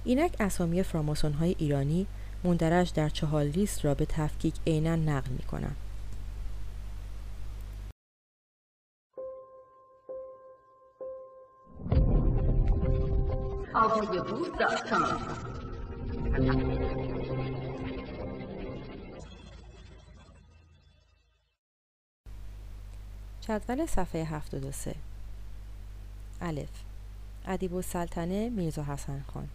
[0.06, 2.08] اینک اسامی فراماسون های ایرانی
[2.44, 5.76] مندرج در چهار لیست را به تفکیک عینا نقل می کنم.
[23.42, 24.96] جدول صفحه 73
[26.42, 26.70] الف.
[27.46, 29.50] ادیب السلطنه میرزا حسن خان.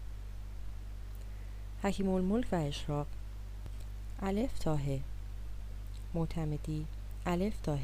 [1.82, 3.06] حکیم الملک و اشراق.
[4.22, 4.80] الف تاه
[6.14, 6.86] معتمدی.
[7.26, 7.80] الف تاه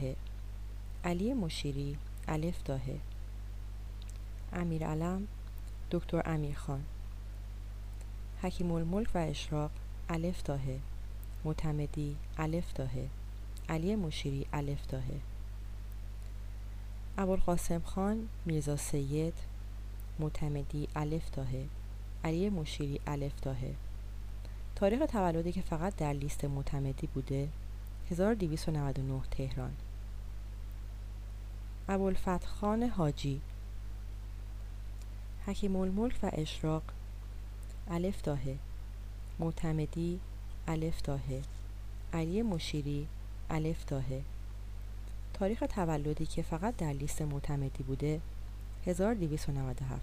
[1.04, 1.96] علی مشیری.
[2.28, 2.82] الف تاه
[4.52, 5.28] امیر علم.
[5.94, 6.84] دکتر امیر خان.
[8.42, 9.70] حکیم الملک و اشراق
[10.08, 10.60] الف تاه
[11.44, 12.90] معتمدی الف تاه
[13.68, 15.02] علی مشیری الف تاه
[17.18, 19.34] ابوالقاسم خان میرزا سید.
[20.18, 21.48] معتمدی الف تاه
[22.24, 23.58] علی مشیری الف تاه
[24.76, 27.48] تاریخ تولدی که فقط در لیست معتمدی بوده
[28.10, 29.72] 1299 تهران.
[31.88, 33.40] ابوالفتح خان حاجی.
[35.46, 36.82] حکیم الملک و اشراق.
[37.90, 38.40] الف تاه
[39.38, 40.20] معتمدی
[40.68, 41.20] الف تاه
[42.12, 43.06] علی مشیری
[43.50, 44.04] الف تاه
[45.34, 48.20] تاریخ تولدی که فقط در لیست معتمدی بوده
[48.86, 50.00] 1297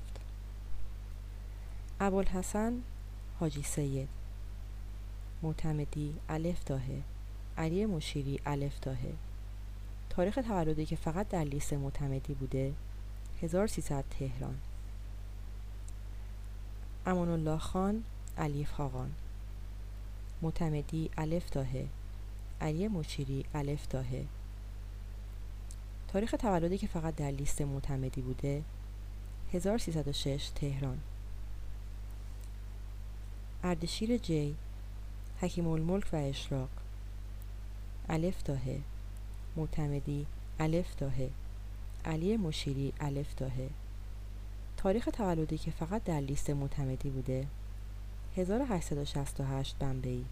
[1.99, 2.81] ابوالحسن
[3.39, 4.09] حاجی سید.
[5.41, 6.81] معتمدی الف تاه
[7.57, 8.97] علی مشیری الف تاه
[10.09, 12.73] تاریخ تولدی که فقط در لیست معتمدی بوده
[13.41, 14.57] 1300 تهران.
[17.05, 18.03] امان الله خان
[18.38, 19.11] علیف خاقان
[20.41, 21.67] معتمدی الف تاه
[22.61, 24.05] علی مشیری الف تاه
[26.07, 28.63] تاریخ تولدی که فقط در لیست معتمدی بوده
[29.53, 30.99] 1306 تهران.
[33.63, 34.55] اردشیر جی
[35.41, 36.69] حکیم الملک و اشراق.
[38.09, 38.61] الف تاه
[39.55, 40.25] معتمدی
[40.59, 41.13] الف تاه
[42.05, 43.51] علی مشیری الف تاه
[44.83, 47.47] تاریخ تولدی که فقط در لیست معتمدی بوده.
[48.37, 50.25] 1868 بمبئی.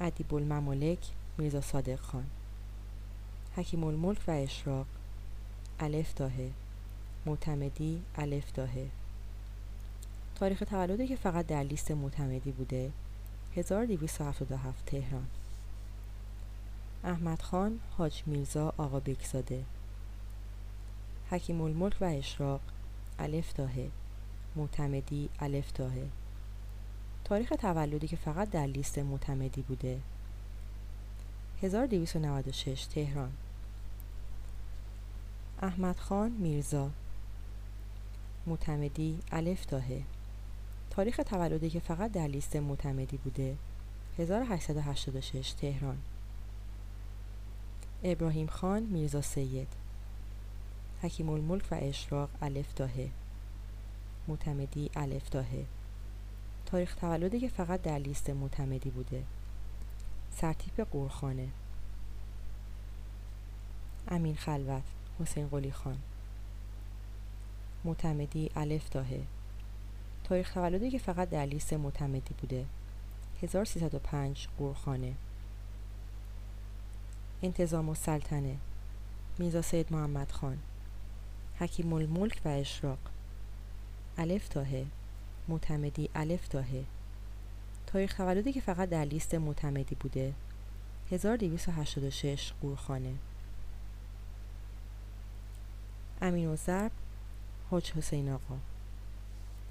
[0.00, 0.98] ادیب الممالک
[1.38, 2.26] میرزا صادق خان.
[3.56, 4.86] حکیم الملک و اشراق.
[5.80, 6.32] الف تاه
[7.26, 8.70] معتمدی الف تاه
[10.34, 12.90] تاریخ تولدی که فقط در لیست معتمدی بوده.
[13.56, 15.26] 1277 تهران.
[17.04, 19.64] احمد خان حاج میرزا آقا بکزاده
[21.30, 22.60] حکیم الملک و اشراق.
[23.18, 23.72] الف تاه
[24.56, 25.92] معتمدی الف تاه
[27.24, 30.00] تاریخ تولدی که فقط در لیست معتمدی بوده.
[31.62, 33.32] 1296 تهران.
[35.62, 36.90] احمد خان میرزا.
[38.46, 39.84] معتمدی الف تاه
[40.90, 43.56] تاریخ تولدی که فقط در لیست معتمدی بوده.
[44.18, 45.98] 1886 تهران.
[48.04, 49.83] ابراهیم خان میرزا سید.
[51.04, 52.90] حکیم الملک و اشراق الف تاه
[54.28, 55.46] معتمدی الف تاه
[56.66, 59.22] تاریخ تولدی که فقط در لیست معتمدی بوده.
[60.36, 61.48] سرتیپ قورخانه
[64.08, 64.82] امین خلوت
[65.20, 65.98] حسین قلی خان.
[67.84, 69.08] معتمدی الف تاه
[70.24, 72.64] تاریخ تولدی که فقط در لیست معتمدی بوده.
[73.42, 75.14] 1305 قورخانه
[77.42, 78.56] انتظام السلطنه.
[79.38, 80.58] میرزا سید محمد خان.
[81.60, 82.98] حکیم الملک و اشراق.
[84.18, 84.68] الف تاه
[85.48, 86.66] معتمدی الف تاه
[87.86, 90.32] تاریخ تولدی که فقط در لیست معتمدی بوده.
[91.10, 93.14] 1286 قورخانه.
[96.22, 96.90] امین و ضرب
[97.70, 98.56] حاج حسین آقا.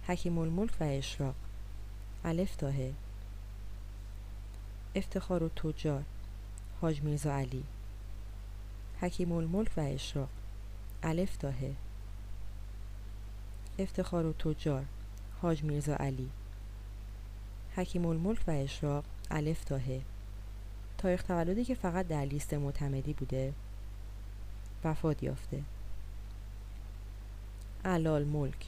[0.08, 1.36] حکیم الملک و اشراق.
[2.26, 2.74] الف تاه
[4.96, 6.04] افتخار و تجار
[6.82, 7.64] حاج میرزا علی.
[9.02, 10.30] حکیم الملک و اشراق.
[11.04, 11.56] الف تاه
[13.80, 14.86] افتخار و تجار
[15.42, 16.30] حاج میرزا علی.
[17.76, 19.82] حکیم الملک و اشراق الف تاه
[20.98, 23.54] تاریخ تولدی که فقط در لیست معتمدی بوده.
[24.84, 25.64] وفات یافته.
[27.86, 28.68] علال ملک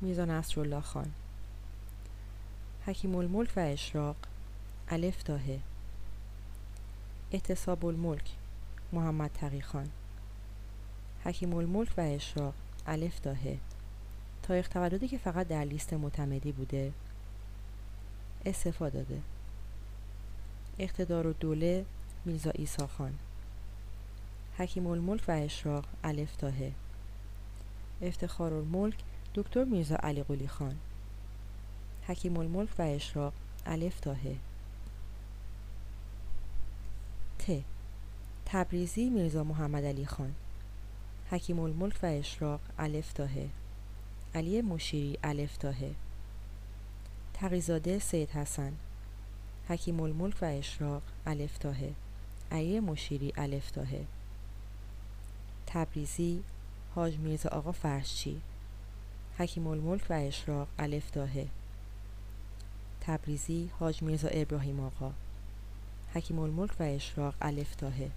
[0.00, 1.12] میرزا نصرالله خان.
[2.86, 4.16] حکیم الملک و اشراق
[4.88, 5.42] الف تاه
[7.32, 8.30] احتساب الملک
[8.92, 9.88] محمد تقی خان.
[11.26, 12.54] حکیم الملک و اشراق
[12.86, 13.38] الف تاه
[14.42, 16.92] تاریخ تولدی که فقط در لیست معتمدی بوده.
[18.44, 19.22] استفاده داده.
[20.78, 21.84] اقتدار و دوله
[22.24, 23.14] میرزا ایسا خان.
[24.58, 26.54] حکیم الملک و اشراق الف تاه
[28.02, 28.98] افتخار الملک
[29.34, 30.76] دکتر میرزا علی قلی خان.
[32.06, 33.32] حکیم الملک و اشراق
[33.66, 34.20] الف تاه
[37.38, 37.50] ت.
[38.46, 40.34] تبریزی میرزا محمد علی خان.
[41.30, 43.30] حکیم الملک و اشراق الف تاه
[44.34, 45.76] علی مشیری الف تاه
[47.34, 48.72] تقیزاده سید حسن.
[49.68, 51.76] حکیم الملک و اشراق الف تاه
[52.50, 53.88] علی مشیری الف تاه
[55.66, 56.42] تبریزی
[56.94, 58.40] حاج میرزا آقا فرشچی.
[59.38, 61.46] حکیم الملک و اشراق الف داهه
[63.00, 65.12] تبریزی حاج میرزا ابراهیم آقا.
[66.14, 68.10] حکیم الملک و اشراق الف داهه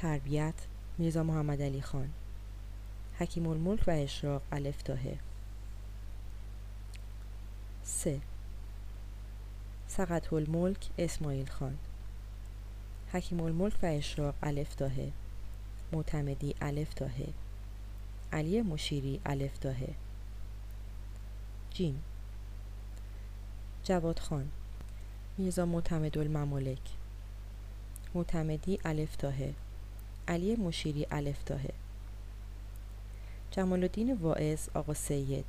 [0.00, 0.54] تربیت
[0.98, 2.10] میرزا محمد علی خان.
[3.18, 5.18] حکیم الملک و اشراق الف داهه
[7.84, 8.20] سه.
[9.88, 11.78] سقط الملک اسماعیل خان.
[13.12, 15.12] حکیم الملک و اشراق الف داهه
[15.92, 17.28] معتمدی الف داهه
[18.32, 19.94] علی مشیری الف داهه
[21.70, 22.02] جیم.
[23.84, 24.48] جواد خان.
[25.38, 26.90] میرزا معتمد الممالک
[28.14, 29.54] معتمدی الف داهه
[30.28, 31.72] علی مشیری الف داهه
[33.50, 35.44] جمال الدین واعظ آقا سید.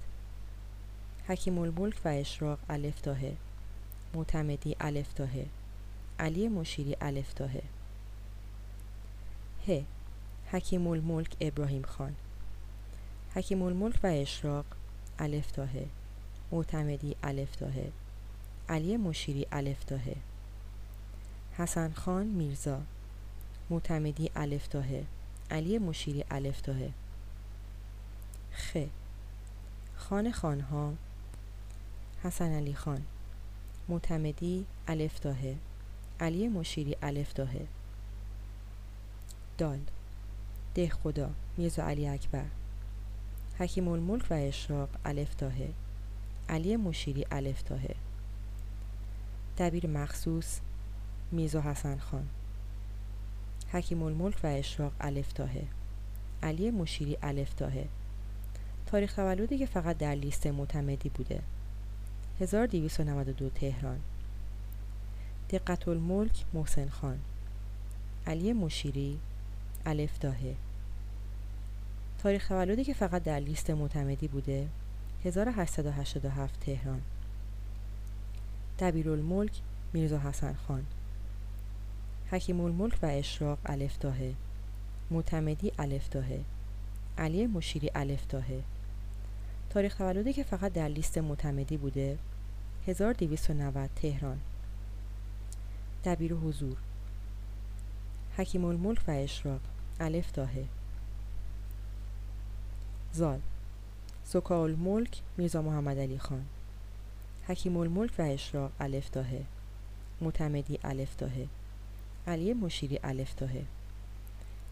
[1.27, 3.35] حکیم الملک و اشراق الف داهه
[4.13, 5.45] معتمدی الف داهه
[6.19, 7.63] علی مشیری الف داهه
[9.67, 9.81] ه.
[10.51, 12.15] حکیم الملک ابراهیم خان.
[13.35, 14.65] حکیم الملک و اشراق
[15.19, 15.85] الف داهه
[16.51, 17.91] معتمدی الف داهه
[18.69, 20.15] علی مشیری الف داهه
[21.57, 22.81] حسن خان میرزا.
[23.69, 25.05] معتمدی الف داهه
[25.51, 26.91] علی مشیری الف داهه
[28.51, 28.77] خ.
[29.95, 30.93] خان خانها.
[32.23, 33.01] حسن علی خان.
[33.89, 35.55] معتمدی الف داهه
[36.19, 37.67] علی مشیری الف داهه
[39.57, 39.79] دال
[40.75, 41.29] ده خدا.
[41.57, 42.45] میرزا علی اکبر.
[43.59, 45.69] حکیم الملک و اشراق الف داهه
[46.49, 47.95] علی مشیری الف داهه
[49.57, 50.59] دبیر مخصوص
[51.31, 52.27] میرزا حسن خان.
[53.71, 55.63] حکیم الملک و اشراق الف داهه
[56.43, 57.87] علی مشیری الف داهه
[58.85, 61.41] تاریخ تولدی که فقط در لیست معتمدی بوده.
[62.41, 63.99] 1292 تهران.
[65.49, 67.19] دقت الملک محسن خان.
[68.27, 69.19] علی مشیری
[69.85, 70.55] الف داهه
[72.23, 74.67] تاریخ تولدی که فقط در لیست معتمدی بوده.
[75.25, 77.01] 1887 تهران.
[78.79, 79.61] دبیرالملک
[79.93, 80.85] میرزا حسن خان.
[82.31, 84.33] حکیم الملک و اشراق الف داهه
[85.11, 86.43] معتمدی الف داهه
[87.17, 88.63] علی مشیری الف داهه
[89.69, 92.17] تاریخ تولدی که فقط در لیست معتمدی بوده
[92.87, 94.39] 1290 تهران.
[96.03, 96.77] دبیر حضور.
[98.37, 99.61] حکیم الملک و اشراق
[99.99, 100.65] الف داهه
[103.13, 103.39] زال.
[104.25, 106.45] زکا الملک میرزا محمد علی خان.
[107.47, 109.43] حکیم الملک و اشراق الف داهه
[110.21, 111.47] معتمدی الف داهه
[112.29, 113.65] علی مشیری الف داهه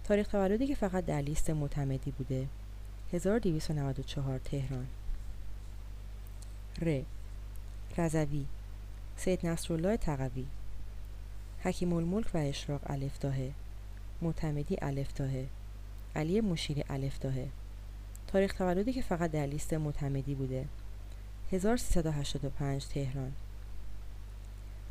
[0.03, 2.47] تاریخ تولدی که فقط در لیست معتمدی بوده.
[3.13, 4.87] 1294 تهران.
[6.81, 7.01] ر.
[7.97, 8.45] رضوی.
[9.15, 10.45] سید نصرالله تقوی
[11.63, 13.51] حکیم الملک و اشراق الف داهه
[14.21, 15.47] معتمدی الف داهه
[16.15, 17.47] علی مشیری الف داهه
[18.27, 20.65] تاریخ تولدی که فقط در لیست معتمدی بوده.
[21.51, 23.33] 1385 تهران.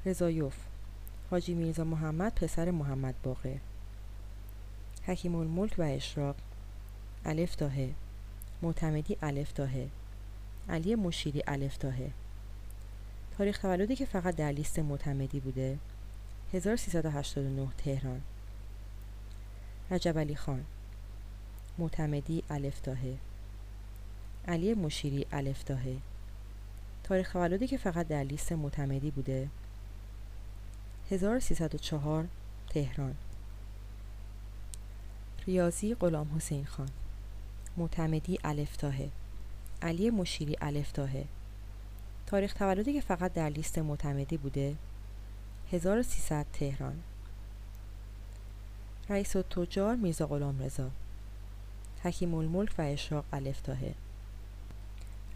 [0.06, 0.54] رضایوف.
[1.30, 3.56] حاجی میرزا محمد پسر محمد باقر.
[5.06, 6.36] حکیم الملک و اشراق.
[7.24, 7.92] الف داهه
[8.62, 9.88] معتمدی الف داهه
[10.68, 12.10] علی مشیری الف داهه
[13.38, 15.78] تاریخ تولدی که فقط در لیست معتمدی بوده
[16.52, 18.20] 1389 تهران.
[19.90, 20.64] رجب علی خان.
[21.78, 23.16] معتمدی الف داهه
[24.48, 25.96] علی مشیری الف داهه
[27.04, 29.48] تاریخ تولدی که فقط در لیست معتمدی بوده
[31.10, 32.26] 1304
[32.70, 33.14] تهران.
[35.46, 36.88] ریاضی غلام حسین خان.
[37.76, 39.10] معتمدی الف داهه
[39.82, 41.24] علی مشیری الف داهه
[42.26, 44.76] تاریخ تولدی که فقط در لیست معتمدی بوده
[45.72, 47.02] 1300 تهران.
[49.08, 50.90] رئیس تجار میرزا غلام رضا.
[52.02, 53.94] حکیم الملک و اشراق الف داهه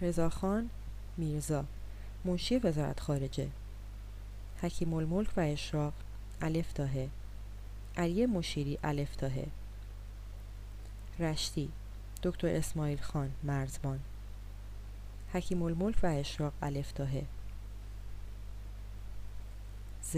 [0.00, 0.70] رضاخان
[1.16, 1.64] میرزا
[2.24, 3.48] منشی وزارت خارجه.
[4.62, 5.92] حکیم الملک و اشراق.
[6.42, 7.08] الف داهه
[7.96, 9.46] علی مشیری الف داهه
[11.18, 11.68] رشتی
[12.22, 14.00] دکتر اسماعیل خان مرزبان.
[15.32, 17.24] حکیم الملک و اشراق الف داهه
[20.02, 20.16] ز.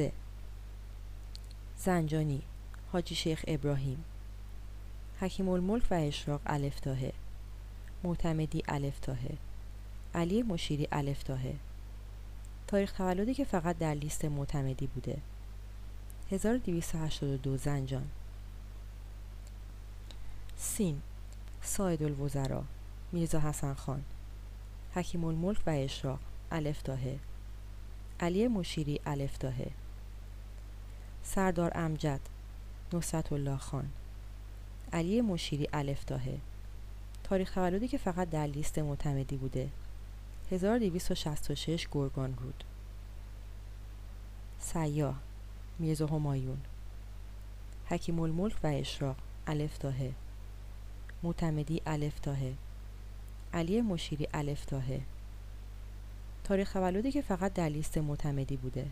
[1.76, 2.42] زنجانی
[2.92, 4.04] حاجی شیخ ابراهیم.
[5.20, 7.12] حکیم الملک و اشراق الف داهه
[8.04, 9.36] معتمدی الف داهه
[10.14, 11.54] علی مشیری الف داهه
[12.72, 15.18] تاریخ تولدی که فقط در لیست معتمدی بوده.
[16.30, 18.10] 1282 زنجان.
[20.56, 21.00] سین
[21.62, 22.64] ساید الوزرا
[23.12, 24.02] میرزا حسن خان
[24.94, 26.18] حکیم الملک و اشراق
[26.52, 27.18] الف داهه
[28.20, 29.70] علی مشیری الف داهه
[31.22, 32.20] سردار امجد
[32.92, 33.90] نصرت الله خان.
[34.92, 36.38] علی مشیری الفتاهه
[37.24, 39.68] تاریخ تولدی که فقط در لیست معتمدی بوده.
[40.50, 42.64] 1266 گرگان رود
[44.58, 45.14] سیاه
[45.78, 46.58] میرزا همایون
[47.86, 50.12] حکیم الملک و اشراق الفتاهه
[51.22, 52.54] معتمدی الفتاهه
[53.54, 55.00] علی مشیری الفتاهه
[56.44, 58.86] تاریخ تولدی که فقط در لیست معتمدی بوده.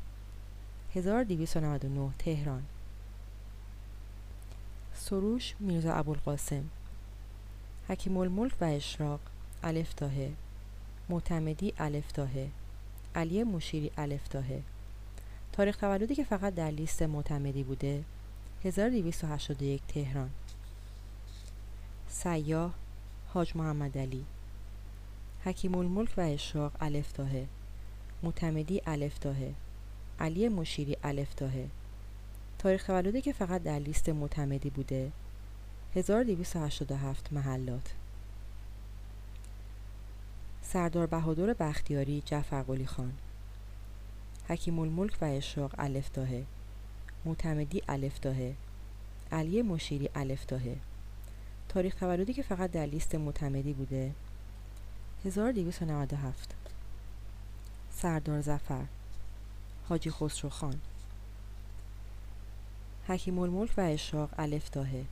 [0.94, 2.62] 1299 تهران.
[4.94, 6.64] سروش میرزا ابوالقاسم
[7.88, 9.20] حکیم الملک و اشراق
[9.62, 10.32] الفتاهه
[11.10, 12.48] معتمدی الفتاهه
[13.14, 14.62] علی مشیری الفتاهه
[15.52, 18.04] تاریخ تولدی که فقط در لیست معتمدی بوده
[18.64, 20.30] 1281 تهران.
[22.08, 22.74] سیاه
[23.28, 24.24] حاج محمد علی.
[25.44, 27.46] حکیم الملک و اشراق الفتاهه
[28.22, 29.54] معتمدی الفتاهه
[30.20, 31.68] علی مشیری الفتاهه
[32.58, 35.12] تاریخ تولدی که فقط در لیست معتمدی بوده
[35.94, 37.99] 1287 محلات.
[40.62, 43.12] سردار بهادر بختیاری جعفر قلی خان.
[44.48, 46.44] حکیم الملک و اشراق الفتاهه
[47.24, 48.54] معتمدی الفتاهه
[49.32, 50.76] علی مشیری الفتاهه
[51.68, 54.12] تاریخ تولدی که فقط در لیست معتمدی بوده.
[55.24, 56.54] 1297
[57.90, 58.84] سردار زفر
[59.88, 60.80] حاجی خسرو خان.
[63.08, 65.04] حکیم الملک و اشراق الفتاهه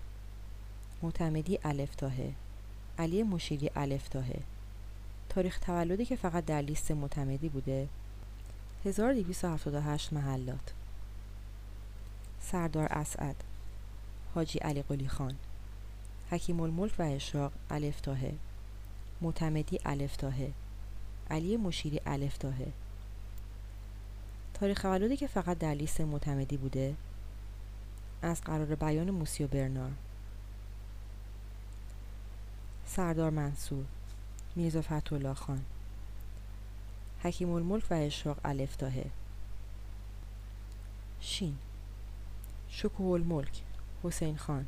[1.02, 2.33] معتمدی الفتاهه
[2.99, 4.41] علی مشیری الفتاهه
[5.28, 7.89] تاریخ تولدی که فقط در لیست معتمدی بوده.
[8.84, 10.73] 1278 محلات.
[12.40, 13.36] سردار اسعد
[14.34, 15.34] حاجی علی قلی خان
[16.31, 18.34] حکیم الملک و اشراق الفتاهه
[19.20, 20.52] معتمدی الفتاهه
[21.31, 22.73] علی مشیری الفتاهه
[24.55, 26.94] تاریخ تولدی که فقط در لیست معتمدی بوده.
[28.23, 29.90] از قرار بیان موسی و برنار.
[32.86, 33.84] سردار منصور
[34.58, 35.64] میرزا فتولlah خان.
[37.22, 39.04] حکیم الملک و اشراق الفتاهه
[41.20, 41.58] شین.
[42.68, 43.62] شکوه الملک
[44.04, 44.66] حسین خان.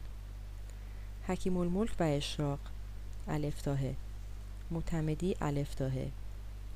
[1.26, 2.58] حکیم الملک و اشراق
[3.28, 3.94] الفتاهه
[4.70, 6.10] معتمدی الفتاهه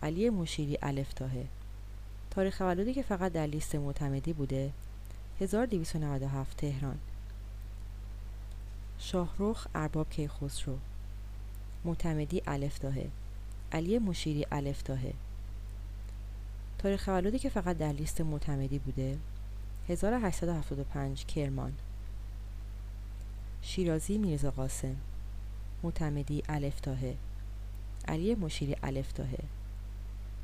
[0.03, 1.47] علی مشیری الفتاهه
[2.31, 4.73] تاریخ تولدی که فقط در لیست معتمدی بوده
[5.41, 6.99] 1297 تهران.
[8.99, 10.79] شاهرخ ارباب کیخسرو.
[11.85, 13.09] معتمدی الفتاهه
[13.73, 15.13] علی مشیری الفتاهه
[16.79, 19.19] تاریخ تولدی که فقط در لیست معتمدی بوده
[19.89, 21.73] 1875 کرمان.
[23.63, 24.97] شیرازی میرزا قاسم.
[25.83, 27.17] معتمدی الفتاهه
[28.09, 29.39] علی مشیری الفتاهه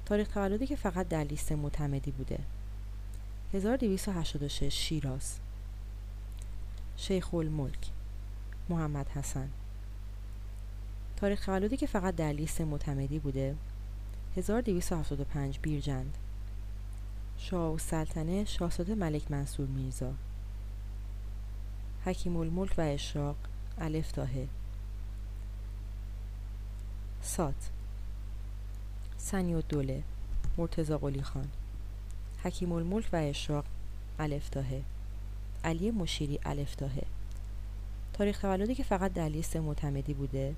[0.07, 2.39] تاریخ تولدی که فقط در لیست معتمدی بوده.
[3.55, 5.39] 1286 شیراز.
[6.97, 7.91] شیخ الملک
[8.69, 9.49] محمد حسن.
[11.21, 13.57] تاریخ تولدی که فقط در لیست معتمدی بوده.
[14.37, 16.15] 1275 بیرجند.
[17.39, 20.13] شاه و سلطنه شاهزاده ملک منصور میرزا.
[22.05, 23.37] حکیم الملک و اشراق
[23.79, 24.49] الفتاهه
[27.23, 27.71] سات.
[29.17, 30.03] سنی و دوله
[30.59, 31.49] مرتزا قلی خان.
[32.43, 33.65] حکیم الملک و اشراق
[34.19, 34.83] الفتاهه
[35.65, 37.03] علی مشیری الفتاهه
[38.13, 40.55] تاریخ تولدی که فقط در لیست معتمدی بوده.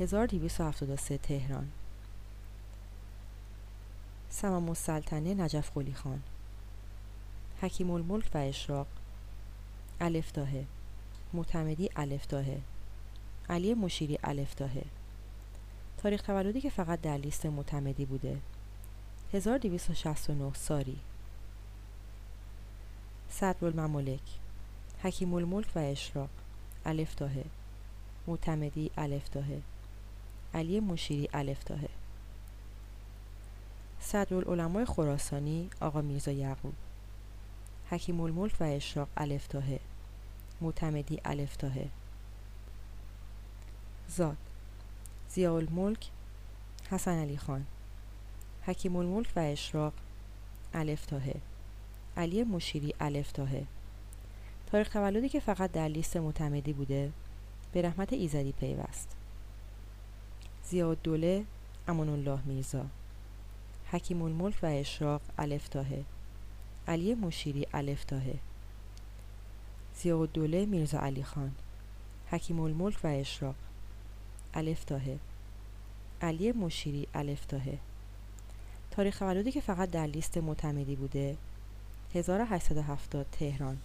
[0.00, 1.68] 1273 تهران.
[4.30, 6.22] سمام السلطنه نجف قلی خان.
[7.60, 8.86] حکیم الملک و اشراق.
[10.00, 10.64] الفتاهه
[11.32, 12.60] معتمدی الفتاهه
[13.48, 14.84] علی مشیری الفتاهه
[16.02, 18.38] تاریخ تولدی که فقط در لیست معتمدی بوده.
[19.32, 20.98] 1269 ساری.
[23.30, 24.22] صدرالممالک
[25.02, 26.30] حکیم الملک و اشراق.
[26.84, 27.44] الفتاهه
[28.26, 29.62] معتمدی الفتاهه
[30.54, 31.88] علی مشیری الفتاهه
[34.00, 36.74] صدرالعلمای خراسانی آقا میرزا یعقوب.
[37.90, 39.80] حکیم الملک و اشراق الفتاهه
[40.60, 41.88] معتمدی الفتاهه
[44.08, 44.36] زاد
[45.30, 46.10] ضیاء الملک
[46.90, 47.66] حسن علی خان.
[48.62, 49.92] حکیم الملک و اشراق
[50.74, 51.34] الفتاهه
[52.16, 53.66] علی مشیری الفتاهه
[54.66, 57.12] تاریخ تولدی که فقط در لیست معتمدی بوده
[57.72, 59.17] به رحمت ایزدی پیوست.
[60.70, 61.44] ضیاء الدوله
[61.88, 62.86] امان الله میرزا.
[63.90, 66.04] حکیم الملک و اشراق الفتاهه
[66.88, 68.38] علی مشیری الفتاهه
[69.96, 71.52] ضیاء الدوله میرزا علی خان.
[72.30, 73.54] حکیم الملک و اشراق
[74.54, 75.18] الفتاهه
[76.22, 77.78] علی مشیری الفتاهه
[78.90, 81.36] تاریخ تولدی که فقط در لیست معتمدی بوده
[82.14, 83.78] 1870 تهران.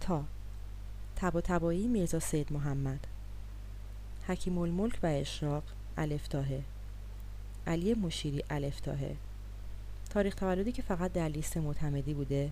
[0.00, 0.24] تا.
[1.16, 3.06] تبا تبایی میرزا سید محمد.
[4.30, 5.62] حکیم الملک و اشراق
[5.96, 6.62] الفتاهه
[7.66, 9.16] علی مشیری الفتاهه
[10.10, 12.50] تاریخ تولدی که فقط در لیست معتمدی بوده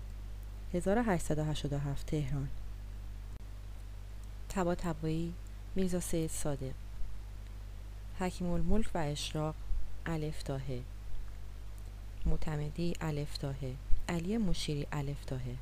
[0.75, 2.49] 1887 تهران.
[4.49, 5.35] تبا تبایی
[5.75, 6.73] میرزا سید صادق.
[8.19, 9.55] حکیم الملک و اشراق
[10.07, 10.81] الفتاهه
[12.27, 13.75] معتمدی الفتاهه
[14.09, 15.57] علی مشیری الفتاهه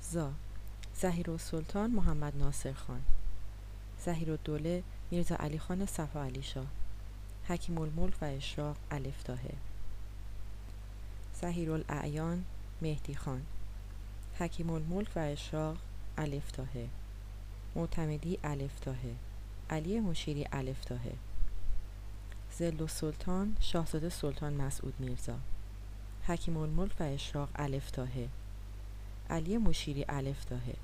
[0.00, 0.32] زا.
[0.94, 3.02] زهیر سلطان محمد ناصر خان.
[4.04, 6.66] زهیر الدوله میرزا علی خان صفا علی شاه.
[7.48, 9.54] حکیم الملک و اشراق الفتاهه
[11.40, 12.44] زهیر الاعیان
[12.82, 13.42] مهدی خان.
[14.38, 15.76] حکیم الملک و اشراق
[16.18, 16.88] الفتاهه
[17.74, 19.14] معتمدی الفتاهه
[19.70, 21.14] علی مشیری الفتاهه
[22.58, 25.38] زل و سلطان شاهزاده سلطان مسعود میرزا.
[26.26, 28.28] حکیم الملک و اشراق الفتاهه
[29.30, 30.74] علی مشیری الفتاهه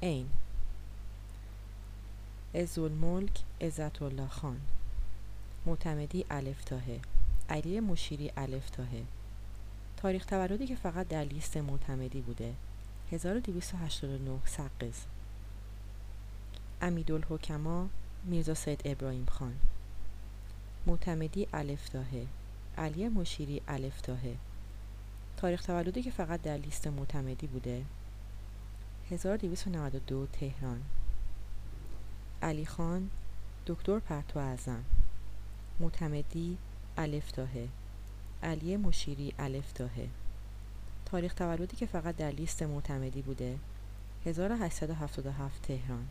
[0.00, 0.28] این
[2.56, 4.60] عز الملک عزت الله خان
[5.66, 7.00] معتمدی الفتاهه
[7.48, 9.02] علی مشیری الفتاهه
[9.96, 12.54] تاریخ تولدی که فقط در لیست معتمدی بوده.
[13.12, 14.94] 1289 سقز.
[16.82, 17.88] امیدالحکما
[18.24, 19.54] میرزا سید ابراهیم خان.
[20.86, 22.26] معتمدی الفتاهه
[22.78, 24.36] علی مشیری الفتاهه
[25.36, 27.84] تاریخ تولدی که فقط در لیست معتمدی بوده.
[29.10, 30.82] 1292 تهران.
[32.46, 33.10] علی خان
[33.66, 34.84] دکتر پرتو اعظم.
[35.80, 36.58] معتمدی
[36.96, 37.68] الفتاهه
[38.42, 40.08] علی مشیری الفتاهه
[41.04, 43.58] تاریخ تولدی که فقط در لیست معتمدی بوده
[44.26, 46.06] 1877 تهران.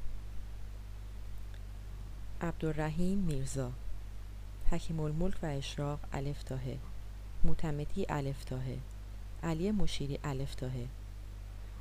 [2.42, 3.72] عبدالرحیم میرزا
[4.72, 6.78] حکیم الملک و اشراق الفتاهه
[7.44, 8.78] معتمدی الفتاهه
[9.44, 10.88] علی مشیری الفتاهه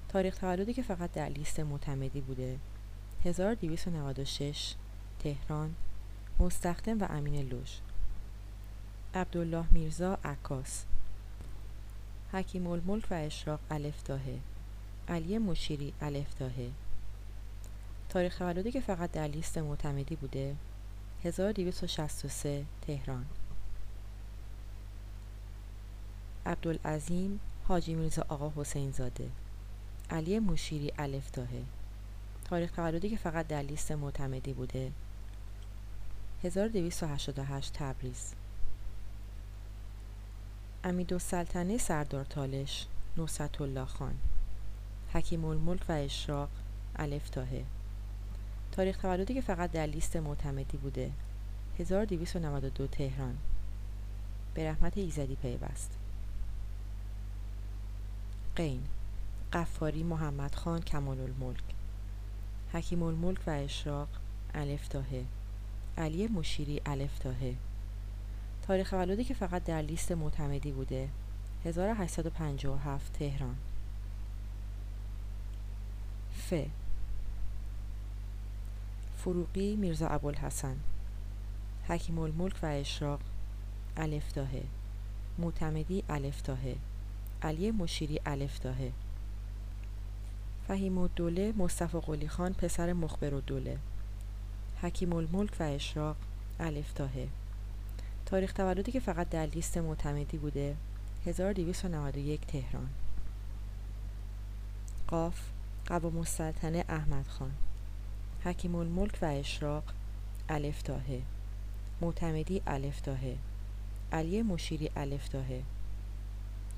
[0.08, 2.58] تاریخ تولدی که فقط در لیست معتمدی بوده
[3.24, 4.74] 1296
[5.18, 5.74] تهران
[6.38, 7.70] مستخدم و امین لوژ.
[9.14, 10.84] عبدالله میرزا عکاس.
[12.32, 14.38] حکیم الملک و اشراق الفتاهه
[15.08, 16.70] علی مشیری الفتاهه
[18.08, 20.56] تاریخ تولدی که فقط در لیست معتمدی بوده
[21.24, 23.26] 1263 تهران.
[26.46, 29.30] عبدالعظیم حاجی میرزا آقا حسین زاده
[30.10, 31.62] علی مشیری الفتاهه
[32.44, 34.92] تاریخ تولدی که فقط در لیست معتمدی بوده.
[36.44, 38.34] 1288 تبریز.
[40.84, 44.14] امیدالسلطنه سردار تالش نصرت الله خان.
[45.12, 46.48] حکیم الملک و اشراق
[46.96, 47.64] الفتاهه
[48.72, 51.10] تاریخ تولدی که فقط در لیست معتمدی بوده.
[51.78, 53.38] 1292 تهران.
[54.54, 55.90] به رحمت ایزدی پیوست.
[58.56, 58.82] قین.
[59.52, 61.73] قفاری محمد خان کمال الملک
[62.74, 64.08] حکیم الملک و اشراق
[64.54, 65.24] الفتاهه
[65.98, 67.54] علی مشیری الفتاهه
[68.66, 71.08] تاریخ تولدی که فقط در لیست معتمدی بوده.
[71.64, 73.56] 1857 تهران.
[76.32, 76.54] ف.
[79.16, 80.76] فروقی میرزا ابوالحسن.
[81.88, 83.20] حکیم الملک و اشراق
[83.96, 84.62] الفتاهه
[85.38, 86.76] معتمدی الفتاهه
[87.42, 88.92] علی مشیری الفتاهه
[90.68, 93.78] فهیم الدوله مصطفی قلی خان پسر مخبر الدوله
[94.82, 96.16] حکیم الملک و اشراق
[96.60, 97.28] الفتاهه
[98.26, 100.76] تاریخ تولدی که فقط در لیست معتمدی بوده
[101.26, 102.88] 1291 تهران.
[105.08, 105.40] قاف
[105.86, 107.52] قوام السلطنه احمد خان.
[108.44, 109.84] حکیم الملک و اشراق
[110.48, 111.22] الفتاهه
[112.00, 113.36] معتمدی الفتاهه
[114.12, 115.62] علی مشیری الفتاهه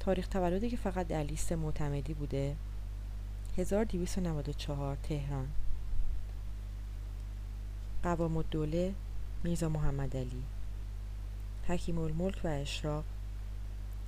[0.01, 2.57] تاریخ تولدی که فقط در لیست معتمدی بوده
[3.59, 5.49] 1294 تهران.
[8.03, 8.95] قوام الدوله
[9.45, 10.43] میرزا محمد علی.
[11.69, 13.05] حکیم الملک و اشراق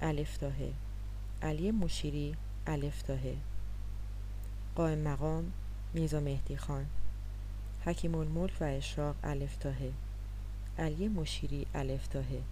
[0.01, 0.73] الفتاهه
[1.43, 2.37] علی مشیری
[2.67, 3.37] الفتاهه
[4.75, 5.53] قائم مقام
[5.95, 6.87] میرزا مهدی خان.
[7.85, 9.93] حکیم الملک و اشراق الفتاهه
[10.79, 12.43] علی مشیری الفتاهه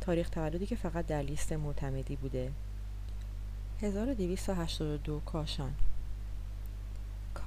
[0.00, 2.52] تاریخ تولدی که فقط در لیست معتمدی بوده.
[3.80, 5.74] 1282 کاشان.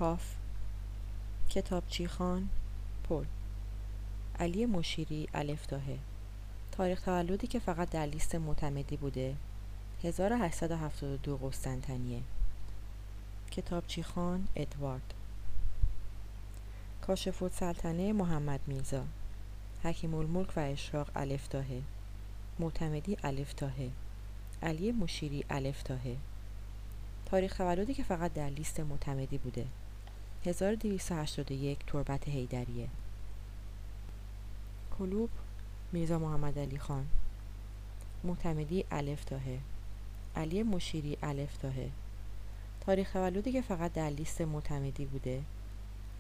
[0.02, 0.36] کاف
[1.50, 2.50] کتابچی خان
[3.04, 3.26] پل.
[4.40, 5.98] علی مشیری الفتاهه
[6.72, 9.36] تاریخ تولدی که فقط در لیست معتمدی بوده.
[10.04, 12.22] 1872 قسطنطنیه.
[13.52, 15.14] کتابچی خان ادوارد.
[17.02, 19.04] کاشف سلطنه محمد میرزا.
[19.84, 21.82] حکیم الملک و اشراق الفتاهه
[22.60, 23.90] معتمدی الفتاهه
[24.64, 26.18] علی مشیری الفتاهه
[27.26, 29.66] تاریخ تولدی که فقط در لیست معتمدی بوده.
[30.45, 32.88] 1281 تربت هیدریه
[34.98, 35.30] کلوب
[35.92, 37.08] میرزا محمد علی خان.
[38.24, 39.60] معتمدی الف تاهه
[40.36, 41.90] علی مشیری الف تاهه
[42.86, 45.42] تاریخ تولدی که فقط در لیست معتمدی بوده.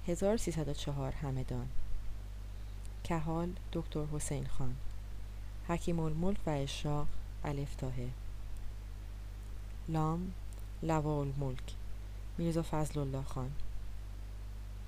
[0.07, 1.67] 1304 همدان.
[3.03, 4.75] کهال دکتر حسین خان.
[5.67, 7.07] حکیم الملک و اشراق
[7.43, 8.09] الف تاهه
[9.89, 10.33] لام
[10.83, 11.73] لوا الملک.
[12.37, 13.51] میرزا فضل الله خان.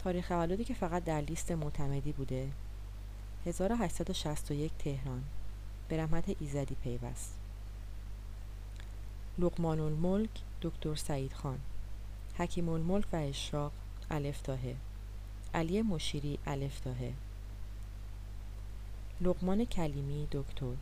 [0.04, 2.50] تاریخ تولدی که فقط در لیست معتمدی بوده.
[3.46, 5.24] 1861 تهران.
[5.90, 7.34] به رحمت ایزدی پیوست.
[9.40, 10.30] لقمان الملک
[10.62, 11.60] دکتر سعید خان.
[12.38, 13.72] حکیم الملک و اشراق
[14.12, 14.76] الف تاهه
[15.54, 17.14] علی مشیری الف تاهه
[19.22, 20.74] لقمان کلیمی دکتر.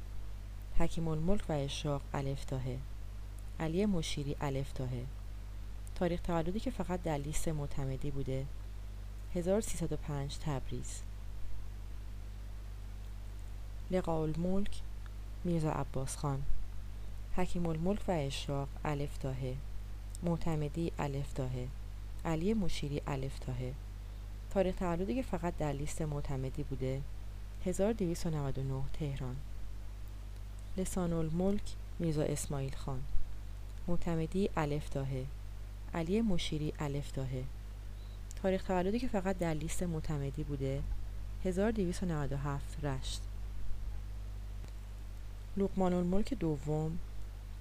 [0.80, 2.78] حکیم الملک و اشراق الف تاهه
[3.60, 5.06] علی مشیری الف تاهه
[5.96, 8.46] تاریخ تولدی که فقط در لیست معتمدی بوده.
[9.36, 11.02] 1305 تبریز.
[13.92, 14.82] لقاء الملک
[15.44, 16.42] میرزا عباس خان.
[17.36, 19.56] حکیم الملک و اشراق الف تاهه
[20.24, 21.68] معتمدی الف تاهه
[22.26, 23.74] علی مشیری الف تاهه
[24.54, 27.02] تاریخ تولدی که فقط در لیست معتمدی بوده.
[27.66, 29.36] 1299 تهران.
[30.78, 31.64] لسان الملک
[32.00, 33.02] میرزا اسماعیل خان.
[33.88, 35.26] معتمدی الف تاهه
[35.94, 37.44] علی مشیری الف تاهه
[38.42, 40.82] تاریخ تولدی که فقط در لیست معتمدی بوده.
[41.46, 43.22] 1297 رشت.
[45.58, 47.00] لقمان الملک دوم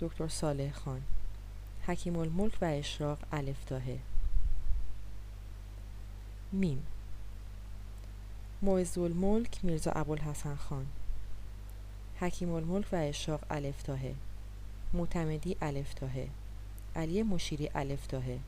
[0.00, 1.02] دکتر صالح خان.
[1.86, 3.98] حکیم الملک و اشراق الف تاهه
[6.52, 6.82] میم.
[8.62, 10.86] معز الملک میرزا ابوالحسن خان.
[12.20, 14.14] حکیم الملک و اشراق الف تاهه
[14.92, 16.28] معتمدی الف تاهه
[16.96, 18.38] علی مشیری الف تاهه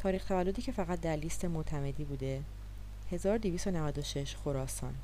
[0.00, 2.42] تاریخ تولدی که فقط در لیست معتمدی بوده.
[3.12, 4.94] 1296 خراسان.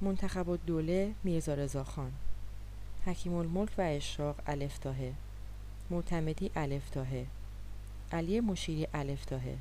[0.00, 2.12] منتخب الدوله میرزا رضا خان.
[3.06, 5.12] حکیم الملک و اشراق الف تاهه
[5.90, 7.26] معتمدی الف تاهه
[8.12, 9.56] علی مشیری الف تاهه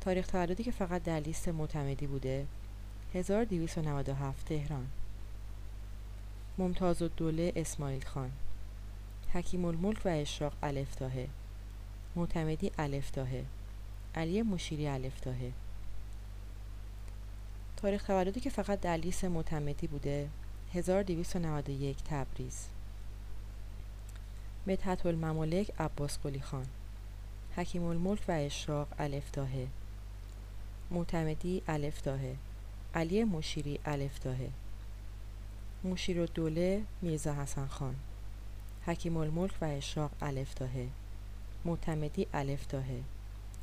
[0.00, 2.46] تاریخ تولدی که فقط در لیست معتمدی بوده.
[3.14, 4.86] 1297 تهران.
[6.58, 8.30] ممتاز الدوله اسماعیل خان.
[9.32, 11.28] حکیم الملک و اشراق الف تاهه
[12.16, 13.44] معتمدی الف تاهه
[14.14, 15.52] علی مشیری الف تاهه
[17.76, 20.28] تاریخ تولدی که فقط در لیست معتمدی بوده
[20.74, 22.66] 1291 تبریز.
[24.66, 26.66] مدحت الممالک عباس قلی خان.
[27.56, 29.66] حکیم الملک و اشراق الف تاهه
[30.90, 32.36] معتمدی الف تاهه
[32.94, 34.50] علی مشیری الف تاهه
[35.84, 37.94] مشیر الدوله میرزا حسن خان.
[38.86, 40.88] حکیم الملک و اشراق الف تاهه
[41.64, 43.02] معتمدی الف تاهه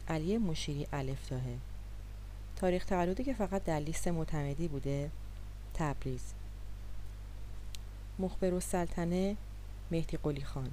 [0.07, 1.57] علی مشیری الف تاهه
[2.55, 5.11] تاریخ تولدی که فقط در لیست معتمدی بوده
[5.73, 6.33] تبریز.
[8.19, 9.35] مخبر السلطنه
[9.91, 10.71] مهدی قلی خان.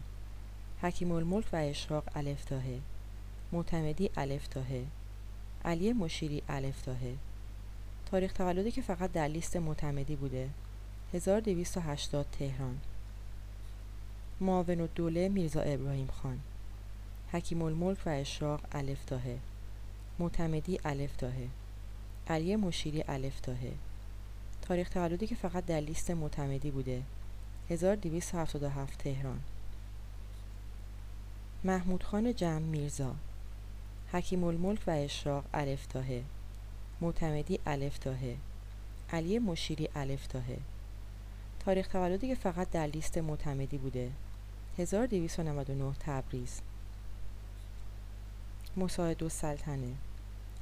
[0.83, 2.81] حکیم الملک و اشراق الف تاهه
[3.53, 4.85] معتمدی الف تاهه
[5.65, 7.15] علی مشیری الف تاهه
[8.11, 10.51] تاریخ تولدی که فقط در لیست معتمدی بوده
[11.13, 12.79] 1280 تهران.
[14.41, 16.41] معاون الدوله میرزا ابراهیم خان.
[17.35, 19.39] حکیم الملک و اشراق الف تاهه
[20.19, 21.49] معتمدی الف تاهه
[22.29, 23.73] علی مشیری الف تاهه
[24.63, 27.03] تاریخ تولدی که فقط در لیست معتمدی بوده.
[27.71, 29.41] 1277 تهران.
[31.65, 33.15] محمود خان جمع میرزا.
[34.13, 36.23] حکیم الملک و اشراق الف تاهه
[37.01, 38.37] معتمدی الف تاهه
[39.13, 40.59] علی مشیری الف تاهه
[41.65, 44.11] تاریخ تولدی که فقط در لیست معتمدی بوده.
[44.79, 46.61] 1299 تبریز.
[48.77, 49.95] مساعد السلطنه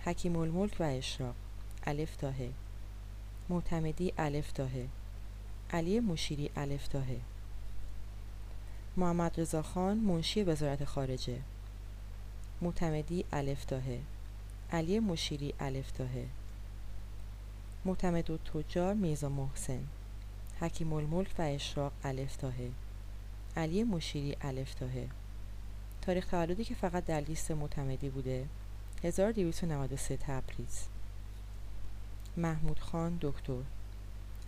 [0.05, 1.35] حکیم الملک و اشراق.
[1.87, 2.51] الف تاهه
[3.49, 4.89] معتمدی الف تاهه
[5.71, 7.21] علی مشیری الف تاهه
[8.97, 11.39] محمد رضا خان منشی وزارت خارجه.
[12.63, 14.01] معتمدی الف تاهه
[14.73, 16.27] علی مشیری الف تاهه
[17.85, 19.81] معتمد و تجار میرزا محسن.
[20.61, 22.71] حکیم الملک و اشراق الف تاهه
[23.57, 25.09] علی مشیری الف تاهه
[26.03, 28.47] تاریخ تولدی که فقط در لیست معتمدی بوده.
[29.05, 30.87] 1293 تبریز.
[32.37, 33.63] محمود خان دکتر.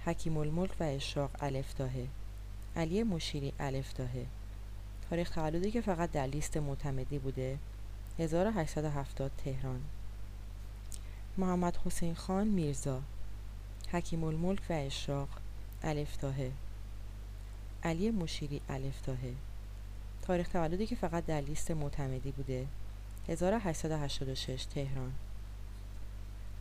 [0.05, 2.07] حکیم الملک و اشراق الف تاهه
[2.77, 4.27] علی مشیری الف تاهه
[5.11, 7.59] تاریخ تولدی که فقط در لیست معتمدی بوده.
[8.19, 9.81] 1870 تهران.
[11.39, 13.03] محمد حسین خان میرزا.
[13.93, 15.29] حکیم الملک و اشراق
[15.83, 16.53] الف تاهه
[17.83, 19.35] علی مشیری الف تاهه
[20.27, 22.67] تاریخ تولدی که فقط در لیست معتمدی بوده.
[23.29, 25.13] 1886 تهران.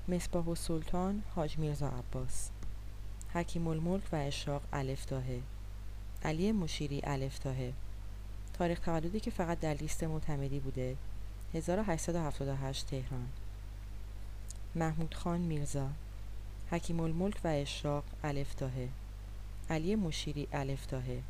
[0.08, 2.50] مصباح و سلطان حاج میرزا عباس.
[3.34, 5.42] حکیم الملک و اشراق الف داهه
[6.24, 7.74] علی مشیری الف داهه
[8.54, 10.96] تاریخ تولدی که فقط در لیست معتمدی بوده.
[11.54, 13.28] 1878 تهران.
[14.76, 15.90] محمود خان میرزا.
[16.72, 18.90] حکیم الملک و اشراق الف داهه
[19.70, 21.22] علی مشیری الف داهه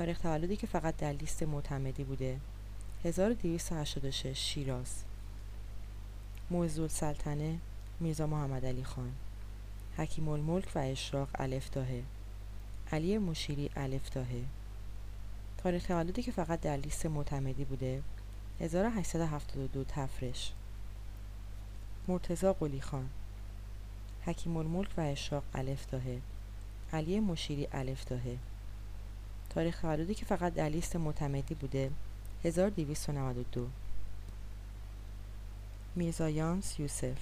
[0.00, 2.40] تاریخ تولدی که فقط در لیست معتمدی بوده.
[3.04, 5.04] 1286 شیراز.
[6.50, 7.58] موزول سلطنه
[8.00, 9.12] میرزا محمد علی خان.
[9.96, 12.02] حکیم الملک و اشراق الف داهه
[12.92, 14.44] علی مشیری الف داهه
[15.58, 18.02] تاریخ تولدی که فقط در لیست معتمدی بوده.
[18.60, 20.52] 1872 تفرش.
[22.08, 23.10] مرتزا قلی خان.
[24.26, 26.20] حکیم الملک و اشراق الف داهه
[26.92, 28.38] علی مشیری الف داهه
[29.50, 31.90] تاریخ تولدی که فقط در لیست معتمدی بوده.
[32.44, 33.68] 1292
[35.96, 37.18] میرزا یانس یوسف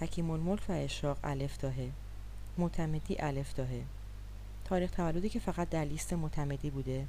[0.00, 1.90] حکیم الملک و اشراق الف داهه.
[2.58, 3.82] معتمدی الف داهه.
[4.64, 7.06] تاریخ تولدی که فقط در لیست معتمدی بوده.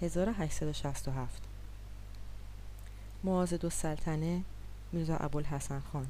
[0.00, 1.42] 1867
[3.24, 4.42] معاذ سلطنه
[4.92, 6.06] میرزا ابوالحسن خان.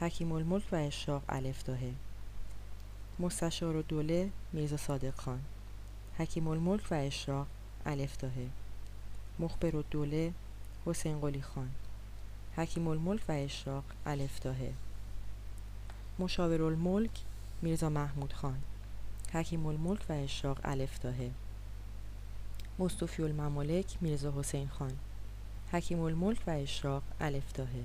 [0.00, 1.92] حکیم الملک و اشراق الف داهه.
[3.18, 5.40] مستشار و دوله میرزا صادق خان.
[6.20, 7.46] حکیم الملک و اشراق
[7.86, 8.48] الف داهه
[9.38, 10.32] مخبر و دوله
[10.86, 11.70] حسین قلی خان.
[12.56, 14.72] حکیم الملک و اشراق الف داهه
[16.18, 17.10] مشاور الملک
[17.62, 18.58] میرزا محمود خان.
[19.32, 21.30] حکیم الملک و اشراق الف داهه
[22.78, 24.92] مصطفی الممالک میرزا حسین خان.
[25.72, 27.84] حکیم الملک و اشراق الف داهه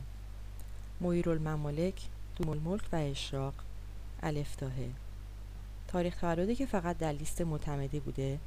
[1.01, 2.01] مویر الممالک
[2.35, 3.53] دوم الملک و اشراق
[4.23, 5.05] الف داهه
[5.88, 8.39] تاریخ تولدی که فقط در لیست معتمدی بوده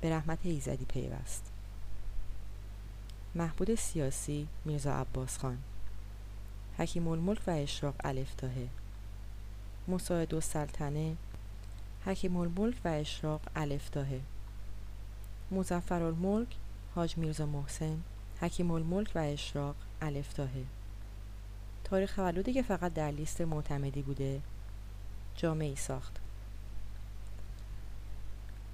[0.00, 1.42] به رحمت ایزدی پیوست.
[3.34, 5.58] محبود سیاسی میرزا عباس خان.
[6.78, 8.68] حکیم الملک و اشراق الف داهه.
[9.88, 11.16] مساعد سلطنه
[12.04, 14.20] حکیم الملک و اشراق الف داهه.
[15.50, 16.48] مزفر الملک
[16.94, 18.02] حاج میرزا محسن
[18.40, 20.64] حکیم الملک و اشراق الف داهه.
[21.84, 24.40] تاریخ تولدی که فقط در لیست معتمدی بوده
[25.36, 26.23] جامعی ساخت.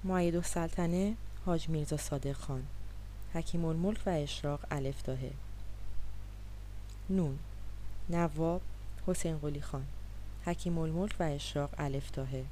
[0.03, 1.15] معید السلطنه
[1.45, 2.63] حاج میرزا صادق خان
[3.33, 5.31] حکیم الملک و اشراق الف داهه.
[7.09, 7.39] نون
[8.09, 8.61] نواب
[9.07, 9.85] حسین قلی خان
[10.45, 12.45] حکیم الملک و اشراق الف داهه.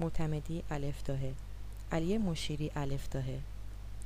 [0.00, 1.32] معتمدی الف داهه.
[1.92, 3.40] علی مشیری الف داهه.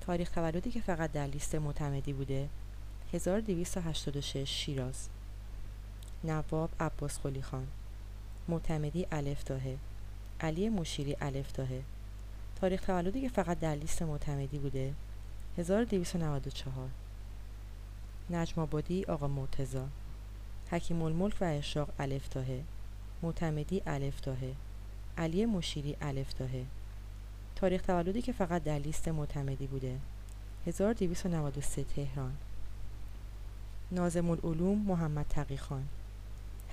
[0.01, 2.49] تاریخ تولدی که فقط در لیست معتمدی بوده
[3.13, 5.09] 1286 شیراز.
[6.25, 7.67] نواب عباس قلی خان.
[8.49, 9.77] معتمدی الف داهه.
[10.41, 11.83] علی مشیری الف داهه.
[12.61, 14.95] تاریخ تولدی که فقط در لیست معتمدی بوده.
[15.59, 16.89] 1294
[18.31, 19.87] نجم آبادی آقا مرتزا
[20.71, 22.63] حکیم الملک و اشراق الف داهه
[23.23, 24.55] معتمدی الف داهه
[25.19, 26.65] علی مشیری الف داهه
[27.57, 29.99] تاریخ تولدی که فقط در لیست معتمدی بوده.
[30.67, 32.37] 1293 تهران.
[33.93, 35.89] نازم العلوم محمد تقی خان.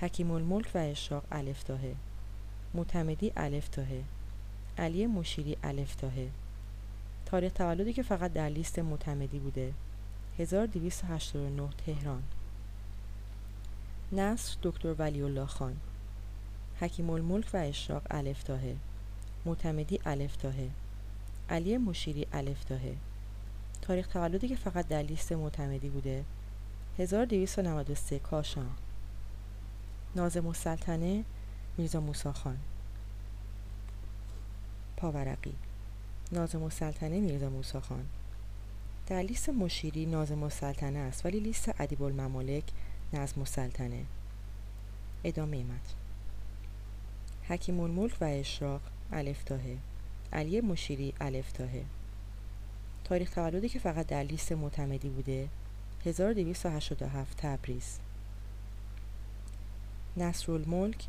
[0.00, 1.94] حکیم الملک و اشراق الف داهه
[2.74, 4.04] معتمدی الف داهه
[4.78, 6.30] علی مشیری الف داهه
[7.26, 9.72] تاریخ تولدی که فقط در لیست معتمدی بوده.
[10.38, 12.22] 1289 تهران.
[14.12, 15.76] نصر دکتر ولی الله خان.
[16.80, 18.76] حکیم الملک و اشراق الف داهه
[19.44, 20.70] معتمدی الف داهه
[21.50, 22.96] علی مشیری الف داهه
[23.82, 26.24] تاریخ تولدی که فقط در لیست معتمدی بوده.
[26.98, 28.70] 1293 کاشان.
[30.16, 31.24] نازم السلطنه
[31.78, 32.58] میرزا موسی خان.
[34.96, 35.54] پاورقی
[36.32, 38.06] نازم السلطنه میرزا موسی خان.
[39.06, 42.64] در لیست مشیری نازم السلطنه است ولی لیست ادیب الممالک
[43.12, 44.04] نظم السلطنه.
[45.24, 45.94] ادامه متن.
[47.48, 48.80] حکیم الملک و اشراق
[49.12, 49.76] الف داهه
[50.32, 51.84] علی مشیری الف داهه
[53.04, 55.48] تاریخ تولدی که فقط در لیست معتمدی بوده
[56.06, 57.98] 1287 تبریز.
[60.16, 61.04] نصر الملک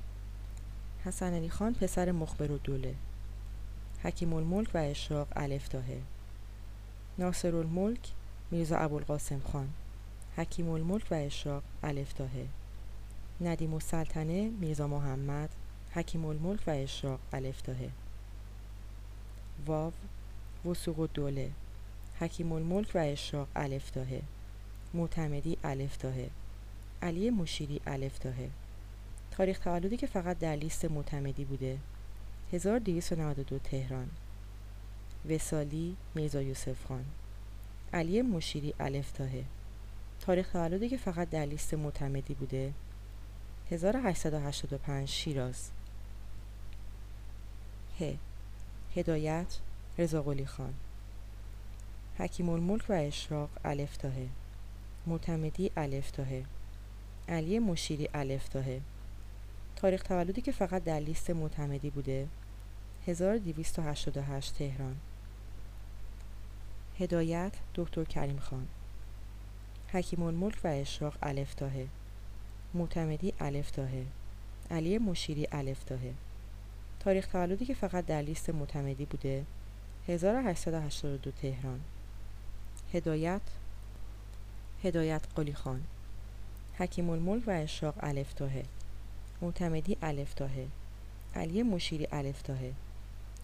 [1.06, 2.96] حسن علی خان پسر مخبر و دوله
[4.06, 6.02] حکیم الملک و اشراق الف داهه
[7.18, 8.00] ناصر الملک
[8.52, 9.70] میرزا ابوالقاسم خان.
[10.38, 12.46] حکیم الملک و اشراق الف داهه
[13.42, 15.50] ندیم السلطنه میرزا محمد.
[15.92, 17.90] حکیم الملک و اشراق الف داهه
[19.66, 19.94] واو
[20.66, 21.52] وسوق دوله
[22.20, 24.22] حکیم الملک و اشراق الف داهه
[24.94, 26.30] معتمدی الف داهه
[27.02, 28.50] علی مشیری الف داهه
[29.32, 31.78] تاریخ تولدی که فقط در لیست معتمدی بوده.
[32.54, 34.10] 1292 تهران.
[35.30, 37.06] وسالی میرزا یوسف خان.
[37.94, 39.44] علی مشیری الفتاهه
[40.22, 42.74] تاریخ تولدی که فقط در لیست معتمدی بوده.
[43.72, 45.70] 1885 شیراز.
[48.00, 48.14] ه.
[48.96, 49.58] هدایت
[49.98, 50.74] رضا قلی خان.
[52.18, 54.28] حکیم الملک و اشراق الفتاهه
[55.08, 56.44] معتمدی الفتاهه
[57.30, 58.82] علی مشیری الفتاهه
[59.76, 62.28] تاریخ تولدی که فقط در لیست معتمدی بوده.
[63.08, 64.96] 1288 تهران.
[67.00, 68.68] هدایت دکتر کریم خان.
[69.88, 71.88] حکیم الملک و اشراق الفتاهه
[72.74, 74.06] معتمدی الفتاهه
[74.72, 76.14] علی مشیری الفتاهه
[77.00, 79.46] تاریخ تولدی که فقط در لیست معتمدی بوده.
[80.08, 81.82] 1882 تهران.
[82.94, 83.42] هدایت
[84.84, 85.84] هدایت قلی خان.
[86.78, 88.64] حکیم الملک و اشراق الفتاهه
[89.42, 90.68] معتمدی الفتاهه
[91.36, 92.74] علی مشیری الفتاهه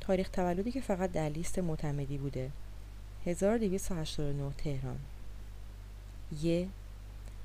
[0.01, 2.51] تاریخ تولدی که فقط در لیست معتمدی بوده.
[3.25, 4.99] 1289 تهران.
[6.43, 6.69] ی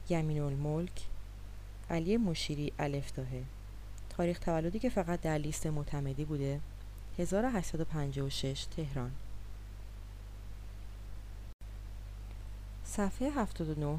[0.08, 1.06] یمین الملک
[1.90, 3.44] علی مشیری الفتاهه
[4.10, 6.60] تاریخ تولدی که فقط در لیست معتمدی بوده.
[7.18, 9.12] 1856 تهران.
[12.84, 13.98] صفحه 79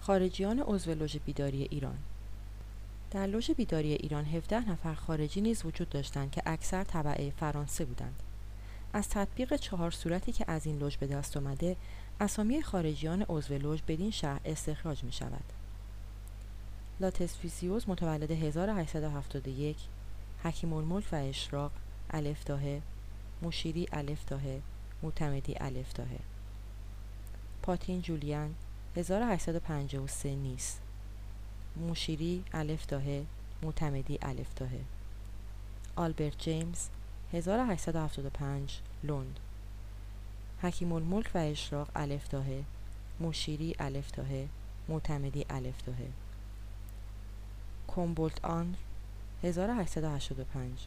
[0.00, 1.98] خارجیان عضو لوژ بیداری ایران.
[3.10, 8.22] در لوژ بیداری ایران 17 نفر خارجی نیز وجود داشتند که اکثر طبعه فرانسه بودند.
[8.92, 11.76] از تطبیق چهار صورتی که از این لوژ به دست آمده
[12.20, 15.44] اسامی خارجیان عضو لوژ بدین شهر استخراج می شود
[17.00, 19.76] لاتسفیسیوس متولد 1871
[20.44, 21.72] حکیم الملک و اشراق
[22.10, 22.82] الفتاهه
[23.42, 24.60] مشیری الفتاهه
[25.02, 26.20] معتمدی الفتاهه
[27.62, 28.54] پاتین جولیان
[28.96, 30.87] 1853 نیست.
[31.78, 33.24] مشیری الفتاهه
[33.62, 34.80] معتمدی الفتاهه
[35.96, 36.88] آلبرت جیمز
[37.32, 39.40] 1875 لند.
[40.62, 42.64] حکیم الملک و اشراق الفتاهه
[43.20, 44.48] مشیری الفتاهه
[44.88, 46.08] معتمدی الفتاهه
[47.88, 48.74] کومبولت آن
[49.42, 50.86] 1885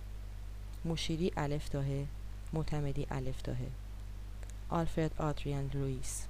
[0.85, 2.05] مشیری الفتاهه
[2.53, 3.67] معتمدی الفتاهه
[4.69, 6.25] آلفرد آدریان لوئیس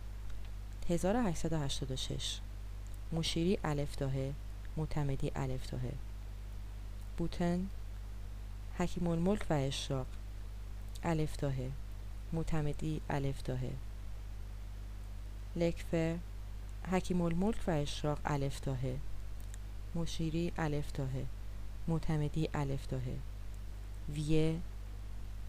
[0.89, 2.39] 1886
[3.13, 4.33] مشیری الفتاهه
[4.77, 5.93] معتمدی الفتاهه
[7.17, 7.67] بوتن
[8.77, 10.07] حکیم الملک و اشراق.
[11.03, 11.71] الفتاهه
[12.33, 13.71] معتمدی الفتاهه
[15.55, 16.17] لکفر
[16.91, 18.97] حکیم الملک و اشراق الفتاهه
[19.95, 21.25] مشیری الفتاهه
[21.87, 23.17] معتمدی الفتاهه
[24.09, 24.59] ویه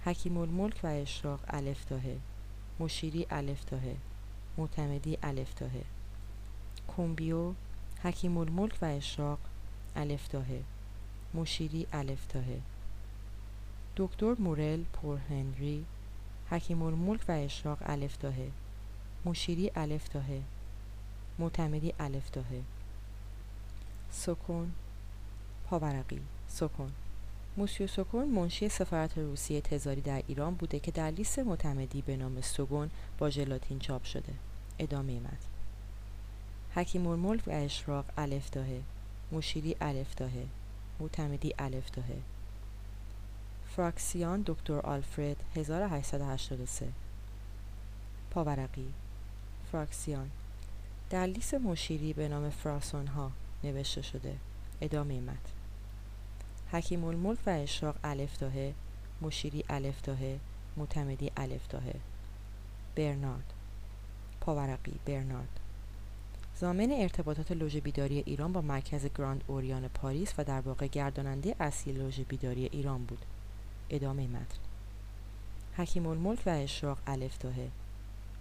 [0.04, 2.18] حکیم الملک و اشراق الفتاهه
[2.80, 3.96] مشیری الفتاهه
[4.58, 5.84] معتمدی الفتاهه
[6.88, 7.54] کومبیو
[8.02, 9.38] حکیم الملک و اشراق
[9.96, 10.62] الفتاهه
[11.34, 12.60] مشیری الفتاهه
[13.96, 15.84] دکتر مورل پور هنری
[16.50, 18.50] حکیم الملک و اشراق الفتاهه
[19.24, 20.42] مشیری الفتاهه
[21.38, 22.62] معتمدی الفتاهه
[24.10, 24.72] سکون
[25.66, 26.92] پاورقی سکون.
[27.56, 32.40] موسیو سکون منشی سفارت روسیه تزاری در ایران بوده که در لیست معتمدی به نام
[32.40, 34.32] سگون با ژلاتین چاپ شده.
[34.78, 35.51] ادامه متن
[36.74, 38.82] حکیم الملک و اشراق الفتاهه
[39.32, 40.46] مشیری الفتاهه
[41.00, 42.18] معتمدی الفتاهه
[43.76, 46.88] فراکسیان دکتر آلفرد 1883
[48.30, 48.92] پاورقی.
[49.72, 50.30] فراکسیان.
[51.10, 53.30] در لیست مشیری به نام فراسون ها
[53.64, 54.36] نوشته شده.
[54.80, 55.36] ادامه متن.
[56.72, 58.74] حکیم الملک و اشراق الفتاهه
[59.22, 60.38] مشیری الفتاهه
[60.76, 61.94] معتمدی الفتاهه
[62.96, 63.52] برنارد.
[64.40, 64.94] پاورقی.
[65.06, 65.61] برنارد.
[66.62, 71.92] زامن ارتباطات لوژ بیداری ایران با مرکز گراند اوریان پاریس و در واقع گرداننده اصلی
[71.92, 73.24] لوژ بیداری ایران بود.
[73.90, 74.58] ادامه متن.
[75.76, 77.70] حکیم الملک و اشراق الفتاهه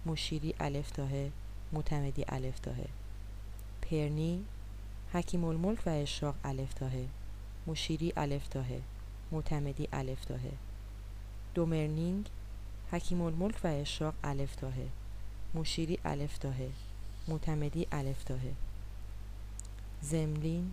[0.06, 1.30] مشیری الفتاهه
[1.72, 2.88] معتمدی الفتاهه
[3.82, 4.44] پرنی
[5.12, 7.06] حکیم الملک و اشراق الفتاهه
[7.66, 8.80] مشیری الفتاهه
[9.32, 10.52] معتمدی الفتاهه
[11.54, 12.26] دومرنینگ
[12.92, 14.88] حکیم الملک و اشراق الفتاهه
[15.54, 16.68] مشیری الفتاهه
[17.28, 18.52] معتمدی الفتاهه
[20.02, 20.72] زملین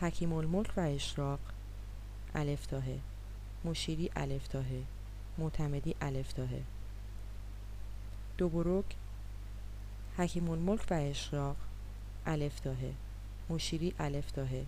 [0.00, 1.40] حکیم الملک و اشراق
[2.34, 2.98] الفتاهه
[3.64, 4.82] مشیری الفتاهه
[5.38, 6.62] معتمدی الفتاهه
[8.38, 8.84] دوبروک
[10.16, 11.56] حکیم الملک و اشراق
[12.26, 12.92] الفتاهه
[13.50, 14.66] مشیری الفتاهه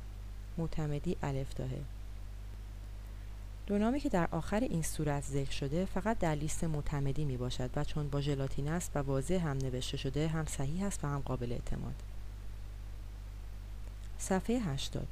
[0.58, 1.95] معتمدی الفتاهه
[3.66, 7.70] دو نامی که در آخر این صورت ذکر شده فقط در لیست معتمدی می باشد
[7.76, 11.20] و چون با ژلاتین است و واضح هم نوشته شده هم صحیح است و هم
[11.20, 11.94] قابل اعتماد.
[14.18, 15.06] صفحه 80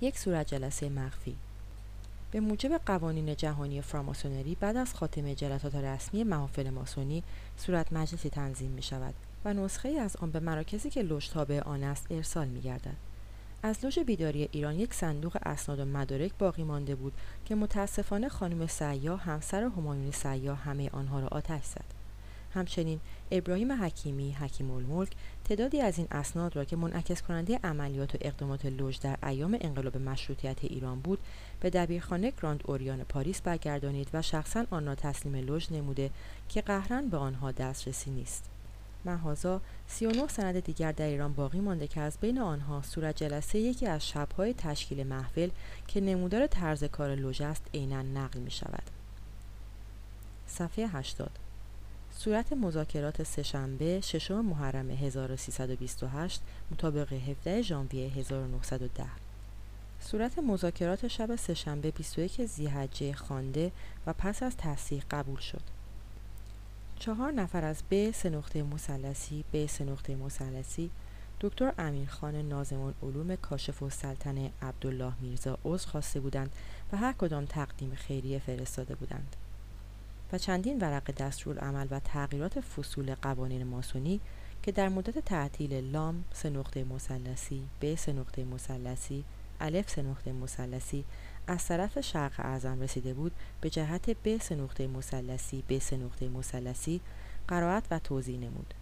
[0.00, 1.36] یک صورت جلسه مخفی.
[2.30, 7.22] به موجب قوانین جهانی فراماسونری بعد از خاتمه جلسات رسمی محافل ماسونی
[7.56, 11.84] صورت مجلسی تنظیم می شود و نسخه از آن به مراکزی که لوژ تابع آن
[11.84, 13.11] است ارسال می گردد.
[13.64, 17.12] از لوژ بیداری ایران یک صندوق اسناد و مدارک باقی مانده بود
[17.44, 22.02] که متاسفانه خانم سیاه همسر همایون سیاه همه آنها را آتش زد.
[22.54, 23.00] همچنین
[23.30, 25.12] ابراهیم حکیمی حکیم الملک
[25.44, 29.96] تعدادی از این اسناد را که منعکس کننده عملیات و اقدامات لوژ در ایام انقلاب
[29.96, 31.18] مشروطیت ایران بود
[31.60, 36.10] به دبیرخانه گراند اوریان پاریس برگردانید و شخصا آن را تسلیم لوژ نموده
[36.48, 38.51] که قهرا به آنها دسترسی نیست.
[39.04, 43.86] معهذا 39 سند دیگر در ایران باقی مانده که از بین آنها صورت جلسه یکی
[43.86, 45.50] از شبهای تشکیل محفل
[45.86, 48.82] که نمودار طرز کار لوژ است عینا نقل می شود.
[50.46, 51.30] صفحه 80
[52.10, 56.40] صورت مذاکرات سهشنبه ششم محرم 1328
[56.70, 59.06] مطابق 17 ژانویه 1910
[60.00, 63.72] صورت مذاکرات شب سهشنبه 21 ذی‌حجه خوانده
[64.06, 65.81] و پس از تصحیح قبول شد.
[67.02, 70.90] چهار نفر از ب سه نقطه مثلثی ب سه نقطه مثلثی
[71.40, 76.50] دکتر امیرخان نازم علوم کاشف و سلطنه عبدالله میرزا عضو خواسته بودند
[76.92, 79.36] و هر کدام تقدیم خیریه فرستاده بودند.
[80.32, 84.20] و چندین ورق دستورالعمل و تغییرات فصول قوانین ماسونی
[84.62, 89.24] که در مدت تعطیل لام سه نقطه مثلثی ب سه نقطه مثلثی
[89.60, 91.04] الف سه نقطه مثلثی
[91.46, 96.28] از طرف شرق اعظم رسیده بود به جهت به سه نقطه مثلثی به سه نقطه
[96.28, 97.00] مثلثی
[97.48, 98.74] قرائت و توضیح نمود.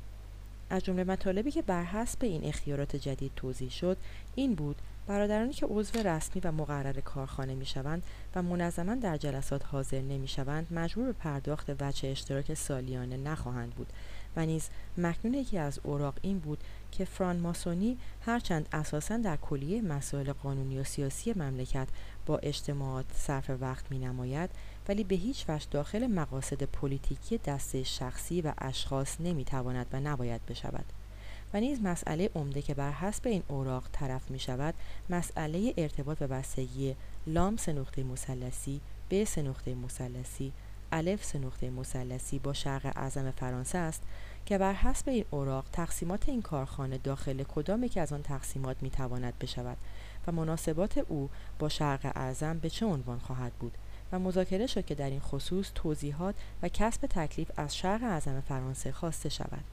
[0.70, 3.96] از جمله مطالبی که بر حسب این اختیارات جدید توضیح شد
[4.34, 8.02] این بود برادرانی که عضو رسمی و مقرر کارخانه می شوند
[8.34, 13.86] و منظما در جلسات حاضر نمی شوند مجبور به پرداخت وجه اشتراک سالیانه نخواهند بود
[14.36, 16.58] و نیز مکنون یکی از اوراق این بود
[16.90, 21.88] که فران ماسونی هرچند اساسا در کلیه مسائل قانونی و سیاسی مملکت
[22.26, 24.50] با اجتماعات صرف وقت می نماید
[24.88, 30.46] ولی به هیچ وجه داخل مقاصد پلیتیکی دسته شخصی و اشخاص نمی تواند و نباید
[30.46, 30.84] بشود.
[31.54, 34.74] و نیز مسئله عمده که بر حسب این اوراق طرف می شود
[35.10, 36.96] مسئله ارتباط و بستگی
[37.26, 40.52] لام سه نقطه مثلثی ب سه نقطه مثلثی
[40.92, 44.02] الف سه نقطه مثلثی با شرق اعظم فرانسه است
[44.46, 48.90] که بر حسب این اوراق تقسیمات این کارخانه داخل کدام که از آن تقسیمات می
[48.90, 49.76] تواند بشود
[50.26, 53.78] و مناسبات او با شرق اعظم به چه عنوان خواهد بود
[54.12, 58.92] و مذاکره شد که در این خصوص توضیحات و کسب تکلیف از شرق اعظم فرانسه
[58.92, 59.64] خواسته شود.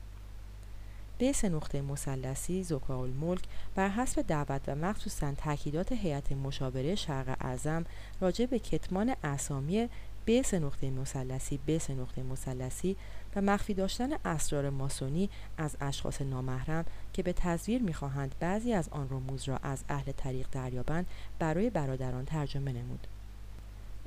[1.17, 3.43] به سه نقطه مثلثی زکا الملک
[3.75, 7.85] بر حسب دعوت و مخصوصا تاکیدات هیئت مشاوره شرق اعظم
[8.21, 9.89] راجع به کتمان اسامی
[10.25, 12.95] به سه نقطه مثلثی به سه نقطه مثلثی
[13.35, 19.09] و مخفی داشتن اسرار ماسونی از اشخاص نامحرم که به تزویر می‌خواهند بعضی از آن
[19.09, 21.07] رموز را از اهل طریق دریابند
[21.39, 23.07] برای برادران ترجمه نمود.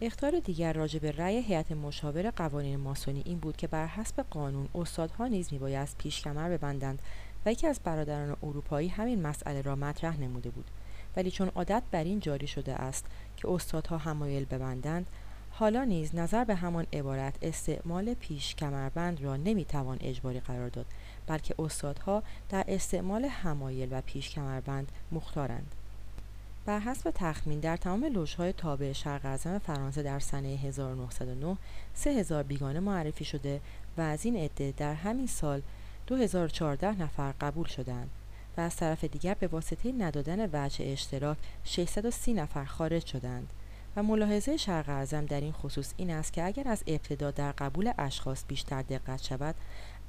[0.02, 4.68] اختار دیگر راجع به رأی هیئت مشاور قوانین ماسونی این بود که بر حسب قانون
[4.74, 7.02] استادها نیز میبایست پیشکمر ببندند
[7.46, 10.70] و یکی از برادران اروپایی همین مسئله را مطرح نموده بود.
[11.16, 15.06] ولی چون عادت بر این جاری شده است که استادها همایل ببندند
[15.60, 20.86] حالا نیز نظر به همان عبارت استعمال پیش کمربند را نمی‌توان اجباری قرار داد
[21.26, 25.74] بلکه استادها در استعمال همایل و پیش کمربند مختارند.
[26.66, 31.56] بر حسب تخمین در تمام لوژهای تابع شرق اعظم فرانسه در سنه 1909
[31.94, 33.60] 3000 بیگانه معرفی شده
[33.96, 35.62] و از این عده در همین سال
[36.06, 38.10] 2014 نفر قبول شدند
[38.56, 43.52] و از طرف دیگر به واسطه ندادن وجه اشتراک 630 نفر خارج شدند
[43.96, 47.92] و ملاحظه شرق اعظم در این خصوص این است که اگر از ابتدا در قبول
[47.98, 49.54] اشخاص بیشتر دقت شود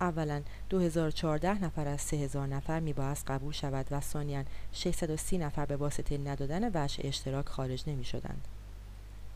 [0.02, 6.18] اولا 2014 نفر از 3000 نفر میبایست قبول شود و ثانیا 630 نفر به واسطه
[6.18, 8.48] ندادن وجه اشتراک خارج نمی شدند.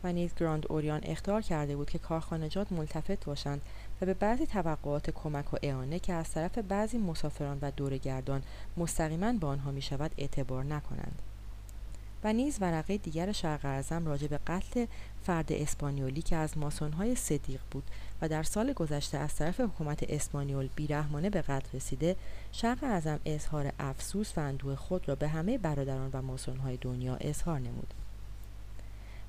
[0.04, 3.62] و نیز گراند اوریان اختار کرده بود که کارخانجات ملتفت باشند
[4.00, 8.42] و به بعضی توقعات کمک و اعانه که از طرف بعضی مسافران و دورگردان
[8.76, 11.22] مستقیما به آنها می شود اعتبار نکنند.
[12.24, 14.86] و نیز ورقه دیگر شرق اعظم راجع به قتل
[15.22, 17.84] فرد اسپانیولی که از ماسونهای صدیق بود
[18.22, 22.16] و در سال گذشته از طرف حکومت اسپانیول بیرحمانه به قتل رسیده
[22.52, 27.58] شرق اعظم اظهار افسوس و اندوه خود را به همه برادران و ماسونهای دنیا اظهار
[27.58, 27.94] نمود.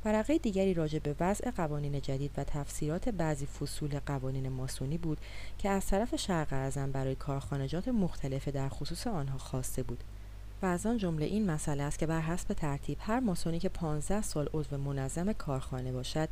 [0.06, 5.18] ورقه دیگری راجع به وضع قوانین جدید و تفسیرات بعضی فصول قوانین ماسونی بود
[5.58, 10.04] که از طرف شرق اعظم برای کارخانجات مختلف در خصوص آنها خواسته بود.
[10.62, 14.22] و از آن جمله این مسئله است که بر حسب ترتیب هر ماسونی که 15
[14.22, 16.30] سال عضو منظم کارخانه باشد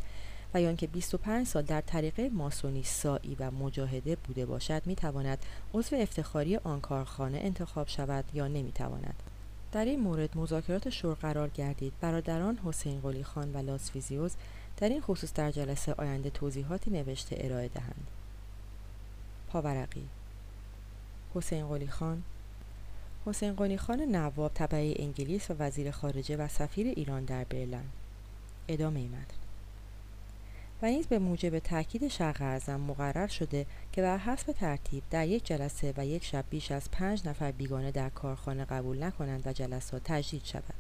[0.54, 5.46] و یا اینکه 25 سال در طریقه ماسونی سایی و مجاهده بوده باشد می تواند
[5.74, 9.24] عضو افتخاری آن کارخانه انتخاب شود یا نمی تواند.
[9.72, 11.94] در این مورد مذاکرات شور قرار گردید.
[12.02, 14.36] برادران حسین قلی خان و لاسفیزیوز
[14.78, 18.08] در این خصوص در جلسه آینده توضیحاتی نوشته ارائه دهند.
[19.48, 20.06] پاورقی.
[21.36, 22.24] حسین قلی خان
[23.26, 27.86] حسین قلی خان نواب طبعه انگلیس و وزیر خارجه و سفیر ایران در برلن
[28.68, 29.38] ادامه متن.
[30.82, 35.46] و نیز به موجب تاکید شرق اعظم مقرر شده که بر حسب ترتیب در یک
[35.46, 40.02] جلسه و یک شب بیش از پنج نفر بیگانه در کارخانه قبول نکنند و جلسات
[40.04, 40.74] تجدید شود.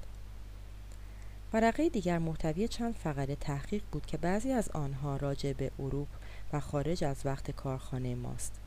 [1.53, 6.07] ورقه دیگر محتوی چند فقره تحقیق بود که بعضی از آنها راجع به اروپ
[6.53, 8.64] و خارج از وقت کارخانه ماست.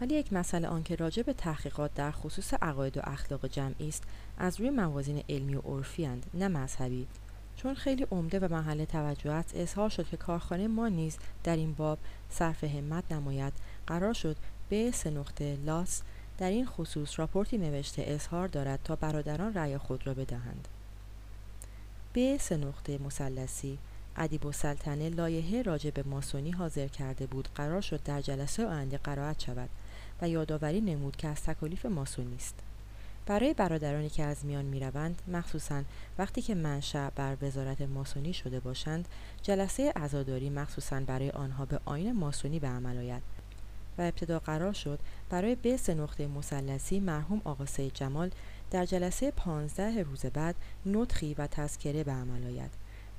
[0.00, 4.02] ولی یک مسئله آنکه راجع به تحقیقات در خصوص عقاید و اخلاق جمعی است
[4.38, 7.06] از روی موازین علمی و عرفی نه مذهبی.
[7.56, 11.72] چون خیلی عمده و محل توجه است اظهار شد که کارخانه ما نیز در این
[11.72, 11.98] باب
[12.30, 13.52] صرف همت نماید
[13.86, 14.36] قرار شد
[14.68, 16.02] به سه نقطه لاس
[16.38, 20.68] در این خصوص راپورتی نوشته اظهار دارد تا برادران رأی خود را بدهند.
[22.12, 23.78] به سه نقطه مثلثی
[24.16, 29.42] ادیب سلطنه لایحه راجع به ماسونی حاضر کرده بود قرار شد در جلسه آینده قرائت
[29.42, 29.68] شود.
[30.22, 32.54] و یادآوری نمود که از تکالیف ماسونی است
[33.26, 35.82] برای برادرانی که از میان می‌روند مخصوصا
[36.18, 39.08] وقتی که منشأ بر وزارت ماسونی شده باشند
[39.42, 43.22] جلسه عزاداری مخصوصا برای آنها به آین ماسونی به عمل آید
[43.98, 44.98] و ابتدا قرار شد
[45.30, 48.30] برای به سه نقطه مثلثی مرحوم آقا سید جمال
[48.70, 50.54] در جلسه پانزده روز بعد
[50.86, 52.70] نطخی و تذکره به عمل آید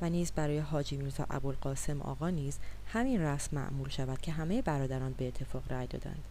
[0.01, 5.13] و نیز برای حاجی میرزا ابوالقاسم آقا نیز همین رسم معمول شود که همه برادران
[5.13, 6.23] به اتفاق رأی دادند.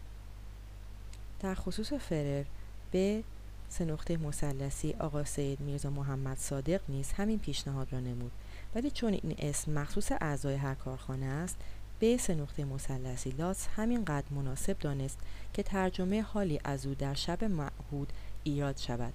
[1.45, 2.43] در خصوص فرر
[2.91, 3.23] به
[3.69, 8.31] سه نقطه مثلثی آقا سید میرزا محمد صادق نیز همین پیشنهاد را نمود.
[8.75, 11.57] ولی چون این اسم مخصوص اعضای هر کارخانه است
[11.99, 15.19] به سه نقطه مثلثی لاس همینقدر مناسب دانست
[15.53, 19.13] که ترجمه حالی از او در شب معهود ایراد شود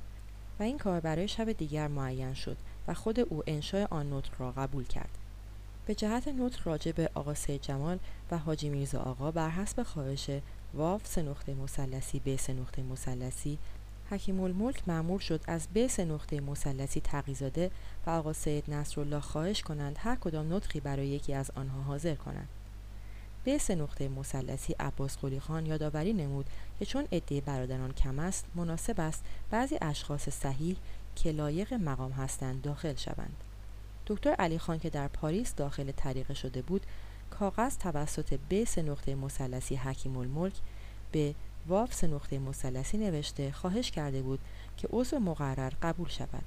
[0.61, 2.57] و این کار برای شب دیگر معین شد
[2.89, 5.19] و خود او انشای آن نطق را قبول کرد.
[5.87, 7.99] به جهت نطق راجع به آقا سید جمال
[8.31, 10.31] و حاجی میرزا آقا بر حسب خواهش
[10.75, 13.59] واف سه نقطه مثلثی به سه نقطه مثلثی.
[14.11, 17.71] حکیم الملک معمور شد از بیس نقطه مثلثی تقیزاده
[18.07, 22.49] و آقا سید نصرالله خواهش کنند هر کدام نطقی برای یکی از آنها حاضر کنند.
[23.45, 26.47] بیس نقطه مثلثی عباس قلی خان یادآوری نمود
[26.79, 30.77] که چون عده برادران کم است مناسب است بعضی اشخاص صحیح
[31.17, 33.37] که لایق مقام هستند داخل شوند.
[34.07, 36.87] دکتر علی خان که در پاریس داخل طریقه شده بود
[37.41, 40.55] کاغذ توسط بیس نقطه مثلثی حکیم الملک
[41.13, 41.35] به
[41.69, 44.39] واف سه نقطه مثلثی نوشته خواهش کرده بود
[44.77, 46.43] که عضو مقرر قبول شود.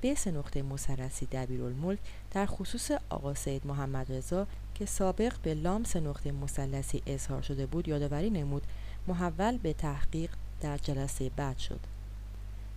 [0.00, 1.98] به سه نقطه مثلثی دبیرالملک
[2.30, 7.66] در خصوص آقا سید محمد رضا که سابق به لام سه نقطه مثلثی اظهار شده
[7.66, 8.62] بود یادآوری نمود
[9.08, 10.30] محول به تحقیق
[10.60, 11.80] در جلسه بعد شد.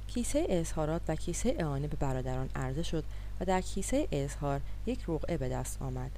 [0.08, 3.04] کیسه اظهارات و کیسه اعانه به برادران عرضه شد
[3.40, 6.12] و در کیسه اظهار یک رقعه به دست آمد.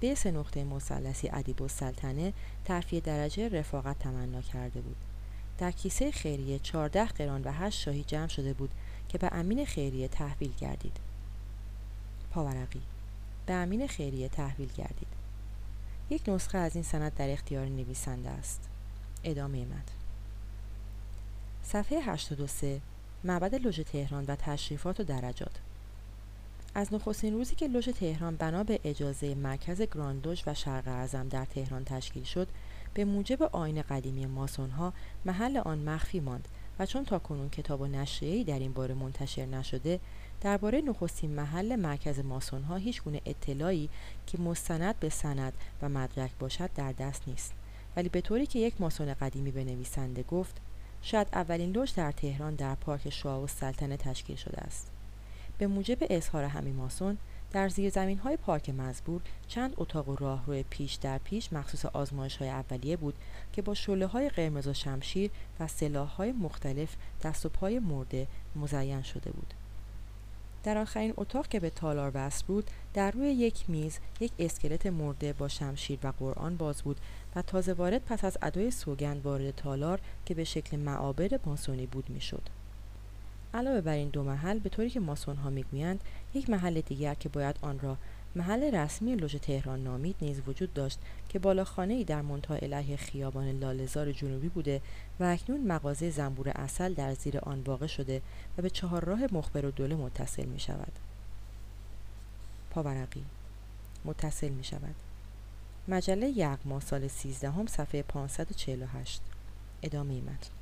[0.00, 2.32] به سه نقطه مثلثی ادیب السلطنه
[2.64, 4.96] ترفیع درجه رفاقت تمنا کرده بود.
[5.58, 8.70] در کیسه خیریه چهارده قران و هشت شاهی جمع شده بود
[9.08, 10.96] که به امین خیریه تحویل گردید.
[12.30, 12.82] پاورقی.
[13.46, 15.08] به امین خیریه تحویل گردید.
[16.10, 18.68] یک نسخه از این سند در اختیار نویسنده است.
[19.24, 19.92] ادامه متن.
[21.62, 22.80] صفحه 83
[23.24, 25.60] معبد لوژ تهران و تشریفات و درجات.
[26.78, 31.44] از نخستین روزی که لوژ تهران بنا به اجازه مرکز گراندوژ و شرق اعظم در
[31.44, 32.48] تهران تشکیل شد
[32.94, 34.92] به موجب آین قدیمی ماسون ها
[35.24, 36.48] محل آن مخفی ماند
[36.78, 40.00] و چون تاکنون کتاب و نشریه‌ای در این باره منتشر نشده
[40.40, 43.88] درباره نخستین محل مرکز ماسون ها هیچ گونه اطلاعی
[44.26, 47.52] که مستند به سند و مدرک باشد در دست نیست.
[47.96, 50.56] ولی به طوری که یک ماسون قدیمی به نویسنده گفت
[51.02, 54.97] شاید اولین لوژ در تهران در پارک شاه و سلطنه تشکیل شده است.
[55.58, 57.18] به موجب اظهار همین ماسون
[57.52, 62.36] در زیر زمین های پارک مزبور چند اتاق و راهرو پیش در پیش مخصوص آزمایش
[62.36, 63.14] های اولیه بود
[63.52, 65.30] که با شله های قرمز و شمشیر
[65.60, 69.54] و سلاح های مختلف دست و پای مرده مزین شده بود.
[70.64, 75.32] در آخرین اتاق که به تالار وصل بود در روی یک میز یک اسکلت مرده
[75.32, 77.00] با شمشیر و قرآن باز بود
[77.36, 82.10] و تازه وارد پس از ادای سوگند وارد تالار که به شکل معابد ماسونی بود
[82.10, 82.57] می‌شد.
[83.54, 86.00] علاوه بر این دو محل به طوری که ماسون ها می‌گویند
[86.34, 87.96] یک محل دیگر که باید آن را
[88.36, 93.50] محل رسمی لوژ تهران نامید نیز وجود داشت که بالاخانه ای در منتها علیه خیابان
[93.50, 94.80] لالزار جنوبی بوده
[95.20, 98.22] و اکنون مغازه زنبور اصل در زیر آن واقع شده
[98.58, 100.92] و به چهار راه مخبر و دوله متصل می شود.
[102.70, 103.24] پاورقی
[104.04, 104.94] متصل می شود.
[105.88, 109.20] مجله یغما سال 13 هم صفحه 548
[109.82, 110.57] ادامه متن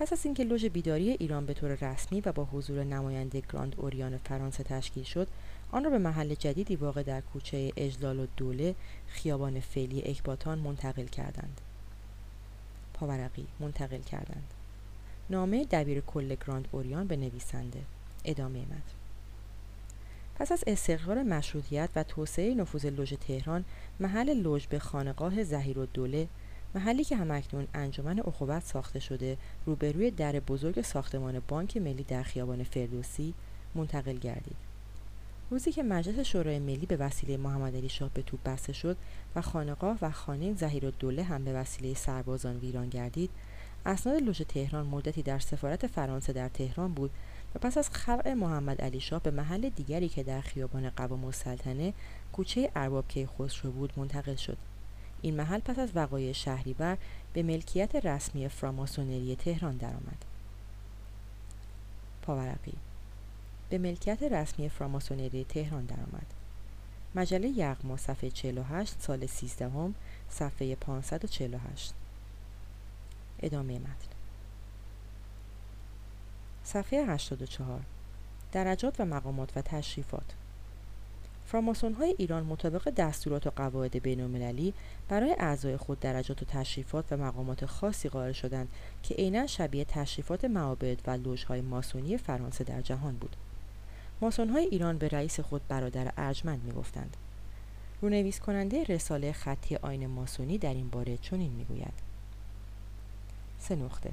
[0.00, 4.16] پس از اینکه لوژ بیداری ایران به طور رسمی و با حضور نماینده گراند اوریان
[4.16, 5.28] فرانسه تشکیل شد
[5.72, 8.74] آن را به محل جدیدی واقع در کوچه اجلال و دوله
[9.08, 11.60] خیابان فعلی اکباتان منتقل کردند.
[12.94, 14.54] پاورقی منتقل کردند.
[15.30, 17.80] نامه دبیر کل گراند اوریان به نویسنده.
[18.24, 19.00] ادامه متن.
[20.34, 23.64] پس از استقرار مشروطیت و توسعه نفوذ لوژ تهران
[24.00, 26.28] محل لوژ به خانقاه ظهیرالدوله
[26.74, 32.62] محلی که هم‌اکنون انجمن اخوت ساخته شده روبروی در بزرگ ساختمان بانک ملی در خیابان
[32.62, 33.34] فردوسی
[33.74, 34.56] منتقل گردید.
[35.50, 38.96] روزی که مجلس شورای ملی به وسیله محمد علی شاه به توپ بسته شد
[39.36, 43.30] و خانقاه و خانه زهیر دوله هم به وسیله سربازان ویران گردید
[43.86, 47.10] اسناد لوژ تهران مدتی در سفارت فرانسه در تهران بود
[47.54, 51.94] و پس از خلع محمد علی شاه به محل دیگری که در خیابان قوام السلطنه
[52.32, 54.56] کوچه ارباب کیخسرو بود منتقل شد.
[55.22, 56.98] این محل پس از وقایع شهریور
[57.32, 60.24] به ملکیت رسمی فراماسونری تهران درآمد.
[62.22, 62.74] پاورقی.
[63.70, 66.26] به ملکیت رسمی فراماسونری تهران درآمد.
[67.14, 69.94] مجله یغما صفحه 48 سال 13 هم
[70.30, 71.92] صفحه 548
[73.42, 74.10] ادامه متن.
[76.64, 77.80] صفحه 84
[78.52, 80.39] درجات و مقامات و تشریفات.
[81.50, 84.74] فراماسون های ایران مطابق دستورات و قواعد بین المللی
[85.08, 88.68] برای اعضای خود درجات و تشریفات و مقامات خاصی قائل شدند
[89.02, 93.36] که عینا شبیه تشریفات معابد و لوژهای ماسونی فرانسه در جهان بود.
[94.20, 97.16] ماسون های ایران به رئیس خود برادر ارجمند می‌گفتند.
[98.02, 101.94] رونویس کننده رساله خطی آین ماسونی در این باره چنین می‌گوید.
[103.58, 104.10] سه نقطه.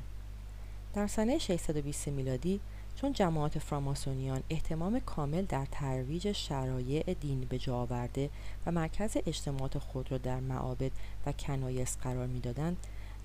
[0.93, 2.59] در سنه 620 میلادی
[3.01, 8.29] چون جماعت فراماسونیان احتمام کامل در ترویج شرایع دین به جا آورده
[8.65, 10.91] و مرکز اجتماعات خود را در معابد
[11.25, 12.77] و کنایس قرار می‌دادند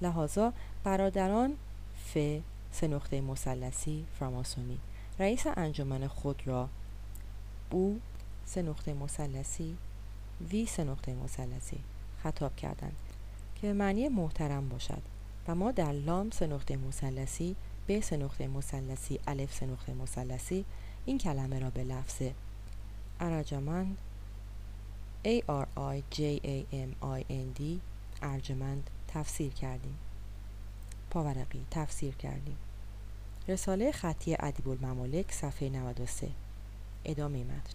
[0.03, 0.53] لحاظا
[0.85, 1.57] برادران
[2.05, 2.19] ف.
[2.73, 4.79] سه نقطه مثلثی فراماسونی.
[5.19, 6.69] رئیس انجمن خود را
[7.71, 7.99] بو.
[8.45, 9.77] سه نقطه مثلثی
[10.51, 10.67] وی.
[10.67, 11.79] سه نقطه مثلثی
[12.23, 12.97] خطاب کردند
[13.61, 15.03] که معنی محترم باشد
[15.49, 17.57] و ما در لام سه نقطه مثلثی
[17.89, 20.65] ب سه نقطه مثلثی الف سه نقطه مثلثی
[21.07, 22.23] این کلمه را به لفظ
[23.21, 23.99] ارجمند
[25.25, 27.63] A R I J A M I N D
[28.23, 29.99] ارجمند تفسیر کردیم.
[31.11, 32.57] پاورقی تفسیر کردیم.
[33.49, 36.29] رساله خطی ادیب الممالک صفحه 93
[37.05, 37.75] ادامه متن.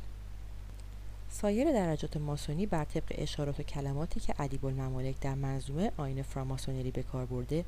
[1.30, 6.92] سایر درجات ماسونی بر طبق اشارات و کلماتی که ادیب الممالک در منظومه آین فراماسونری
[6.92, 7.66] به کار برده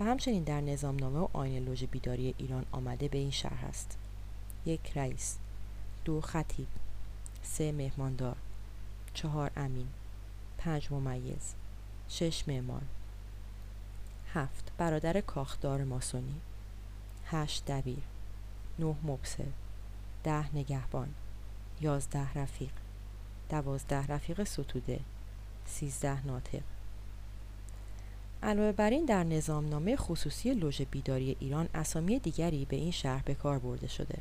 [0.00, 3.98] و همچنین در نظامنامه و آین لوژ بیداری ایران آمده به این شهر است.
[4.66, 5.38] یک رئیس
[6.04, 6.68] دو خطیب
[7.42, 8.36] سه مهماندار
[9.14, 9.88] چهار امین
[10.58, 11.54] پنج ممیز
[12.08, 12.82] شش معمار
[14.34, 16.34] هفت برادر کاخدار ماسونی.
[17.26, 18.02] هشت دبیر.
[18.78, 19.46] نه مبصر.
[20.24, 21.08] ده نگهبان.
[21.80, 22.72] یازده رفیق.
[23.50, 25.00] دوازده رفیق ستوده.
[25.66, 26.62] سیزده ناطق.
[28.42, 33.34] علاوه بر این در نظامنامه خصوصی لوژ بیداری ایران اسامی دیگری به این شهر به
[33.34, 34.18] کار برده شده.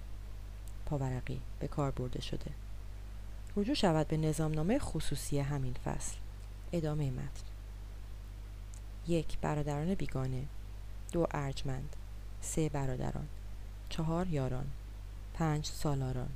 [0.85, 2.51] پاورقی به کار برده شده.
[3.57, 6.17] رجوع شود به نظامنامه خصوصی همین فصل.
[6.71, 7.43] ادامه متن.
[9.07, 10.43] یک برادران بیگانه.
[11.11, 11.95] دو ارجمند.
[12.41, 13.27] سه برادران.
[13.89, 14.67] چهار یاران.
[15.33, 16.29] پنج سالاران.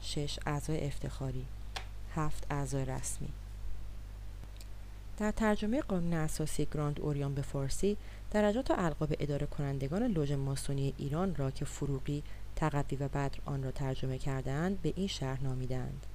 [0.00, 1.46] شش اعضای افتخاری.
[2.16, 3.28] هفت اعضای رسمی.
[5.20, 7.96] در ترجمه قانون اساسی گراند اوریان به فارسی
[8.30, 12.22] درجات و القاب اداره کنندگان لوژ ماسونی ایران را که فروغی
[12.56, 16.06] تقوی و بدر آن را ترجمه کردهاند به این شهر نامیدند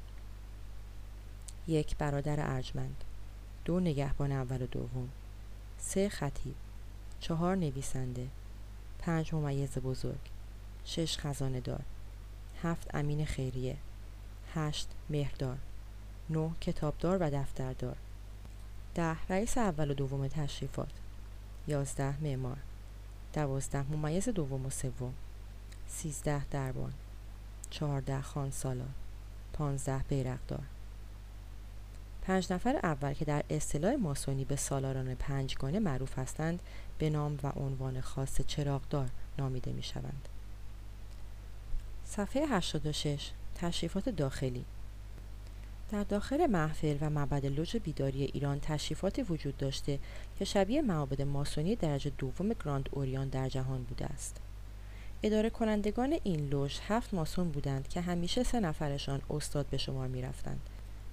[1.67, 3.03] یک برادر ارجمند.
[3.65, 5.09] دو نگهبان اول و دوم.
[5.77, 6.55] سه خطیب.
[7.19, 8.27] چهار نویسنده.
[8.99, 10.29] پنج ممیز بزرگ.
[10.85, 11.81] شش خزانه دار
[12.63, 13.77] هفت امین خیریه.
[14.53, 15.57] هشت مهردار.
[16.29, 17.95] نه کتابدار و دفتردار.
[18.95, 20.91] ده رئیس اول و دوم تشریفات.
[21.67, 22.57] یازده معمار.
[23.33, 25.13] دوازده ممیز دوم و سوم.
[25.87, 26.93] سیزده دربان.
[27.69, 28.87] چهارده خان سالار.
[29.53, 30.63] پانزده بیرقدار.
[32.21, 36.59] پنج نفر اول که در اصطلاح ماسونی به سالاران پنجگانه معروف هستند
[36.97, 40.29] به نام و عنوان خاص چراغدار نامیده می شوند.
[42.05, 44.65] صفحه 86 تشریفات داخلی.
[45.95, 49.99] در داخل محفل و معبد لوژ بیداری ایران تشریفاتی وجود داشته
[50.39, 54.35] که شبیه معابد ماسونی درجه دوم گراند اوریان در جهان بوده است.
[55.23, 60.21] اداره کنندگان این لوژ هفت ماسون بودند که همیشه سه نفرشان استاد به شمار می
[60.21, 60.59] رفتند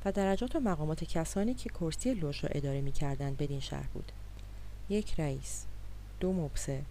[0.05, 4.12] و درجات و مقامات کسانی که کرسی لوژ را اداره می کردند بدین شرح بود.
[4.89, 5.65] یک رئیس،
[6.20, 6.83] دو مبصر،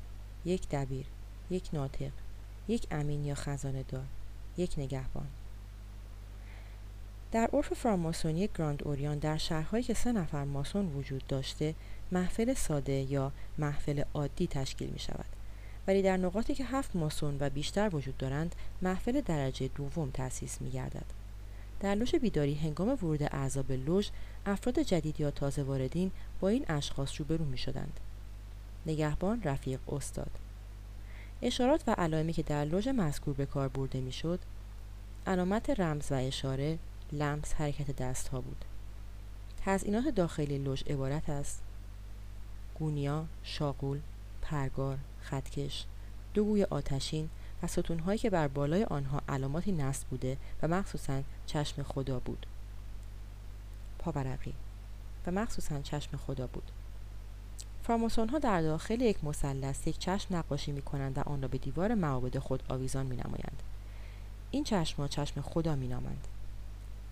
[0.45, 1.05] یک دبیر،
[1.49, 2.11] یک ناطق
[2.67, 4.05] یک امین یا خزانه دار
[4.57, 5.27] یک نگهبان
[7.31, 11.75] در عرف فراماسونی گراند اوریان در شهرهایی که سه نفر ماسون وجود داشته
[12.11, 15.25] محفل ساده یا محفل عادی تشکیل می شود
[15.87, 20.69] ولی در نقاطی که هفت ماسون و بیشتر وجود دارند محفل درجه دوم تأسیس می
[20.69, 21.05] گردد.
[21.79, 24.09] در لوژ بیداری هنگام ورود اعضا به لوژ
[24.45, 27.99] افراد جدید یا تازه واردین با این اشخاص روبرو می شدند.
[28.85, 30.31] نگهبان رفیق استاد
[31.41, 34.39] اشارات و علائمی که در لوژ مذکور به کار برده می‌شد
[35.27, 36.77] علامت رمز و اشاره
[37.11, 38.65] لمس حرکت دست ها بود
[39.65, 41.61] تزئینات داخلی لوژ عبارت است.
[42.79, 43.99] گونیا شاغول
[44.41, 45.85] پرگار خطکش
[46.33, 47.29] دو گوی آتشین
[47.63, 52.45] و ستونهایی که بر بالای آنها علاماتی نصب بوده و مخصوصا چشم خدا بود.
[53.99, 54.53] پاورقی.
[55.27, 56.71] و مخصوصا چشم خدا بود.
[57.83, 61.57] فراماسون ها در داخل یک مثلث یک چشم نقاشی می کنند و آن را به
[61.57, 63.63] دیوار معابد خود آویزان می نمایند.
[64.51, 66.27] این چشم ها چشم خدا می نامند.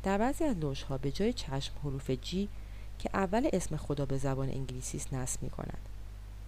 [0.03, 0.55] در بعضی از
[0.89, 2.49] ها به جای چشم حروف جی
[2.99, 5.89] که اول اسم خدا به زبان انگلیسی است نصب می کنند.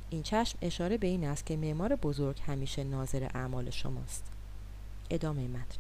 [0.10, 4.24] این چشم اشاره به این است که معمار بزرگ همیشه ناظر اعمال شماست.
[5.10, 5.78] ادامه متن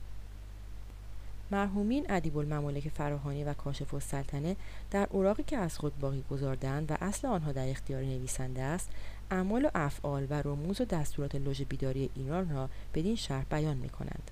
[1.51, 4.55] مرحومین ادیب الممالک فراهانی و کاشف السلطنه
[4.91, 8.89] در اوراقی که از خود باقی گذاردند و اصل آنها در اختیار نویسنده است
[9.31, 13.89] اعمال و افعال و رموز و دستورات لوژ بیداری ایران را بدین شرح بیان می
[13.89, 14.31] کنند.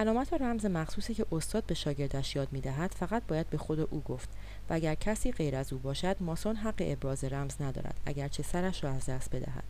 [0.00, 3.80] علامت و رمز مخصوصی که استاد به شاگردش یاد می دهد فقط باید به خود
[3.80, 4.28] او گفت
[4.70, 8.90] و اگر کسی غیر از او باشد ماسون حق ابراز رمز ندارد اگرچه سرش را
[8.90, 9.64] از دست بدهد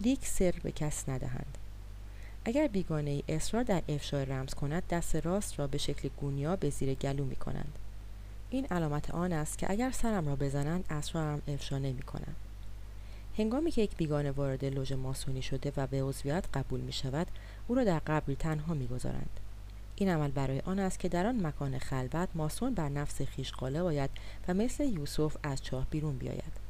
[0.00, 1.58] لیک سر به کس ندهند
[2.44, 6.70] اگر بیگانه ای اصرار در افشای رمز کند دست راست را به شکل گونیا به
[6.70, 7.78] زیر گلو می کنند.
[8.50, 12.36] این علامت آن است که اگر سرم را بزنند اسرارم افشا نمی کنند.
[13.38, 17.26] هنگامی که یک بیگانه وارد لوژ ماسونی شده و به عضویت قبول می شود
[17.68, 19.40] او را در قبری تنها می گذارند.
[19.96, 23.82] این عمل برای آن است که در آن مکان خلوت ماسون بر نفس خیش غالب
[23.82, 24.10] باید
[24.48, 26.66] و مثل یوسف از چاه بیرون بیاید.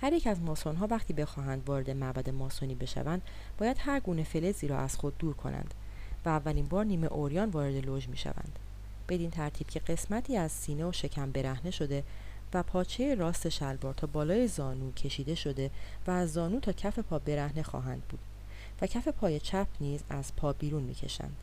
[0.00, 3.22] هر یک از ماسون ها وقتی بخواهند وارد معبد ماسونی بشوند
[3.58, 5.74] باید هر گونه فلزی را از خود دور کنند
[6.24, 8.58] و اولین بار نیمه اوریان وارد لوژ می شوند
[9.08, 12.04] بدین ترتیب که قسمتی از سینه و شکم برهنه شده
[12.54, 15.70] و پاچه راست شلوار تا بالای زانو کشیده شده
[16.06, 18.29] و از زانو تا کف پا برهنه خواهند بود.
[18.82, 21.36] و کف پای چپ نیز از پا بیرون می‌کشند.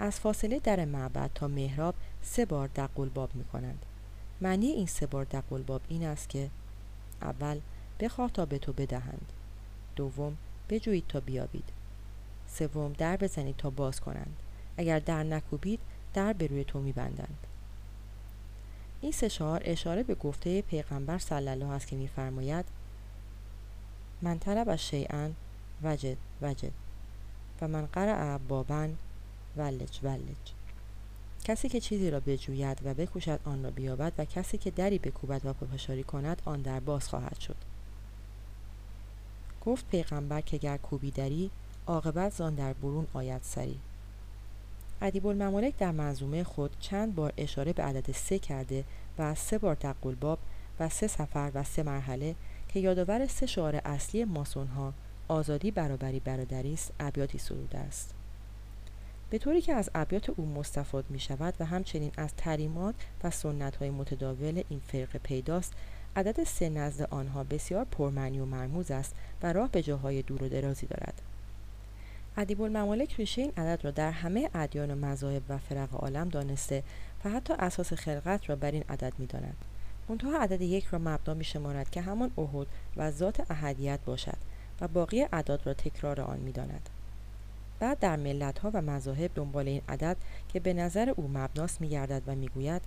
[0.00, 3.86] از فاصله در معبد تا محراب سه بار دقلباب می کنند
[4.40, 6.50] معنی این سه بار دقلباب این است که
[7.22, 7.60] اول
[8.00, 9.32] بخواه تا به تو بدهند.
[9.96, 10.36] دوم
[10.70, 11.68] بجویید تا بیابید.
[12.48, 14.36] سوم در بزنید تا باز کنند.
[14.76, 15.80] اگر در نکوبید
[16.14, 17.46] در به روی تو میبندند.
[19.00, 22.64] این سه شعار اشاره به گفته پیغمبر صلی الله است که میفرماید
[24.22, 25.30] من طلب از شیئا
[25.82, 26.72] وجد وجد.
[27.60, 28.96] و من قرع بابن
[29.56, 30.52] ولج ولج.
[31.44, 35.46] کسی که چیزی را بجوید و بکوشد آن را بیابد و کسی که دری بکوبد
[35.46, 37.56] و پافشاری کند آن در باز خواهد شد.
[39.66, 41.50] گفت پیغمبر که گر کوبی دری
[41.86, 43.80] عاقبت زان در برون آید سری.
[45.02, 48.84] ادیب الممالک در منظومه خود چند بار اشاره به عدد سه کرده
[49.18, 50.38] و از سه بار تقل باب
[50.80, 52.34] و سه سفر و سه مرحله
[52.68, 54.92] که یادآور سه شعار اصلی ماسون ها
[55.28, 58.14] آزادی برابری برادری است ابیاتی سروده است.
[59.30, 63.76] به طوری که از ابیات او مستفاد می شود و همچنین از تریمات و سنت
[63.76, 65.72] های متداول این فرقه پیداست
[66.16, 70.48] عدد سه نزد آنها بسیار پرمعنی و مرموز است و راه به جاهای دور و
[70.48, 71.22] درازی دارد.
[72.36, 76.82] ادیب الممالک ریشه این عدد را در همه ادیان و مذاهب و فرق عالم دانسته
[77.24, 79.56] و حتی اساس خلقت را بر این عدد می‌داند.
[80.08, 82.66] منتها عدد یک را مبنا می شمارد که همان احد
[82.96, 84.38] و ذات احدیت باشد.
[84.80, 86.88] و باقی اعداد را تکرار آن می‌داند.
[87.80, 90.16] بعد در ملت ها و مذاهب دنبال این عدد
[90.48, 92.82] که به نظر او مبناست میگردد و می‌گوید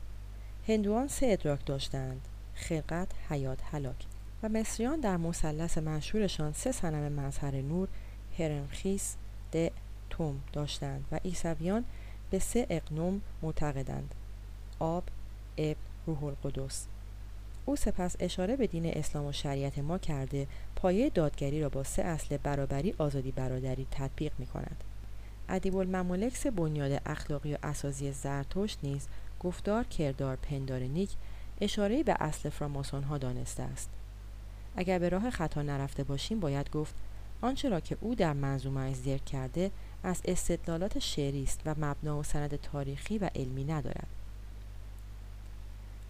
[0.67, 2.21] هندوان سه ادراک داشتند
[2.55, 4.05] خلقت حیات هلاک.
[4.43, 7.87] و مصریان در مثلث مشهورشان سه صنم مظهر نور
[8.39, 9.15] هرنخیس
[9.53, 9.71] د
[10.09, 11.85] توم داشتند و عیسویان
[12.31, 14.15] به سه اقنوم معتقدند
[14.79, 15.03] آب
[15.57, 16.87] اب روح القدس.
[17.71, 22.01] او سپس اشاره به دین اسلام و شریعت ما کرده پایه دادگری را با سه
[22.01, 24.83] اصل برابری آزادی برادری تطبیق می کند.
[25.49, 29.07] ادیب الممالک سه بنیاد اخلاقی و اساسی زرتشت نیز
[29.39, 31.09] گفتار کردار پندار نیک
[31.61, 33.89] اشاره به اصل فراماسون ها دانسته است
[34.75, 36.95] اگر به راه خطا نرفته باشیم باید گفت
[37.41, 39.71] آنچه را که او در منظومه ذکر کرده
[40.03, 44.07] از استدلالات شعری است و مبنا و سند تاریخی و علمی ندارد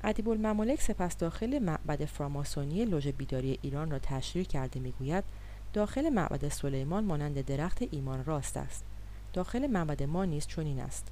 [0.03, 5.23] ادیب الممالک سپس داخل معبد فراماسونی لوژ بیداری ایران را تشریح کرده می‌گوید
[5.73, 8.83] داخل معبد سلیمان مانند درخت ایمان راست است.
[9.33, 11.07] داخل معبد ما نیز چنین است.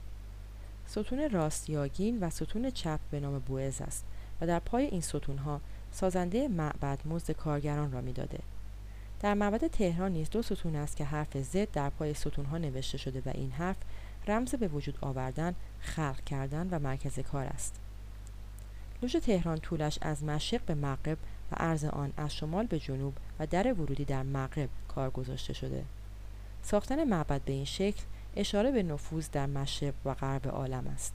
[0.88, 4.06] ستون راست یاگین و ستون چپ به نام بوئز است
[4.42, 5.62] و در پای این ستونها
[5.92, 8.40] سازنده معبد مزد کارگران را می‌داده.
[9.20, 13.22] در معبد تهران نیز دو ستون است که حرف زد در پای ستونها نوشته شده
[13.26, 13.78] و این حرف
[14.28, 17.80] رمز به وجود آوردن خلق کردن و مرکز کار است.
[19.02, 21.18] لوژ تهران طولش از مشرق به مغرب
[21.52, 25.84] و عرض آن از شمال به جنوب و در ورودی در مغرب کار گذاشته شده.
[26.64, 28.04] ساختن معبد به این شکل
[28.36, 31.14] اشاره به نفوذ در مشرق و غرب عالم است.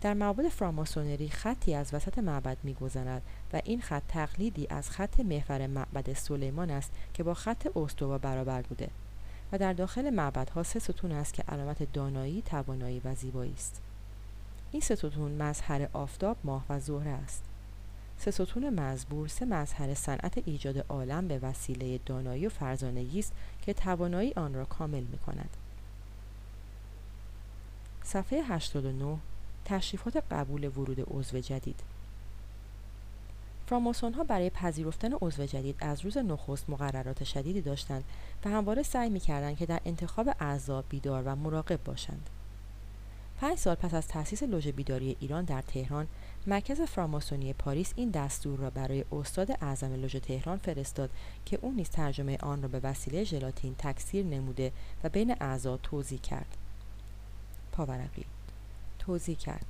[0.00, 5.66] در معبد فراماسونری خطی از وسط معبد میگذرد و این خط تقلیدی از خط محور
[5.66, 8.88] معبد سلیمان است که با خط استوا برابر بوده
[9.52, 13.85] و در داخل معبدها سه ستون است که علامت دانایی توانایی و زیبایی است.
[14.76, 17.42] این سه ستون مظهر آفتاب ماه و زهره است
[18.18, 23.32] سه ستون مزبور سه مظهر صنعت ایجاد عالم به وسیله دانایی و فرزانگی است
[23.62, 25.48] که توانایی آن را کامل می کند.
[28.04, 29.18] صفحه 89
[29.64, 31.80] تشریفات قبول ورود عضو جدید
[33.66, 38.04] فراماسون ها برای پذیرفتن عضو جدید از روز نخست مقررات شدیدی داشتند
[38.44, 42.30] و همواره سعی می کردند که در انتخاب اعضا بیدار و مراقب باشند.
[43.40, 46.06] پنج سال پس از تأسیس لوژ بیداری ایران در تهران
[46.46, 51.10] مرکز فراماسونی پاریس این دستور را برای استاد اعظم لوژ تهران فرستاد
[51.44, 54.72] که او نیز ترجمه آن را به وسیله ژلاتین تکثیر نموده
[55.04, 56.56] و بین اعضا توزیع کرد.
[57.72, 58.24] پاورقی
[58.98, 59.66] توزیع کرد.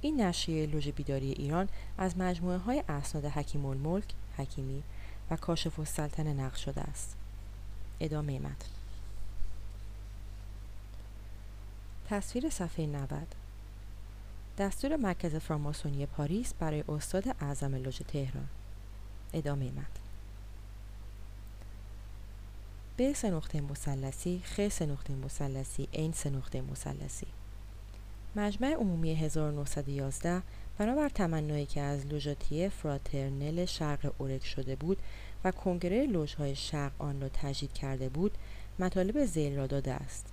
[0.00, 4.82] این نشریه لوژ بیداری ایران از مجموعه های اسناد حکیم الملک حکیمی
[5.30, 7.16] و کاشف السلطنه نقل شده است.
[8.00, 8.81] ادامه متن.
[12.12, 13.08] تصویر صفحه 90
[14.58, 18.48] دستور مرکز فراماسونی پاریس برای استاد اعظم لوژ تهران.
[19.32, 20.02] ادامه متن.
[22.98, 27.26] ب سه نقطه مثلثی خ سه نقطه مثلثی عین سه نقطه مثلثی.
[28.36, 30.42] مجمع عمومی 1911
[30.78, 34.98] بنابر تمنایی که از لوژاتیه فراترنل شرق اورک شده بود
[35.44, 38.38] و کنگره لوژهای شرق آن را تجدید کرده بود
[38.78, 40.31] مطالب زیل را داده است.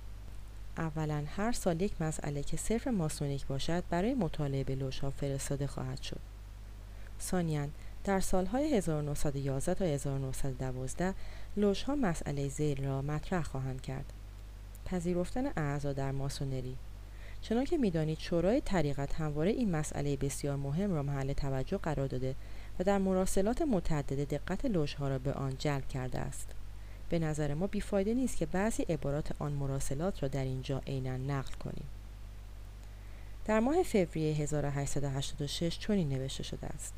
[0.78, 6.02] اولا هر سال یک مسئله که صرف ماسونیک باشد برای مطالعه به لوژها فرستاده خواهد
[6.02, 6.20] شد.
[7.20, 7.66] ثانیا
[8.04, 11.14] در سالهای 1911 تا 1912
[11.56, 14.12] لوژها مسئله زیل را مطرح خواهند کرد.
[14.84, 16.76] پذیرفتن اعضا در ماسونری.
[17.42, 22.34] چنان که می‌دانید شورای طریقت همواره این مسئله بسیار مهم را محل توجه قرار داده
[22.78, 26.59] و در مراسلات متعدد دقت لوژها را به آن جلب کرده است.
[27.10, 31.52] به نظر ما بیفایده نیست که بعضی عبارات آن مراسلات را در اینجا عینا نقل
[31.52, 31.86] کنیم.
[33.44, 36.94] در ماه فوریه 1886 چنین نوشته شده است.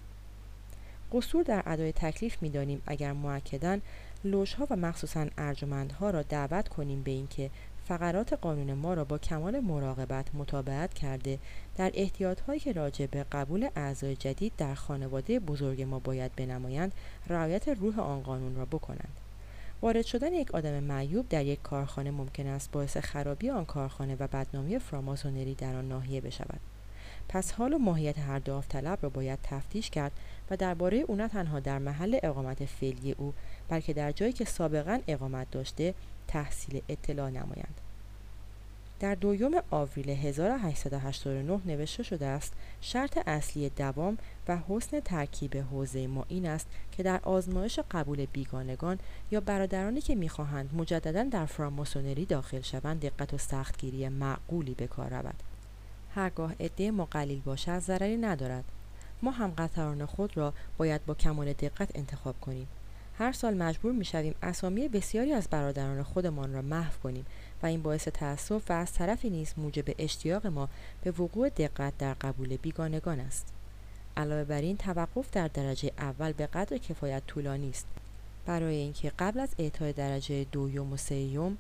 [1.13, 3.79] قصور در ادای تکلیف می‌دانیم اگر معکدا
[4.25, 7.51] لوژها و مخصوصا ارجمندها را دعوت کنیم به اینکه
[7.89, 11.39] فقرات قانون ما را با کمال مراقبت مطابقت کرده
[11.77, 16.93] در احتیاطهایی که راجع به قبول اعضای جدید در خانواده بزرگ ما باید بنمایند
[17.29, 19.22] رعایت روح آن قانون را بکنند.
[19.83, 24.27] وارد شدن یک آدم معیوب در یک کارخانه ممکن است باعث خرابی آن کارخانه و
[24.27, 26.61] بدنامی فراماسونری در آن ناحیه بشود.
[27.29, 30.13] پس حال و ماهیت هر داوطلب را باید تفتیش کرد
[30.51, 33.35] و درباره او نه تنها در محل اقامت فعلی او
[33.69, 35.95] بلکه در جایی که سابقا اقامت داشته
[36.29, 37.81] تحصیل اطلاع نمایند.
[39.03, 46.25] در دویوم آوریل 1889 نوشته شده است شرط اصلی دوام و حسن ترکیب حوزه ما
[46.29, 48.99] این است که در آزمایش قبول بیگانگان
[49.31, 55.11] یا برادرانی که می‌خواهند مجددا در فراماسونری داخل شوند دقت و سختگیری معقولی به کار
[55.11, 55.43] رود.
[56.15, 58.65] هرگاه عده ما قلیل باشد ضرری ندارد.
[59.23, 62.69] ما هم قطران خود را باید با کمال دقت انتخاب کنیم.
[63.19, 67.27] هر سال مجبور می شویم اسامی بسیاری از برادران خودمان را محو کنیم
[67.63, 70.69] و این باعث تأسف و از طرفی نیز موجب اشتیاق ما
[71.03, 73.53] به وقوع دقت در قبول بیگانگان است.
[74.17, 77.87] علاوه بر این توقف در درجه اول به قدر کفایت طولانی است.
[78.47, 81.59] برای اینکه قبل از اعطای درجه دویم و سوم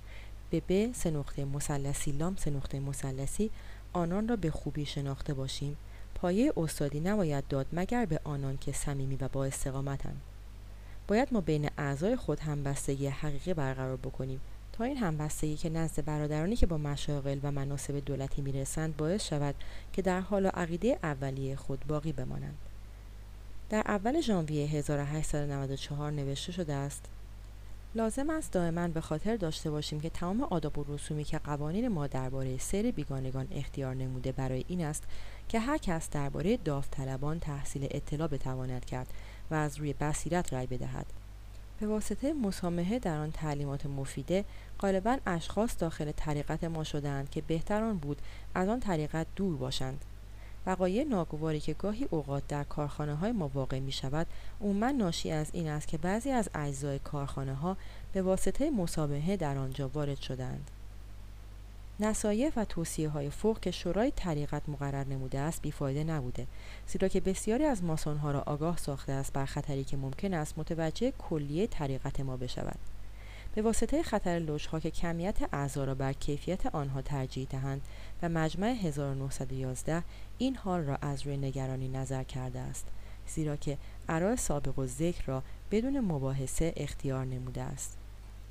[0.50, 3.50] به ب سه نقطه مثلثی لام سه نقطه مثلثی
[3.92, 5.76] آنان را به خوبی شناخته باشیم
[6.14, 10.20] پایه استادی نباید داد مگر به آنان که صمیمی و با استقامتند.
[11.08, 14.40] باید ما بین اعضای خود همبستگی حقیقی برقرار بکنیم.
[14.84, 19.54] این همبستگی که نزد برادرانی که با مشاغل و مناسب دولتی می‌رسند باعث شود
[19.92, 22.58] که در حال و عقیده اولیه خود باقی بمانند.
[23.70, 27.04] در اول ژانویه 1894 نوشته شده است
[27.94, 32.06] لازم است دائما به خاطر داشته باشیم که تمام آداب و رسومی که قوانین ما
[32.06, 35.02] درباره سیر بیگانگان اختیار نموده برای این است
[35.48, 39.06] که هر کس درباره داوطلبان تحصیل اطلاع بتواند کرد
[39.50, 41.06] و از روی بصیرت رأی بدهد.
[41.80, 44.44] به واسطه مسامحه در آن تعلیمات مفیده
[44.82, 48.22] غالبا اشخاص داخل طریقت ما شدند که بهتران بود
[48.54, 50.04] از آن طریقت دور باشند.
[50.66, 54.26] وقایع ناگواری که گاهی اوقات در کارخانه های ما واقع می شود
[54.60, 57.76] عموما ناشی از این است که بعضی از اجزای کارخانه ها
[58.12, 60.70] به واسطه مسابقه در آنجا وارد شدند
[62.00, 66.46] نصایح و توصیه های فوق که شورای طریقت مقرر نموده است بیفایده نبوده
[66.86, 70.58] زیرا که بسیاری از ماسون ها را آگاه ساخته است بر خطری که ممکن است
[70.58, 72.78] متوجه کلیه طریقت ما بشود.
[73.55, 77.82] به واسطه خطر لوژها که کمیت اعضا را بر کیفیت آنها ترجیح دهند
[78.22, 80.02] و مجمع 1911
[80.39, 82.86] این حال را از روی نگرانی نظر کرده است
[83.26, 87.97] زیرا که ارائه سابق و ذکر را بدون مباحثه اختیار نموده است.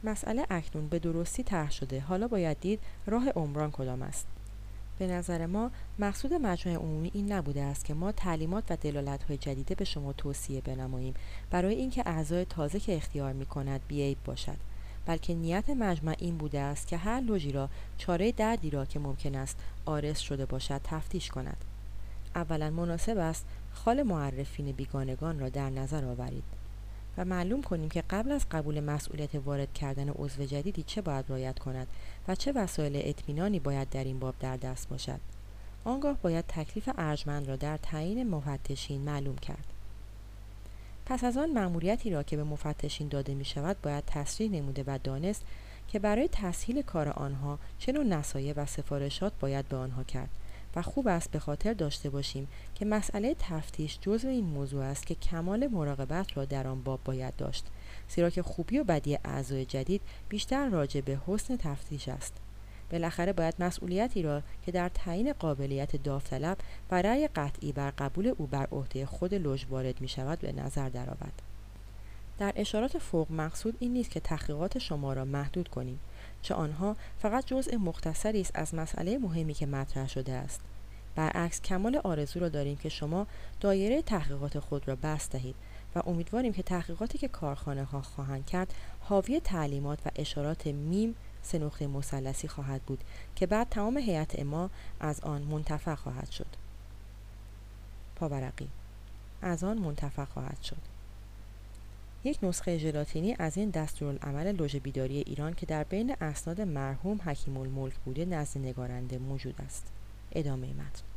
[0.04, 4.28] مسئله اکنون به درستی طرح شده حالا باید دید راه عمران کدام است.
[5.00, 9.38] به نظر ما مقصود مجمع عمومی این نبوده است که ما تعلیمات و دلالت های
[9.38, 11.14] جدیده به شما توصیه بنماییم
[11.52, 14.58] برای اینکه اعضای تازه که اختیار می کند بیعیب باشد.
[15.06, 19.36] بلکه نیت مجمع این بوده است که هر لوژی را چاره دردی را که ممکن
[19.36, 21.58] است آرس شده باشد تفتیش کند.
[22.36, 26.44] اولا مناسب است خال معرفین بیگانگان را در نظر آورید
[27.18, 31.60] و معلوم کنیم که قبل از قبول مسئولیت وارد کردن عضو جدیدی چه باید رعایت
[31.60, 31.88] کند
[32.28, 35.20] و چه وسایل اطمینانی باید در این باب در دست باشد.
[35.84, 39.66] آنگاه باید تکلیف ارجمند را در تعیین مفتشین معلوم کرد.
[41.06, 45.00] پس از آن مأموریتی را که به مفتشین داده می شود باید تصریح نموده و
[45.04, 45.46] دانست
[45.88, 50.30] که برای تسهیل کار آنها چه نوع نصایح و سفارشات باید به آنها کرد
[50.76, 55.16] و خوب است به خاطر داشته باشیم که مسئله تفتیش جزو این موضوع است که
[55.16, 57.66] کمال مراقبت را در آن باب باید داشت
[58.10, 62.41] زیرا که خوبی و بدی اعضای جدید بیشتر راجع به حسن تفتیش است.
[62.92, 66.58] بالاخره باید مسئولیتی را که در تعیین قابلیت داوطلب
[66.92, 70.90] و رأی قطعی بر قبول او بر عهده خود لوژ وارد می شود به نظر
[70.90, 71.42] درآورد
[72.40, 76.00] در اشارات فوق مقصود این نیست که تحقیقات شما را محدود کنیم
[76.42, 80.62] چه آنها فقط جزء مختصری است از مسئله مهمی که مطرح شده است.
[81.16, 83.28] برعکس کمال آرزو را داریم که شما
[83.60, 85.56] دایره تحقیقات خود را بست دهید
[85.96, 91.60] و امیدواریم که تحقیقاتی که کارخانه ها خواهند کرد حاوی تعلیمات و اشارات میم سه
[91.60, 93.04] نقطه مثلثی خواهد بود
[93.36, 96.48] که بعد تمام هیئت ما از آن منتفع خواهد شد.
[98.16, 98.68] پاورقی.
[99.42, 100.82] از آن منتفع خواهد شد.
[102.24, 107.58] یک نسخه ژلاتینی از این دستورالعمل لوژ بیداری ایران که در بین اسناد مرحوم حکیم
[107.58, 109.88] الملک بوده نزد نگارنده موجود است.
[110.32, 111.11] ادامه متن.